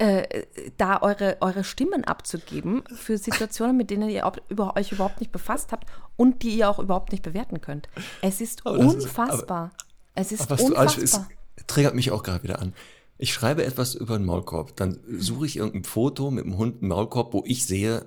äh, 0.00 0.46
da 0.78 1.02
eure, 1.02 1.36
eure 1.40 1.62
Stimmen 1.62 2.04
abzugeben 2.04 2.82
für 2.94 3.18
Situationen, 3.18 3.76
mit 3.76 3.90
denen 3.90 4.08
ihr 4.08 4.30
über, 4.48 4.74
euch 4.76 4.92
überhaupt 4.92 5.20
nicht 5.20 5.30
befasst 5.30 5.72
habt 5.72 5.86
und 6.16 6.42
die 6.42 6.56
ihr 6.56 6.70
auch 6.70 6.78
überhaupt 6.78 7.12
nicht 7.12 7.22
bewerten 7.22 7.60
könnt. 7.60 7.88
Es 8.22 8.40
ist 8.40 8.64
unfassbar. 8.64 9.72
Ist, 10.14 10.40
aber, 10.40 10.54
es 10.54 10.62
ist 10.62 10.70
unfassbar. 10.70 11.28
Es 11.56 11.66
triggert 11.66 11.94
mich 11.94 12.10
auch 12.10 12.22
gerade 12.22 12.42
wieder 12.42 12.60
an. 12.60 12.72
Ich 13.20 13.34
schreibe 13.34 13.64
etwas 13.64 13.94
über 13.94 14.14
einen 14.14 14.24
Maulkorb, 14.24 14.76
dann 14.76 14.98
suche 15.18 15.44
ich 15.44 15.56
irgendein 15.56 15.84
Foto 15.84 16.30
mit 16.30 16.44
einem 16.46 16.56
Hund, 16.56 16.80
einen 16.80 16.88
Maulkorb, 16.88 17.34
wo 17.34 17.42
ich 17.46 17.66
sehe, 17.66 18.06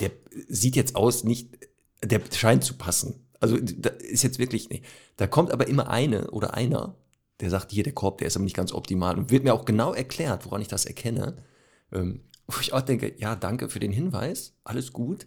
der 0.00 0.10
sieht 0.48 0.76
jetzt 0.76 0.96
aus, 0.96 1.24
nicht, 1.24 1.58
der 2.02 2.22
scheint 2.32 2.64
zu 2.64 2.74
passen. 2.74 3.26
Also 3.38 3.58
da 3.60 3.90
ist 3.90 4.22
jetzt 4.22 4.38
wirklich 4.38 4.70
nicht. 4.70 4.82
Da 5.18 5.26
kommt 5.26 5.50
aber 5.50 5.68
immer 5.68 5.90
eine 5.90 6.30
oder 6.30 6.54
einer, 6.54 6.96
der 7.40 7.50
sagt, 7.50 7.70
hier 7.70 7.84
der 7.84 7.92
Korb, 7.92 8.16
der 8.16 8.28
ist 8.28 8.36
aber 8.36 8.44
nicht 8.44 8.56
ganz 8.56 8.72
optimal 8.72 9.18
und 9.18 9.30
wird 9.30 9.44
mir 9.44 9.52
auch 9.52 9.66
genau 9.66 9.92
erklärt, 9.92 10.46
woran 10.46 10.62
ich 10.62 10.68
das 10.68 10.86
erkenne. 10.86 11.36
Ähm, 11.92 12.22
wo 12.46 12.58
ich 12.60 12.72
auch 12.72 12.80
denke, 12.80 13.14
ja, 13.18 13.36
danke 13.36 13.68
für 13.68 13.80
den 13.80 13.92
Hinweis, 13.92 14.54
alles 14.64 14.92
gut, 14.92 15.26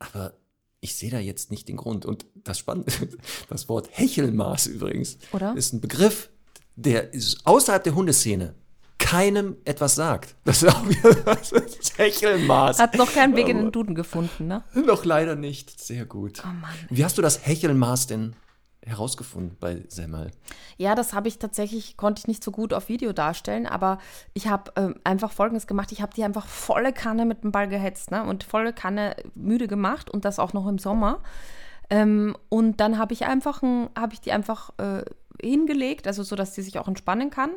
aber 0.00 0.34
ich 0.80 0.96
sehe 0.96 1.10
da 1.10 1.20
jetzt 1.20 1.52
nicht 1.52 1.68
den 1.68 1.76
Grund. 1.76 2.06
Und 2.06 2.26
das 2.34 2.58
Spannende, 2.58 2.92
das 3.48 3.68
Wort 3.68 3.88
Hechelmaß 3.92 4.66
übrigens, 4.66 5.18
Oder? 5.32 5.56
ist 5.56 5.72
ein 5.72 5.80
Begriff, 5.80 6.30
der 6.78 7.12
ist 7.12 7.44
außerhalb 7.44 7.82
der 7.82 7.94
Hundeszene 7.94 8.54
keinem 8.98 9.56
etwas 9.64 9.94
sagt. 9.94 10.36
Das 10.44 10.62
ist 10.62 10.74
auch 10.74 10.88
wieder 10.88 11.14
das 11.24 11.52
Hechelmaß. 11.96 12.78
Hat 12.78 12.96
noch 12.96 13.12
keinen 13.12 13.36
Weg 13.36 13.48
in 13.48 13.56
den 13.56 13.72
Duden 13.72 13.94
gefunden, 13.94 14.46
ne? 14.46 14.64
Noch 14.74 15.04
leider 15.04 15.36
nicht. 15.36 15.80
Sehr 15.80 16.04
gut. 16.04 16.42
Oh 16.44 16.48
Mann. 16.48 16.70
Wie 16.90 17.04
hast 17.04 17.16
du 17.16 17.22
das 17.22 17.46
Hechelmaß 17.46 18.08
denn 18.08 18.34
herausgefunden 18.84 19.56
bei 19.60 19.84
Semmel? 19.88 20.30
Ja, 20.76 20.94
das 20.94 21.12
habe 21.12 21.28
ich 21.28 21.38
tatsächlich, 21.38 21.96
konnte 21.96 22.20
ich 22.20 22.28
nicht 22.28 22.42
so 22.42 22.50
gut 22.50 22.74
auf 22.74 22.88
Video 22.88 23.12
darstellen, 23.12 23.66
aber 23.66 23.98
ich 24.34 24.48
habe 24.48 24.72
ähm, 24.76 24.96
einfach 25.04 25.32
Folgendes 25.32 25.66
gemacht. 25.66 25.92
Ich 25.92 26.02
habe 26.02 26.14
die 26.14 26.24
einfach 26.24 26.46
volle 26.46 26.92
Kanne 26.92 27.24
mit 27.24 27.44
dem 27.44 27.52
Ball 27.52 27.68
gehetzt 27.68 28.10
ne? 28.10 28.24
und 28.24 28.44
volle 28.44 28.72
Kanne 28.72 29.16
müde 29.34 29.68
gemacht 29.68 30.10
und 30.10 30.24
das 30.24 30.38
auch 30.38 30.52
noch 30.52 30.66
im 30.66 30.78
Sommer. 30.78 31.22
Ähm, 31.90 32.36
und 32.48 32.78
dann 32.80 32.98
habe 32.98 33.14
ich 33.14 33.24
einfach, 33.24 33.62
habe 33.62 34.12
ich 34.12 34.20
die 34.20 34.32
einfach 34.32 34.70
äh, 34.78 35.04
hingelegt, 35.40 36.06
also 36.06 36.22
so, 36.22 36.36
dass 36.36 36.54
sie 36.54 36.62
sich 36.62 36.78
auch 36.78 36.88
entspannen 36.88 37.30
kann. 37.30 37.50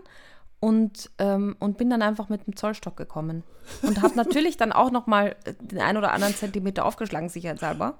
Und, 0.59 1.09
ähm, 1.17 1.55
und 1.57 1.79
bin 1.79 1.89
dann 1.89 2.03
einfach 2.03 2.29
mit 2.29 2.45
dem 2.45 2.55
Zollstock 2.55 2.95
gekommen. 2.95 3.43
Und 3.81 4.03
habe 4.03 4.15
natürlich 4.15 4.57
dann 4.57 4.71
auch 4.71 4.91
noch 4.91 5.07
mal 5.07 5.35
den 5.59 5.79
ein 5.79 5.97
oder 5.97 6.11
anderen 6.11 6.35
Zentimeter 6.35 6.85
aufgeschlagen, 6.85 7.29
sicherheitshalber. 7.29 7.97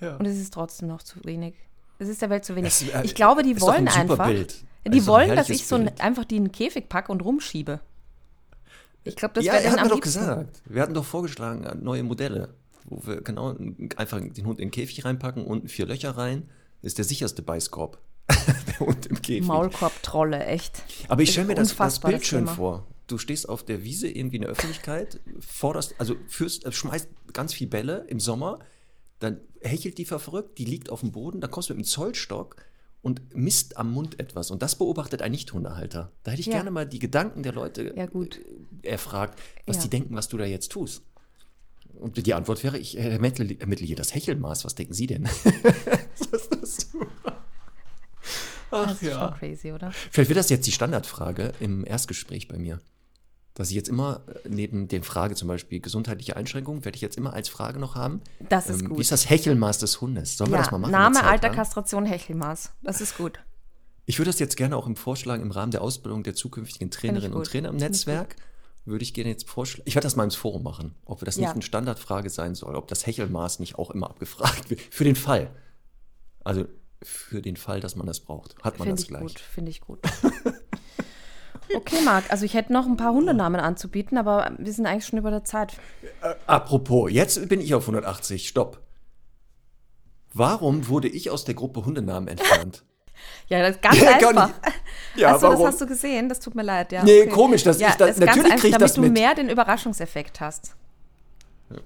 Ja. 0.00 0.16
Und 0.16 0.26
es 0.26 0.36
ist 0.36 0.52
trotzdem 0.52 0.88
noch 0.88 1.02
zu 1.04 1.24
wenig. 1.24 1.54
Es 2.00 2.08
ist 2.08 2.20
der 2.20 2.30
Welt 2.30 2.44
zu 2.44 2.56
wenig. 2.56 2.72
Es, 2.72 2.82
äh, 2.82 3.02
ich 3.04 3.14
glaube, 3.14 3.44
die 3.44 3.60
wollen 3.60 3.86
ein 3.86 4.10
einfach. 4.10 4.26
Bild. 4.26 4.64
Die 4.84 4.90
also 4.98 5.06
wollen, 5.06 5.36
dass 5.36 5.48
ich 5.48 5.66
so 5.66 5.76
ein, 5.76 5.96
einfach 6.00 6.24
die 6.24 6.36
in 6.36 6.46
den 6.46 6.52
Käfig 6.52 6.88
packe 6.88 7.12
und 7.12 7.24
rumschiebe. 7.24 7.80
Ich 9.04 9.16
glaube, 9.16 9.34
das 9.34 9.44
ja, 9.44 9.52
wäre 9.52 9.64
dann 9.64 9.78
am 9.78 9.88
doch 9.88 10.00
gesagt. 10.00 10.62
Wir 10.64 10.82
hatten 10.82 10.94
doch 10.94 11.04
vorgeschlagen, 11.04 11.64
äh, 11.64 11.74
neue 11.74 12.02
Modelle, 12.02 12.54
wo 12.84 13.06
wir 13.06 13.20
genau 13.20 13.54
einfach 13.96 14.20
den 14.20 14.46
Hund 14.46 14.58
in 14.58 14.68
den 14.68 14.70
Käfig 14.72 15.04
reinpacken 15.04 15.44
und 15.44 15.70
vier 15.70 15.86
Löcher 15.86 16.16
rein. 16.16 16.48
Ist 16.82 16.98
der 16.98 17.04
sicherste 17.04 17.42
Beißkorb. 17.42 17.98
der 18.66 18.80
Hund 18.80 19.06
im 19.06 19.20
Käfig. 19.20 19.46
Maulkorb-Trolle, 19.46 20.44
echt. 20.46 20.82
Aber 21.08 21.22
ich 21.22 21.32
stelle 21.32 21.48
mir 21.48 21.54
das, 21.54 21.76
das 21.76 22.00
Bild 22.00 22.26
schön 22.26 22.46
vor. 22.46 22.86
Du 23.06 23.18
stehst 23.18 23.48
auf 23.48 23.64
der 23.64 23.84
Wiese 23.84 24.08
irgendwie 24.08 24.36
in 24.36 24.42
der 24.42 24.50
Öffentlichkeit, 24.50 25.20
forderst, 25.40 25.94
also 25.98 26.16
führst, 26.28 26.64
äh, 26.64 26.72
schmeißt 26.72 27.08
ganz 27.32 27.52
viel 27.52 27.66
Bälle 27.66 28.06
im 28.08 28.20
Sommer, 28.20 28.60
dann 29.18 29.40
hechelt 29.60 29.98
die 29.98 30.04
verrückt, 30.04 30.58
die 30.58 30.64
liegt 30.64 30.90
auf 30.90 31.00
dem 31.00 31.12
Boden, 31.12 31.40
dann 31.40 31.50
kommst 31.50 31.68
du 31.68 31.74
mit 31.74 31.84
dem 31.84 31.88
Zollstock 31.88 32.56
und 33.02 33.34
misst 33.34 33.76
am 33.76 33.92
Mund 33.92 34.18
etwas. 34.20 34.50
Und 34.50 34.62
das 34.62 34.76
beobachtet 34.76 35.22
ein 35.22 35.32
Nicht-Hundehalter. 35.32 36.12
Da 36.22 36.30
hätte 36.30 36.40
ich 36.40 36.46
ja. 36.46 36.54
gerne 36.54 36.70
mal 36.70 36.86
die 36.86 37.00
Gedanken 37.00 37.42
der 37.42 37.52
Leute 37.52 37.92
ja, 37.96 38.04
äh, 38.04 38.88
erfragt, 38.88 39.38
was 39.66 39.76
ja. 39.76 39.82
die 39.82 39.90
denken, 39.90 40.14
was 40.14 40.28
du 40.28 40.38
da 40.38 40.44
jetzt 40.44 40.70
tust. 40.70 41.02
Und 41.94 42.24
die 42.24 42.34
Antwort 42.34 42.64
wäre, 42.64 42.78
ich 42.78 42.96
ermittle, 42.96 43.58
ermittle 43.60 43.86
hier 43.86 43.96
das 43.96 44.14
Hechelmaß. 44.14 44.64
Was 44.64 44.74
denken 44.74 44.94
Sie 44.94 45.06
denn? 45.06 45.24
was 45.24 46.28
ist 46.32 46.52
das 46.60 46.76
super. 46.90 47.44
Ach, 48.72 48.88
das 48.88 49.02
ist 49.02 49.02
ja. 49.02 49.18
schon 49.18 49.38
crazy, 49.38 49.72
oder? 49.72 49.92
Vielleicht 49.92 50.28
wird 50.28 50.38
das 50.38 50.48
jetzt 50.48 50.66
die 50.66 50.72
Standardfrage 50.72 51.52
im 51.60 51.86
Erstgespräch 51.86 52.48
bei 52.48 52.58
mir. 52.58 52.80
Dass 53.54 53.68
ich 53.68 53.76
jetzt 53.76 53.90
immer 53.90 54.22
äh, 54.26 54.48
neben 54.48 54.88
den 54.88 55.02
Frage 55.02 55.34
zum 55.34 55.46
Beispiel 55.46 55.80
gesundheitliche 55.80 56.36
Einschränkungen, 56.36 56.84
werde 56.84 56.96
ich 56.96 57.02
jetzt 57.02 57.18
immer 57.18 57.34
als 57.34 57.48
Frage 57.50 57.78
noch 57.78 57.94
haben. 57.94 58.22
Das 58.48 58.68
ist 58.68 58.80
ähm, 58.80 58.88
gut. 58.88 58.98
Wie 58.98 59.02
ist 59.02 59.12
das 59.12 59.28
Hechelmaß 59.28 59.78
des 59.78 60.00
Hundes? 60.00 60.38
Sollen 60.38 60.50
ja, 60.50 60.56
wir 60.56 60.62
das 60.62 60.70
mal 60.70 60.78
machen? 60.78 60.92
Name, 60.92 61.22
Alter, 61.22 61.50
Kastration, 61.50 62.06
Hechelmaß. 62.06 62.72
Das 62.82 63.00
ist 63.00 63.18
gut. 63.18 63.38
Ich 64.06 64.18
würde 64.18 64.30
das 64.30 64.40
jetzt 64.40 64.56
gerne 64.56 64.76
auch 64.76 64.86
im 64.86 64.96
Vorschlag 64.96 65.40
im 65.40 65.50
Rahmen 65.50 65.70
der 65.70 65.82
Ausbildung 65.82 66.22
der 66.22 66.34
zukünftigen 66.34 66.90
Trainerinnen 66.90 67.36
und 67.36 67.46
Trainer 67.46 67.68
im 67.68 67.76
Netzwerk 67.76 68.36
würde 68.84 69.04
ich 69.04 69.14
gerne 69.14 69.30
jetzt 69.30 69.48
vorschlagen. 69.48 69.84
Ich 69.86 69.94
werde 69.94 70.06
das 70.06 70.16
mal 70.16 70.24
ins 70.24 70.34
Forum 70.34 70.62
machen, 70.62 70.94
ob 71.04 71.24
das 71.24 71.36
ja. 71.36 71.42
nicht 71.42 71.52
eine 71.52 71.62
Standardfrage 71.62 72.30
sein 72.30 72.54
soll, 72.54 72.74
ob 72.74 72.88
das 72.88 73.06
Hechelmaß 73.06 73.60
nicht 73.60 73.76
auch 73.76 73.90
immer 73.90 74.10
abgefragt 74.10 74.70
wird. 74.70 74.80
Für 74.90 75.04
den 75.04 75.16
Fall. 75.16 75.50
Also 76.42 76.66
für 77.02 77.42
den 77.42 77.56
Fall, 77.56 77.80
dass 77.80 77.96
man 77.96 78.06
das 78.06 78.20
braucht. 78.20 78.56
Hat 78.62 78.78
man 78.78 78.88
Find 78.88 78.98
das 78.98 79.08
gleich. 79.08 79.38
Finde 79.38 79.70
ich 79.70 79.80
gut, 79.80 80.06
finde 80.06 80.36
ich 80.36 80.44
gut. 80.44 80.54
okay, 81.76 82.00
Marc, 82.04 82.30
also 82.30 82.44
ich 82.44 82.54
hätte 82.54 82.72
noch 82.72 82.86
ein 82.86 82.96
paar 82.96 83.12
Hundenamen 83.12 83.60
anzubieten, 83.60 84.18
aber 84.18 84.52
wir 84.58 84.72
sind 84.72 84.86
eigentlich 84.86 85.06
schon 85.06 85.18
über 85.18 85.30
der 85.30 85.44
Zeit. 85.44 85.74
Äh, 86.22 86.34
apropos, 86.46 87.10
jetzt 87.10 87.48
bin 87.48 87.60
ich 87.60 87.74
auf 87.74 87.84
180. 87.84 88.48
Stopp. 88.48 88.80
Warum 90.34 90.88
wurde 90.88 91.08
ich 91.08 91.30
aus 91.30 91.44
der 91.44 91.54
Gruppe 91.54 91.84
Hundenamen 91.84 92.28
entfernt? 92.28 92.84
Ja, 93.46 93.60
das 93.60 93.76
ist 93.76 93.82
ganz 93.82 94.00
ja, 94.00 94.16
einfach. 94.16 94.50
Ja, 95.14 95.34
Achso, 95.34 95.50
das 95.50 95.62
hast 95.62 95.80
du 95.80 95.86
gesehen? 95.86 96.28
Das 96.28 96.40
tut 96.40 96.56
mir 96.56 96.62
leid, 96.62 96.90
ja. 96.90 97.04
Nee, 97.04 97.22
okay. 97.22 97.30
komisch, 97.30 97.62
dass 97.62 97.78
ja, 97.78 97.90
ich 97.90 97.94
das, 97.94 98.16
natürlich 98.16 98.56
kriege 98.56 98.68
ich 98.68 98.76
das 98.76 98.96
mit. 98.96 99.04
Damit 99.04 99.16
du 99.16 99.20
mehr 99.20 99.34
den 99.34 99.48
Überraschungseffekt 99.48 100.40
hast. 100.40 100.74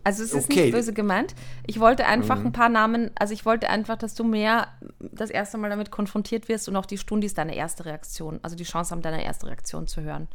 Also 0.05 0.23
es 0.23 0.33
ist 0.33 0.45
okay. 0.45 0.65
nicht 0.65 0.73
böse 0.73 0.93
gemeint. 0.93 1.35
Ich 1.67 1.81
wollte 1.81 2.07
einfach 2.07 2.39
mhm. 2.39 2.47
ein 2.47 2.53
paar 2.53 2.69
Namen, 2.69 3.11
also 3.15 3.33
ich 3.33 3.45
wollte 3.45 3.69
einfach, 3.69 3.97
dass 3.97 4.15
du 4.15 4.25
mehr 4.25 4.69
das 5.01 5.31
erste 5.31 5.59
Mal 5.59 5.71
damit 5.71 5.91
konfrontiert 5.91 6.49
wirst 6.49 6.69
und 6.69 6.77
auch 6.77 6.87
die 6.87 6.99
Stunde 6.99 7.27
ist 7.27 7.39
deine 7.39 7.55
erste 7.55 7.85
Reaktion, 7.85 8.41
also 8.43 8.57
die 8.57 8.65
Chance 8.65 8.93
haben, 8.93 9.03
deine 9.03 9.25
erste 9.25 9.47
Reaktion 9.47 9.87
zu 9.87 10.03
hören. 10.03 10.29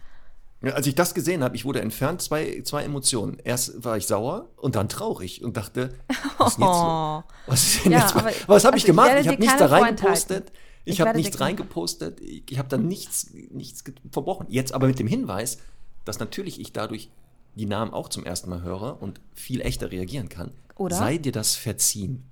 Ja, 0.63 0.73
als 0.73 0.85
ich 0.85 0.93
das 0.93 1.15
gesehen 1.15 1.43
habe, 1.43 1.55
ich 1.55 1.65
wurde 1.65 1.81
entfernt, 1.81 2.21
zwei, 2.21 2.61
zwei 2.63 2.83
Emotionen. 2.83 3.39
Erst 3.43 3.83
war 3.83 3.97
ich 3.97 4.05
sauer 4.05 4.49
und 4.57 4.75
dann 4.75 4.89
traurig 4.89 5.43
und 5.43 5.57
dachte, 5.57 5.89
was 6.37 6.49
ist 6.49 6.57
denn 6.57 6.67
jetzt, 6.67 6.75
oh. 6.75 7.23
was 7.47 7.63
ist 7.63 7.85
denn 7.85 7.91
ja, 7.93 7.99
jetzt 7.99 8.15
was 8.15 8.25
habe 8.25 8.73
also 8.73 8.75
ich 8.75 8.85
gemacht? 8.85 9.11
Ich, 9.15 9.21
ich 9.21 9.27
habe 9.27 9.39
nichts 9.39 9.57
da 9.57 9.65
reingepostet. 9.65 10.51
Ich, 10.85 10.93
ich 10.93 11.01
habe 11.01 11.17
nichts 11.17 11.39
reingepostet. 11.39 12.21
Ich, 12.21 12.43
ich 12.49 12.59
habe 12.59 12.69
da 12.69 12.77
nichts, 12.77 13.31
nichts 13.49 13.83
verbrochen. 14.11 14.45
Jetzt 14.49 14.73
aber 14.73 14.85
mit 14.85 14.99
dem 14.99 15.07
Hinweis, 15.07 15.57
dass 16.05 16.19
natürlich 16.19 16.59
ich 16.59 16.73
dadurch 16.73 17.09
die 17.55 17.65
Namen 17.65 17.93
auch 17.93 18.09
zum 18.09 18.25
ersten 18.25 18.49
Mal 18.49 18.61
höre 18.61 19.01
und 19.01 19.19
viel 19.33 19.61
echter 19.61 19.91
reagieren 19.91 20.29
kann, 20.29 20.51
Oder? 20.75 20.95
sei 20.95 21.17
dir 21.17 21.31
das 21.31 21.55
verziehen. 21.55 22.29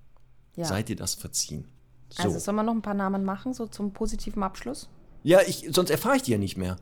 Ja. 0.55 0.65
Sei 0.65 0.84
dir 0.84 0.95
das 0.95 1.15
verziehen. 1.15 1.67
So. 2.09 2.24
Also 2.24 2.39
sollen 2.39 2.55
wir 2.55 2.63
noch 2.63 2.74
ein 2.74 2.82
paar 2.82 2.93
Namen 2.93 3.24
machen, 3.24 3.53
so 3.53 3.67
zum 3.67 3.93
positiven 3.93 4.43
Abschluss? 4.43 4.89
Ja, 5.24 5.41
ich, 5.45 5.67
sonst 5.72 5.89
erfahre 5.89 6.15
ich 6.15 6.24
die 6.24 6.32
ja 6.32 6.38
nicht 6.38 6.57
mehr. 6.57 6.78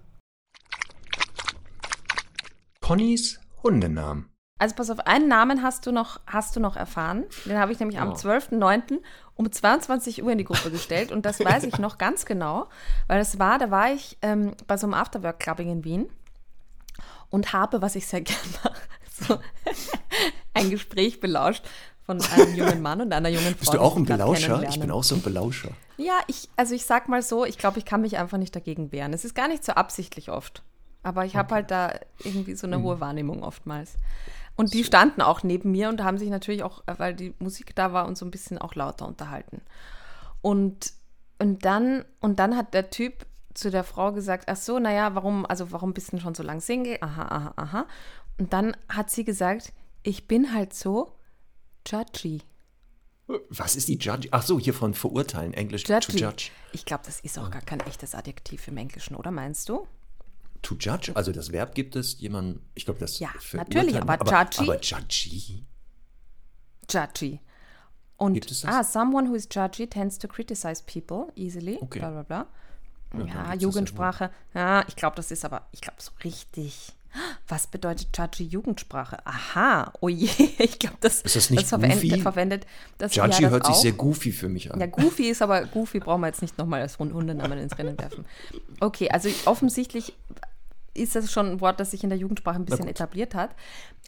Ponys 2.79 3.39
Hundenamen. 3.63 4.29
Also 4.59 4.75
pass 4.75 4.89
auf, 4.89 4.99
einen 5.01 5.27
Namen 5.27 5.61
hast 5.61 5.85
du 5.85 5.91
noch, 5.91 6.19
hast 6.25 6.55
du 6.55 6.59
noch 6.59 6.75
erfahren. 6.75 7.25
Den 7.45 7.59
habe 7.59 7.71
ich 7.71 7.79
nämlich 7.79 7.99
am 7.99 8.13
12.09. 8.13 8.99
um 9.35 9.51
22 9.51 10.23
Uhr 10.23 10.31
in 10.31 10.39
die 10.39 10.45
Gruppe 10.45 10.71
gestellt. 10.71 11.11
Und 11.11 11.25
das 11.25 11.39
weiß 11.39 11.63
ich 11.65 11.77
noch 11.77 11.97
ganz 11.97 12.25
genau, 12.25 12.67
weil 13.07 13.19
das 13.19 13.37
war, 13.37 13.59
da 13.59 13.69
war 13.69 13.91
ich 13.91 14.17
ähm, 14.21 14.53
bei 14.65 14.77
so 14.77 14.87
einem 14.87 14.95
Afterwork-Clubbing 14.95 15.69
in 15.69 15.83
Wien 15.83 16.09
und 17.29 17.53
habe, 17.53 17.81
was 17.81 17.95
ich 17.95 18.07
sehr 18.07 18.21
gern 18.21 18.37
mache, 18.63 18.81
so 19.27 19.39
ein 20.53 20.69
Gespräch 20.69 21.19
belauscht 21.19 21.63
von 22.03 22.21
einem 22.21 22.55
jungen 22.55 22.81
Mann 22.81 23.01
und 23.01 23.13
einer 23.13 23.29
jungen 23.29 23.53
Frau. 23.55 23.57
Bist 23.59 23.73
du 23.73 23.79
auch 23.79 23.97
ein 23.97 24.05
Belauscher? 24.05 24.63
Ich 24.69 24.79
bin 24.79 24.91
auch 24.91 25.03
so 25.03 25.15
ein 25.15 25.21
Belauscher. 25.21 25.69
Ja, 25.97 26.19
ich, 26.27 26.47
also 26.55 26.73
ich 26.73 26.85
sag 26.85 27.09
mal 27.09 27.21
so, 27.21 27.43
ich 27.45 27.57
glaube, 27.57 27.79
ich 27.79 27.85
kann 27.85 28.01
mich 28.01 28.17
einfach 28.17 28.37
nicht 28.37 28.55
dagegen 28.55 28.91
wehren. 28.91 29.13
Es 29.13 29.25
ist 29.25 29.35
gar 29.35 29.47
nicht 29.47 29.65
so 29.65 29.73
absichtlich 29.73 30.29
oft. 30.29 30.63
Aber 31.03 31.25
ich 31.25 31.35
habe 31.35 31.53
halt 31.53 31.71
da 31.71 31.93
irgendwie 32.23 32.55
so 32.55 32.67
eine 32.67 32.79
mhm. 32.79 32.83
hohe 32.83 32.99
Wahrnehmung 32.99 33.43
oftmals. 33.43 33.93
Und 34.55 34.73
die 34.73 34.83
standen 34.83 35.21
auch 35.21 35.43
neben 35.43 35.71
mir 35.71 35.89
und 35.89 36.03
haben 36.03 36.17
sich 36.17 36.29
natürlich 36.29 36.63
auch, 36.63 36.81
weil 36.85 37.13
die 37.13 37.33
Musik 37.39 37.75
da 37.75 37.93
war, 37.93 38.07
und 38.07 38.17
so 38.17 38.25
ein 38.25 38.31
bisschen 38.31 38.57
auch 38.57 38.73
lauter 38.73 39.07
unterhalten. 39.07 39.61
Und, 40.41 40.93
und, 41.39 41.63
dann, 41.63 42.05
und 42.19 42.39
dann 42.39 42.57
hat 42.57 42.73
der 42.73 42.89
Typ 42.89 43.25
zu 43.57 43.71
der 43.71 43.83
Frau 43.83 44.13
gesagt, 44.13 44.45
ach 44.47 44.55
so, 44.55 44.77
naja, 44.77 45.15
warum, 45.15 45.45
also 45.45 45.71
warum 45.71 45.93
bist 45.93 46.13
du 46.13 46.19
schon 46.19 46.35
so 46.35 46.43
lang 46.43 46.61
Single? 46.61 46.97
Aha, 47.01 47.23
aha, 47.23 47.53
aha. 47.55 47.87
Und 48.37 48.53
dann 48.53 48.77
hat 48.87 49.09
sie 49.09 49.23
gesagt, 49.23 49.73
ich 50.03 50.27
bin 50.27 50.53
halt 50.53 50.73
so 50.73 51.17
judgy. 51.87 52.43
Was 53.49 53.75
ist 53.75 53.87
die 53.87 53.97
Judge? 53.97 54.29
Ach 54.31 54.43
so, 54.43 54.59
hier 54.59 54.73
von 54.73 54.93
verurteilen, 54.93 55.53
Englisch 55.53 55.85
judgy. 55.87 56.11
to 56.11 56.17
judge. 56.17 56.51
Ich 56.71 56.85
glaube, 56.85 57.03
das 57.05 57.19
ist 57.19 57.37
auch 57.39 57.49
gar 57.49 57.61
kein 57.61 57.79
echtes 57.81 58.13
Adjektiv 58.13 58.67
im 58.67 58.77
Englischen, 58.77 59.15
oder 59.15 59.31
meinst 59.31 59.67
du? 59.69 59.87
To 60.61 60.75
judge, 60.75 61.11
also 61.15 61.31
das 61.31 61.51
Verb 61.51 61.73
gibt 61.73 61.95
es 61.95 62.19
jemand, 62.19 62.61
ich 62.75 62.85
glaube, 62.85 62.99
das 62.99 63.19
Ja, 63.19 63.29
natürlich, 63.53 63.99
aber, 63.99 64.13
aber 64.13 64.31
judgy. 64.31 64.61
Aber 64.61 64.79
judgy. 64.79 65.65
Judgy. 66.89 67.41
Und 68.17 68.33
gibt 68.35 68.51
es 68.51 68.61
das? 68.61 68.71
ah, 68.73 68.83
someone 68.83 69.29
who 69.29 69.35
is 69.35 69.47
judgy 69.51 69.87
tends 69.87 70.17
to 70.19 70.27
criticize 70.27 70.83
people 70.83 71.31
easily, 71.35 71.79
okay. 71.81 71.99
bla 71.99 72.11
bla 72.11 72.23
bla. 72.23 72.47
Ja, 73.13 73.53
Jugendsprache. 73.53 74.29
Ja, 74.53 74.83
ich 74.87 74.95
glaube, 74.95 75.15
das 75.15 75.31
ist 75.31 75.45
aber, 75.45 75.67
ich 75.71 75.81
glaube, 75.81 76.01
so 76.01 76.11
richtig. 76.23 76.93
Was 77.47 77.67
bedeutet 77.67 78.09
Judgy 78.15 78.43
Jugendsprache? 78.43 79.25
Aha, 79.25 79.91
oh 80.01 80.09
je, 80.09 80.29
ich 80.59 80.77
glaube, 80.77 80.97
das, 80.99 81.21
ist 81.21 81.35
das, 81.35 81.49
nicht 81.49 81.63
das 81.63 81.69
verwendet, 81.69 82.21
verwendet. 82.21 82.67
Das, 82.97 83.15
Judgy 83.15 83.43
ja, 83.43 83.49
hört 83.49 83.65
sich 83.65 83.75
sehr 83.75 83.93
goofy 83.93 84.31
für 84.31 84.49
mich 84.49 84.71
an. 84.71 84.79
Ja, 84.79 84.85
goofy 84.87 85.29
ist 85.29 85.41
aber, 85.41 85.65
goofy 85.65 85.99
brauchen 85.99 86.21
wir 86.21 86.27
jetzt 86.27 86.41
nicht 86.41 86.57
nochmal 86.57 86.81
als 86.81 86.99
Hundenamen 86.99 87.57
ins 87.57 87.77
Rennen 87.77 87.97
werfen. 87.97 88.25
Okay, 88.81 89.09
also 89.09 89.29
offensichtlich 89.45 90.13
ist 90.93 91.15
das 91.15 91.31
schon 91.31 91.47
ein 91.51 91.61
Wort, 91.61 91.79
das 91.79 91.91
sich 91.91 92.03
in 92.03 92.09
der 92.09 92.19
Jugendsprache 92.19 92.57
ein 92.57 92.65
bisschen 92.65 92.87
etabliert 92.87 93.35
hat. 93.35 93.51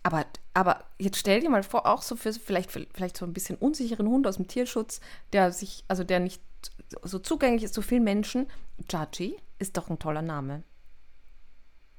Aber, 0.03 0.25
aber 0.53 0.83
jetzt 0.97 1.17
stell 1.17 1.41
dir 1.41 1.49
mal 1.49 1.63
vor, 1.63 1.85
auch 1.85 2.01
so 2.01 2.15
für 2.15 2.33
vielleicht, 2.33 2.71
vielleicht 2.71 3.17
so 3.17 3.25
ein 3.25 3.33
bisschen 3.33 3.57
unsicheren 3.57 4.07
Hund 4.07 4.27
aus 4.27 4.37
dem 4.37 4.47
Tierschutz, 4.47 5.01
der 5.33 5.51
sich, 5.51 5.83
also 5.87 6.03
der 6.03 6.19
nicht 6.19 6.41
so 7.03 7.19
zugänglich 7.19 7.63
ist 7.63 7.73
zu 7.73 7.81
vielen 7.81 8.03
Menschen. 8.03 8.47
Judgy 8.89 9.37
ist 9.59 9.77
doch 9.77 9.89
ein 9.89 9.99
toller 9.99 10.21
Name. 10.21 10.63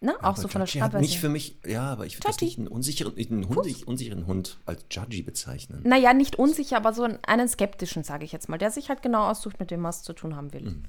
Ne? 0.02 0.14
Auch 0.22 0.36
so 0.36 0.48
von 0.48 0.60
der 0.60 0.66
Schreibweise. 0.66 1.02
Nicht 1.02 1.18
für 1.18 1.28
mich, 1.28 1.58
ja, 1.66 1.82
aber 1.82 2.06
ich 2.06 2.16
würde 2.18 2.34
nicht 2.42 2.58
einen 2.58 2.68
unsicheren, 2.68 3.14
einen 3.18 3.48
Hund, 3.48 3.86
unsicheren 3.86 4.26
Hund 4.26 4.58
als 4.64 4.82
Judgy 4.90 5.20
bezeichnen. 5.20 5.82
Naja, 5.84 6.14
nicht 6.14 6.36
unsicher, 6.36 6.78
aber 6.78 6.94
so 6.94 7.06
einen 7.22 7.48
skeptischen, 7.48 8.02
sage 8.02 8.24
ich 8.24 8.32
jetzt 8.32 8.48
mal, 8.48 8.56
der 8.56 8.70
sich 8.70 8.88
halt 8.88 9.02
genau 9.02 9.28
aussucht, 9.28 9.60
mit 9.60 9.70
dem 9.70 9.82
was 9.82 10.02
zu 10.02 10.14
tun 10.14 10.36
haben 10.36 10.54
will. 10.54 10.64
Hm. 10.64 10.82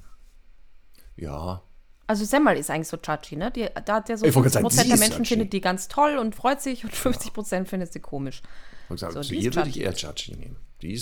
Ja. 1.16 1.62
Also 2.06 2.24
Semmel 2.24 2.56
ist 2.56 2.70
eigentlich 2.70 2.88
so 2.88 2.96
judgy, 2.96 3.36
ne? 3.36 3.50
Die, 3.50 3.68
da 3.84 3.96
hat 3.96 4.08
der 4.08 4.16
so 4.16 4.24
50 4.24 4.62
Prozent 4.62 4.90
der 4.90 4.98
Menschen 4.98 5.24
findet 5.26 5.52
die 5.52 5.60
ganz 5.60 5.88
toll 5.88 6.16
und 6.16 6.34
freut 6.34 6.62
sich 6.62 6.82
und 6.84 6.94
50 6.94 7.34
Prozent 7.34 7.66
ja. 7.66 7.70
findet 7.70 7.92
sie 7.92 8.00
komisch. 8.00 8.40
Und 8.88 8.98
sagen, 8.98 9.12
so, 9.12 9.20
zu 9.20 9.34
ihr 9.34 9.54
würde 9.54 9.68
ich 9.68 9.78
eher 9.78 9.92
Judgy 9.92 10.36
nehmen. 10.36 10.56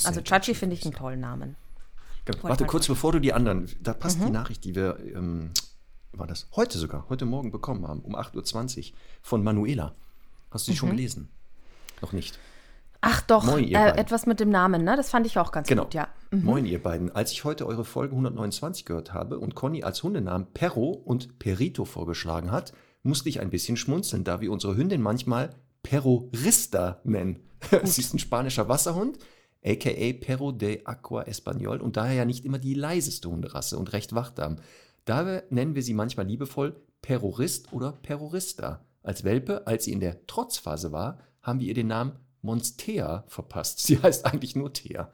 also 0.04 0.20
Judgy 0.20 0.54
finde 0.54 0.74
ich 0.74 0.84
einen 0.84 0.94
tollen 0.94 1.20
Namen. 1.20 1.54
Genau. 2.24 2.42
Warte, 2.42 2.66
kurz 2.66 2.86
bevor 2.86 3.12
du 3.12 3.18
die 3.20 3.32
anderen, 3.32 3.68
da 3.80 3.92
passt 3.94 4.20
mhm. 4.20 4.26
die 4.26 4.30
Nachricht, 4.32 4.64
die 4.64 4.74
wir 4.74 4.98
ähm, 5.14 5.50
war 6.12 6.26
das? 6.26 6.46
Heute 6.56 6.78
sogar, 6.78 7.06
heute 7.08 7.24
Morgen 7.24 7.50
bekommen 7.50 7.86
haben, 7.86 8.00
um 8.00 8.16
8.20 8.16 8.78
Uhr 8.78 8.96
von 9.22 9.42
Manuela. 9.42 9.94
Hast 10.50 10.66
du 10.66 10.72
die 10.72 10.76
mhm. 10.76 10.78
schon 10.78 10.90
gelesen? 10.90 11.28
Noch 12.02 12.12
nicht. 12.12 12.38
Ach 13.02 13.22
doch, 13.22 13.44
Moin, 13.44 13.64
äh, 13.64 13.96
etwas 13.96 14.26
mit 14.26 14.40
dem 14.40 14.50
Namen, 14.50 14.84
ne? 14.84 14.94
Das 14.94 15.08
fand 15.08 15.26
ich 15.26 15.38
auch 15.38 15.52
ganz 15.52 15.68
genau. 15.68 15.84
gut, 15.84 15.94
ja. 15.94 16.08
Mhm. 16.30 16.44
Moin, 16.44 16.66
ihr 16.66 16.82
beiden. 16.82 17.14
Als 17.14 17.32
ich 17.32 17.44
heute 17.44 17.66
eure 17.66 17.84
Folge 17.84 18.12
129 18.12 18.84
gehört 18.84 19.14
habe 19.14 19.38
und 19.38 19.54
Conny 19.54 19.82
als 19.82 20.02
Hundenamen 20.02 20.48
Perro 20.52 20.90
und 20.90 21.38
Perito 21.38 21.86
vorgeschlagen 21.86 22.50
hat, 22.50 22.74
musste 23.02 23.30
ich 23.30 23.40
ein 23.40 23.48
bisschen 23.48 23.78
schmunzeln, 23.78 24.24
da 24.24 24.42
wir 24.42 24.52
unsere 24.52 24.76
Hündin 24.76 25.00
manchmal 25.00 25.50
Perorista 25.82 27.00
nennen. 27.04 27.40
Sie 27.84 28.02
ist 28.02 28.12
ein 28.12 28.18
spanischer 28.18 28.68
Wasserhund, 28.68 29.18
aka 29.64 30.12
Perro 30.20 30.52
de 30.52 30.84
Aqua 30.84 31.22
Español 31.24 31.78
und 31.78 31.96
daher 31.96 32.14
ja 32.14 32.24
nicht 32.24 32.44
immer 32.44 32.58
die 32.58 32.74
leiseste 32.74 33.28
Hunderasse 33.28 33.78
und 33.78 33.92
recht 33.92 34.14
wachsam. 34.14 34.56
Daher 35.04 35.44
nennen 35.50 35.74
wir 35.74 35.82
sie 35.82 35.94
manchmal 35.94 36.26
liebevoll 36.26 36.80
Perorist 37.02 37.72
oder 37.72 37.92
Perorista. 37.92 38.84
Als 39.02 39.24
Welpe, 39.24 39.66
als 39.66 39.84
sie 39.84 39.92
in 39.92 40.00
der 40.00 40.26
Trotzphase 40.26 40.92
war, 40.92 41.18
haben 41.42 41.60
wir 41.60 41.68
ihr 41.68 41.74
den 41.74 41.86
Namen 41.86 42.12
Monstea 42.42 43.24
verpasst. 43.28 43.80
Sie 43.86 44.00
heißt 44.00 44.26
eigentlich 44.26 44.56
nur 44.56 44.72
Thea. 44.72 45.10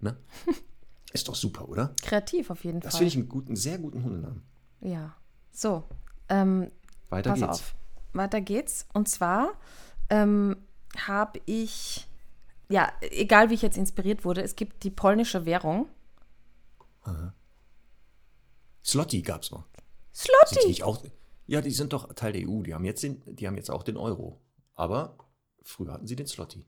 Ne? 0.00 0.16
Ist 1.12 1.28
doch 1.28 1.34
super, 1.34 1.68
oder? 1.68 1.94
Kreativ 2.02 2.50
auf 2.50 2.64
jeden 2.64 2.80
das 2.80 2.92
Fall. 2.92 2.92
Das 2.92 2.98
finde 2.98 3.08
ich 3.08 3.16
einen 3.16 3.28
guten, 3.28 3.56
sehr 3.56 3.78
guten 3.78 4.02
Hundenamen. 4.02 4.42
Ja. 4.80 5.16
So. 5.52 5.84
Ähm, 6.28 6.70
Weiter 7.08 7.30
pass 7.30 7.40
geht's. 7.40 7.50
Auf. 7.50 7.74
Weiter 8.12 8.40
geht's. 8.40 8.86
Und 8.94 9.08
zwar 9.08 9.52
ähm, 10.10 10.56
habe 10.96 11.40
ich, 11.46 12.08
ja, 12.68 12.92
egal 13.00 13.50
wie 13.50 13.54
ich 13.54 13.62
jetzt 13.62 13.76
inspiriert 13.76 14.24
wurde, 14.24 14.42
es 14.42 14.56
gibt 14.56 14.84
die 14.84 14.90
polnische 14.90 15.44
Währung. 15.44 15.88
Aha. 17.02 17.34
Slotty 18.84 19.22
gab 19.22 19.42
es 19.42 19.50
mal. 19.50 19.64
Slotty? 20.14 20.82
Auch, 20.82 21.02
ja, 21.46 21.60
die 21.60 21.70
sind 21.70 21.92
doch 21.92 22.12
Teil 22.14 22.32
der 22.32 22.48
EU. 22.48 22.62
Die 22.62 22.74
haben, 22.74 22.84
jetzt 22.84 23.02
den, 23.02 23.22
die 23.26 23.46
haben 23.46 23.56
jetzt 23.56 23.70
auch 23.70 23.82
den 23.82 23.96
Euro. 23.96 24.40
Aber 24.74 25.16
früher 25.62 25.92
hatten 25.92 26.06
sie 26.06 26.16
den 26.16 26.26
Slotty. 26.26 26.64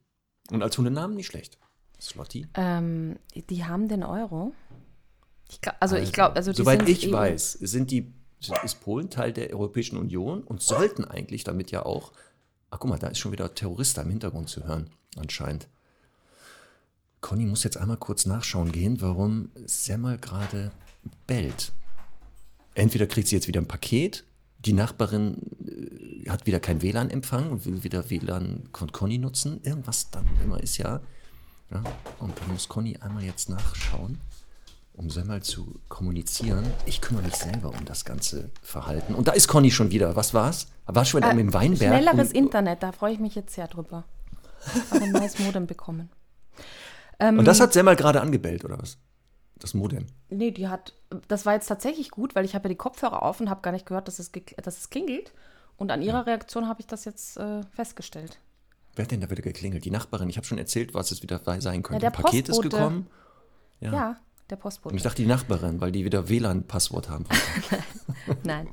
Und 0.50 0.62
als 0.62 0.76
Hundenamen 0.76 1.16
nicht 1.16 1.26
schlecht. 1.26 1.58
Slotty? 2.00 2.46
Ähm, 2.54 3.18
die 3.34 3.64
haben 3.64 3.88
den 3.88 4.02
Euro. 4.02 4.52
Ich 5.48 5.60
glaub, 5.60 5.76
also, 5.80 5.94
also, 5.94 6.06
ich 6.06 6.12
glaube, 6.12 6.36
also 6.36 6.52
Soweit 6.52 6.88
ich 6.88 7.08
EU. 7.08 7.12
weiß, 7.12 7.52
sind 7.52 7.90
die, 7.90 8.12
ist 8.64 8.80
Polen 8.80 9.10
Teil 9.10 9.32
der 9.32 9.50
Europäischen 9.50 9.96
Union 9.96 10.42
und 10.42 10.60
sollten 10.60 11.04
eigentlich 11.04 11.44
damit 11.44 11.70
ja 11.70 11.86
auch. 11.86 12.12
Ach, 12.70 12.80
guck 12.80 12.90
mal, 12.90 12.98
da 12.98 13.08
ist 13.08 13.18
schon 13.18 13.32
wieder 13.32 13.54
Terrorist 13.54 13.96
im 13.98 14.10
Hintergrund 14.10 14.48
zu 14.48 14.64
hören, 14.64 14.90
anscheinend. 15.16 15.68
Conny 17.20 17.46
muss 17.46 17.64
jetzt 17.64 17.76
einmal 17.76 17.96
kurz 17.96 18.26
nachschauen 18.26 18.72
gehen, 18.72 19.00
warum 19.00 19.50
Semmel 19.66 20.18
gerade 20.18 20.70
bellt 21.26 21.72
entweder 22.76 23.06
kriegt 23.06 23.28
sie 23.28 23.34
jetzt 23.34 23.48
wieder 23.48 23.60
ein 23.60 23.66
Paket, 23.66 24.24
die 24.60 24.72
Nachbarin 24.72 25.38
äh, 25.66 26.30
hat 26.30 26.46
wieder 26.46 26.60
kein 26.60 26.82
WLAN-Empfang 26.82 27.50
und 27.50 27.66
will 27.66 27.82
wieder 27.82 28.08
WLAN 28.10 28.68
von 28.72 28.92
Conny 28.92 29.18
nutzen. 29.18 29.60
Irgendwas 29.62 30.10
dann 30.10 30.26
immer 30.44 30.62
ist 30.62 30.78
ja. 30.78 31.00
ja. 31.70 31.82
Und 32.18 32.38
dann 32.38 32.52
muss 32.52 32.68
Conny 32.68 32.96
einmal 33.00 33.24
jetzt 33.24 33.48
nachschauen, 33.48 34.20
um 34.94 35.10
so 35.10 35.20
einmal 35.20 35.42
zu 35.42 35.80
kommunizieren. 35.88 36.64
Ich 36.84 37.00
kümmere 37.00 37.24
mich 37.24 37.34
selber 37.34 37.70
um 37.70 37.84
das 37.84 38.04
ganze 38.04 38.50
Verhalten. 38.62 39.14
Und 39.14 39.28
da 39.28 39.32
ist 39.32 39.48
Conny 39.48 39.70
schon 39.70 39.90
wieder. 39.90 40.16
Was 40.16 40.34
war's? 40.34 40.68
War 40.86 41.04
schon 41.04 41.20
wieder 41.22 41.32
äh, 41.32 41.40
im 41.40 41.52
Weinberg. 41.52 41.92
Schnelleres 41.92 42.28
und, 42.28 42.36
Internet, 42.36 42.82
da 42.82 42.92
freue 42.92 43.12
ich 43.12 43.20
mich 43.20 43.34
jetzt 43.34 43.54
sehr 43.54 43.68
drüber. 43.68 44.04
Aber 44.90 45.02
ein 45.02 45.12
neues 45.12 45.38
Modem 45.38 45.66
bekommen. 45.66 46.10
Ähm, 47.18 47.38
und 47.38 47.44
das 47.44 47.60
hat 47.60 47.72
Semmel 47.72 47.96
gerade 47.96 48.20
angebellt, 48.20 48.64
oder 48.64 48.78
was? 48.78 48.98
das 49.58 49.74
Modem. 49.74 50.06
Nee, 50.28 50.50
die 50.50 50.68
hat, 50.68 50.92
das 51.28 51.46
war 51.46 51.54
jetzt 51.54 51.66
tatsächlich 51.66 52.10
gut, 52.10 52.34
weil 52.34 52.44
ich 52.44 52.54
habe 52.54 52.64
ja 52.64 52.70
die 52.70 52.76
Kopfhörer 52.76 53.22
auf 53.22 53.40
und 53.40 53.50
habe 53.50 53.62
gar 53.62 53.72
nicht 53.72 53.86
gehört, 53.86 54.08
dass 54.08 54.18
es, 54.18 54.30
dass 54.62 54.78
es 54.78 54.90
klingelt. 54.90 55.32
Und 55.76 55.90
an 55.90 56.02
ihrer 56.02 56.18
ja. 56.18 56.22
Reaktion 56.22 56.68
habe 56.68 56.80
ich 56.80 56.86
das 56.86 57.04
jetzt 57.04 57.36
äh, 57.36 57.62
festgestellt. 57.74 58.38
Wer 58.94 59.04
hat 59.04 59.10
denn 59.10 59.20
da 59.20 59.30
wieder 59.30 59.42
geklingelt? 59.42 59.84
Die 59.84 59.90
Nachbarin. 59.90 60.28
Ich 60.30 60.36
habe 60.36 60.46
schon 60.46 60.58
erzählt, 60.58 60.94
was 60.94 61.10
es 61.10 61.22
wieder 61.22 61.40
sein 61.60 61.82
könnte. 61.82 62.04
Ja, 62.04 62.10
der 62.10 62.18
Ein 62.18 62.22
Paket 62.22 62.46
Postbote. 62.46 62.68
ist 62.68 62.72
gekommen. 62.72 63.06
Ja. 63.80 63.92
ja, 63.92 64.16
der 64.48 64.56
Postbote. 64.56 64.92
Und 64.92 64.96
ich 64.96 65.02
dachte 65.02 65.22
die 65.22 65.28
Nachbarin, 65.28 65.80
weil 65.80 65.92
die 65.92 66.04
wieder 66.04 66.30
WLAN-Passwort 66.30 67.10
haben. 67.10 67.26
Nein. 68.42 68.68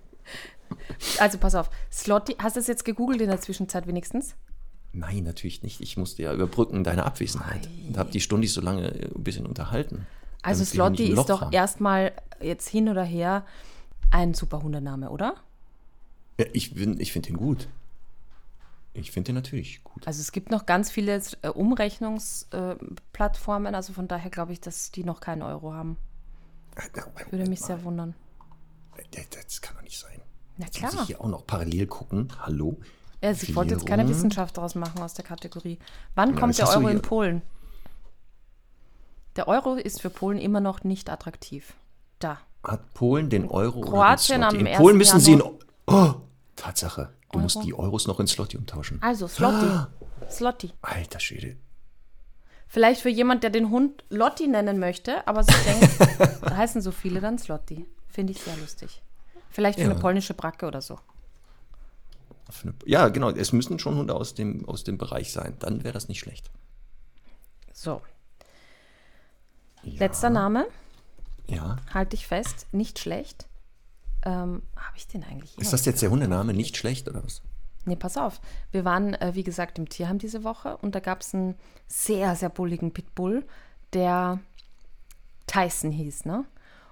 Also 1.20 1.38
pass 1.38 1.56
auf. 1.56 1.70
Slotty, 1.92 2.36
hast 2.40 2.56
du 2.56 2.62
es 2.62 2.68
jetzt 2.68 2.86
gegoogelt 2.86 3.20
in 3.20 3.28
der 3.28 3.42
Zwischenzeit 3.42 3.86
wenigstens? 3.86 4.36
Nein, 4.94 5.24
natürlich 5.24 5.64
nicht. 5.64 5.82
Ich 5.82 5.98
musste 5.98 6.22
ja 6.22 6.32
überbrücken 6.34 6.84
deine 6.84 7.06
Abwesenheit. 7.06 7.68
Ei. 7.68 7.88
Und 7.88 7.98
habe 7.98 8.12
die 8.12 8.22
Stundis 8.22 8.54
so 8.54 8.62
lange 8.62 9.10
ein 9.16 9.24
bisschen 9.24 9.48
unterhalten. 9.48 10.06
Also 10.44 10.64
Slotty 10.64 11.06
ist 11.06 11.30
doch 11.30 11.52
erstmal 11.52 12.12
jetzt 12.42 12.70
hin 12.70 12.88
oder 12.90 13.04
her 13.04 13.44
ein 14.12 14.36
super 14.36 14.62
Hundename, 14.62 15.10
oder? 15.10 15.38
Ja, 16.40 16.46
ich, 16.54 16.76
ich 16.76 17.12
finde 17.12 17.30
ihn 17.30 17.38
gut. 17.38 17.68
Ich 18.94 19.12
finde 19.12 19.32
ihn 19.32 19.36
natürlich 19.36 19.84
gut. 19.84 20.06
Also 20.06 20.22
es 20.22 20.32
gibt 20.32 20.52
noch 20.52 20.68
ganz 20.68 20.92
viele 20.92 21.20
äh, 21.42 21.50
Umrechnungsplattformen, 21.50 23.74
äh, 23.74 23.76
also 23.76 23.94
von 23.94 24.08
daher 24.08 24.30
glaube 24.30 24.54
ich, 24.54 24.62
dass 24.62 24.92
die 24.92 25.04
noch 25.04 25.20
keinen 25.20 25.42
Euro 25.42 25.74
haben. 25.74 25.98
Äh, 26.76 26.90
Würde 27.32 27.50
mich 27.50 27.62
sehr 27.62 27.84
wundern. 27.84 28.14
Äh, 28.98 29.24
das 29.32 29.60
kann 29.62 29.76
doch 29.76 29.84
nicht 29.84 29.98
sein. 29.98 30.22
Na 30.58 30.68
klar. 30.68 30.84
Jetzt 30.84 30.94
muss 30.94 31.02
ich 31.04 31.08
hier 31.08 31.22
auch 31.22 31.30
noch 31.30 31.48
parallel 31.48 31.88
gucken. 31.88 32.28
Hallo? 32.40 32.78
Also 33.24 33.48
ich 33.48 33.56
wollte 33.56 33.74
jetzt 33.74 33.86
keine 33.86 34.08
Wissenschaft 34.08 34.58
daraus 34.58 34.76
machen 34.76 35.02
aus 35.02 35.14
der 35.14 35.24
Kategorie. 35.24 35.80
Wann 36.16 36.34
ja, 36.34 36.40
kommt 36.40 36.58
der 36.58 36.70
Euro 36.70 36.88
in 36.90 37.02
Polen? 37.02 37.42
Der 39.36 39.48
Euro 39.48 39.76
ist 39.76 40.02
für 40.02 40.10
Polen 40.10 40.38
immer 40.38 40.60
noch 40.60 40.84
nicht 40.84 41.10
attraktiv. 41.10 41.74
Da. 42.20 42.40
Hat 42.64 42.94
Polen 42.94 43.30
den 43.30 43.48
Euro 43.48 43.82
Kroatien 43.82 44.44
am 44.44 44.56
In 44.56 44.72
Polen 44.78 44.98
müssen 44.98 45.20
sie 45.20 45.34
in. 45.34 45.44
Oh, 45.88 46.14
Tatsache. 46.56 47.10
Du 47.32 47.38
Euro? 47.38 47.44
musst 47.44 47.64
die 47.64 47.74
Euros 47.74 48.08
noch 48.08 48.20
in 48.20 48.28
Slotty 48.28 48.58
umtauschen. 48.58 49.00
Also, 49.02 49.28
Slotty. 49.28 49.66
Ah. 49.66 49.90
Slotty. 50.30 50.72
Alter 50.82 51.20
Schwede. 51.20 51.58
Vielleicht 52.68 53.02
für 53.02 53.10
jemand, 53.10 53.44
der 53.44 53.50
den 53.50 53.70
Hund 53.70 54.04
Lotti 54.10 54.48
nennen 54.48 54.80
möchte, 54.80 55.28
aber 55.28 55.44
sich 55.44 55.56
denkt, 55.58 56.50
heißen 56.50 56.82
so 56.82 56.92
viele 56.92 57.22
dann 57.22 57.38
Slotti. 57.38 57.86
Finde 58.08 58.34
ich 58.34 58.42
sehr 58.42 58.56
lustig. 58.58 59.02
Vielleicht 59.50 59.80
für 59.80 59.86
ja. 59.86 59.92
eine 59.92 60.00
polnische 60.00 60.34
Bracke 60.34 60.66
oder 60.66 60.82
so. 60.82 61.00
Ja, 62.86 63.10
genau. 63.10 63.30
Es 63.30 63.54
müssen 63.54 63.80
schon 63.80 63.96
Hunde 63.96 64.16
aus 64.16 64.34
dem, 64.34 64.68
aus 64.68 64.84
dem 64.84 64.98
Bereich 64.98 65.32
sein. 65.32 65.56
Dann 65.60 65.84
wäre 65.84 65.94
das 65.94 66.08
nicht 66.08 66.20
schlecht. 66.20 66.52
So. 67.74 68.02
Ja. 69.84 70.00
Letzter 70.00 70.30
Name. 70.30 70.68
Ja. 71.48 71.78
Halte 71.94 72.16
ich 72.16 72.28
fest. 72.28 72.68
Nicht 72.72 73.00
schlecht. 73.00 73.48
Ähm, 74.26 74.62
Habe 74.76 74.98
ich 74.98 75.08
den 75.08 75.24
eigentlich? 75.24 75.58
Ist 75.58 75.74
das 75.74 75.86
jetzt 75.86 76.02
der 76.02 76.10
Hundename? 76.10 76.54
Nicht 76.54 76.78
schlecht 76.78 77.10
oder 77.10 77.24
was? 77.24 77.42
Nee, 77.86 77.98
pass 77.98 78.16
auf. 78.16 78.40
Wir 78.72 78.86
waren, 78.86 79.14
äh, 79.16 79.32
wie 79.34 79.44
gesagt, 79.44 79.78
im 79.78 79.90
Tierheim 79.90 80.18
diese 80.18 80.44
Woche 80.44 80.78
und 80.78 80.96
da 80.96 81.00
gab 81.00 81.22
es 81.22 81.34
einen 81.34 81.56
sehr, 81.88 82.36
sehr 82.36 82.50
bulligen 82.50 82.94
Pitbull, 82.94 83.46
der 83.92 84.40
Tyson 85.48 85.92
hieß, 85.92 86.26
ne? 86.26 86.46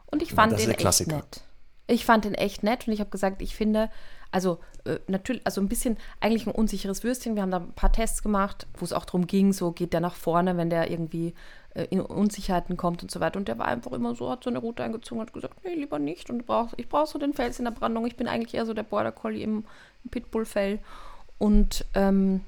Und 0.08 0.22
ich 0.22 0.34
fand 0.34 0.52
ja, 0.52 0.58
den 0.58 0.72
echt 0.72 1.08
nett. 1.08 1.42
Ich 1.88 2.06
fand 2.06 2.26
den 2.26 2.34
echt 2.34 2.64
nett 2.64 2.88
und 2.88 2.94
ich 2.94 3.00
habe 3.00 3.10
gesagt, 3.10 3.42
ich 3.42 3.56
finde, 3.56 3.90
also 4.32 4.60
äh, 4.86 5.00
natürlich, 5.08 5.42
also 5.46 5.62
ein 5.62 5.68
bisschen 5.68 5.98
eigentlich 6.20 6.48
ein 6.48 6.54
unsicheres 6.54 7.04
Würstchen. 7.04 7.36
Wir 7.36 7.42
haben 7.42 7.52
da 7.52 7.58
ein 7.58 7.74
paar 7.74 7.92
Tests 7.92 8.24
gemacht, 8.24 8.66
wo 8.78 8.86
es 8.86 8.94
auch 8.94 9.06
darum 9.06 9.28
ging, 9.28 9.54
so 9.54 9.72
geht 9.72 9.94
der 9.94 10.00
nach 10.00 10.16
vorne, 10.16 10.58
wenn 10.58 10.70
der 10.70 10.90
irgendwie 10.90 11.34
äh, 11.74 11.86
in 11.90 12.02
Unsicherheiten 12.02 12.78
kommt 12.78 13.04
und 13.04 13.12
so 13.12 13.20
weiter. 13.20 13.38
Und 13.38 13.48
der 13.48 13.58
war 13.58 13.68
einfach 13.68 13.92
immer 13.92 14.16
so, 14.16 14.30
hat 14.30 14.44
so 14.44 14.50
eine 14.50 14.60
Route 14.60 14.84
eingezogen 14.84 15.22
und 15.22 15.28
hat 15.28 15.34
gesagt, 15.34 15.64
nee, 15.64 15.76
lieber 15.76 16.00
nicht. 16.00 16.30
Und 16.30 16.46
brauch, 16.46 16.74
ich 16.78 16.90
brauche 16.90 17.08
so 17.08 17.20
den 17.20 17.34
Fels 17.34 17.60
in 17.60 17.66
der 17.66 17.72
Brandung. 17.72 18.06
Ich 18.08 18.16
bin 18.16 18.28
eigentlich 18.28 18.54
eher 18.54 18.66
so 18.66 18.74
der 18.74 18.84
Border 18.84 19.12
Collie 19.12 19.44
im, 19.44 19.66
im 20.04 20.12
Pitbull-Fell. 20.12 20.80
Und 21.38 21.86
ähm, 21.94 22.42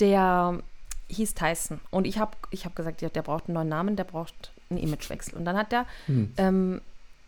der 0.00 0.60
hieß 1.08 1.34
Tyson. 1.34 1.80
Und 1.90 2.06
ich 2.06 2.18
habe 2.18 2.32
ich 2.50 2.64
hab 2.64 2.74
gesagt, 2.74 3.02
ja, 3.02 3.08
der 3.08 3.22
braucht 3.22 3.46
einen 3.46 3.54
neuen 3.54 3.68
Namen, 3.68 3.96
der 3.96 4.04
braucht 4.04 4.52
einen 4.70 4.80
Imagewechsel. 4.80 5.36
Und 5.36 5.44
dann 5.44 5.56
hat 5.56 5.72
der, 5.72 5.86
hm. 6.06 6.32
ähm, 6.36 6.80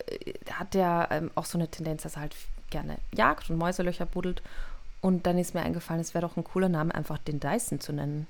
äh, 0.06 0.32
hat 0.52 0.74
der 0.74 1.08
ähm, 1.10 1.30
auch 1.34 1.44
so 1.44 1.58
eine 1.58 1.68
Tendenz, 1.68 2.02
dass 2.02 2.16
er 2.16 2.22
halt 2.22 2.34
gerne 2.70 2.98
jagt 3.14 3.50
und 3.50 3.56
Mäuselöcher 3.56 4.06
buddelt. 4.06 4.42
Und 5.00 5.26
dann 5.26 5.38
ist 5.38 5.54
mir 5.54 5.62
eingefallen, 5.62 6.00
es 6.00 6.14
wäre 6.14 6.26
doch 6.26 6.36
ein 6.36 6.44
cooler 6.44 6.68
Name, 6.68 6.94
einfach 6.94 7.18
den 7.18 7.40
Dyson 7.40 7.80
zu 7.80 7.92
nennen. 7.92 8.26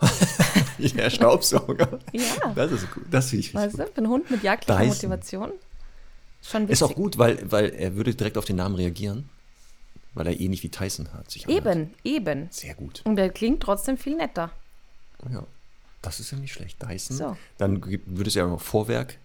ja, 0.78 1.08
Staubsauger. 1.08 2.00
ja. 2.12 2.52
Das 2.54 2.72
ist 2.72 2.90
gut. 2.90 3.04
Das 3.10 3.30
finde 3.30 3.46
ich 3.46 3.54
Weißt 3.54 3.78
du, 3.78 3.86
für 3.86 3.96
einen 3.96 4.08
Hund 4.08 4.30
mit 4.30 4.42
jagdlicher 4.42 4.80
Dyson. 4.80 5.10
Motivation. 5.10 5.52
Schon 6.42 6.62
witzig. 6.62 6.72
Ist 6.72 6.82
auch 6.82 6.94
gut, 6.94 7.18
weil, 7.18 7.38
weil 7.50 7.70
er 7.70 7.94
würde 7.94 8.14
direkt 8.14 8.36
auf 8.36 8.44
den 8.44 8.56
Namen 8.56 8.74
reagieren. 8.74 9.28
Weil 10.14 10.26
er 10.26 10.38
ähnlich 10.38 10.62
wie 10.62 10.68
Tyson 10.68 11.10
hat. 11.14 11.30
Sich 11.30 11.48
eben, 11.48 11.66
anhört. 11.66 11.90
eben. 12.04 12.48
Sehr 12.50 12.74
gut. 12.74 13.00
Und 13.04 13.16
der 13.16 13.30
klingt 13.30 13.62
trotzdem 13.62 13.96
viel 13.96 14.16
netter. 14.16 14.50
Ja, 15.30 15.46
das 16.02 16.20
ist 16.20 16.32
ja 16.32 16.38
nicht 16.38 16.52
schlecht. 16.52 16.82
Dyson. 16.82 17.16
So. 17.16 17.36
Dann 17.56 17.82
würde 17.82 18.28
es 18.28 18.34
ja 18.34 18.46
noch 18.46 18.60
Vorwerk 18.60 19.16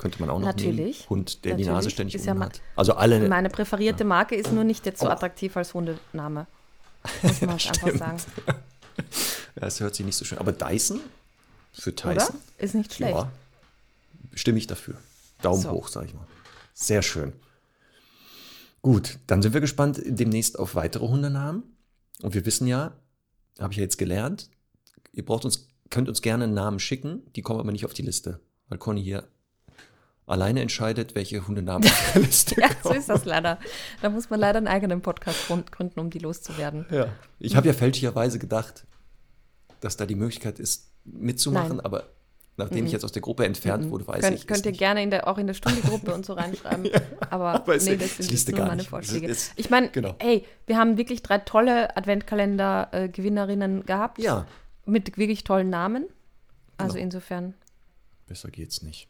könnte 0.00 0.18
man 0.18 0.30
auch 0.30 0.38
noch 0.38 0.46
Natürlich. 0.46 1.00
Nehmen. 1.00 1.10
Hund, 1.10 1.44
der 1.44 1.52
Natürlich. 1.52 1.66
die 1.66 1.72
Nase 1.72 1.90
ständig 1.90 2.14
ist 2.14 2.24
ja 2.24 2.36
hat. 2.38 2.62
Also 2.74 2.94
alle. 2.94 3.28
Meine 3.28 3.50
präferierte 3.50 4.04
Marke 4.04 4.34
ist 4.34 4.50
nur 4.50 4.64
nicht 4.64 4.86
jetzt 4.86 5.00
so 5.00 5.06
oh. 5.06 5.10
attraktiv 5.10 5.54
als 5.58 5.74
Hundename. 5.74 6.46
Muss 7.22 7.40
man 7.42 7.58
ja, 7.58 7.70
einfach 7.70 7.96
sagen. 7.96 8.18
ja, 9.60 9.66
es 9.66 9.78
hört 9.78 9.94
sich 9.94 10.06
nicht 10.06 10.16
so 10.16 10.24
schön. 10.24 10.38
Aber 10.38 10.52
Dyson 10.52 11.00
für 11.72 11.94
Tyson 11.94 12.12
Oder? 12.14 12.34
ist 12.56 12.74
nicht 12.74 12.94
schlecht. 12.94 13.14
Ja, 13.14 13.30
stimme 14.34 14.56
ich 14.56 14.66
dafür. 14.66 14.94
Daumen 15.42 15.60
so. 15.60 15.70
hoch, 15.70 15.88
sage 15.88 16.06
ich 16.06 16.14
mal. 16.14 16.26
Sehr 16.72 17.02
schön. 17.02 17.34
Gut, 18.80 19.18
dann 19.26 19.42
sind 19.42 19.52
wir 19.52 19.60
gespannt 19.60 20.00
demnächst 20.02 20.58
auf 20.58 20.74
weitere 20.74 21.06
Hundenamen. 21.06 21.62
Und 22.22 22.32
wir 22.32 22.46
wissen 22.46 22.66
ja, 22.66 22.94
habe 23.58 23.74
ich 23.74 23.76
ja 23.76 23.82
jetzt 23.82 23.98
gelernt, 23.98 24.48
ihr 25.12 25.24
braucht 25.24 25.44
uns, 25.44 25.68
könnt 25.90 26.08
uns 26.08 26.22
gerne 26.22 26.44
einen 26.44 26.54
Namen 26.54 26.78
schicken, 26.78 27.22
die 27.36 27.42
kommen 27.42 27.60
aber 27.60 27.72
nicht 27.72 27.84
auf 27.84 27.92
die 27.92 28.02
Liste, 28.02 28.40
weil 28.68 28.78
Conny 28.78 29.02
hier 29.02 29.28
alleine 30.30 30.60
entscheidet, 30.60 31.14
welche 31.14 31.46
Hundenamen 31.46 31.84
auf 31.88 32.12
der 32.14 32.22
Liste 32.22 32.60
Ja, 32.60 32.68
so 32.82 32.92
ist 32.92 33.08
das 33.08 33.24
leider. 33.24 33.58
Da 34.02 34.10
muss 34.10 34.30
man 34.30 34.40
leider 34.40 34.58
einen 34.58 34.68
eigenen 34.68 35.02
Podcast 35.02 35.48
gründen, 35.48 36.00
um 36.00 36.10
die 36.10 36.18
loszuwerden. 36.18 36.86
Ja, 36.90 37.08
ich 37.38 37.56
habe 37.56 37.66
ja 37.66 37.72
fälschlicherweise 37.72 38.38
gedacht, 38.38 38.84
dass 39.80 39.96
da 39.96 40.06
die 40.06 40.14
Möglichkeit 40.14 40.58
ist, 40.58 40.90
mitzumachen, 41.04 41.76
Nein. 41.76 41.84
aber 41.84 42.04
nachdem 42.56 42.80
mhm. 42.80 42.86
ich 42.86 42.92
jetzt 42.92 43.04
aus 43.04 43.12
der 43.12 43.22
Gruppe 43.22 43.44
entfernt 43.44 43.86
mhm. 43.86 43.90
wurde, 43.90 44.06
weiß 44.06 44.20
Könnt, 44.20 44.36
ich. 44.36 44.46
Könnt 44.46 44.66
ihr 44.66 44.72
gerne 44.72 45.02
in 45.02 45.10
der, 45.10 45.26
auch 45.26 45.38
in 45.38 45.46
der 45.46 45.54
Stunde-Gruppe 45.54 46.14
und 46.14 46.26
so 46.26 46.32
reinschreiben. 46.34 46.84
ja, 46.84 47.00
aber, 47.30 47.54
aber 47.54 47.76
nee, 47.78 47.96
das 47.96 48.18
sind 48.18 48.30
jetzt 48.30 48.50
nur 48.50 48.66
meine 48.66 48.84
Vorschläge. 48.84 49.26
Ist, 49.26 49.52
ich 49.56 49.70
meine, 49.70 49.88
genau. 49.90 50.14
hey, 50.18 50.44
wir 50.66 50.76
haben 50.76 50.96
wirklich 50.98 51.22
drei 51.22 51.38
tolle 51.38 51.96
Adventkalender-Gewinnerinnen 51.96 53.86
gehabt. 53.86 54.18
Ja. 54.18 54.46
Mit 54.84 55.16
wirklich 55.16 55.44
tollen 55.44 55.70
Namen. 55.70 56.06
Also 56.76 56.94
genau. 56.94 57.04
insofern. 57.04 57.54
Besser 58.26 58.50
geht's 58.50 58.82
nicht. 58.82 59.08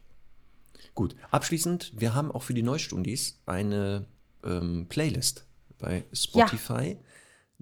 Gut, 0.93 1.15
abschließend, 1.29 1.93
wir 1.95 2.13
haben 2.13 2.31
auch 2.31 2.43
für 2.43 2.53
die 2.53 2.63
Neustundis 2.63 3.39
eine 3.45 4.05
ähm, 4.43 4.87
Playlist 4.89 5.45
bei 5.79 6.05
Spotify. 6.13 6.97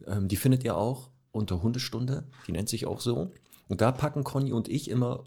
Ja. 0.06 0.18
Ähm, 0.18 0.28
die 0.28 0.36
findet 0.36 0.64
ihr 0.64 0.76
auch 0.76 1.10
unter 1.32 1.62
Hundestunde, 1.62 2.28
die 2.48 2.52
nennt 2.52 2.70
sich 2.70 2.86
auch 2.86 3.02
so. 3.02 3.32
Und 3.68 3.82
da 3.82 3.92
packen 3.92 4.24
Conny 4.24 4.52
und 4.52 4.68
ich 4.68 4.90
immer 4.90 5.24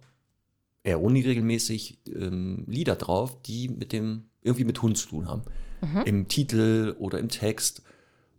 eher 0.82 1.00
unregelmäßig 1.00 1.98
ähm, 2.06 2.64
Lieder 2.66 2.96
drauf, 2.96 3.40
die 3.42 3.68
mit 3.68 3.92
dem 3.92 4.24
irgendwie 4.42 4.64
mit 4.64 4.82
Hund 4.82 4.98
zu 4.98 5.08
tun 5.08 5.28
haben. 5.28 5.42
Mhm. 5.80 6.02
Im 6.04 6.28
Titel 6.28 6.96
oder 6.98 7.18
im 7.18 7.28
Text 7.28 7.82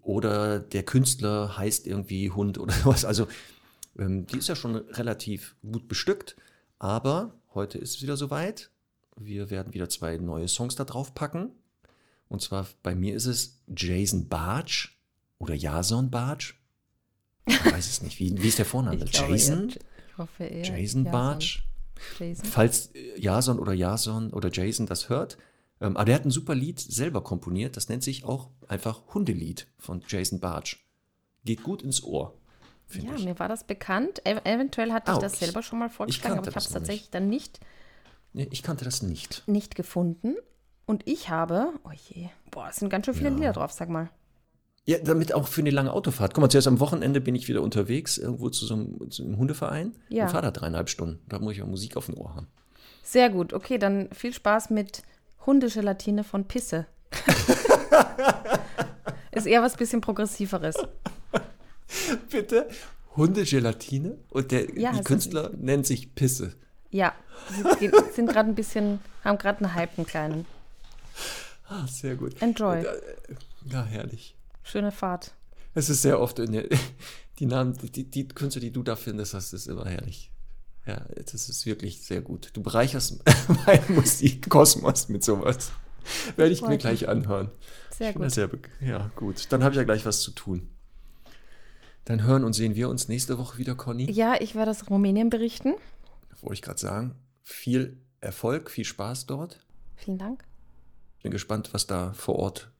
oder 0.01 0.59
der 0.59 0.83
Künstler 0.83 1.57
heißt 1.57 1.87
irgendwie 1.87 2.31
Hund 2.31 2.57
oder 2.57 2.73
was. 2.83 3.05
Also 3.05 3.27
ähm, 3.97 4.27
die 4.27 4.37
ist 4.37 4.49
ja 4.49 4.55
schon 4.55 4.75
relativ 4.75 5.55
gut 5.61 5.87
bestückt, 5.87 6.35
aber 6.79 7.35
heute 7.53 7.77
ist 7.77 7.95
es 7.95 8.01
wieder 8.01 8.17
soweit. 8.17 8.69
Wir 9.15 9.49
werden 9.49 9.73
wieder 9.73 9.89
zwei 9.89 10.17
neue 10.17 10.47
Songs 10.47 10.75
da 10.75 10.83
drauf 10.83 11.13
packen. 11.13 11.51
Und 12.29 12.41
zwar 12.41 12.67
bei 12.81 12.95
mir 12.95 13.15
ist 13.15 13.25
es 13.25 13.61
Jason 13.67 14.27
Bartsch 14.27 14.97
oder 15.37 15.55
Jason 15.55 16.09
Bartsch. 16.09 16.55
Ich 17.45 17.65
weiß 17.65 17.87
es 17.87 18.01
nicht. 18.01 18.19
Wie, 18.19 18.41
wie 18.41 18.47
ist 18.47 18.57
der 18.57 18.65
Vorname? 18.65 19.05
Jason? 19.11 19.69
Eher, 19.69 19.75
ich 20.07 20.17
hoffe 20.17 20.43
eher 20.43 20.63
Jason 20.63 21.03
Bartsch. 21.03 21.63
Jason. 22.19 22.45
Falls 22.45 22.91
Jason 23.17 23.59
oder 23.59 23.73
Jason 23.73 24.31
oder 24.31 24.49
Jason 24.51 24.85
das 24.87 25.09
hört. 25.09 25.37
Ähm, 25.79 25.97
aber 25.97 26.05
der 26.05 26.15
hat 26.15 26.25
ein 26.25 26.31
super 26.31 26.55
Lied 26.55 26.79
selber 26.79 27.21
komponiert. 27.21 27.77
Das 27.77 27.89
nennt 27.89 28.03
sich 28.03 28.23
auch 28.23 28.49
einfach 28.67 29.13
Hundelied 29.13 29.67
von 29.77 30.01
Jason 30.07 30.39
Bartsch. 30.39 30.77
Geht 31.45 31.63
gut 31.63 31.81
ins 31.81 32.03
Ohr. 32.03 32.37
Ja, 32.93 33.15
ich. 33.15 33.25
mir 33.25 33.37
war 33.39 33.49
das 33.49 33.65
bekannt. 33.65 34.21
E 34.25 34.31
eventuell 34.43 34.91
hatte 34.91 35.11
ah, 35.11 35.15
ich 35.15 35.19
das 35.19 35.39
selber 35.39 35.61
schon 35.61 35.79
mal 35.79 35.89
vorgeschlagen, 35.89 36.39
aber 36.39 36.47
ich 36.47 36.55
habe 36.55 36.65
es 36.65 36.71
tatsächlich 36.71 37.01
nicht. 37.03 37.15
dann 37.15 37.29
nicht 37.29 37.59
ich 38.33 38.63
kannte 38.63 38.85
das 38.85 39.01
nicht. 39.01 39.43
Nicht 39.47 39.75
gefunden. 39.75 40.35
Und 40.85 41.07
ich 41.07 41.29
habe, 41.29 41.73
oh 41.85 41.91
je, 41.91 42.29
boah, 42.51 42.67
es 42.69 42.77
sind 42.77 42.89
ganz 42.89 43.05
schön 43.05 43.13
viele 43.13 43.29
ja. 43.29 43.35
Lieder 43.35 43.53
drauf, 43.53 43.71
sag 43.71 43.89
mal. 43.89 44.09
Ja, 44.85 44.97
damit 44.97 45.33
auch 45.33 45.47
für 45.47 45.61
eine 45.61 45.69
lange 45.69 45.93
Autofahrt. 45.93 46.33
Guck 46.33 46.41
mal, 46.41 46.49
zuerst 46.49 46.67
am 46.67 46.81
Wochenende 46.81 47.21
bin 47.21 47.35
ich 47.35 47.47
wieder 47.47 47.61
unterwegs, 47.61 48.17
irgendwo 48.17 48.49
zu 48.49 48.65
so 48.65 48.73
einem, 48.73 49.09
zu 49.09 49.23
einem 49.23 49.37
Hundeverein 49.37 49.95
ja. 50.09 50.25
und 50.25 50.31
fahre 50.31 50.43
da 50.43 50.51
dreieinhalb 50.51 50.89
Stunden. 50.89 51.21
Da 51.29 51.39
muss 51.39 51.53
ich 51.53 51.61
auch 51.61 51.67
Musik 51.67 51.95
auf 51.95 52.07
dem 52.07 52.17
Ohr 52.17 52.35
haben. 52.35 52.47
Sehr 53.01 53.29
gut. 53.29 53.53
Okay, 53.53 53.77
dann 53.77 54.09
viel 54.11 54.33
Spaß 54.33 54.71
mit 54.71 55.03
Hundegelatine 55.45 56.25
von 56.25 56.45
Pisse. 56.45 56.85
Ist 59.31 59.47
eher 59.47 59.61
was 59.61 59.77
bisschen 59.77 60.01
progressiveres. 60.01 60.75
Bitte? 62.29 62.67
Hundegelatine? 63.15 64.17
Und 64.29 64.51
der 64.51 64.77
ja, 64.77 64.91
die 64.91 65.03
Künstler 65.03 65.51
nennt 65.55 65.85
sich 65.85 66.13
Pisse. 66.13 66.55
Ja, 66.93 67.11
sie 67.79 67.91
sind 68.13 68.27
gerade 68.29 68.49
ein 68.49 68.55
bisschen, 68.55 68.99
haben 69.23 69.39
gerade 69.39 69.65
einen 69.65 69.73
Hype, 69.73 69.97
einen 69.97 70.05
kleinen. 70.05 70.45
Ah, 71.67 71.87
sehr 71.87 72.15
gut. 72.15 72.39
Enjoy. 72.39 72.85
Ja, 73.65 73.83
herrlich. 73.83 74.35
Schöne 74.61 74.91
Fahrt. 74.91 75.33
Es 75.73 75.89
ist 75.89 76.03
sehr 76.03 76.19
oft 76.19 76.37
in 76.37 76.51
der, 76.51 76.65
die 77.39 77.47
Namen, 77.47 77.75
die, 77.81 78.03
die 78.03 78.27
Künstler, 78.27 78.61
die 78.61 78.71
du 78.71 78.83
da 78.83 78.95
findest, 78.95 79.33
das 79.33 79.53
ist 79.53 79.67
immer 79.67 79.85
herrlich. 79.85 80.29
Ja, 80.85 81.03
das 81.15 81.49
ist 81.49 81.65
wirklich 81.65 82.03
sehr 82.03 82.21
gut. 82.21 82.51
Du 82.53 82.61
bereicherst 82.61 83.23
meinen 83.65 83.95
Musikkosmos 83.95 85.09
mit 85.09 85.23
sowas. 85.23 85.71
Werde 86.35 86.53
ich 86.53 86.61
mir 86.61 86.77
gleich 86.77 87.07
anhören. 87.07 87.49
Sehr 87.97 88.13
gut. 88.13 88.29
Sehr, 88.29 88.49
ja, 88.81 89.09
gut. 89.15 89.51
Dann 89.51 89.63
habe 89.63 89.73
ich 89.73 89.77
ja 89.77 89.83
gleich 89.83 90.05
was 90.05 90.21
zu 90.21 90.29
tun. 90.31 90.69
Dann 92.05 92.23
hören 92.23 92.43
und 92.43 92.53
sehen 92.53 92.75
wir 92.75 92.89
uns 92.89 93.07
nächste 93.07 93.39
Woche 93.39 93.57
wieder, 93.57 93.73
Conny. 93.73 94.11
Ja, 94.11 94.35
ich 94.39 94.53
werde 94.53 94.71
aus 94.71 94.89
Rumänien 94.89 95.29
berichten 95.31 95.73
wollte 96.43 96.55
ich 96.55 96.61
gerade 96.61 96.79
sagen. 96.79 97.15
Viel 97.41 97.97
Erfolg, 98.21 98.69
viel 98.69 98.85
Spaß 98.85 99.25
dort. 99.25 99.59
Vielen 99.95 100.17
Dank. 100.17 100.43
Bin 101.21 101.31
gespannt, 101.31 101.73
was 101.73 101.87
da 101.87 102.13
vor 102.13 102.35
Ort 102.35 102.71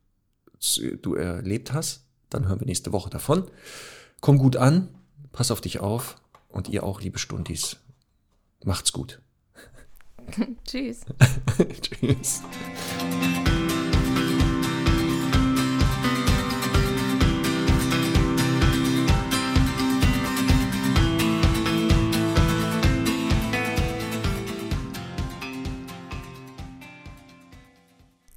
du 1.02 1.16
erlebt 1.16 1.74
hast. 1.74 2.06
Dann 2.30 2.48
hören 2.48 2.60
wir 2.60 2.68
nächste 2.68 2.92
Woche 2.92 3.10
davon. 3.10 3.50
Komm 4.22 4.38
gut 4.38 4.56
an, 4.56 4.90
pass 5.32 5.52
auf 5.52 5.62
dich 5.62 5.80
auf 5.80 6.16
und 6.50 6.70
ihr 6.70 6.84
auch, 6.84 7.02
liebe 7.02 7.20
Stundis. 7.20 7.78
Macht's 8.64 8.94
gut. 8.94 9.22
Tschüss. 10.66 11.02
Tschüss. 11.82 12.42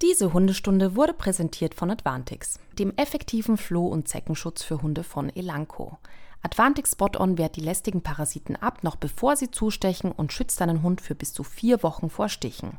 Diese 0.08 0.32
Hundestunde 0.32 0.94
wurde 0.94 1.12
präsentiert 1.12 1.74
von 1.74 1.90
Advantix, 1.90 2.60
dem 2.78 2.92
effektiven 2.96 3.56
Floh- 3.56 3.88
und 3.88 4.06
Zeckenschutz 4.06 4.62
für 4.62 4.80
Hunde 4.80 5.02
von 5.02 5.34
Elanco. 5.34 5.98
Advantix 6.42 6.92
Spot-On 6.92 7.38
wehrt 7.38 7.56
die 7.56 7.60
lästigen 7.60 8.02
Parasiten 8.02 8.54
ab, 8.54 8.84
noch 8.84 8.94
bevor 8.94 9.34
sie 9.34 9.50
zustechen 9.50 10.12
und 10.12 10.32
schützt 10.32 10.60
deinen 10.60 10.84
Hund 10.84 11.00
für 11.00 11.16
bis 11.16 11.32
zu 11.32 11.42
vier 11.42 11.82
Wochen 11.82 12.08
vor 12.08 12.28
Stichen. 12.28 12.78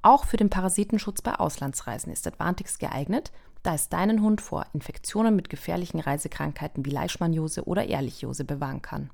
Auch 0.00 0.24
für 0.24 0.38
den 0.38 0.48
Parasitenschutz 0.48 1.20
bei 1.20 1.34
Auslandsreisen 1.34 2.10
ist 2.10 2.26
Advantix 2.26 2.78
geeignet, 2.78 3.32
da 3.62 3.74
es 3.74 3.90
deinen 3.90 4.22
Hund 4.22 4.40
vor 4.40 4.64
Infektionen 4.72 5.36
mit 5.36 5.50
gefährlichen 5.50 6.00
Reisekrankheiten 6.00 6.86
wie 6.86 6.90
Leishmaniose 6.90 7.64
oder 7.66 7.84
Ehrlichiose 7.84 8.46
bewahren 8.46 8.80
kann. 8.80 9.10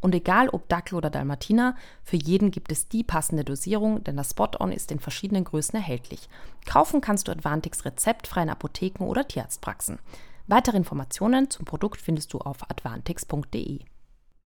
Und 0.00 0.14
egal 0.14 0.48
ob 0.48 0.68
Dackel 0.68 0.96
oder 0.96 1.10
Dalmatiner, 1.10 1.76
für 2.02 2.16
jeden 2.16 2.50
gibt 2.50 2.72
es 2.72 2.88
die 2.88 3.04
passende 3.04 3.44
Dosierung, 3.44 4.02
denn 4.02 4.16
das 4.16 4.30
Spot-On 4.30 4.72
ist 4.72 4.90
in 4.90 4.98
verschiedenen 4.98 5.44
Größen 5.44 5.74
erhältlich. 5.74 6.28
Kaufen 6.66 7.00
kannst 7.00 7.28
du 7.28 7.32
Advantix 7.32 7.84
rezeptfrei 7.84 8.42
in 8.42 8.50
Apotheken 8.50 9.04
oder 9.04 9.28
Tierarztpraxen. 9.28 9.98
Weitere 10.46 10.78
Informationen 10.78 11.50
zum 11.50 11.64
Produkt 11.64 12.00
findest 12.00 12.32
du 12.32 12.38
auf 12.38 12.68
advantix.de. 12.70 13.80